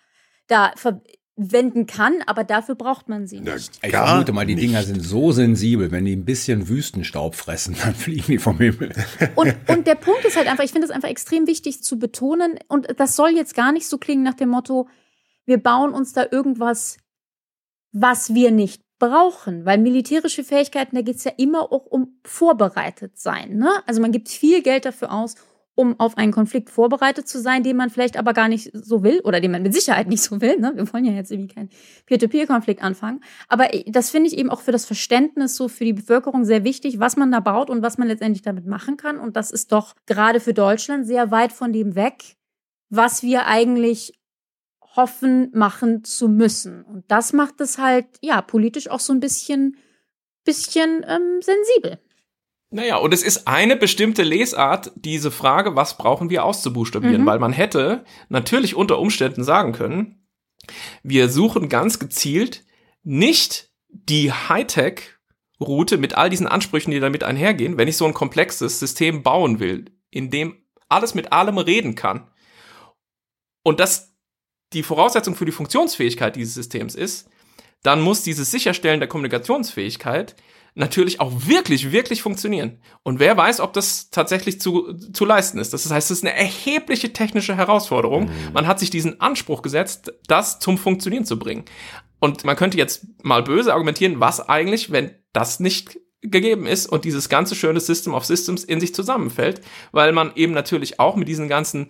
da 0.47 0.71
verwenden 0.75 1.87
kann, 1.87 2.21
aber 2.27 2.43
dafür 2.43 2.75
braucht 2.75 3.09
man 3.09 3.25
sie 3.25 3.39
nicht. 3.39 3.79
Ich 3.81 3.91
vermute 3.91 4.31
mal, 4.31 4.45
die 4.45 4.55
nicht. 4.55 4.67
Dinger 4.67 4.83
sind 4.83 5.01
so 5.01 5.31
sensibel, 5.31 5.91
wenn 5.91 6.05
die 6.05 6.15
ein 6.15 6.25
bisschen 6.25 6.69
Wüstenstaub 6.69 7.35
fressen, 7.35 7.75
dann 7.83 7.95
fliegen 7.95 8.27
die 8.27 8.37
vom 8.37 8.57
Himmel. 8.57 8.93
Und, 9.35 9.55
und 9.67 9.87
der 9.87 9.95
Punkt 9.95 10.23
ist 10.25 10.37
halt 10.37 10.47
einfach, 10.47 10.63
ich 10.63 10.71
finde 10.71 10.85
es 10.85 10.91
einfach 10.91 11.09
extrem 11.09 11.47
wichtig 11.47 11.83
zu 11.83 11.97
betonen, 11.97 12.59
und 12.67 12.87
das 12.97 13.15
soll 13.15 13.31
jetzt 13.31 13.55
gar 13.55 13.71
nicht 13.71 13.87
so 13.87 13.97
klingen 13.97 14.23
nach 14.23 14.35
dem 14.35 14.49
Motto, 14.49 14.87
wir 15.45 15.57
bauen 15.57 15.93
uns 15.93 16.13
da 16.13 16.25
irgendwas, 16.31 16.97
was 17.91 18.33
wir 18.33 18.51
nicht 18.51 18.82
brauchen, 19.03 19.65
weil 19.65 19.79
militärische 19.79 20.45
Fähigkeiten, 20.45 20.95
da 20.95 21.01
geht 21.01 21.17
es 21.17 21.25
ja 21.25 21.31
immer 21.35 21.73
auch 21.73 21.85
um 21.85 22.19
vorbereitet 22.23 23.19
sein. 23.19 23.57
Ne? 23.57 23.69
Also 23.85 24.01
man 24.01 24.13
gibt 24.13 24.29
viel 24.29 24.61
Geld 24.61 24.85
dafür 24.85 25.11
aus, 25.11 25.35
um 25.75 25.99
auf 25.99 26.17
einen 26.17 26.31
Konflikt 26.31 26.69
vorbereitet 26.69 27.27
zu 27.27 27.41
sein, 27.41 27.63
den 27.63 27.75
man 27.75 27.89
vielleicht 27.89 28.15
aber 28.15 28.33
gar 28.33 28.47
nicht 28.47 28.69
so 28.73 29.03
will 29.03 29.19
oder 29.21 29.41
den 29.41 29.51
man 29.51 29.63
mit 29.63 29.73
Sicherheit 29.73 30.07
nicht 30.07 30.21
so 30.21 30.39
will. 30.39 30.57
Ne? 30.57 30.71
Wir 30.75 30.93
wollen 30.93 31.03
ja 31.03 31.11
jetzt 31.11 31.31
irgendwie 31.31 31.53
keinen 31.53 31.69
Peer-to-Peer-Konflikt 32.05 32.81
anfangen. 32.81 33.21
Aber 33.49 33.67
das 33.87 34.09
finde 34.09 34.29
ich 34.29 34.37
eben 34.37 34.49
auch 34.49 34.61
für 34.61 34.71
das 34.71 34.85
Verständnis 34.85 35.55
so 35.55 35.67
für 35.67 35.83
die 35.83 35.93
Bevölkerung 35.93 36.45
sehr 36.45 36.63
wichtig, 36.63 36.99
was 36.99 37.17
man 37.17 37.31
da 37.31 37.41
baut 37.41 37.69
und 37.69 37.81
was 37.81 37.97
man 37.97 38.07
letztendlich 38.07 38.43
damit 38.43 38.67
machen 38.67 38.95
kann. 38.95 39.19
Und 39.19 39.35
das 39.35 39.51
ist 39.51 39.73
doch 39.73 39.95
gerade 40.05 40.39
für 40.39 40.53
Deutschland 40.53 41.07
sehr 41.07 41.31
weit 41.31 41.51
von 41.51 41.73
dem 41.73 41.95
weg, 41.95 42.37
was 42.89 43.23
wir 43.23 43.47
eigentlich 43.47 44.13
hoffen, 44.95 45.49
machen 45.53 46.03
zu 46.03 46.27
müssen. 46.27 46.83
Und 46.83 47.03
das 47.07 47.33
macht 47.33 47.59
es 47.61 47.77
halt, 47.77 48.05
ja, 48.21 48.41
politisch 48.41 48.89
auch 48.89 48.99
so 48.99 49.11
ein 49.13 49.19
bisschen, 49.19 49.77
bisschen 50.43 51.05
ähm, 51.07 51.41
sensibel. 51.41 51.99
Naja, 52.69 52.97
und 52.97 53.13
es 53.13 53.21
ist 53.21 53.47
eine 53.47 53.75
bestimmte 53.75 54.23
Lesart, 54.23 54.91
diese 54.95 55.29
Frage, 55.29 55.75
was 55.75 55.97
brauchen 55.97 56.29
wir 56.29 56.43
auszubuchstabieren, 56.43 57.21
Mhm. 57.21 57.25
weil 57.25 57.39
man 57.39 57.53
hätte 57.53 58.03
natürlich 58.29 58.75
unter 58.75 58.97
Umständen 58.99 59.43
sagen 59.43 59.73
können, 59.73 60.27
wir 61.03 61.29
suchen 61.29 61.69
ganz 61.69 61.99
gezielt 61.99 62.63
nicht 63.03 63.69
die 63.89 64.31
Hightech-Route 64.31 65.97
mit 65.97 66.15
all 66.15 66.29
diesen 66.29 66.47
Ansprüchen, 66.47 66.91
die 66.91 66.99
damit 66.99 67.23
einhergehen, 67.23 67.77
wenn 67.77 67.87
ich 67.87 67.97
so 67.97 68.05
ein 68.05 68.13
komplexes 68.13 68.79
System 68.79 69.21
bauen 69.21 69.59
will, 69.59 69.85
in 70.09 70.31
dem 70.31 70.63
alles 70.89 71.13
mit 71.13 71.31
allem 71.31 71.57
reden 71.57 71.95
kann. 71.95 72.31
Und 73.63 73.79
das 73.79 74.12
die 74.73 74.83
Voraussetzung 74.83 75.35
für 75.35 75.45
die 75.45 75.51
Funktionsfähigkeit 75.51 76.35
dieses 76.35 76.53
Systems 76.53 76.95
ist, 76.95 77.29
dann 77.83 78.01
muss 78.01 78.23
dieses 78.23 78.49
Sicherstellen 78.49 78.99
der 78.99 79.09
Kommunikationsfähigkeit 79.09 80.35
natürlich 80.75 81.19
auch 81.19 81.31
wirklich, 81.45 81.91
wirklich 81.91 82.21
funktionieren. 82.21 82.79
Und 83.03 83.19
wer 83.19 83.37
weiß, 83.37 83.59
ob 83.59 83.73
das 83.73 84.09
tatsächlich 84.09 84.59
zu, 84.59 84.93
zu 84.93 85.25
leisten 85.25 85.59
ist. 85.59 85.73
Das 85.73 85.89
heißt, 85.89 86.09
es 86.09 86.17
ist 86.17 86.23
eine 86.23 86.35
erhebliche 86.35 87.13
technische 87.13 87.55
Herausforderung. 87.55 88.25
Mhm. 88.25 88.53
Man 88.53 88.67
hat 88.67 88.79
sich 88.79 88.89
diesen 88.89 89.21
Anspruch 89.21 89.61
gesetzt, 89.61 90.13
das 90.27 90.59
zum 90.59 90.77
Funktionieren 90.77 91.25
zu 91.25 91.37
bringen. 91.37 91.65
Und 92.19 92.43
man 92.43 92.55
könnte 92.55 92.77
jetzt 92.77 93.05
mal 93.21 93.43
böse 93.43 93.73
argumentieren, 93.73 94.19
was 94.19 94.47
eigentlich, 94.47 94.91
wenn 94.91 95.11
das 95.31 95.59
nicht 95.59 95.99
gegeben 96.21 96.65
ist 96.65 96.87
und 96.87 97.05
dieses 97.05 97.27
ganze 97.29 97.53
schöne 97.53 97.81
System 97.81 98.13
of 98.13 98.25
Systems 98.25 98.63
in 98.63 98.79
sich 98.79 98.95
zusammenfällt, 98.95 99.61
weil 99.91 100.13
man 100.13 100.31
eben 100.35 100.53
natürlich 100.53 100.99
auch 100.99 101.17
mit 101.17 101.27
diesen 101.27 101.49
ganzen 101.49 101.89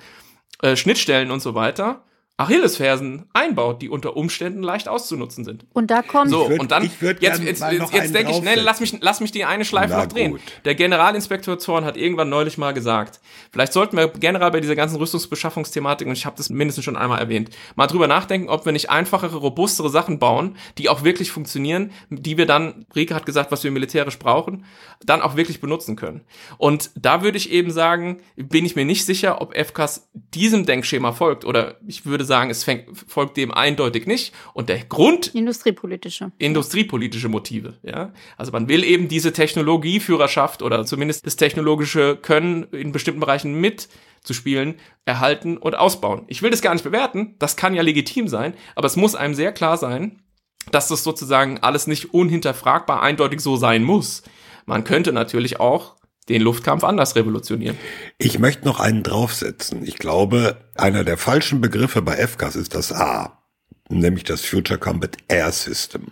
äh, 0.61 0.75
Schnittstellen 0.75 1.29
und 1.29 1.41
so 1.41 1.53
weiter 1.53 2.03
Achillesfersen 2.43 3.25
einbaut, 3.33 3.81
die 3.81 3.89
unter 3.89 4.15
Umständen 4.15 4.63
leicht 4.63 4.87
auszunutzen 4.87 5.43
sind. 5.43 5.65
Und 5.73 5.91
da 5.91 6.01
kommt 6.01 6.29
so 6.29 6.49
würd, 6.49 6.59
und 6.59 6.71
dann 6.71 6.85
ich 6.85 7.01
jetzt 7.01 7.21
jetzt 7.21 7.43
jetzt, 7.43 7.61
jetzt, 7.61 7.93
jetzt 7.93 8.15
denke 8.15 8.31
ich, 8.31 8.41
nee, 8.41 8.55
lass 8.55 8.79
mich 8.79 8.97
lass 9.01 9.19
mich 9.19 9.31
die 9.31 9.45
eine 9.45 9.65
Schleife 9.65 9.93
Na 9.93 10.03
noch 10.03 10.07
drehen. 10.07 10.31
Gut. 10.31 10.41
Der 10.65 10.75
Generalinspektor 10.75 11.59
Zorn 11.59 11.85
hat 11.85 11.97
irgendwann 11.97 12.29
neulich 12.29 12.57
mal 12.57 12.73
gesagt, 12.73 13.19
vielleicht 13.51 13.73
sollten 13.73 13.97
wir 13.97 14.07
generell 14.07 14.51
bei 14.51 14.61
dieser 14.61 14.75
ganzen 14.75 14.97
Rüstungsbeschaffungsthematik 14.97 16.07
und 16.07 16.13
ich 16.13 16.25
habe 16.25 16.37
das 16.37 16.49
mindestens 16.49 16.85
schon 16.85 16.95
einmal 16.95 17.19
erwähnt, 17.19 17.49
mal 17.75 17.87
drüber 17.87 18.07
nachdenken, 18.07 18.49
ob 18.49 18.65
wir 18.65 18.71
nicht 18.71 18.89
einfachere, 18.89 19.37
robustere 19.37 19.89
Sachen 19.89 20.19
bauen, 20.19 20.55
die 20.77 20.89
auch 20.89 21.03
wirklich 21.03 21.31
funktionieren, 21.31 21.91
die 22.09 22.37
wir 22.37 22.45
dann 22.45 22.85
Rike 22.95 23.15
hat 23.15 23.25
gesagt, 23.25 23.51
was 23.51 23.63
wir 23.63 23.71
militärisch 23.71 24.17
brauchen, 24.19 24.65
dann 25.05 25.21
auch 25.21 25.35
wirklich 25.35 25.61
benutzen 25.61 25.95
können. 25.95 26.21
Und 26.57 26.91
da 26.95 27.21
würde 27.21 27.37
ich 27.37 27.51
eben 27.51 27.71
sagen, 27.71 28.21
bin 28.35 28.65
ich 28.65 28.75
mir 28.75 28.85
nicht 28.85 29.05
sicher, 29.05 29.41
ob 29.41 29.55
FKs 29.55 30.09
diesem 30.13 30.65
Denkschema 30.65 31.11
folgt 31.11 31.45
oder 31.45 31.75
ich 31.85 32.05
würde 32.05 32.13
würde 32.13 32.25
sagen, 32.33 32.49
es 32.49 32.63
fängt, 32.63 32.85
folgt 33.07 33.37
dem 33.37 33.53
eindeutig 33.53 34.07
nicht. 34.07 34.33
Und 34.53 34.67
der 34.67 34.83
Grund. 34.85 35.27
Industriepolitische. 35.35 36.31
Industriepolitische 36.39 37.29
Motive, 37.29 37.75
ja. 37.83 38.11
Also 38.37 38.51
man 38.51 38.67
will 38.67 38.83
eben 38.83 39.07
diese 39.07 39.33
Technologieführerschaft 39.33 40.63
oder 40.63 40.83
zumindest 40.83 41.27
das 41.27 41.35
technologische 41.35 42.15
Können 42.15 42.63
in 42.71 42.91
bestimmten 42.91 43.19
Bereichen 43.19 43.53
mit 43.61 43.87
zu 44.23 44.33
spielen, 44.33 44.79
erhalten 45.05 45.57
und 45.57 45.75
ausbauen. 45.75 46.23
Ich 46.27 46.41
will 46.41 46.49
das 46.49 46.63
gar 46.63 46.73
nicht 46.73 46.83
bewerten, 46.83 47.35
das 47.37 47.55
kann 47.55 47.75
ja 47.75 47.83
legitim 47.83 48.27
sein, 48.27 48.55
aber 48.75 48.87
es 48.87 48.95
muss 48.95 49.13
einem 49.13 49.35
sehr 49.35 49.51
klar 49.51 49.77
sein, 49.77 50.23
dass 50.71 50.87
das 50.87 51.03
sozusagen 51.03 51.59
alles 51.59 51.85
nicht 51.85 52.15
unhinterfragbar 52.15 53.03
eindeutig 53.03 53.41
so 53.41 53.57
sein 53.57 53.83
muss. 53.83 54.23
Man 54.65 54.85
könnte 54.85 55.13
natürlich 55.13 55.59
auch 55.59 55.97
den 56.29 56.41
Luftkampf 56.41 56.83
anders 56.83 57.15
revolutionieren. 57.15 57.77
Ich 58.17 58.39
möchte 58.39 58.65
noch 58.65 58.79
einen 58.79 59.03
draufsetzen. 59.03 59.85
Ich 59.85 59.97
glaube, 59.97 60.57
einer 60.75 61.03
der 61.03 61.17
falschen 61.17 61.61
Begriffe 61.61 62.01
bei 62.01 62.15
FCAS 62.15 62.55
ist 62.55 62.75
das 62.75 62.91
A, 62.91 63.43
nämlich 63.89 64.23
das 64.23 64.41
Future 64.41 64.79
Combat 64.79 65.17
Air 65.27 65.51
System. 65.51 66.07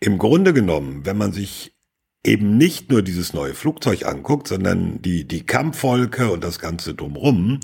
Im 0.00 0.18
Grunde 0.18 0.52
genommen, 0.52 1.04
wenn 1.04 1.18
man 1.18 1.32
sich 1.32 1.74
eben 2.24 2.58
nicht 2.58 2.90
nur 2.90 3.02
dieses 3.02 3.32
neue 3.32 3.54
Flugzeug 3.54 4.04
anguckt, 4.04 4.48
sondern 4.48 5.00
die, 5.00 5.26
die 5.26 5.46
Kampfwolke 5.46 6.30
und 6.30 6.44
das 6.44 6.58
Ganze 6.58 6.94
drumrum, 6.94 7.60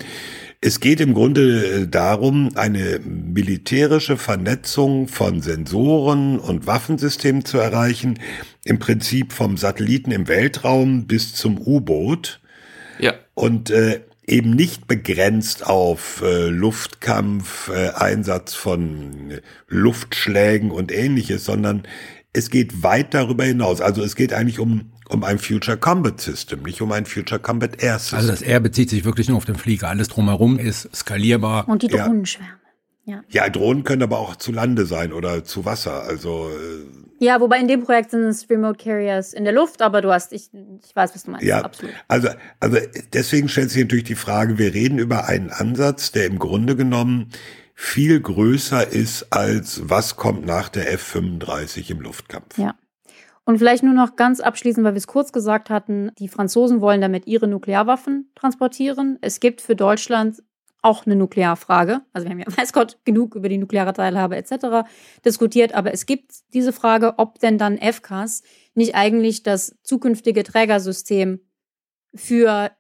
es 0.63 0.81
geht 0.81 1.01
im 1.01 1.13
Grunde 1.13 1.83
äh, 1.83 1.89
darum, 1.89 2.51
eine 2.55 2.99
militärische 3.01 4.17
Vernetzung 4.17 5.09
von 5.09 5.43
Sensoren 5.43 6.39
und 6.39 6.67
Waffensystemen 6.67 7.45
zu 7.45 7.59
erreichen, 7.59 8.19
im 8.67 8.79
Prinzip 8.79 9.33
vom 9.33 9.57
Satelliten 9.57 10.11
im 10.11 10.29
Weltraum 10.29 11.07
bis 11.07 11.35
zum 11.35 11.59
U-Boot. 11.59 12.41
Ja. 12.99 13.15
Und 13.35 13.71
äh, 13.71 14.01
eben 14.27 14.51
nicht 14.51 14.89
begrenzt 14.89 15.65
auf 15.67 16.23
äh, 16.23 16.49
Luftkampf, 16.49 17.69
äh, 17.69 17.91
Einsatz 17.91 18.55
von 18.55 19.41
Luftschlägen 19.69 20.71
und 20.73 20.91
ähnliches, 20.91 21.45
sondern 21.45 21.85
es 22.33 22.51
geht 22.51 22.83
weit 22.83 23.15
darüber 23.15 23.45
hinaus. 23.45 23.81
Also 23.81 24.03
es 24.03 24.17
geht 24.17 24.33
eigentlich 24.33 24.59
um 24.59 24.93
um 25.09 25.23
ein 25.23 25.39
Future 25.39 25.77
Combat 25.77 26.21
System, 26.21 26.65
nicht 26.65 26.81
um 26.81 26.91
ein 26.91 27.07
Future 27.07 27.41
Combat 27.41 27.81
Air 27.81 28.01
System. 28.01 28.19
Also 28.19 28.31
das 28.33 28.43
Air 28.43 28.59
bezieht 28.59 28.91
sich 28.91 29.05
wirklich 29.05 29.29
nur 29.29 29.37
auf 29.37 29.45
den 29.45 29.55
Flieger. 29.55 29.89
Alles 29.89 30.09
drumherum 30.09 30.59
ist 30.59 30.89
skalierbar. 30.93 31.69
Und 31.69 31.83
die 31.83 31.87
Drohnenschwärme. 31.89 32.59
Ja. 33.05 33.23
ja, 33.29 33.49
Drohnen 33.49 33.85
können 33.85 34.03
aber 34.03 34.19
auch 34.19 34.35
zu 34.35 34.51
Lande 34.51 34.85
sein 34.85 35.13
oder 35.13 35.45
zu 35.45 35.65
Wasser. 35.65 36.03
Also 36.03 36.51
äh, 36.51 37.06
ja, 37.19 37.41
wobei 37.41 37.59
in 37.59 37.69
dem 37.69 37.83
Projekt 37.85 38.11
sind 38.11 38.23
es 38.25 38.49
Remote 38.51 38.83
Carriers 38.83 39.33
in 39.33 39.45
der 39.45 39.53
Luft, 39.53 39.83
aber 39.83 40.03
du 40.03 40.13
hast, 40.13 40.33
ich, 40.33 40.51
ich 40.85 40.95
weiß, 40.95 41.15
was 41.15 41.25
du 41.25 41.31
meinst. 41.31 41.47
Ja, 41.47 41.63
absolut. 41.63 41.95
Also, 42.09 42.29
also 42.61 42.79
deswegen 43.13 43.49
stellt 43.49 43.71
sich 43.71 43.83
natürlich 43.83 44.05
die 44.05 44.15
Frage, 44.15 44.59
wir 44.59 44.75
reden 44.75 44.99
über 44.99 45.27
einen 45.27 45.51
Ansatz, 45.51 46.13
der 46.13 46.27
im 46.27 46.39
Grunde 46.39 46.77
genommen 46.77 47.31
viel 47.75 48.21
größer 48.21 48.89
ist 48.89 49.33
als 49.33 49.83
was 49.85 50.17
kommt 50.17 50.47
nach 50.47 50.69
der 50.69 50.93
F-35 50.93 51.91
im 51.91 52.01
Luftkampf. 52.01 52.57
Ja. 52.57 52.75
Und 53.45 53.59
vielleicht 53.59 53.85
nur 53.85 53.95
noch 53.95 54.17
ganz 54.17 54.41
abschließend, 54.41 54.85
weil 54.85 54.95
wir 54.95 54.99
es 54.99 55.07
kurz 55.07 55.31
gesagt 55.31 55.71
hatten, 55.71 56.11
die 56.19 56.27
Franzosen 56.27 56.81
wollen 56.81 57.01
damit 57.01 57.27
ihre 57.27 57.47
Nuklearwaffen 57.47 58.31
transportieren. 58.35 59.19
Es 59.21 59.39
gibt 59.39 59.61
für 59.61 59.77
Deutschland 59.77 60.43
auch 60.87 61.05
eine 61.05 61.17
Nuklearfrage. 61.17 62.03
Also 62.13 62.27
wir 62.27 62.33
haben 62.33 62.39
ja, 62.39 62.47
weiß 62.57 62.73
Gott, 62.73 62.99
genug 63.05 63.35
über 63.35 63.49
die 63.49 63.59
nukleare 63.59 63.93
Teilhabe 63.93 64.37
etc. 64.37 64.89
diskutiert, 65.25 65.75
aber 65.75 65.93
es 65.93 66.07
gibt 66.07 66.33
diese 66.55 66.73
Frage, 66.73 67.15
ob 67.19 67.39
denn 67.41 67.59
dann 67.59 67.79
FCAS 67.79 68.43
nicht 68.75 68.95
eigentlich 68.95 69.43
das 69.43 69.77
zukünftige 69.83 70.45
Trägersystem 70.45 71.41
für 72.15 72.71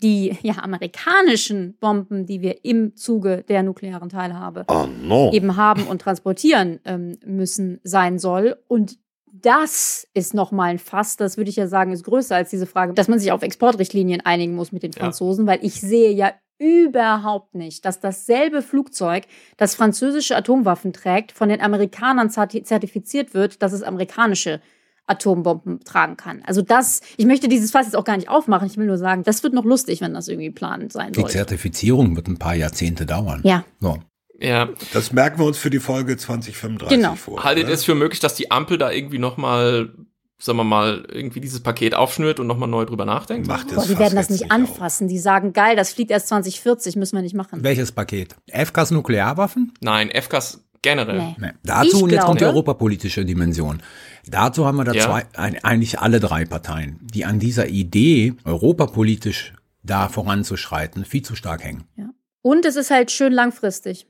die 0.00 0.38
ja, 0.42 0.58
amerikanischen 0.58 1.76
Bomben, 1.78 2.24
die 2.24 2.40
wir 2.40 2.64
im 2.64 2.94
Zuge 2.94 3.44
der 3.48 3.64
nuklearen 3.64 4.08
Teilhabe 4.08 4.64
oh 4.68 4.86
no. 4.86 5.32
eben 5.32 5.56
haben 5.56 5.88
und 5.88 6.00
transportieren 6.00 6.78
ähm, 6.84 7.18
müssen, 7.24 7.80
sein 7.82 8.20
soll. 8.20 8.56
Und 8.68 8.98
das 9.32 10.06
ist 10.14 10.34
nochmal 10.34 10.70
ein 10.70 10.78
Fass, 10.78 11.16
das 11.16 11.36
würde 11.36 11.50
ich 11.50 11.56
ja 11.56 11.66
sagen, 11.66 11.92
ist 11.92 12.04
größer 12.04 12.36
als 12.36 12.50
diese 12.50 12.66
Frage, 12.66 12.94
dass 12.94 13.08
man 13.08 13.18
sich 13.18 13.32
auf 13.32 13.42
Exportrichtlinien 13.42 14.20
einigen 14.20 14.54
muss 14.54 14.70
mit 14.70 14.84
den 14.84 14.92
Franzosen, 14.92 15.46
ja. 15.46 15.52
weil 15.52 15.64
ich 15.64 15.80
sehe 15.80 16.12
ja 16.12 16.32
überhaupt 16.58 17.54
nicht, 17.54 17.84
dass 17.84 18.00
dasselbe 18.00 18.62
Flugzeug, 18.62 19.24
das 19.56 19.74
französische 19.74 20.36
Atomwaffen 20.36 20.92
trägt, 20.92 21.32
von 21.32 21.48
den 21.48 21.60
Amerikanern 21.60 22.30
zertifiziert 22.30 23.34
wird, 23.34 23.62
dass 23.62 23.72
es 23.72 23.82
amerikanische 23.82 24.60
Atombomben 25.08 25.80
tragen 25.84 26.16
kann. 26.16 26.42
Also 26.44 26.62
das, 26.62 27.00
ich 27.16 27.26
möchte 27.26 27.48
dieses 27.48 27.70
Fass 27.70 27.86
jetzt 27.86 27.96
auch 27.96 28.04
gar 28.04 28.16
nicht 28.16 28.28
aufmachen. 28.28 28.66
Ich 28.66 28.76
will 28.76 28.86
nur 28.86 28.98
sagen, 28.98 29.22
das 29.22 29.42
wird 29.42 29.54
noch 29.54 29.64
lustig, 29.64 30.00
wenn 30.00 30.14
das 30.14 30.28
irgendwie 30.28 30.50
planend 30.50 30.92
sein 30.92 31.14
soll. 31.14 31.24
Die 31.24 31.30
Zertifizierung 31.30 32.14
wird 32.14 32.28
ein 32.28 32.38
paar 32.38 32.54
Jahrzehnte 32.54 33.06
dauern. 33.06 33.40
Ja. 33.42 33.64
So. 33.80 33.98
Ja. 34.38 34.68
Das 34.92 35.12
merken 35.12 35.40
wir 35.40 35.46
uns 35.46 35.58
für 35.58 35.70
die 35.70 35.80
Folge 35.80 36.16
2035 36.16 36.96
genau. 36.96 37.14
vor. 37.16 37.42
Haltet 37.42 37.66
ne? 37.66 37.72
es 37.72 37.84
für 37.84 37.94
möglich, 37.94 38.20
dass 38.20 38.34
die 38.34 38.50
Ampel 38.50 38.78
da 38.78 38.90
irgendwie 38.90 39.18
nochmal, 39.18 39.94
sagen 40.40 40.58
wir 40.58 40.64
mal, 40.64 41.04
irgendwie 41.10 41.40
dieses 41.40 41.60
Paket 41.60 41.94
aufschnürt 41.94 42.38
und 42.38 42.46
nochmal 42.46 42.68
neu 42.68 42.84
drüber 42.84 43.04
nachdenkt? 43.04 43.48
Macht 43.48 43.74
Boah, 43.74 43.84
die 43.84 43.98
werden 43.98 44.14
das 44.14 44.30
nicht 44.30 44.50
anfassen. 44.50 45.06
Auf. 45.06 45.10
Die 45.10 45.18
sagen, 45.18 45.52
geil, 45.52 45.76
das 45.76 45.92
fliegt 45.92 46.10
erst 46.10 46.28
2040, 46.28 46.96
müssen 46.96 47.16
wir 47.16 47.22
nicht 47.22 47.34
machen. 47.34 47.62
Welches 47.62 47.92
Paket? 47.92 48.36
FKs 48.46 48.92
Nuklearwaffen? 48.92 49.72
Nein, 49.80 50.10
FKs 50.10 50.64
generell. 50.82 51.18
Nee. 51.18 51.34
Nee. 51.38 51.50
Dazu, 51.64 51.96
ich 51.96 52.02
und 52.02 52.12
jetzt 52.12 52.24
kommt 52.24 52.40
die 52.40 52.44
europapolitische 52.44 53.24
Dimension. 53.24 53.82
Dazu 54.26 54.64
haben 54.64 54.76
wir 54.76 54.84
da 54.84 54.92
ja. 54.92 55.04
zwei, 55.04 55.26
eigentlich 55.34 55.98
alle 55.98 56.20
drei 56.20 56.44
Parteien, 56.44 57.00
die 57.02 57.24
an 57.24 57.38
dieser 57.40 57.68
Idee, 57.68 58.34
europapolitisch 58.44 59.54
da 59.82 60.08
voranzuschreiten, 60.08 61.04
viel 61.04 61.22
zu 61.22 61.34
stark 61.34 61.64
hängen. 61.64 61.84
Ja. 61.96 62.10
Und 62.42 62.64
es 62.64 62.76
ist 62.76 62.90
halt 62.90 63.10
schön 63.10 63.32
langfristig. 63.32 64.06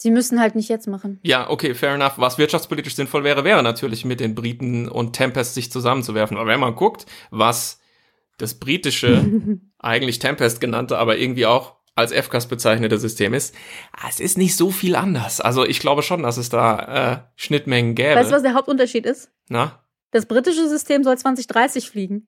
Sie 0.00 0.10
müssen 0.10 0.40
halt 0.40 0.54
nicht 0.54 0.70
jetzt 0.70 0.88
machen. 0.88 1.20
Ja, 1.22 1.50
okay, 1.50 1.74
fair 1.74 1.94
enough. 1.94 2.14
Was 2.16 2.38
wirtschaftspolitisch 2.38 2.94
sinnvoll 2.94 3.22
wäre, 3.22 3.44
wäre 3.44 3.62
natürlich 3.62 4.06
mit 4.06 4.18
den 4.18 4.34
Briten 4.34 4.88
und 4.88 5.12
Tempest 5.12 5.52
sich 5.52 5.70
zusammenzuwerfen. 5.70 6.38
Aber 6.38 6.48
wenn 6.48 6.58
man 6.58 6.74
guckt, 6.74 7.04
was 7.30 7.80
das 8.38 8.54
britische, 8.54 9.22
eigentlich 9.78 10.18
Tempest 10.18 10.58
genannte, 10.58 10.96
aber 10.96 11.18
irgendwie 11.18 11.44
auch 11.44 11.76
als 11.96 12.14
FCAS 12.14 12.48
bezeichnete 12.48 12.96
System 12.96 13.34
ist, 13.34 13.54
ah, 13.92 14.06
es 14.08 14.20
ist 14.20 14.38
nicht 14.38 14.56
so 14.56 14.70
viel 14.70 14.96
anders. 14.96 15.42
Also 15.42 15.66
ich 15.66 15.80
glaube 15.80 16.00
schon, 16.02 16.22
dass 16.22 16.38
es 16.38 16.48
da 16.48 17.12
äh, 17.12 17.18
Schnittmengen 17.36 17.94
gäbe. 17.94 18.18
Weißt 18.18 18.30
du, 18.30 18.36
was 18.36 18.42
der 18.42 18.54
Hauptunterschied 18.54 19.04
ist? 19.04 19.30
Na? 19.50 19.84
Das 20.12 20.24
britische 20.24 20.66
System 20.66 21.04
soll 21.04 21.18
2030 21.18 21.90
fliegen. 21.90 22.26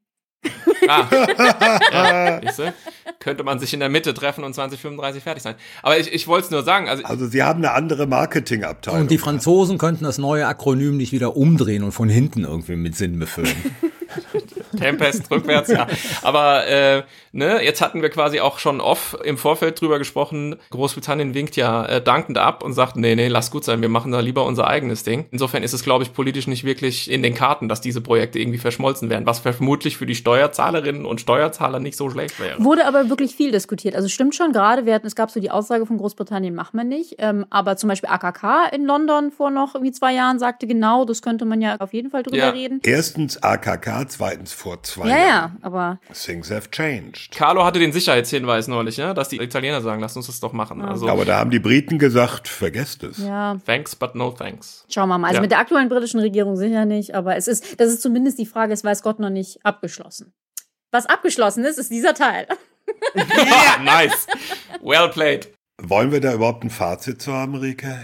Ah, 0.88 1.08
ja, 2.42 2.72
könnte 3.20 3.44
man 3.44 3.58
sich 3.60 3.72
in 3.72 3.80
der 3.80 3.88
Mitte 3.88 4.14
treffen 4.14 4.42
und 4.44 4.54
2035 4.54 5.22
fertig 5.22 5.42
sein. 5.42 5.54
Aber 5.82 5.98
ich, 5.98 6.12
ich 6.12 6.26
wollte 6.26 6.46
es 6.46 6.50
nur 6.50 6.64
sagen. 6.64 6.88
Also, 6.88 7.04
also 7.04 7.26
sie 7.26 7.42
haben 7.42 7.58
eine 7.58 7.72
andere 7.72 8.06
Marketingabteilung. 8.06 9.02
Und 9.02 9.10
die 9.10 9.18
Franzosen 9.18 9.78
könnten 9.78 10.04
das 10.04 10.18
neue 10.18 10.46
Akronym 10.46 10.96
nicht 10.96 11.12
wieder 11.12 11.36
umdrehen 11.36 11.84
und 11.84 11.92
von 11.92 12.08
hinten 12.08 12.44
irgendwie 12.44 12.76
mit 12.76 12.96
Sinn 12.96 13.18
befüllen. 13.18 13.54
Tempest 14.72 15.30
rückwärts, 15.30 15.70
ja. 15.70 15.86
Aber 16.22 16.66
äh, 16.66 17.02
ne, 17.32 17.62
jetzt 17.64 17.80
hatten 17.80 18.02
wir 18.02 18.10
quasi 18.10 18.40
auch 18.40 18.58
schon 18.58 18.80
off 18.80 19.16
im 19.24 19.38
Vorfeld 19.38 19.80
drüber 19.80 19.98
gesprochen. 19.98 20.56
Großbritannien 20.70 21.34
winkt 21.34 21.56
ja 21.56 21.84
äh, 21.86 22.00
dankend 22.02 22.38
ab 22.38 22.62
und 22.62 22.72
sagt, 22.72 22.96
nee, 22.96 23.14
nee, 23.14 23.28
lass 23.28 23.50
gut 23.50 23.64
sein, 23.64 23.80
wir 23.82 23.88
machen 23.88 24.12
da 24.12 24.20
lieber 24.20 24.44
unser 24.44 24.66
eigenes 24.66 25.02
Ding. 25.04 25.26
Insofern 25.30 25.62
ist 25.62 25.72
es, 25.72 25.82
glaube 25.82 26.04
ich, 26.04 26.12
politisch 26.12 26.46
nicht 26.46 26.64
wirklich 26.64 27.10
in 27.10 27.22
den 27.22 27.34
Karten, 27.34 27.68
dass 27.68 27.80
diese 27.80 28.00
Projekte 28.00 28.38
irgendwie 28.38 28.58
verschmolzen 28.58 29.10
werden, 29.10 29.26
was 29.26 29.38
vermutlich 29.40 29.96
für 29.96 30.06
die 30.06 30.14
Steuerzahlerinnen 30.14 31.04
und 31.06 31.20
Steuerzahler 31.20 31.78
nicht 31.80 31.96
so 31.96 32.10
schlecht 32.10 32.38
wäre. 32.40 32.62
Wurde 32.62 32.86
aber 32.86 33.08
wirklich 33.08 33.34
viel 33.34 33.50
diskutiert. 33.52 33.94
Also 33.94 34.08
stimmt 34.08 34.34
schon, 34.34 34.52
gerade 34.52 34.86
wir 34.86 34.94
hatten, 34.94 35.06
es 35.06 35.14
gab 35.16 35.30
so 35.30 35.40
die 35.40 35.50
Aussage 35.50 35.86
von 35.86 35.98
Großbritannien, 35.98 36.54
machen 36.54 36.76
wir 36.76 36.84
nicht. 36.84 37.16
Ähm, 37.18 37.46
aber 37.50 37.76
zum 37.76 37.88
Beispiel 37.88 38.08
AKK 38.10 38.68
in 38.72 38.84
London 38.84 39.30
vor 39.30 39.50
noch 39.50 39.74
irgendwie 39.74 39.92
zwei 39.92 40.14
Jahren 40.14 40.38
sagte 40.38 40.66
genau, 40.66 41.04
das 41.04 41.22
könnte 41.22 41.44
man 41.44 41.60
ja 41.60 41.76
auf 41.78 41.92
jeden 41.92 42.10
Fall 42.10 42.22
drüber 42.22 42.36
Ja. 42.38 42.50
reden. 42.50 42.80
Erstens 42.84 43.42
AKK, 43.42 44.06
zweitens 44.08 44.52
vor 44.62 44.82
zwei 44.82 45.08
Ja, 45.08 45.16
Jahren. 45.16 45.28
ja, 45.28 45.52
aber 45.62 45.98
Things 46.14 46.50
have 46.50 46.70
changed. 46.70 47.32
Carlo 47.34 47.64
hatte 47.64 47.78
den 47.78 47.92
Sicherheitshinweis 47.92 48.68
neulich, 48.68 48.96
ja, 48.96 49.12
dass 49.12 49.28
die 49.28 49.38
Italiener 49.40 49.80
sagen, 49.80 50.00
lasst 50.00 50.16
uns 50.16 50.26
das 50.28 50.38
doch 50.40 50.52
machen. 50.52 50.80
Also, 50.82 51.08
Aber 51.08 51.24
da 51.24 51.38
haben 51.38 51.50
die 51.50 51.58
Briten 51.58 51.98
gesagt, 51.98 52.46
vergesst 52.48 53.02
es. 53.02 53.18
ja, 53.18 53.56
thanks, 53.66 53.96
but 53.96 54.14
no 54.14 54.30
thanks. 54.30 54.84
schauen 54.88 55.08
wir 55.08 55.18
mal. 55.18 55.26
Also 55.28 55.36
Ja. 55.38 55.40
mit 55.42 55.50
der 55.50 55.58
aktuellen 55.58 55.88
britischen 55.88 56.20
Regierung 56.20 56.56
sicher 56.56 56.84
nicht, 56.84 57.14
aber 57.14 57.36
es 57.36 57.48
ist, 57.48 57.80
das 57.80 57.88
ist 57.88 58.02
zumindest 58.02 58.38
die 58.38 58.46
Frage, 58.46 58.72
ist 58.72 58.84
weiß 58.84 59.02
Gott 59.02 59.18
noch 59.18 59.30
nicht 59.30 59.64
abgeschlossen. 59.64 60.32
Was 60.92 61.06
abgeschlossen 61.06 61.64
ist, 61.64 61.78
ist 61.78 61.90
dieser 61.90 62.14
Teil. 62.14 62.46
Ja, 63.14 63.82
nice. 63.82 64.26
Well 64.82 65.08
played. 65.08 65.52
Wollen 65.80 66.12
wir 66.12 66.20
da 66.20 66.34
überhaupt 66.34 66.64
ein 66.64 66.70
Fazit 66.70 67.22
zu 67.22 67.32
haben, 67.32 67.54
Rike? 67.54 67.96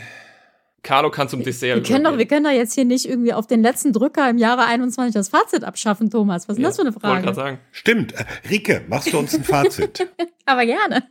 Carlo 0.82 1.10
kann 1.10 1.28
zum 1.28 1.42
Dessert 1.42 1.76
Wir 1.76 1.82
können, 1.82 2.04
doch, 2.04 2.18
wir 2.18 2.26
können 2.26 2.44
doch 2.44 2.50
jetzt 2.50 2.74
hier 2.74 2.84
nicht 2.84 3.08
irgendwie 3.08 3.32
auf 3.32 3.46
den 3.46 3.62
letzten 3.62 3.92
Drücker 3.92 4.28
im 4.30 4.38
Jahre 4.38 4.64
21 4.64 5.12
das 5.12 5.28
Fazit 5.28 5.64
abschaffen, 5.64 6.10
Thomas. 6.10 6.48
Was 6.48 6.54
ist 6.54 6.58
denn 6.58 6.64
das 6.64 6.76
für 6.76 6.82
eine 6.82 6.94
Wollte 6.94 7.02
gerade 7.02 7.22
Frage? 7.22 7.34
sagen. 7.34 7.58
Stimmt. 7.72 8.12
Äh, 8.12 8.24
Rike, 8.48 8.82
machst 8.88 9.12
du 9.12 9.18
uns 9.18 9.34
ein 9.34 9.44
Fazit? 9.44 10.08
Aber 10.46 10.64
gerne. 10.64 11.08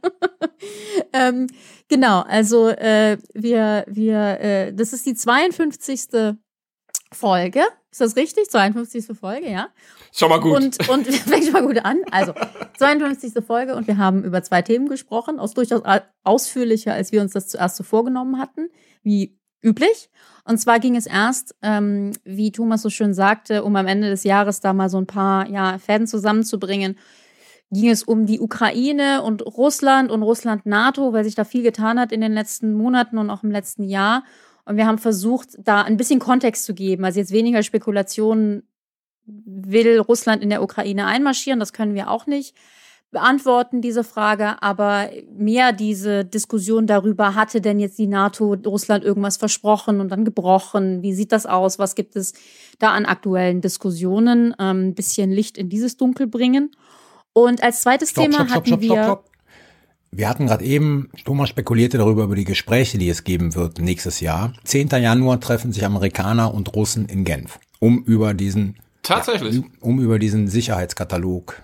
ähm, 1.14 1.48
genau, 1.90 2.22
also 2.22 2.70
äh, 2.70 3.18
wir, 3.34 3.86
wir, 3.88 4.40
äh, 4.40 4.74
das 4.74 4.94
ist 4.94 5.06
die 5.06 5.16
52. 5.16 6.34
Folge. 7.12 7.62
Ist 7.92 8.02
das 8.02 8.16
richtig? 8.16 8.50
52. 8.50 9.18
Folge, 9.18 9.50
ja. 9.50 9.70
Schon 10.14 10.30
mal 10.30 10.40
gut. 10.40 10.56
Und, 10.56 10.90
und 10.90 11.08
fängt 11.14 11.46
schon 11.46 11.54
mal 11.54 11.66
gut 11.66 11.84
an. 11.84 12.02
Also, 12.12 12.34
52. 12.78 13.44
Folge 13.46 13.76
und 13.76 13.88
wir 13.88 13.98
haben 13.98 14.24
über 14.24 14.44
zwei 14.44 14.62
Themen 14.62 14.88
gesprochen, 14.88 15.40
aus 15.40 15.54
durchaus 15.54 15.82
ausführlicher, 16.24 16.94
als 16.94 17.12
wir 17.12 17.22
uns 17.22 17.34
das 17.34 17.48
zuerst 17.48 17.76
so 17.76 17.84
vorgenommen 17.84 18.40
hatten, 18.40 18.70
wie 19.04 19.38
üblich. 19.68 20.10
Und 20.46 20.58
zwar 20.58 20.80
ging 20.80 20.96
es 20.96 21.06
erst, 21.06 21.56
ähm, 21.62 22.14
wie 22.24 22.52
Thomas 22.52 22.82
so 22.82 22.90
schön 22.90 23.14
sagte, 23.14 23.64
um 23.64 23.76
am 23.76 23.88
Ende 23.88 24.10
des 24.10 24.24
Jahres 24.24 24.62
da 24.62 24.74
mal 24.74 24.90
so 24.90 24.98
ein 24.98 25.08
paar 25.08 25.50
ja, 25.50 25.78
Fäden 25.78 26.08
zusammenzubringen, 26.08 26.98
ging 27.70 27.90
es 27.90 28.04
um 28.04 28.26
die 28.26 28.40
Ukraine 28.40 29.24
und 29.24 29.46
Russland 29.46 30.10
und 30.10 30.24
Russland-NATO, 30.24 31.12
weil 31.12 31.26
sich 31.26 31.36
da 31.36 31.44
viel 31.44 31.64
getan 31.64 32.00
hat 32.00 32.14
in 32.14 32.22
den 32.22 32.32
letzten 32.32 32.74
Monaten 32.74 33.18
und 33.18 33.30
auch 33.30 33.44
im 33.44 33.52
letzten 33.52 33.84
Jahr. 33.84 34.24
Und 34.64 34.78
wir 34.78 34.88
haben 34.88 35.00
versucht, 35.00 35.50
da 35.60 35.82
ein 35.82 35.98
bisschen 35.98 36.20
Kontext 36.20 36.64
zu 36.64 36.74
geben. 36.74 37.04
Also 37.04 37.20
jetzt 37.20 37.32
weniger 37.32 37.62
Spekulationen, 37.62 38.64
will 39.26 40.00
Russland 40.00 40.42
in 40.42 40.50
der 40.50 40.64
Ukraine 40.64 41.06
einmarschieren? 41.06 41.60
Das 41.60 41.74
können 41.74 41.94
wir 41.94 42.10
auch 42.10 42.26
nicht 42.26 42.56
beantworten, 43.12 43.82
diese 43.82 44.04
Frage. 44.04 44.62
Aber 44.62 45.10
mehr 45.36 45.74
diese 45.74 46.26
Diskussion 46.26 46.88
darüber, 46.88 47.36
hatte 47.36 47.62
denn 47.62 47.80
jetzt 47.80 47.98
die 47.98 48.08
NATO 48.08 48.54
Russland 48.66 49.04
irgendwas 49.04 49.38
versprochen 49.38 50.00
und 50.00 50.10
dann 50.10 50.26
gebrochen? 50.26 51.02
Wie 51.02 51.14
sieht 51.14 51.32
das 51.32 51.46
aus? 51.46 51.80
Was 51.80 51.96
gibt 51.96 52.16
es 52.16 52.34
da 52.80 52.92
an 52.92 53.06
aktuellen 53.06 53.62
Diskussionen? 53.62 54.56
Ähm, 54.60 54.90
ein 54.90 54.96
bisschen 54.96 55.32
Licht 55.32 55.58
in 55.58 55.70
dieses 55.70 55.98
Dunkel 55.98 56.28
bringen. 56.28 56.72
Und 57.34 57.62
als 57.64 57.82
zweites 57.82 58.14
Thema 58.14 58.50
hatten 58.50 58.82
wir. 58.82 59.20
Wir 60.10 60.30
hatten 60.30 60.48
gerade 60.48 60.64
eben, 60.64 61.10
Thomas 61.26 61.50
spekulierte 61.50 61.98
darüber 61.98 62.24
über 62.24 62.36
die 62.36 62.46
Gespräche, 62.46 62.98
die 62.98 63.10
es 63.10 63.24
geben 63.24 63.56
wird 63.56 63.80
nächstes 63.80 64.22
Jahr. 64.22 64.54
10. 64.64 64.88
Januar 64.90 65.40
treffen 65.40 65.74
sich 65.74 65.86
Amerikaner 65.86 66.54
und 66.54 66.74
Russen 66.76 67.08
in 67.08 67.26
Genf, 67.26 67.60
um 67.80 68.04
über 68.06 68.34
diesen, 68.34 68.78
Tatsächlich. 69.04 69.62
um 69.82 70.00
über 70.00 70.18
diesen 70.18 70.48
Sicherheitskatalog, 70.48 71.62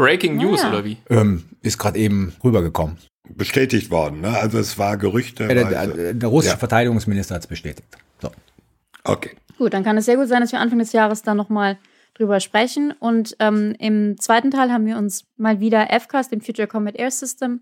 Breaking 0.00 0.36
News 0.36 0.62
ja. 0.62 0.70
oder 0.70 0.84
wie? 0.84 0.96
ähm, 1.10 1.44
ist 1.60 1.78
gerade 1.78 1.98
eben 1.98 2.32
rübergekommen. 2.42 2.96
Bestätigt 3.28 3.90
worden, 3.90 4.22
ne? 4.22 4.36
Also 4.36 4.58
es 4.58 4.78
war 4.78 4.96
Gerüchte. 4.96 5.44
Äh, 5.44 5.54
Der, 5.54 5.86
der, 5.86 6.14
der 6.14 6.28
russische 6.28 6.54
Ja. 6.54 6.58
Verteidigungsminister 6.58 7.34
hat 7.34 7.42
es 7.42 7.46
bestätigt. 7.46 7.86
So. 8.20 8.30
Okay. 9.04 9.36
Gut, 9.58 9.74
dann 9.74 9.84
kann 9.84 9.98
es 9.98 10.06
sehr 10.06 10.16
gut 10.16 10.26
sein, 10.28 10.40
dass 10.40 10.52
wir 10.52 10.58
Anfang 10.58 10.78
des 10.78 10.92
Jahres 10.92 11.22
dann 11.22 11.36
nochmal 11.36 11.78
drüber 12.14 12.40
sprechen. 12.40 12.92
Und 12.98 13.36
ähm, 13.40 13.74
im 13.78 14.18
zweiten 14.18 14.50
Teil 14.50 14.72
haben 14.72 14.86
wir 14.86 14.96
uns 14.96 15.26
mal 15.36 15.60
wieder 15.60 15.86
FCAS, 16.00 16.30
dem 16.30 16.40
Future 16.40 16.66
Combat 16.66 16.96
Air 16.96 17.10
System, 17.10 17.60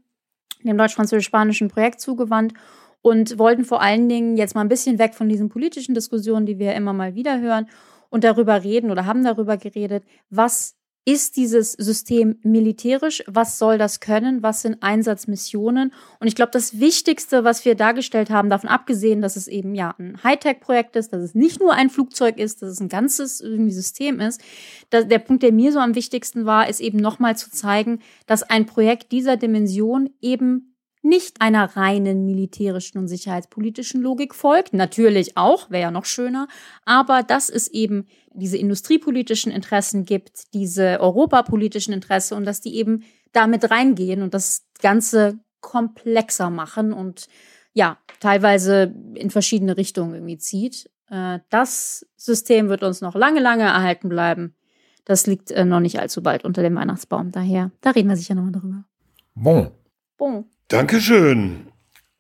dem 0.63 0.79
deutsch-französisch-spanischen 0.79 1.69
Projekt 1.69 2.01
zugewandt 2.01 2.55
und 3.03 3.39
wollten 3.39 3.65
vor 3.65 3.83
allen 3.83 4.09
Dingen 4.09 4.37
jetzt 4.37 4.55
mal 4.55 4.61
ein 4.63 4.69
bisschen 4.69 4.99
weg 5.01 5.15
von 5.15 5.29
diesen 5.29 5.49
politischen 5.49 5.95
Diskussionen, 5.95 6.47
die 6.47 6.59
wir 6.59 6.75
immer 6.75 6.93
mal 6.93 7.15
wieder 7.15 7.41
hören, 7.41 7.67
und 8.11 8.25
darüber 8.25 8.65
reden 8.65 8.91
oder 8.91 9.05
haben 9.05 9.23
darüber 9.23 9.59
geredet, 9.59 10.03
was 10.31 10.78
ist 11.09 11.39
dieses 11.39 11.73
System 11.73 12.37
militärisch? 12.43 13.25
Was 13.27 13.57
soll 13.59 13.79
das 13.79 14.01
können? 14.01 14.43
Was 14.43 14.61
sind 14.61 14.83
Einsatzmissionen? 14.83 15.95
Und 16.21 16.27
ich 16.27 16.35
glaube, 16.35 16.51
das 16.53 16.81
Wichtigste, 16.81 17.45
was 17.45 17.65
wir 17.65 17.77
dargestellt 17.77 18.29
haben, 18.29 18.51
davon 18.51 18.69
abgesehen, 18.69 19.23
dass 19.23 19.37
es 19.37 19.49
eben 19.49 19.75
ja 19.75 19.95
ein 19.99 20.23
Hightech-Projekt 20.23 20.97
ist, 20.97 21.15
dass 21.15 21.23
es 21.23 21.35
nicht 21.35 21.61
nur 21.61 21.73
ein 21.73 21.89
Flugzeug 21.89 22.37
ist, 22.37 22.61
dass 22.61 22.69
es 22.69 22.81
ein 22.81 22.91
ganzes 22.91 23.39
System 23.39 24.21
ist, 24.21 24.43
da, 24.91 25.01
der 25.01 25.19
Punkt, 25.19 25.43
der 25.43 25.53
mir 25.53 25.73
so 25.73 25.79
am 25.79 25.95
wichtigsten 25.95 26.45
war, 26.45 26.69
ist 26.69 26.81
eben 26.81 26.99
nochmal 26.99 27.39
zu 27.39 27.51
zeigen, 27.51 28.01
dass 28.27 28.43
ein 28.43 28.67
Projekt 28.67 29.11
dieser 29.11 29.39
Dimension 29.39 30.11
eben 30.21 30.68
nicht 31.03 31.41
einer 31.41 31.77
reinen 31.77 32.25
militärischen 32.27 32.99
und 32.99 33.09
sicherheitspolitischen 33.09 34.03
Logik 34.03 34.35
folgt. 34.35 34.73
Natürlich 34.73 35.37
auch, 35.37 35.71
wäre 35.71 35.83
ja 35.83 35.91
noch 35.91 36.05
schöner. 36.05 36.49
Aber 36.85 37.23
dass 37.23 37.49
es 37.49 37.69
eben 37.69 38.07
diese 38.33 38.57
industriepolitischen 38.57 39.53
Interessen 39.53 40.05
gibt, 40.05 40.53
diese 40.55 41.01
europapolitischen 41.01 41.95
Interessen 41.95 42.35
und 42.35 42.45
dass 42.45 42.61
die 42.61 42.77
eben 42.77 43.05
damit 43.33 43.71
reingehen 43.71 44.23
und 44.23 44.35
das 44.35 44.67
Ganze 44.81 45.39
komplexer 45.61 46.51
machen 46.51 46.93
und 46.93 47.29
ja, 47.73 47.99
teilweise 48.21 48.95
in 49.15 49.31
verschiedene 49.31 49.77
Richtungen 49.77 50.15
irgendwie 50.15 50.39
zieht. 50.39 50.91
Äh, 51.11 51.41
Das 51.51 52.07
System 52.17 52.69
wird 52.69 52.83
uns 52.83 53.01
noch 53.01 53.15
lange, 53.15 53.41
lange 53.41 53.65
erhalten 53.65 54.09
bleiben. 54.09 54.55
Das 55.05 55.27
liegt 55.27 55.51
äh, 55.51 55.65
noch 55.65 55.81
nicht 55.81 56.01
allzu 56.01 56.23
bald 56.23 56.45
unter 56.45 56.63
dem 56.63 56.77
Weihnachtsbaum. 56.77 57.33
Daher, 57.33 57.71
da 57.81 57.91
reden 57.91 58.09
wir 58.09 58.17
sicher 58.17 58.35
nochmal 58.35 58.53
drüber. 58.53 58.85
Bon. 59.35 59.71
Bon. 60.17 60.45
Dankeschön. 60.69 61.69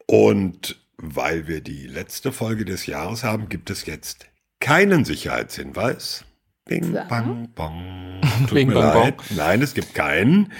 Und 0.07 0.81
weil 0.97 1.47
wir 1.47 1.61
die 1.61 1.87
letzte 1.87 2.33
Folge 2.33 2.65
des 2.65 2.87
Jahres 2.87 3.23
haben, 3.25 3.49
gibt 3.49 3.70
es 3.70 3.87
jetzt 3.87 4.27
keinen 4.61 5.05
Sicherheitshinweis. 5.05 6.25
Bing, 6.65 6.95
Ja. 6.95 7.05
bang, 7.05 7.51
bong. 7.55 8.20
Tut 8.41 8.55
Bing, 8.55 8.69
mir 8.69 8.75
bang, 8.75 8.93
bong. 8.93 9.03
leid. 9.03 9.15
Nein, 9.37 9.62
es 9.62 9.75
gibt 9.75 9.95
keinen. 9.95 10.53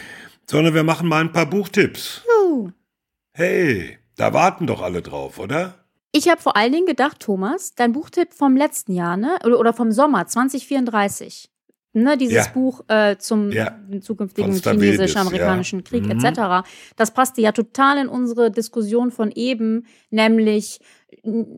Sondern 0.47 0.75
wir 0.75 0.85
machen 0.85 1.09
mal 1.09 1.21
ein 1.21 1.33
paar 1.33 1.47
Buchtipps. 1.47 2.23
Hey, 3.35 3.99
da 4.17 4.33
warten 4.33 4.67
doch 4.67 4.83
alle 4.83 5.01
drauf, 5.03 5.39
oder? 5.39 5.75
Ich 6.13 6.29
habe 6.29 6.41
vor 6.41 6.57
allen 6.57 6.73
Dingen 6.73 6.87
gedacht, 6.87 7.21
Thomas, 7.21 7.75
dein 7.75 7.93
Buchtipp 7.93 8.33
vom 8.35 8.57
letzten 8.57 8.93
Jahr, 8.93 9.17
ne? 9.17 9.39
Oder, 9.45 9.59
oder 9.61 9.73
vom 9.75 9.93
Sommer 9.93 10.27
2034. 10.27 11.51
Ne, 12.03 12.17
dieses 12.17 12.47
Ja. 12.47 12.53
Buch 12.53 12.83
äh, 12.89 13.17
zum 13.19 13.51
Ja. 13.53 13.79
zukünftigen 14.01 14.53
chinesisch-amerikanischen 14.55 15.81
ja. 15.81 15.85
Krieg 15.85 16.05
Mhm. 16.05 16.11
etc. 16.25 16.67
Das 16.97 17.13
passte 17.13 17.41
ja 17.41 17.53
total 17.53 17.99
in 17.99 18.09
unsere 18.09 18.51
Diskussion 18.51 19.11
von 19.11 19.31
eben, 19.31 19.87
nämlich 20.11 20.81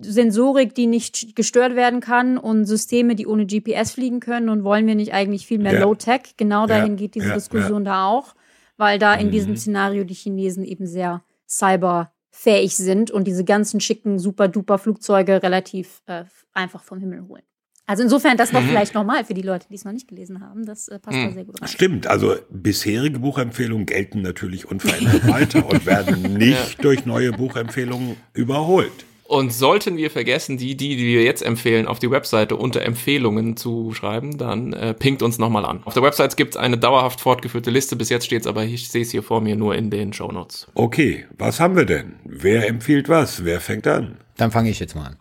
Sensorik, 0.03 0.75
die 0.75 0.87
nicht 0.87 1.35
gestört 1.37 1.75
werden 1.77 2.01
kann 2.01 2.39
und 2.39 2.67
Systeme, 2.67 3.15
die 3.17 3.27
ohne 3.27 3.47
GPS 3.47 3.93
fliegen 3.93 4.21
können 4.21 4.49
und 4.49 4.65
wollen 4.65 4.87
wir 4.87 4.95
nicht 4.95 5.13
eigentlich 5.13 5.47
viel 5.47 5.59
mehr. 5.59 5.79
Low-Tech? 5.81 6.35
Genau 6.37 6.67
dahin 6.67 6.97
geht 6.97 7.15
diese 7.15 7.33
Diskussion 7.35 7.85
da 7.85 8.07
auch, 8.07 8.35
weil 8.77 8.99
da 8.99 9.15
in 9.15 9.27
Mhm. 9.27 9.31
diesem 9.33 9.57
Szenario 9.57 10.05
die 10.05 10.15
Chinesen 10.15 10.65
eben 10.65 10.87
sehr 10.87 11.23
cyberfähig 11.49 12.77
sind 12.77 13.11
und 13.11 13.27
diese 13.27 13.45
ganzen 13.45 13.81
schicken, 13.81 14.19
super-duper 14.19 14.79
Flugzeuge 14.79 15.43
relativ 15.43 16.03
äh, 16.07 16.25
einfach 16.53 16.83
vom 16.85 16.99
Himmel 16.99 17.27
holen. 17.29 17.43
Also 17.91 18.05
insofern 18.05 18.37
das 18.37 18.53
noch 18.53 18.61
Mhm. 18.63 18.69
vielleicht 18.69 18.95
nochmal 18.95 19.25
für 19.25 19.35
die 19.35 19.43
Leute, 19.43 19.67
die 19.69 19.75
es 19.75 19.85
noch 19.85 19.91
nicht 19.91 20.07
gelesen 20.07 20.41
haben. 20.41 20.65
Das 20.65 20.87
äh, 20.87 21.01
passt 21.01 21.17
da 21.19 21.27
Mhm. 21.27 21.33
sehr 21.35 21.45
gut 21.45 21.61
rein. 21.61 21.69
Stimmt, 21.69 22.07
also 22.07 22.37
bisherige 22.49 23.19
Buchempfehlungen 23.19 23.85
gelten 23.85 24.23
natürlich 24.23 24.65
unverändert 24.71 25.27
weiter 25.27 25.67
und 25.69 25.85
werden 25.87 26.35
nicht 26.39 26.85
durch 26.85 27.05
neue 27.05 27.33
Buchempfehlungen 27.33 28.15
überholt. 28.33 28.93
Und 29.25 29.53
sollten 29.53 29.97
wir 29.97 30.09
vergessen, 30.11 30.57
die, 30.57 30.77
die, 30.77 30.97
die 30.97 31.05
wir 31.07 31.25
jetzt 31.25 31.43
empfehlen, 31.43 31.87
auf 31.89 31.99
die 31.99 32.11
Webseite 32.13 32.55
unter 32.57 32.83
Empfehlungen 32.83 33.57
zu 33.57 33.93
schreiben, 33.93 34.39
dann 34.39 34.73
äh, 34.73 34.95
pinkt 34.95 35.23
uns 35.23 35.39
nochmal 35.39 35.65
an. 35.65 35.81
Auf 35.85 35.95
der 35.95 36.03
Webseite 36.05 36.37
gibt 36.37 36.55
es 36.55 36.61
eine 36.61 36.79
dauerhaft 36.79 37.21
fortgeführte 37.21 37.71
Liste. 37.73 37.97
Bis 37.97 38.09
jetzt 38.09 38.27
steht 38.27 38.43
es 38.43 38.47
aber, 38.47 38.65
ich 38.65 38.89
sehe 38.89 39.03
es 39.03 39.11
hier 39.11 39.25
vor 39.25 39.41
mir 39.41 39.57
nur 39.57 39.75
in 39.75 39.91
den 39.91 40.13
Shownotes. 40.13 40.69
Okay, 40.75 41.27
was 41.39 41.59
haben 41.59 41.75
wir 41.75 41.87
denn? 41.87 42.15
Wer 42.25 42.69
empfiehlt 42.69 43.09
was? 43.09 43.45
Wer 43.45 43.61
fängt 43.61 43.87
an? 43.89 44.17
Dann 44.37 44.53
fange 44.53 44.71
ich 44.71 44.79
jetzt 44.79 44.95
mal 44.95 45.07
an. 45.07 45.17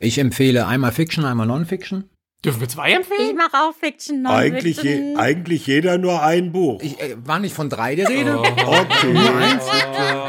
Ich 0.00 0.18
empfehle 0.18 0.66
einmal 0.66 0.92
Fiction, 0.92 1.24
einmal 1.24 1.46
Non-Fiction. 1.46 2.04
Dürfen 2.44 2.60
wir 2.60 2.68
zwei 2.68 2.92
empfehlen? 2.92 3.30
Ich 3.30 3.34
mache 3.34 3.54
auch 3.54 3.74
Fiction, 3.74 4.24
Eigentlich, 4.26 4.80
je, 4.82 4.94
Non-Fiction. 4.94 5.16
eigentlich 5.18 5.66
jeder 5.66 5.98
nur 5.98 6.22
ein 6.22 6.52
Buch. 6.52 6.80
Ich, 6.82 7.00
äh, 7.00 7.16
war 7.24 7.40
nicht 7.40 7.54
von 7.54 7.68
drei 7.68 7.96
die 7.96 8.02
Rede? 8.02 8.38
Okay. 8.42 9.12
Nur 9.12 9.36
eins? 9.36 9.64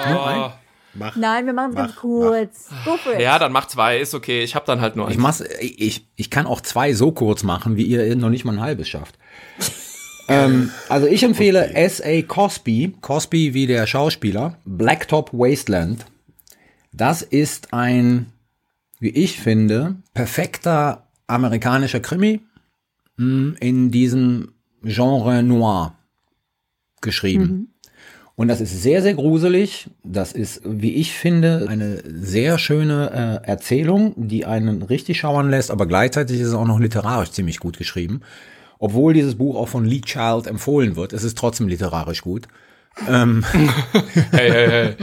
Nur 0.10 0.28
ein? 0.28 0.52
Mach. 0.96 1.16
Nein, 1.16 1.46
wir 1.46 1.54
machen 1.54 1.70
es 1.70 1.76
ganz 1.76 1.92
Mach, 1.94 2.02
kurz. 2.02 2.70
Go 2.84 2.98
for 2.98 3.14
it. 3.14 3.22
Ja, 3.22 3.38
dann 3.38 3.52
mach 3.52 3.68
zwei, 3.68 4.00
ist 4.00 4.16
okay. 4.16 4.44
Ich 4.44 4.56
habe 4.56 4.66
dann 4.66 4.82
halt 4.82 4.96
nur 4.96 5.06
Ich, 5.08 5.14
eins. 5.14 5.22
mach's, 5.22 5.44
ich, 5.62 6.08
ich 6.16 6.30
kann 6.32 6.48
auch 6.48 6.62
zwei 6.62 6.94
so 6.94 7.12
kurz 7.12 7.44
machen, 7.44 7.78
wie 7.78 7.84
ihr 7.84 8.16
noch 8.16 8.30
nicht 8.32 8.44
mal 8.44 8.54
ein 8.54 8.62
halbes 8.62 8.90
schafft. 8.90 9.16
ähm, 10.28 10.72
also 10.90 11.06
ich 11.06 11.22
empfehle 11.22 11.74
S.A. 11.76 12.24
Cosby, 12.24 12.96
Cosby 13.02 13.54
wie 13.54 13.68
der 13.68 13.86
Schauspieler, 13.86 14.58
Blacktop 14.66 15.32
Wasteland. 15.32 16.06
Das 16.92 17.22
ist 17.22 17.72
ein, 17.72 18.32
wie 19.00 19.10
ich 19.10 19.40
finde, 19.40 19.96
perfekter 20.14 21.08
amerikanischer 21.28 22.00
Krimi 22.00 22.42
mh, 23.18 23.56
in 23.60 23.92
diesem 23.92 24.54
Genre 24.84 25.44
Noir 25.44 25.96
geschrieben. 27.02 27.74
Und 28.36 28.48
das 28.48 28.62
ist 28.62 28.82
sehr, 28.82 29.02
sehr 29.02 29.16
gruselig. 29.16 29.90
Das 30.04 30.32
ist, 30.32 30.62
wie 30.64 30.96
ich 30.96 31.12
finde, 31.12 31.66
eine 31.68 32.02
sehr 32.06 32.58
schöne 32.58 33.42
äh, 33.44 33.48
Erzählung, 33.48 34.14
die 34.16 34.46
einen 34.46 34.82
richtig 34.82 35.20
schauern 35.20 35.50
lässt, 35.50 35.72
aber 35.72 35.86
gleichzeitig 35.88 36.40
ist 36.40 36.48
es 36.48 36.54
auch 36.54 36.66
noch 36.68 36.80
literarisch 36.80 37.32
ziemlich 37.32 37.60
gut 37.60 37.78
geschrieben. 37.78 38.22
Obwohl 38.80 39.14
dieses 39.14 39.36
Buch 39.36 39.58
auch 39.58 39.68
von 39.68 39.84
Lee 39.84 40.00
Child 40.00 40.48
empfohlen 40.48 40.96
wird, 40.96 41.12
es 41.12 41.26
ist 41.26 41.38
trotzdem 41.38 41.68
literarisch 41.68 42.22
gut. 42.22 42.48
Hey, 44.32 44.52
hey, 44.52 44.70
hey. 44.70 44.96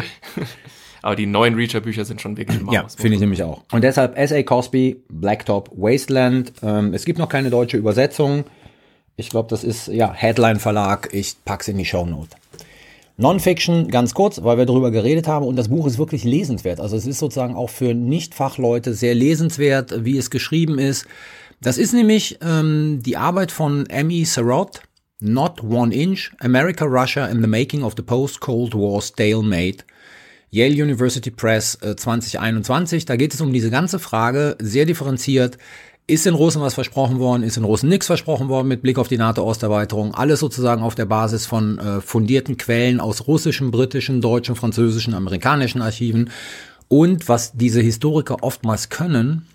Aber 1.06 1.14
die 1.14 1.26
neuen 1.26 1.54
Reacher-Bücher 1.54 2.04
sind 2.04 2.20
schon 2.20 2.36
wirklich 2.36 2.60
Maus. 2.60 2.74
Ja, 2.74 2.84
finde 2.88 3.14
ich 3.14 3.20
nämlich 3.20 3.40
auch. 3.40 3.62
Und 3.70 3.84
deshalb 3.84 4.18
S.A. 4.18 4.42
Cosby, 4.42 5.04
Blacktop 5.08 5.70
Wasteland. 5.76 6.52
Ähm, 6.64 6.94
es 6.94 7.04
gibt 7.04 7.20
noch 7.20 7.28
keine 7.28 7.48
deutsche 7.48 7.76
Übersetzung. 7.76 8.42
Ich 9.14 9.30
glaube, 9.30 9.48
das 9.48 9.62
ist 9.62 9.86
ja 9.86 10.12
Headline 10.12 10.58
Verlag. 10.58 11.10
Ich 11.12 11.36
pack's 11.44 11.68
in 11.68 11.78
die 11.78 11.84
Shownote. 11.84 12.30
Non-Fiction, 13.18 13.86
ganz 13.86 14.14
kurz, 14.14 14.42
weil 14.42 14.58
wir 14.58 14.66
darüber 14.66 14.90
geredet 14.90 15.28
haben 15.28 15.46
und 15.46 15.54
das 15.54 15.68
Buch 15.68 15.86
ist 15.86 15.96
wirklich 15.98 16.24
lesenswert. 16.24 16.80
Also 16.80 16.96
es 16.96 17.06
ist 17.06 17.20
sozusagen 17.20 17.54
auch 17.54 17.70
für 17.70 17.94
Nicht-Fachleute 17.94 18.92
sehr 18.92 19.14
lesenswert, 19.14 20.04
wie 20.04 20.18
es 20.18 20.30
geschrieben 20.30 20.80
ist. 20.80 21.06
Das 21.60 21.78
ist 21.78 21.92
nämlich 21.92 22.40
ähm, 22.42 23.00
die 23.06 23.16
Arbeit 23.16 23.52
von 23.52 23.86
Emmy 23.86 24.24
Sarot, 24.24 24.82
Not 25.20 25.62
One 25.62 25.94
Inch, 25.94 26.32
America, 26.40 26.84
Russia 26.84 27.26
in 27.26 27.42
the 27.42 27.46
Making 27.46 27.84
of 27.84 27.94
the 27.96 28.02
Post-Cold 28.02 28.74
War 28.74 29.00
Stalemate. 29.00 29.84
Yale 30.50 30.82
University 30.82 31.30
Press 31.30 31.78
äh, 31.82 31.96
2021. 31.96 33.04
Da 33.04 33.16
geht 33.16 33.34
es 33.34 33.40
um 33.40 33.52
diese 33.52 33.70
ganze 33.70 33.98
Frage, 33.98 34.56
sehr 34.60 34.86
differenziert. 34.86 35.58
Ist 36.08 36.24
den 36.24 36.34
Russen 36.34 36.62
was 36.62 36.74
versprochen 36.74 37.18
worden? 37.18 37.42
Ist 37.42 37.56
den 37.56 37.64
Russen 37.64 37.88
nichts 37.88 38.06
versprochen 38.06 38.48
worden 38.48 38.68
mit 38.68 38.80
Blick 38.80 38.96
auf 38.96 39.08
die 39.08 39.18
NATO-Osterweiterung? 39.18 40.14
Alles 40.14 40.38
sozusagen 40.38 40.82
auf 40.82 40.94
der 40.94 41.06
Basis 41.06 41.46
von 41.46 41.78
äh, 41.78 42.00
fundierten 42.00 42.56
Quellen 42.56 43.00
aus 43.00 43.26
russischen, 43.26 43.72
britischen, 43.72 44.20
deutschen, 44.20 44.54
französischen, 44.54 45.14
amerikanischen 45.14 45.82
Archiven. 45.82 46.30
Und 46.86 47.28
was 47.28 47.52
diese 47.54 47.80
Historiker 47.80 48.36
oftmals 48.42 48.88
können, 48.88 49.46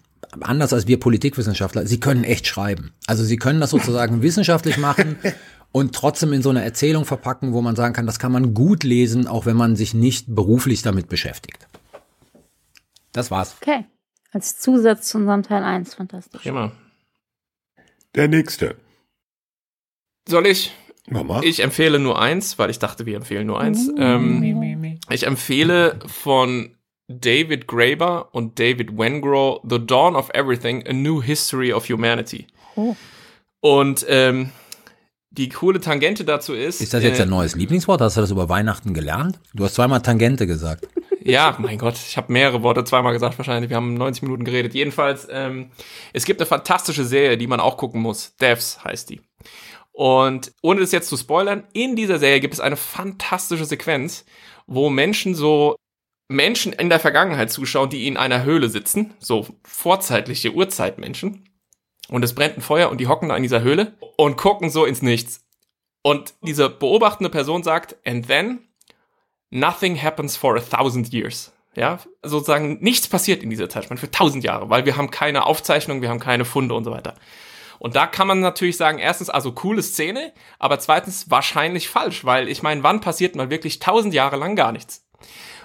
anders 0.42 0.74
als 0.74 0.88
wir 0.88 1.00
Politikwissenschaftler, 1.00 1.86
sie 1.86 2.02
können 2.02 2.26
echt 2.26 2.48
schreiben. 2.48 2.92
Also 3.08 3.24
sie 3.24 3.38
können 3.38 3.62
das 3.62 3.70
sozusagen 3.70 4.22
wissenschaftlich 4.22 4.78
machen 4.78 5.16
und 5.72 5.96
trotzdem 5.96 6.34
in 6.34 6.42
so 6.42 6.50
eine 6.50 6.64
Erzählung 6.64 7.06
verpacken, 7.06 7.54
wo 7.54 7.62
man 7.62 7.76
sagen 7.76 7.94
kann, 7.94 8.06
das 8.06 8.20
kann 8.20 8.32
man 8.32 8.54
gut 8.54 8.84
lesen, 8.84 9.28
auch 9.28 9.46
wenn 9.46 9.56
man 9.56 9.76
sich 9.76 9.94
nicht 9.94 10.26
beruflich 10.28 10.82
damit 10.82 11.08
beschäftigt. 11.08 11.68
Das 13.14 13.32
war's. 13.32 13.56
Okay. 13.62 13.86
Als 14.32 14.60
Zusatz 14.60 15.10
zu 15.10 15.18
unserem 15.18 15.44
Teil 15.44 15.64
1. 15.64 15.96
Fantastisch. 15.96 16.46
Immer. 16.46 16.72
Der 18.16 18.28
nächste. 18.28 18.76
Soll 20.28 20.48
ich? 20.48 20.74
Mama. 21.08 21.42
Ich 21.44 21.62
empfehle 21.62 22.00
nur 22.00 22.22
eins, 22.22 22.58
weil 22.58 22.70
ich 22.70 22.80
dachte, 22.80 23.06
wir 23.06 23.18
empfehlen 23.18 23.48
nur 23.48 23.60
eins. 23.60 23.90
Ähm, 23.98 25.00
ich 25.10 25.26
empfehle 25.26 26.00
von 26.06 26.76
David 27.08 27.68
Graeber 27.68 28.34
und 28.34 28.60
David 28.60 28.98
Wengrow 28.98 29.62
The 29.68 29.86
Dawn 29.86 30.16
of 30.16 30.30
Everything, 30.34 30.88
A 30.88 30.94
New 30.94 31.22
History 31.22 31.74
of 31.74 31.90
Humanity. 31.90 32.48
Oh. 32.76 32.96
Und 33.60 34.06
ähm, 34.08 34.52
die 35.32 35.50
coole 35.50 35.80
Tangente 35.80 36.26
dazu 36.26 36.54
ist. 36.54 36.82
Ist 36.82 36.94
das 36.94 37.04
jetzt 37.04 37.16
äh, 37.16 37.20
dein 37.20 37.30
neues 37.30 37.56
Lieblingswort? 37.56 38.02
Hast 38.02 38.18
du 38.18 38.22
das 38.22 38.32
über 38.32 38.50
Weihnachten 38.50 38.94
gelernt? 38.94 39.40
Du 39.54 39.64
hast 39.64 39.76
zweimal 39.76 40.02
Tangente 40.02 40.46
gesagt. 40.48 40.88
Ja, 41.24 41.56
mein 41.60 41.78
Gott, 41.78 41.98
ich 41.98 42.18
habe 42.18 42.34
mehrere 42.34 42.64
Worte 42.64 42.84
zweimal 42.84 43.14
gesagt 43.14 43.38
wahrscheinlich. 43.38 43.70
Wir 43.70 43.78
haben 43.78 43.94
90 43.94 44.24
Minuten 44.24 44.44
geredet. 44.44 44.74
Jedenfalls, 44.74 45.28
ähm, 45.30 45.70
es 46.14 46.26
gibt 46.26 46.42
eine 46.42 46.48
fantastische 46.48 47.06
Serie, 47.06 47.38
die 47.38 47.46
man 47.46 47.60
auch 47.60 47.78
gucken 47.78 48.02
muss. 48.02 48.36
Devs 48.38 48.84
heißt 48.84 49.12
die. 49.12 49.22
Und 49.92 50.52
ohne 50.64 50.82
das 50.82 50.92
jetzt 50.92 51.10
zu 51.10 51.18
spoilern, 51.18 51.64
in 51.74 51.96
dieser 51.96 52.18
Serie 52.18 52.40
gibt 52.40 52.56
es 52.56 52.60
eine 52.60 52.76
fantastische 52.76 53.66
Sequenz, 53.66 54.26
wo 54.66 54.90
Menschen 54.90 55.36
so 55.36 55.76
Menschen 56.28 56.74
in 56.74 56.90
der 56.90 57.00
Vergangenheit 57.00 57.52
zuschauen, 57.52 57.92
die 57.92 58.08
in 58.08 58.18
einer 58.18 58.44
Höhle 58.44 58.70
sitzen, 58.70 59.14
so 59.20 59.46
vorzeitliche 59.64 60.54
Urzeitmenschen. 60.54 61.51
Und 62.12 62.24
es 62.24 62.36
brennt 62.36 62.58
ein 62.58 62.62
Feuer 62.62 62.92
und 62.92 63.00
die 63.00 63.08
hocken 63.08 63.30
da 63.30 63.38
in 63.38 63.44
dieser 63.44 63.62
Höhle 63.62 63.98
und 64.18 64.38
gucken 64.38 64.70
so 64.70 64.86
ins 64.86 65.02
Nichts. 65.02 65.44
Und 66.04 66.34
diese 66.42 66.70
beobachtende 66.70 67.30
Person 67.30 67.64
sagt, 67.64 67.96
and 68.06 68.28
then 68.28 68.68
nothing 69.50 70.00
happens 70.00 70.36
for 70.36 70.56
a 70.58 70.60
thousand 70.60 71.14
years. 71.14 71.52
Ja, 71.74 72.00
sozusagen 72.22 72.80
nichts 72.82 73.08
passiert 73.08 73.42
in 73.42 73.50
dieser 73.50 73.70
Zeitspanne 73.70 74.00
für 74.00 74.12
tausend 74.12 74.44
Jahre, 74.44 74.70
weil 74.70 74.86
wir 74.86 74.98
haben 74.98 75.10
keine 75.10 75.46
Aufzeichnungen, 75.46 76.02
wir 76.02 76.10
haben 76.10 76.20
keine 76.20 76.44
Funde 76.44 76.76
und 76.76 76.84
so 76.84 76.92
weiter. 76.92 77.16
Und 77.80 77.96
da 77.96 78.08
kann 78.08 78.28
man 78.28 78.42
natürlich 78.42 78.76
sagen, 78.76 79.00
erstens, 79.00 79.30
also 79.30 79.54
coole 79.54 79.82
Szene, 79.82 80.34
aber 80.60 80.80
zweitens 80.80 81.32
wahrscheinlich 81.32 81.88
falsch, 81.88 82.26
weil 82.26 82.50
ich 82.50 82.62
meine, 82.62 82.84
wann 82.84 83.00
passiert 83.00 83.38
mal 83.38 83.50
wirklich 83.50 83.80
tausend 83.80 84.14
Jahre 84.14 84.36
lang 84.36 84.58
gar 84.58 84.74
nichts? 84.74 85.08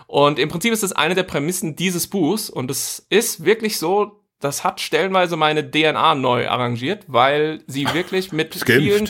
Und 0.07 0.39
im 0.39 0.49
Prinzip 0.49 0.73
ist 0.73 0.85
das 0.85 0.93
eine 0.93 1.17
der 1.17 1.25
Prämissen 1.25 1.75
dieses 1.75 2.07
Buchs 2.07 2.49
und 2.49 2.71
es 2.71 3.05
ist 3.11 3.45
wirklich 3.45 3.79
so, 3.79 4.23
das 4.41 4.65
hat 4.65 4.81
stellenweise 4.81 5.37
meine 5.37 5.71
DNA 5.71 6.15
neu 6.15 6.49
arrangiert, 6.49 7.05
weil 7.07 7.63
sie 7.67 7.87
wirklich 7.93 8.33
mit 8.33 8.55
vielen, 8.55 9.09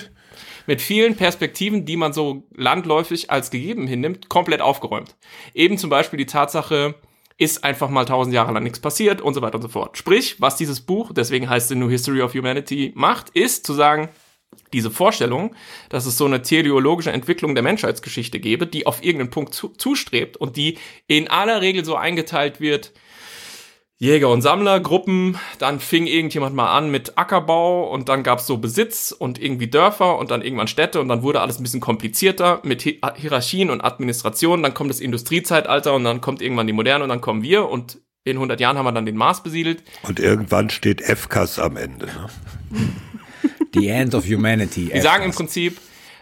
mit 0.66 0.80
vielen 0.80 1.16
Perspektiven, 1.16 1.84
die 1.84 1.96
man 1.96 2.12
so 2.12 2.44
landläufig 2.54 3.30
als 3.30 3.50
gegeben 3.50 3.86
hinnimmt, 3.86 4.28
komplett 4.28 4.60
aufgeräumt. 4.60 5.16
Eben 5.54 5.78
zum 5.78 5.90
Beispiel 5.90 6.18
die 6.18 6.26
Tatsache, 6.26 6.94
ist 7.38 7.64
einfach 7.64 7.90
mal 7.90 8.04
tausend 8.04 8.34
Jahre 8.34 8.52
lang 8.52 8.62
nichts 8.62 8.80
passiert 8.80 9.20
und 9.20 9.34
so 9.34 9.42
weiter 9.42 9.56
und 9.56 9.62
so 9.62 9.68
fort. 9.68 9.98
Sprich, 9.98 10.40
was 10.40 10.56
dieses 10.56 10.80
Buch, 10.80 11.12
deswegen 11.12 11.48
heißt 11.48 11.64
es 11.64 11.68
The 11.68 11.74
New 11.74 11.90
History 11.90 12.22
of 12.22 12.34
Humanity, 12.34 12.92
macht, 12.94 13.30
ist 13.30 13.66
zu 13.66 13.74
sagen, 13.74 14.08
diese 14.72 14.90
Vorstellung, 14.90 15.54
dass 15.90 16.06
es 16.06 16.16
so 16.16 16.24
eine 16.24 16.40
teleologische 16.40 17.12
Entwicklung 17.12 17.54
der 17.54 17.62
Menschheitsgeschichte 17.62 18.40
gäbe, 18.40 18.66
die 18.66 18.86
auf 18.86 19.02
irgendeinen 19.02 19.30
Punkt 19.30 19.54
zu, 19.54 19.68
zustrebt 19.68 20.38
und 20.38 20.56
die 20.56 20.78
in 21.08 21.28
aller 21.28 21.60
Regel 21.60 21.84
so 21.84 21.94
eingeteilt 21.94 22.58
wird, 22.60 22.92
Jäger- 23.98 24.30
und 24.30 24.42
Sammlergruppen, 24.42 25.38
dann 25.58 25.80
fing 25.80 26.06
irgendjemand 26.06 26.54
mal 26.54 26.76
an 26.76 26.90
mit 26.90 27.16
Ackerbau 27.16 27.90
und 27.90 28.10
dann 28.10 28.22
gab's 28.22 28.46
so 28.46 28.58
Besitz 28.58 29.10
und 29.10 29.40
irgendwie 29.40 29.68
Dörfer 29.68 30.18
und 30.18 30.30
dann 30.30 30.42
irgendwann 30.42 30.68
Städte 30.68 31.00
und 31.00 31.08
dann 31.08 31.22
wurde 31.22 31.40
alles 31.40 31.58
ein 31.58 31.62
bisschen 31.62 31.80
komplizierter 31.80 32.60
mit 32.62 32.84
Hi 32.84 33.00
Hierarchien 33.16 33.70
und 33.70 33.80
Administration, 33.80 34.62
dann 34.62 34.74
kommt 34.74 34.90
das 34.90 35.00
Industriezeitalter 35.00 35.94
und 35.94 36.04
dann 36.04 36.20
kommt 36.20 36.42
irgendwann 36.42 36.66
die 36.66 36.74
Moderne 36.74 37.04
und 37.04 37.08
dann 37.08 37.22
kommen 37.22 37.42
wir 37.42 37.70
und 37.70 37.98
in 38.24 38.36
100 38.36 38.60
Jahren 38.60 38.76
haben 38.76 38.84
wir 38.84 38.92
dann 38.92 39.06
den 39.06 39.16
Mars 39.16 39.42
besiedelt. 39.42 39.82
Und 40.02 40.18
irgendwann 40.18 40.68
steht 40.68 41.00
FKs 41.00 41.58
am 41.58 41.76
Ende. 41.76 42.06
Ne? 42.06 42.28
The 43.72 43.88
End 43.88 44.14
of 44.14 44.26
Humanity. 44.26 44.90
Die 44.92 45.00
sagen 45.00 45.24
im 45.24 45.30
Prinzip, 45.30 45.78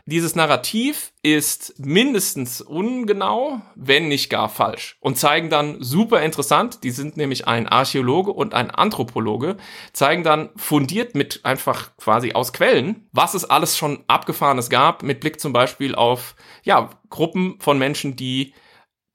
dieses 0.06 0.36
Narrativ 0.36 1.12
ist 1.22 1.78
mindestens 1.78 2.60
ungenau, 2.60 3.62
wenn 3.74 4.08
nicht 4.08 4.28
gar 4.28 4.50
falsch. 4.50 4.98
Und 5.00 5.16
zeigen 5.16 5.48
dann 5.48 5.82
super 5.82 6.22
interessant, 6.22 6.84
die 6.84 6.90
sind 6.90 7.16
nämlich 7.16 7.48
ein 7.48 7.66
Archäologe 7.66 8.30
und 8.30 8.52
ein 8.52 8.70
Anthropologe, 8.70 9.56
zeigen 9.94 10.22
dann 10.22 10.50
fundiert 10.56 11.14
mit 11.14 11.44
einfach 11.44 11.96
quasi 11.96 12.32
aus 12.32 12.52
Quellen, 12.52 13.08
was 13.12 13.32
es 13.32 13.46
alles 13.46 13.78
schon 13.78 14.04
Abgefahrenes 14.06 14.68
gab, 14.68 15.02
mit 15.02 15.20
Blick 15.20 15.40
zum 15.40 15.54
Beispiel 15.54 15.94
auf, 15.94 16.34
ja, 16.64 16.90
Gruppen 17.08 17.56
von 17.60 17.78
Menschen, 17.78 18.14
die 18.16 18.52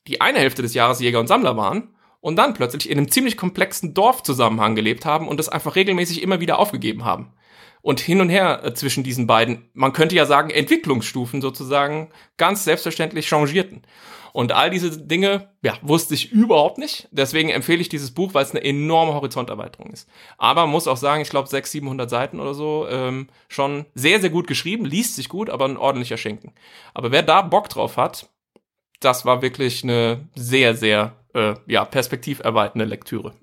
die 0.07 0.21
eine 0.21 0.39
Hälfte 0.39 0.63
des 0.63 0.73
Jahres 0.73 0.99
Jäger 0.99 1.19
und 1.19 1.27
Sammler 1.27 1.55
waren 1.55 1.93
und 2.19 2.35
dann 2.35 2.55
plötzlich 2.55 2.89
in 2.89 2.97
einem 2.97 3.11
ziemlich 3.11 3.37
komplexen 3.37 3.93
Dorfzusammenhang 3.93 4.73
gelebt 4.73 5.05
haben 5.05 5.27
und 5.27 5.37
das 5.37 5.49
einfach 5.49 5.75
regelmäßig 5.75 6.23
immer 6.23 6.39
wieder 6.39 6.57
aufgegeben 6.57 7.05
haben 7.05 7.31
und 7.81 7.99
hin 7.99 8.21
und 8.21 8.29
her 8.29 8.61
äh, 8.63 8.73
zwischen 8.73 9.03
diesen 9.03 9.27
beiden, 9.27 9.69
man 9.73 9.93
könnte 9.93 10.15
ja 10.15 10.25
sagen, 10.25 10.49
Entwicklungsstufen 10.49 11.41
sozusagen 11.41 12.09
ganz 12.37 12.63
selbstverständlich 12.63 13.27
changierten. 13.27 13.83
Und 14.31 14.51
all 14.51 14.69
diese 14.69 14.97
Dinge, 14.97 15.49
ja, 15.63 15.73
wusste 15.81 16.13
ich 16.13 16.31
überhaupt 16.31 16.77
nicht. 16.77 17.07
Deswegen 17.11 17.49
empfehle 17.49 17.81
ich 17.81 17.89
dieses 17.89 18.11
Buch, 18.11 18.33
weil 18.33 18.43
es 18.43 18.51
eine 18.51 18.63
enorme 18.63 19.13
Horizonterweiterung 19.13 19.91
ist. 19.91 20.07
Aber 20.37 20.67
muss 20.67 20.87
auch 20.87 20.97
sagen, 20.97 21.21
ich 21.21 21.29
glaube, 21.29 21.47
600, 21.47 21.71
700 21.71 22.09
Seiten 22.09 22.39
oder 22.39 22.53
so, 22.53 22.87
ähm, 22.89 23.27
schon 23.47 23.85
sehr, 23.95 24.19
sehr 24.19 24.29
gut 24.29 24.47
geschrieben, 24.47 24.85
liest 24.85 25.15
sich 25.15 25.29
gut, 25.29 25.49
aber 25.49 25.65
ein 25.65 25.77
ordentlicher 25.77 26.17
Schinken. 26.17 26.53
Aber 26.93 27.11
wer 27.11 27.23
da 27.23 27.41
Bock 27.41 27.69
drauf 27.69 27.97
hat, 27.97 28.29
das 28.99 29.25
war 29.25 29.41
wirklich 29.41 29.83
eine 29.83 30.27
sehr, 30.35 30.75
sehr, 30.75 31.15
äh, 31.33 31.55
ja, 31.67 31.85
perspektiverweiternde 31.85 32.85
Lektüre. 32.85 33.33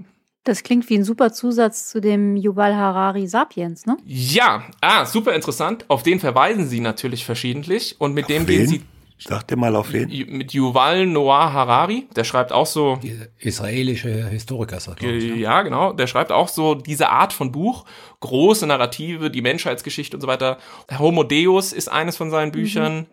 Das 0.46 0.62
klingt 0.62 0.88
wie 0.88 0.94
ein 0.94 1.02
super 1.02 1.32
Zusatz 1.32 1.88
zu 1.88 2.00
dem 2.00 2.36
Yuval 2.36 2.76
Harari 2.76 3.26
Sapiens, 3.26 3.84
ne? 3.84 3.96
Ja, 4.06 4.62
ah, 4.80 5.04
super 5.04 5.34
interessant. 5.34 5.84
Auf 5.88 6.04
den 6.04 6.20
verweisen 6.20 6.68
sie 6.68 6.78
natürlich 6.78 7.24
verschiedentlich 7.24 7.96
und 7.98 8.14
mit 8.14 8.26
Auf 8.26 8.28
dem 8.28 8.46
wen? 8.46 8.58
gehen 8.58 8.68
sie 8.68 8.82
Sag 9.18 9.48
dir 9.48 9.56
mal 9.56 9.74
auf 9.74 9.92
wen. 9.92 10.08
mit 10.28 10.52
Yuval 10.52 11.06
Noah 11.06 11.52
Harari, 11.52 12.06
der 12.14 12.22
schreibt 12.22 12.52
auch 12.52 12.66
so 12.66 13.00
Die 13.02 13.18
israelische 13.38 14.28
Historiker, 14.28 14.76
ich, 15.00 15.02
ne? 15.02 15.36
Ja, 15.36 15.62
genau. 15.62 15.92
Der 15.92 16.06
schreibt 16.06 16.30
auch 16.30 16.48
so 16.48 16.76
diese 16.76 17.08
Art 17.08 17.32
von 17.32 17.50
Buch, 17.50 17.84
große 18.20 18.68
Narrative, 18.68 19.30
die 19.30 19.42
Menschheitsgeschichte 19.42 20.16
und 20.16 20.20
so 20.20 20.28
weiter. 20.28 20.58
Homo 20.96 21.24
Deus 21.24 21.72
ist 21.72 21.88
eines 21.88 22.16
von 22.16 22.30
seinen 22.30 22.52
Büchern. 22.52 23.06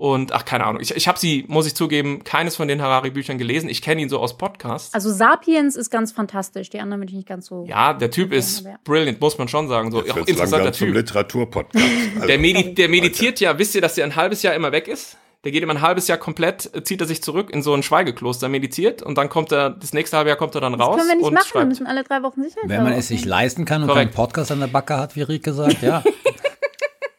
Und 0.00 0.30
ach, 0.32 0.44
keine 0.44 0.64
Ahnung. 0.64 0.80
Ich, 0.80 0.94
ich 0.94 1.08
habe 1.08 1.18
sie, 1.18 1.44
muss 1.48 1.66
ich 1.66 1.74
zugeben, 1.74 2.22
keines 2.22 2.54
von 2.54 2.68
den 2.68 2.80
Harari-Büchern 2.80 3.36
gelesen. 3.36 3.68
Ich 3.68 3.82
kenne 3.82 4.00
ihn 4.00 4.08
so 4.08 4.20
aus 4.20 4.38
Podcasts. 4.38 4.94
Also 4.94 5.10
Sapiens 5.12 5.74
ist 5.74 5.90
ganz 5.90 6.12
fantastisch, 6.12 6.70
die 6.70 6.78
anderen 6.78 7.00
bin 7.00 7.08
ich 7.08 7.16
nicht 7.16 7.26
ganz 7.28 7.46
so. 7.46 7.64
ja, 7.68 7.92
der 7.94 8.12
Typ 8.12 8.32
ist 8.32 8.64
ja. 8.64 8.76
brilliant, 8.84 9.20
muss 9.20 9.38
man 9.38 9.48
schon 9.48 9.66
sagen. 9.66 9.90
So, 9.90 9.98
Jetzt 10.00 10.12
auch 10.12 10.16
interessanter 10.18 10.56
langsam 10.66 10.72
zum 10.74 10.86
Typ. 10.86 10.96
Literaturpodcast. 10.98 11.84
Also, 12.14 12.26
Der, 12.28 12.38
medi 12.38 12.74
der 12.74 12.88
meditiert 12.88 13.40
ja, 13.40 13.58
wisst 13.58 13.74
ihr, 13.74 13.80
dass 13.80 13.96
der 13.96 14.04
ein 14.04 14.14
halbes 14.14 14.42
Jahr 14.44 14.54
immer 14.54 14.70
weg 14.70 14.86
ist? 14.86 15.16
Der 15.42 15.50
geht 15.50 15.62
immer 15.64 15.74
ein 15.74 15.82
halbes 15.82 16.06
Jahr 16.06 16.18
komplett, 16.18 16.70
äh, 16.76 16.82
zieht 16.84 17.00
er 17.00 17.06
sich 17.08 17.20
zurück 17.22 17.50
in 17.50 17.62
so 17.62 17.74
ein 17.74 17.82
Schweigekloster, 17.82 18.48
meditiert 18.48 19.02
und 19.02 19.18
dann 19.18 19.28
kommt 19.28 19.50
er, 19.52 19.70
das 19.70 19.92
nächste 19.92 20.16
halbe 20.16 20.30
Jahr 20.30 20.36
kommt 20.36 20.54
er 20.54 20.60
dann 20.60 20.72
Das 20.72 20.80
raus 20.80 20.96
können 20.96 21.08
wir 21.08 21.14
nicht 21.16 21.24
machen, 21.24 21.34
wir 21.34 21.44
schreibt. 21.44 21.68
müssen 21.68 21.86
alle 21.88 22.04
drei 22.04 22.22
Wochen 22.22 22.42
sicher 22.42 22.60
Wenn 22.64 22.84
man 22.84 22.92
es 22.92 23.08
sich 23.08 23.24
leisten 23.24 23.64
kann 23.64 23.82
und 23.82 23.88
Korrekt. 23.88 24.12
keinen 24.12 24.16
Podcast 24.16 24.52
an 24.52 24.60
der 24.60 24.66
Backe 24.68 24.96
hat, 24.96 25.16
wie 25.16 25.22
Rieke 25.22 25.52
sagt, 25.52 25.82
ja. 25.82 26.02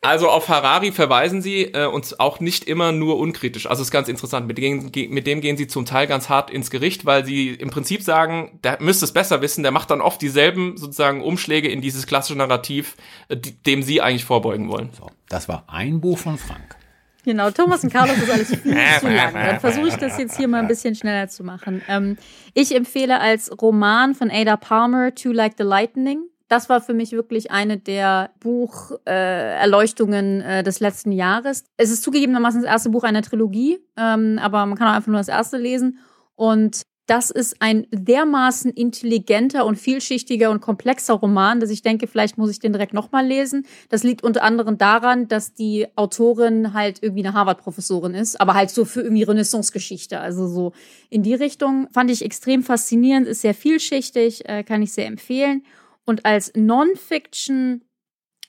Also 0.01 0.29
auf 0.29 0.47
Harari 0.47 0.93
verweisen 0.93 1.41
sie 1.41 1.63
äh, 1.63 1.85
uns 1.85 2.17
auch 2.21 2.39
nicht 2.39 2.63
immer 2.63 2.93
nur 2.93 3.17
unkritisch. 3.17 3.67
Also 3.67 3.81
ist 3.81 3.91
ganz 3.91 4.07
interessant. 4.07 4.47
Mit 4.47 4.57
dem, 4.57 4.91
mit 5.09 5.27
dem 5.27 5.41
gehen 5.41 5.57
sie 5.57 5.67
zum 5.67 5.85
Teil 5.85 6.07
ganz 6.07 6.29
hart 6.29 6.49
ins 6.49 6.71
Gericht, 6.71 7.05
weil 7.05 7.25
sie 7.25 7.49
im 7.49 7.69
Prinzip 7.69 8.01
sagen, 8.01 8.59
der 8.63 8.81
müsste 8.81 9.03
es 9.03 9.11
besser 9.11 9.41
wissen, 9.41 9.61
der 9.61 9.73
macht 9.73 9.91
dann 9.91 9.99
oft 9.99 10.21
dieselben 10.21 10.77
sozusagen 10.77 11.21
Umschläge 11.21 11.67
in 11.67 11.81
dieses 11.81 12.07
klassische 12.07 12.37
Narrativ, 12.37 12.95
äh, 13.27 13.35
dem 13.35 13.83
sie 13.83 14.01
eigentlich 14.01 14.23
vorbeugen 14.23 14.69
wollen. 14.69 14.91
So, 14.97 15.07
das 15.27 15.49
war 15.49 15.65
ein 15.67 15.99
Buch 15.99 16.17
von 16.17 16.37
Frank. 16.37 16.77
Genau, 17.25 17.51
Thomas 17.51 17.83
und 17.83 17.91
Carlos 17.91 18.17
ist 18.17 18.31
alles 18.31 18.47
viel 18.55 18.77
zu 18.99 19.09
lang. 19.09 19.33
Dann 19.33 19.59
versuche 19.59 19.89
ich 19.89 19.95
das 19.95 20.17
jetzt 20.17 20.37
hier 20.37 20.47
mal 20.47 20.61
ein 20.61 20.67
bisschen 20.69 20.95
schneller 20.95 21.27
zu 21.27 21.43
machen. 21.43 21.81
Ähm, 21.89 22.17
ich 22.53 22.73
empfehle 22.73 23.19
als 23.19 23.51
Roman 23.61 24.15
von 24.15 24.31
Ada 24.31 24.55
Palmer 24.55 25.13
To 25.13 25.33
Like 25.33 25.55
the 25.57 25.63
Lightning. 25.63 26.21
Das 26.49 26.67
war 26.67 26.81
für 26.81 26.95
mich 26.95 27.13
wirklich 27.13 27.51
eine 27.51 27.77
der 27.77 28.31
Bucherleuchtungen 28.39 30.41
äh, 30.41 30.59
äh, 30.59 30.63
des 30.63 30.79
letzten 30.79 31.11
Jahres. 31.11 31.63
Es 31.77 31.91
ist 31.91 32.03
zugegebenermaßen 32.03 32.61
das 32.61 32.69
erste 32.69 32.89
Buch 32.89 33.03
einer 33.03 33.21
Trilogie, 33.21 33.77
ähm, 33.95 34.39
aber 34.41 34.65
man 34.65 34.77
kann 34.77 34.87
auch 34.87 34.95
einfach 34.95 35.07
nur 35.07 35.19
das 35.19 35.27
erste 35.27 35.57
lesen. 35.57 35.99
Und 36.35 36.81
das 37.05 37.31
ist 37.31 37.57
ein 37.59 37.87
dermaßen 37.91 38.71
intelligenter 38.71 39.65
und 39.65 39.77
vielschichtiger 39.77 40.51
und 40.51 40.61
komplexer 40.61 41.15
Roman, 41.15 41.59
dass 41.59 41.69
ich 41.69 41.81
denke, 41.81 42.07
vielleicht 42.07 42.37
muss 42.37 42.51
ich 42.51 42.59
den 42.59 42.71
direkt 42.71 42.93
nochmal 42.93 43.25
lesen. 43.25 43.65
Das 43.89 44.03
liegt 44.03 44.23
unter 44.23 44.43
anderem 44.43 44.77
daran, 44.77 45.27
dass 45.27 45.53
die 45.53 45.87
Autorin 45.95 46.73
halt 46.73 47.01
irgendwie 47.01 47.25
eine 47.25 47.33
Harvard-Professorin 47.33 48.13
ist, 48.13 48.39
aber 48.39 48.53
halt 48.53 48.69
so 48.69 48.85
für 48.85 49.01
irgendwie 49.01 49.23
Renaissance-Geschichte. 49.23 50.19
Also 50.19 50.47
so 50.47 50.71
in 51.09 51.23
die 51.23 51.33
Richtung 51.33 51.87
fand 51.91 52.11
ich 52.11 52.23
extrem 52.23 52.63
faszinierend, 52.63 53.27
ist 53.27 53.41
sehr 53.41 53.55
vielschichtig, 53.55 54.47
äh, 54.47 54.63
kann 54.63 54.81
ich 54.81 54.93
sehr 54.93 55.07
empfehlen. 55.07 55.63
Und 56.09 56.25
als 56.25 56.51
Non-Fiction 56.55 57.83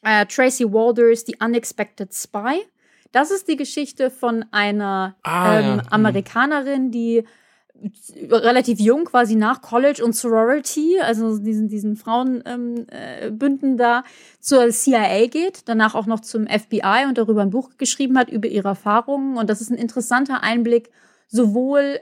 äh, 0.03 0.25
Tracy 0.25 0.65
Walders 0.65 1.25
The 1.27 1.37
Unexpected 1.45 2.15
Spy. 2.15 2.63
Das 3.13 3.31
ist 3.31 3.49
die 3.49 3.57
Geschichte 3.57 4.11
von 4.11 4.47
einer 4.51 5.15
Ah, 5.23 5.55
ja. 5.55 5.61
ähm, 5.61 5.75
Mhm. 5.75 5.83
Amerikanerin, 5.91 6.91
die 6.91 7.25
relativ 8.31 8.81
jung 8.81 9.05
quasi 9.05 9.35
nach 9.37 9.61
College 9.61 10.03
und 10.03 10.17
Sorority, 10.17 11.01
also 11.01 11.37
diesen, 11.39 11.69
diesen 11.69 11.97
Frauenbünden 11.97 12.89
ähm, 12.91 13.75
äh, 13.75 13.77
da, 13.77 14.05
zur 14.41 14.71
CIA 14.71 15.27
geht, 15.27 15.63
danach 15.67 15.95
auch 15.95 16.07
noch 16.07 16.21
zum 16.21 16.47
FBI 16.47 17.05
und 17.09 17.19
darüber 17.19 17.43
ein 17.43 17.51
Buch 17.51 17.71
geschrieben 17.77 18.17
hat 18.17 18.31
über 18.31 18.49
ihre 18.49 18.69
Erfahrungen. 18.69 19.37
Und 19.37 19.51
das 19.51 19.61
ist 19.61 19.71
ein 19.71 19.77
interessanter 19.77 20.43
Einblick 20.43 20.91
sowohl 21.29 22.01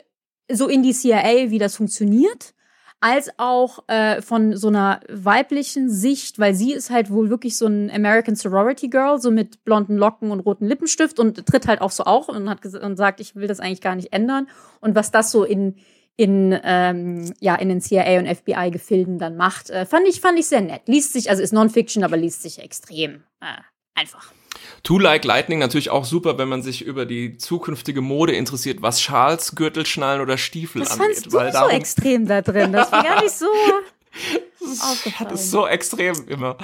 so 0.49 0.69
in 0.69 0.85
die 0.85 0.95
CIA, 0.95 1.51
wie 1.51 1.59
das 1.59 1.75
funktioniert, 1.75 2.55
als 3.01 3.31
auch 3.39 3.89
äh, 3.89 4.21
von 4.23 4.57
so 4.57 4.69
einer 4.69 5.01
weiblichen 5.09 5.89
Sicht, 5.89 6.39
weil 6.39 6.55
sie 6.55 6.73
ist 6.73 6.91
halt 6.91 7.11
wohl 7.11 7.31
wirklich 7.31 7.57
so 7.57 7.67
ein 7.67 7.91
American 7.91 8.35
Sorority 8.35 8.89
Girl, 8.89 9.21
so 9.21 9.31
mit 9.31 9.65
blonden 9.65 9.97
Locken 9.97 10.31
und 10.31 10.41
roten 10.41 10.67
Lippenstift 10.67 11.21
und 11.21 11.47
tritt 11.47 11.69
halt 11.69 11.81
auch 11.81 11.93
so 11.93 12.05
auf 12.05 12.29
und 12.29 12.51
hat 12.51 12.65
und 12.65 12.97
sagt, 12.97 13.21
ich 13.21 13.37
will 13.37 13.47
das 13.47 13.61
eigentlich 13.61 13.81
gar 13.81 13.95
nicht 13.95 14.13
ändern. 14.13 14.49
Und 14.81 14.95
was 14.95 15.11
das 15.11 15.31
so 15.31 15.45
in 15.45 15.77
in 16.17 16.59
ähm, 16.65 17.33
ja 17.39 17.55
in 17.55 17.69
den 17.69 17.81
CIA 17.81 18.19
und 18.19 18.27
FBI 18.27 18.71
Gefilden 18.73 19.19
dann 19.19 19.37
macht, 19.37 19.71
äh, 19.71 19.87
fand 19.87 20.09
ich 20.09 20.21
fand 20.21 20.39
ich 20.39 20.47
sehr 20.47 20.61
nett. 20.61 20.83
Liest 20.87 21.13
sich 21.13 21.31
also 21.31 21.43
ist 21.43 21.53
Non-Fiction, 21.53 22.03
aber 22.03 22.17
liest 22.17 22.43
sich 22.43 22.59
extrem 22.59 23.23
äh, 23.41 23.61
einfach. 23.95 24.33
Two 24.83 24.99
Like 24.99 25.25
Lightning 25.25 25.59
natürlich 25.59 25.91
auch 25.91 26.05
super, 26.05 26.39
wenn 26.39 26.49
man 26.49 26.63
sich 26.63 26.85
über 26.85 27.07
die 27.07 27.37
zukünftige 27.37 28.01
Mode 28.01 28.35
interessiert, 28.35 28.83
was 28.83 29.01
Schals, 29.01 29.55
Gürtelschnallen 29.55 30.21
oder 30.21 30.39
Stiefel 30.39 30.83
Was 30.83 30.93
angeht. 30.93 31.07
fandst 31.07 31.27
du 31.27 31.31
so 31.31 31.69
extrem 31.69 32.27
da 32.27 32.41
drin? 32.43 32.73
Das 32.73 32.91
war 32.93 33.03
gar 33.03 33.23
nicht 33.23 33.35
so 33.37 33.47
aufgefallen. 34.91 35.31
Das 35.31 35.41
ist 35.45 35.51
so 35.51 35.67
extrem 35.67 36.27
immer. 36.29 36.57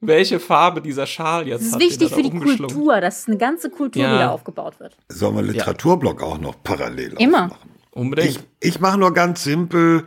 Welche 0.00 0.38
Farbe 0.38 0.80
dieser 0.80 1.06
Schal 1.06 1.48
jetzt 1.48 1.60
Das 1.60 1.66
ist 1.68 1.74
hat, 1.74 1.80
wichtig 1.80 2.12
für 2.14 2.22
die. 2.22 2.30
Kultur, 2.30 3.00
dass 3.00 3.26
eine 3.26 3.36
ganze 3.36 3.68
Kultur 3.68 4.02
Ja. 4.02 4.14
wieder 4.14 4.30
aufgebaut 4.32 4.78
wird. 4.78 4.96
Sollen 5.08 5.34
wir 5.36 5.42
Literaturblock 5.42 6.22
auch 6.22 6.38
noch 6.38 6.62
parallel 6.62 7.14
Immer. 7.18 7.46
aufmachen? 7.46 7.70
Unbedingt. 7.90 8.44
Ich, 8.60 8.68
ich 8.74 8.80
mache 8.80 8.96
nur 8.98 9.12
ganz 9.12 9.42
simpel, 9.42 10.04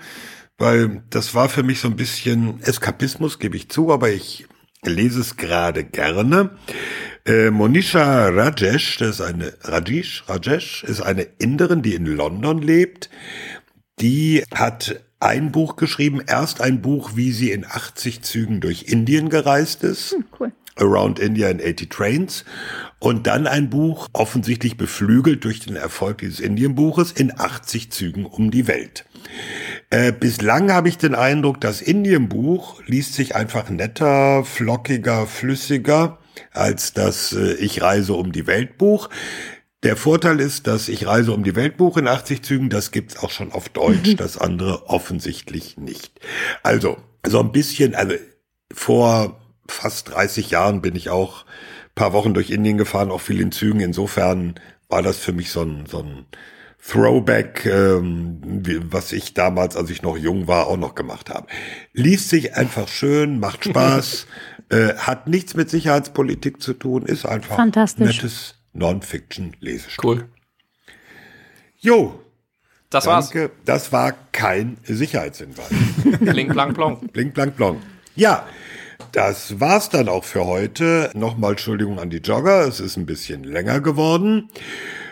weil 0.57 1.03
das 1.09 1.35
war 1.35 1.49
für 1.49 1.63
mich 1.63 1.81
so 1.81 1.89
ein 1.89 1.97
bisschen 1.97 2.61
Eskapismus, 2.61 3.37
gebe 3.37 3.57
ich 3.57 3.67
zu, 3.67 3.91
aber 3.91 4.09
ich 4.09 4.45
lese 4.85 5.21
es 5.21 5.37
gerade 5.37 5.83
gerne. 5.83 6.51
Äh, 7.25 7.51
Monisha 7.51 8.29
Rajesh, 8.29 8.97
das 8.97 9.19
ist 9.19 9.21
eine 9.21 9.53
Rajesh, 9.61 10.23
Rajesh 10.27 10.83
ist 10.83 11.01
eine 11.01 11.27
Inderin, 11.37 11.83
die 11.83 11.93
in 11.93 12.05
London 12.05 12.61
lebt. 12.61 13.09
Die 13.99 14.43
hat 14.53 15.01
ein 15.19 15.51
Buch 15.51 15.75
geschrieben, 15.75 16.21
erst 16.25 16.61
ein 16.61 16.81
Buch, 16.81 17.11
wie 17.15 17.31
sie 17.31 17.51
in 17.51 17.63
80 17.63 18.23
Zügen 18.23 18.59
durch 18.59 18.83
Indien 18.83 19.29
gereist 19.29 19.83
ist. 19.83 20.15
Cool. 20.39 20.51
Around 20.77 21.19
India 21.19 21.49
in 21.49 21.61
80 21.61 21.89
Trains. 21.89 22.45
Und 22.97 23.27
dann 23.27 23.45
ein 23.45 23.69
Buch, 23.69 24.07
offensichtlich 24.13 24.77
beflügelt 24.77 25.43
durch 25.43 25.59
den 25.59 25.75
Erfolg 25.75 26.19
dieses 26.19 26.39
Indienbuches, 26.39 27.11
in 27.11 27.37
80 27.37 27.91
Zügen 27.91 28.25
um 28.25 28.49
die 28.49 28.67
Welt. 28.67 29.05
Äh, 29.91 30.13
bislang 30.13 30.71
habe 30.71 30.87
ich 30.87 30.97
den 30.97 31.15
Eindruck, 31.15 31.59
das 31.59 31.81
Indienbuch 31.81 32.81
liest 32.85 33.13
sich 33.13 33.35
einfach 33.35 33.69
netter, 33.69 34.45
flockiger, 34.45 35.27
flüssiger 35.27 36.17
als 36.53 36.93
das 36.93 37.33
äh, 37.33 37.53
Ich 37.55 37.81
reise 37.81 38.13
um 38.13 38.31
die 38.31 38.47
Welt 38.47 38.77
Buch. 38.77 39.09
Der 39.83 39.97
Vorteil 39.97 40.39
ist, 40.39 40.65
dass 40.67 40.87
ich 40.87 41.07
reise 41.07 41.33
um 41.33 41.43
die 41.43 41.55
Weltbuch 41.55 41.97
in 41.97 42.07
80 42.07 42.41
Zügen, 42.41 42.69
das 42.69 42.91
gibt's 42.91 43.17
auch 43.17 43.31
schon 43.31 43.51
auf 43.51 43.67
Deutsch, 43.67 44.15
das 44.17 44.37
andere 44.37 44.87
offensichtlich 44.87 45.75
nicht. 45.77 46.21
Also, 46.63 46.97
so 47.27 47.41
ein 47.41 47.51
bisschen, 47.51 47.93
also 47.93 48.15
vor 48.73 49.41
fast 49.67 50.13
30 50.13 50.51
Jahren 50.51 50.81
bin 50.81 50.95
ich 50.95 51.09
auch 51.09 51.45
paar 51.95 52.13
Wochen 52.13 52.33
durch 52.33 52.49
Indien 52.49 52.77
gefahren, 52.77 53.11
auch 53.11 53.19
viel 53.19 53.41
in 53.41 53.51
Zügen. 53.51 53.81
Insofern 53.81 54.55
war 54.87 55.01
das 55.01 55.17
für 55.17 55.33
mich 55.33 55.51
so 55.51 55.63
ein, 55.63 55.85
so 55.85 55.99
ein 55.99 56.25
Throwback, 56.85 57.65
ähm, 57.65 58.39
wie, 58.43 58.79
was 58.91 59.11
ich 59.11 59.33
damals, 59.33 59.75
als 59.75 59.89
ich 59.91 60.01
noch 60.01 60.17
jung 60.17 60.47
war, 60.47 60.67
auch 60.67 60.77
noch 60.77 60.95
gemacht 60.95 61.29
habe. 61.29 61.47
Liest 61.93 62.29
sich 62.29 62.55
einfach 62.55 62.87
schön, 62.87 63.39
macht 63.39 63.65
Spaß, 63.65 64.25
äh, 64.69 64.95
hat 64.95 65.27
nichts 65.27 65.53
mit 65.55 65.69
Sicherheitspolitik 65.69 66.61
zu 66.61 66.73
tun, 66.73 67.05
ist 67.05 67.25
einfach 67.25 67.55
Fantastisch. 67.55 68.17
nettes 68.23 68.55
Non-Fiction-Lesestück. 68.73 70.03
Cool. 70.03 70.25
Jo, 71.77 72.19
Das 72.89 73.05
war's. 73.05 73.29
danke. 73.29 73.51
Das 73.65 73.91
war 73.91 74.13
kein 74.31 74.77
Sicherheitshinweis. 74.83 75.69
Blink, 76.19 76.53
blank, 76.53 76.73
blonk. 76.75 77.11
Blink, 77.13 77.33
blank, 77.33 77.55
blong. 77.57 77.81
Ja, 78.15 78.47
das 79.11 79.59
war's 79.59 79.89
dann 79.89 80.09
auch 80.09 80.23
für 80.23 80.45
heute. 80.45 81.11
Nochmal 81.13 81.51
Entschuldigung 81.51 81.99
an 81.99 82.09
die 82.09 82.17
Jogger, 82.17 82.67
es 82.67 82.79
ist 82.79 82.97
ein 82.97 83.05
bisschen 83.05 83.43
länger 83.43 83.81
geworden. 83.81 84.49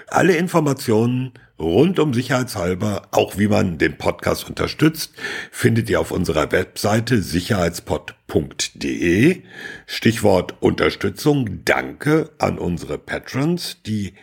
Alle 0.07 0.35
Informationen 0.35 1.33
rund 1.59 1.99
um 1.99 2.13
Sicherheitshalber, 2.13 3.03
auch 3.11 3.37
wie 3.37 3.47
man 3.47 3.77
den 3.77 3.97
Podcast 3.97 4.47
unterstützt, 4.47 5.13
findet 5.51 5.89
ihr 5.89 5.99
auf 5.99 6.11
unserer 6.11 6.51
Webseite 6.51 7.21
sicherheitspod.de. 7.21 9.41
Stichwort 9.85 10.61
Unterstützung. 10.61 11.65
Danke 11.65 12.29
an 12.37 12.57
unsere 12.57 12.97
Patrons, 12.97 13.81
die 13.85 14.13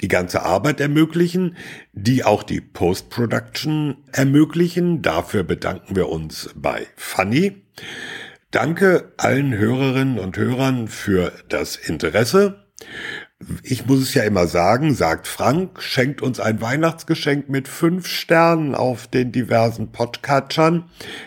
die 0.00 0.08
ganze 0.08 0.42
Arbeit 0.42 0.80
ermöglichen, 0.80 1.56
die 1.92 2.24
auch 2.24 2.42
die 2.42 2.60
Post-Production 2.60 3.96
ermöglichen. 4.12 5.02
Dafür 5.02 5.42
bedanken 5.42 5.96
wir 5.96 6.08
uns 6.08 6.50
bei 6.54 6.86
Funny. 6.96 7.62
Danke 8.50 9.12
allen 9.16 9.56
Hörerinnen 9.56 10.18
und 10.18 10.36
Hörern 10.36 10.88
für 10.88 11.32
das 11.48 11.76
Interesse. 11.76 12.66
Ich 13.62 13.84
muss 13.86 14.00
es 14.00 14.14
ja 14.14 14.22
immer 14.22 14.46
sagen, 14.46 14.94
sagt 14.94 15.28
Frank, 15.28 15.82
schenkt 15.82 16.22
uns 16.22 16.40
ein 16.40 16.62
Weihnachtsgeschenk 16.62 17.50
mit 17.50 17.68
fünf 17.68 18.06
Sternen 18.06 18.74
auf 18.74 19.06
den 19.08 19.30
diversen 19.30 19.92
Podcatchern 19.92 20.84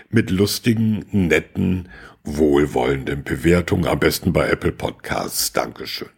mit 0.09 0.31
lustigen, 0.31 1.05
netten, 1.11 1.89
wohlwollenden 2.23 3.23
Bewertungen, 3.23 3.85
am 3.85 3.99
besten 3.99 4.33
bei 4.33 4.49
Apple 4.49 4.71
Podcasts. 4.71 5.53
Dankeschön. 5.53 6.09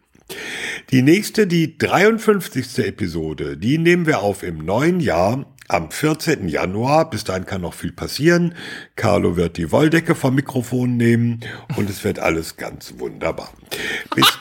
Die 0.91 1.01
nächste, 1.01 1.45
die 1.45 1.77
53. 1.77 2.79
Episode, 2.85 3.57
die 3.57 3.77
nehmen 3.77 4.05
wir 4.05 4.19
auf 4.19 4.43
im 4.43 4.59
neuen 4.63 5.01
Jahr 5.01 5.45
am 5.67 5.91
14. 5.91 6.47
Januar. 6.47 7.09
Bis 7.09 7.25
dahin 7.25 7.45
kann 7.45 7.61
noch 7.61 7.73
viel 7.73 7.91
passieren. 7.91 8.55
Carlo 8.95 9.35
wird 9.35 9.57
die 9.57 9.71
Wolldecke 9.73 10.15
vom 10.15 10.35
Mikrofon 10.35 10.95
nehmen 10.95 11.41
und 11.75 11.89
es 11.89 12.03
wird 12.05 12.19
alles 12.19 12.55
ganz 12.55 12.93
wunderbar. 12.97 13.51
Bis, 14.15 14.25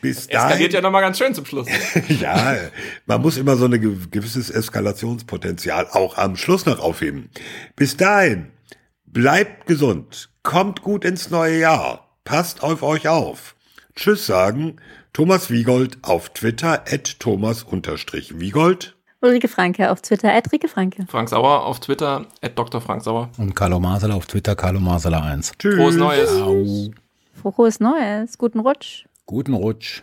bis 0.00 0.26
dahin. 0.26 0.46
Eskaliert 0.46 0.72
ja 0.72 0.80
nochmal 0.80 1.02
ganz 1.02 1.18
schön 1.18 1.34
zum 1.34 1.44
Schluss. 1.44 1.66
ja, 2.08 2.56
man 3.06 3.20
muss 3.20 3.36
immer 3.36 3.56
so 3.56 3.66
ein 3.66 4.08
gewisses 4.10 4.50
Eskalationspotenzial 4.50 5.88
auch 5.92 6.16
am 6.16 6.36
Schluss 6.36 6.66
noch 6.66 6.80
aufheben. 6.80 7.30
Bis 7.76 7.96
dahin, 7.96 8.48
bleibt 9.06 9.66
gesund, 9.66 10.30
kommt 10.42 10.82
gut 10.82 11.04
ins 11.04 11.30
neue 11.30 11.58
Jahr, 11.58 12.16
passt 12.24 12.62
auf 12.62 12.82
euch 12.82 13.08
auf. 13.08 13.54
Tschüss 13.94 14.26
sagen, 14.26 14.76
Thomas 15.12 15.50
Wiegold 15.50 15.98
auf 16.02 16.28
Twitter, 16.30 16.84
at 16.88 17.18
Thomas-Wiegold. 17.18 18.94
Ulrike 19.20 19.48
Franke 19.48 19.90
auf 19.90 20.00
Twitter, 20.00 20.32
at 20.32 20.52
Rike 20.52 20.68
Franke. 20.68 21.04
Frank 21.08 21.28
Sauer 21.28 21.66
auf 21.66 21.80
Twitter, 21.80 22.26
at 22.40 22.56
Dr. 22.56 22.80
Frank 22.80 23.02
Sauer. 23.02 23.30
Und 23.36 23.56
Carlo 23.56 23.80
Masala 23.80 24.14
auf 24.14 24.26
Twitter, 24.26 24.54
Carlo 24.54 24.78
Masala 24.78 25.22
1. 25.22 25.54
Tschüss. 25.58 25.74
Frohes 25.74 25.96
Neues. 25.96 26.90
Frohes 27.42 27.80
Neues. 27.80 28.38
Guten 28.38 28.60
Rutsch. 28.60 29.07
Guten 29.30 29.52
Rutsch. 29.52 30.02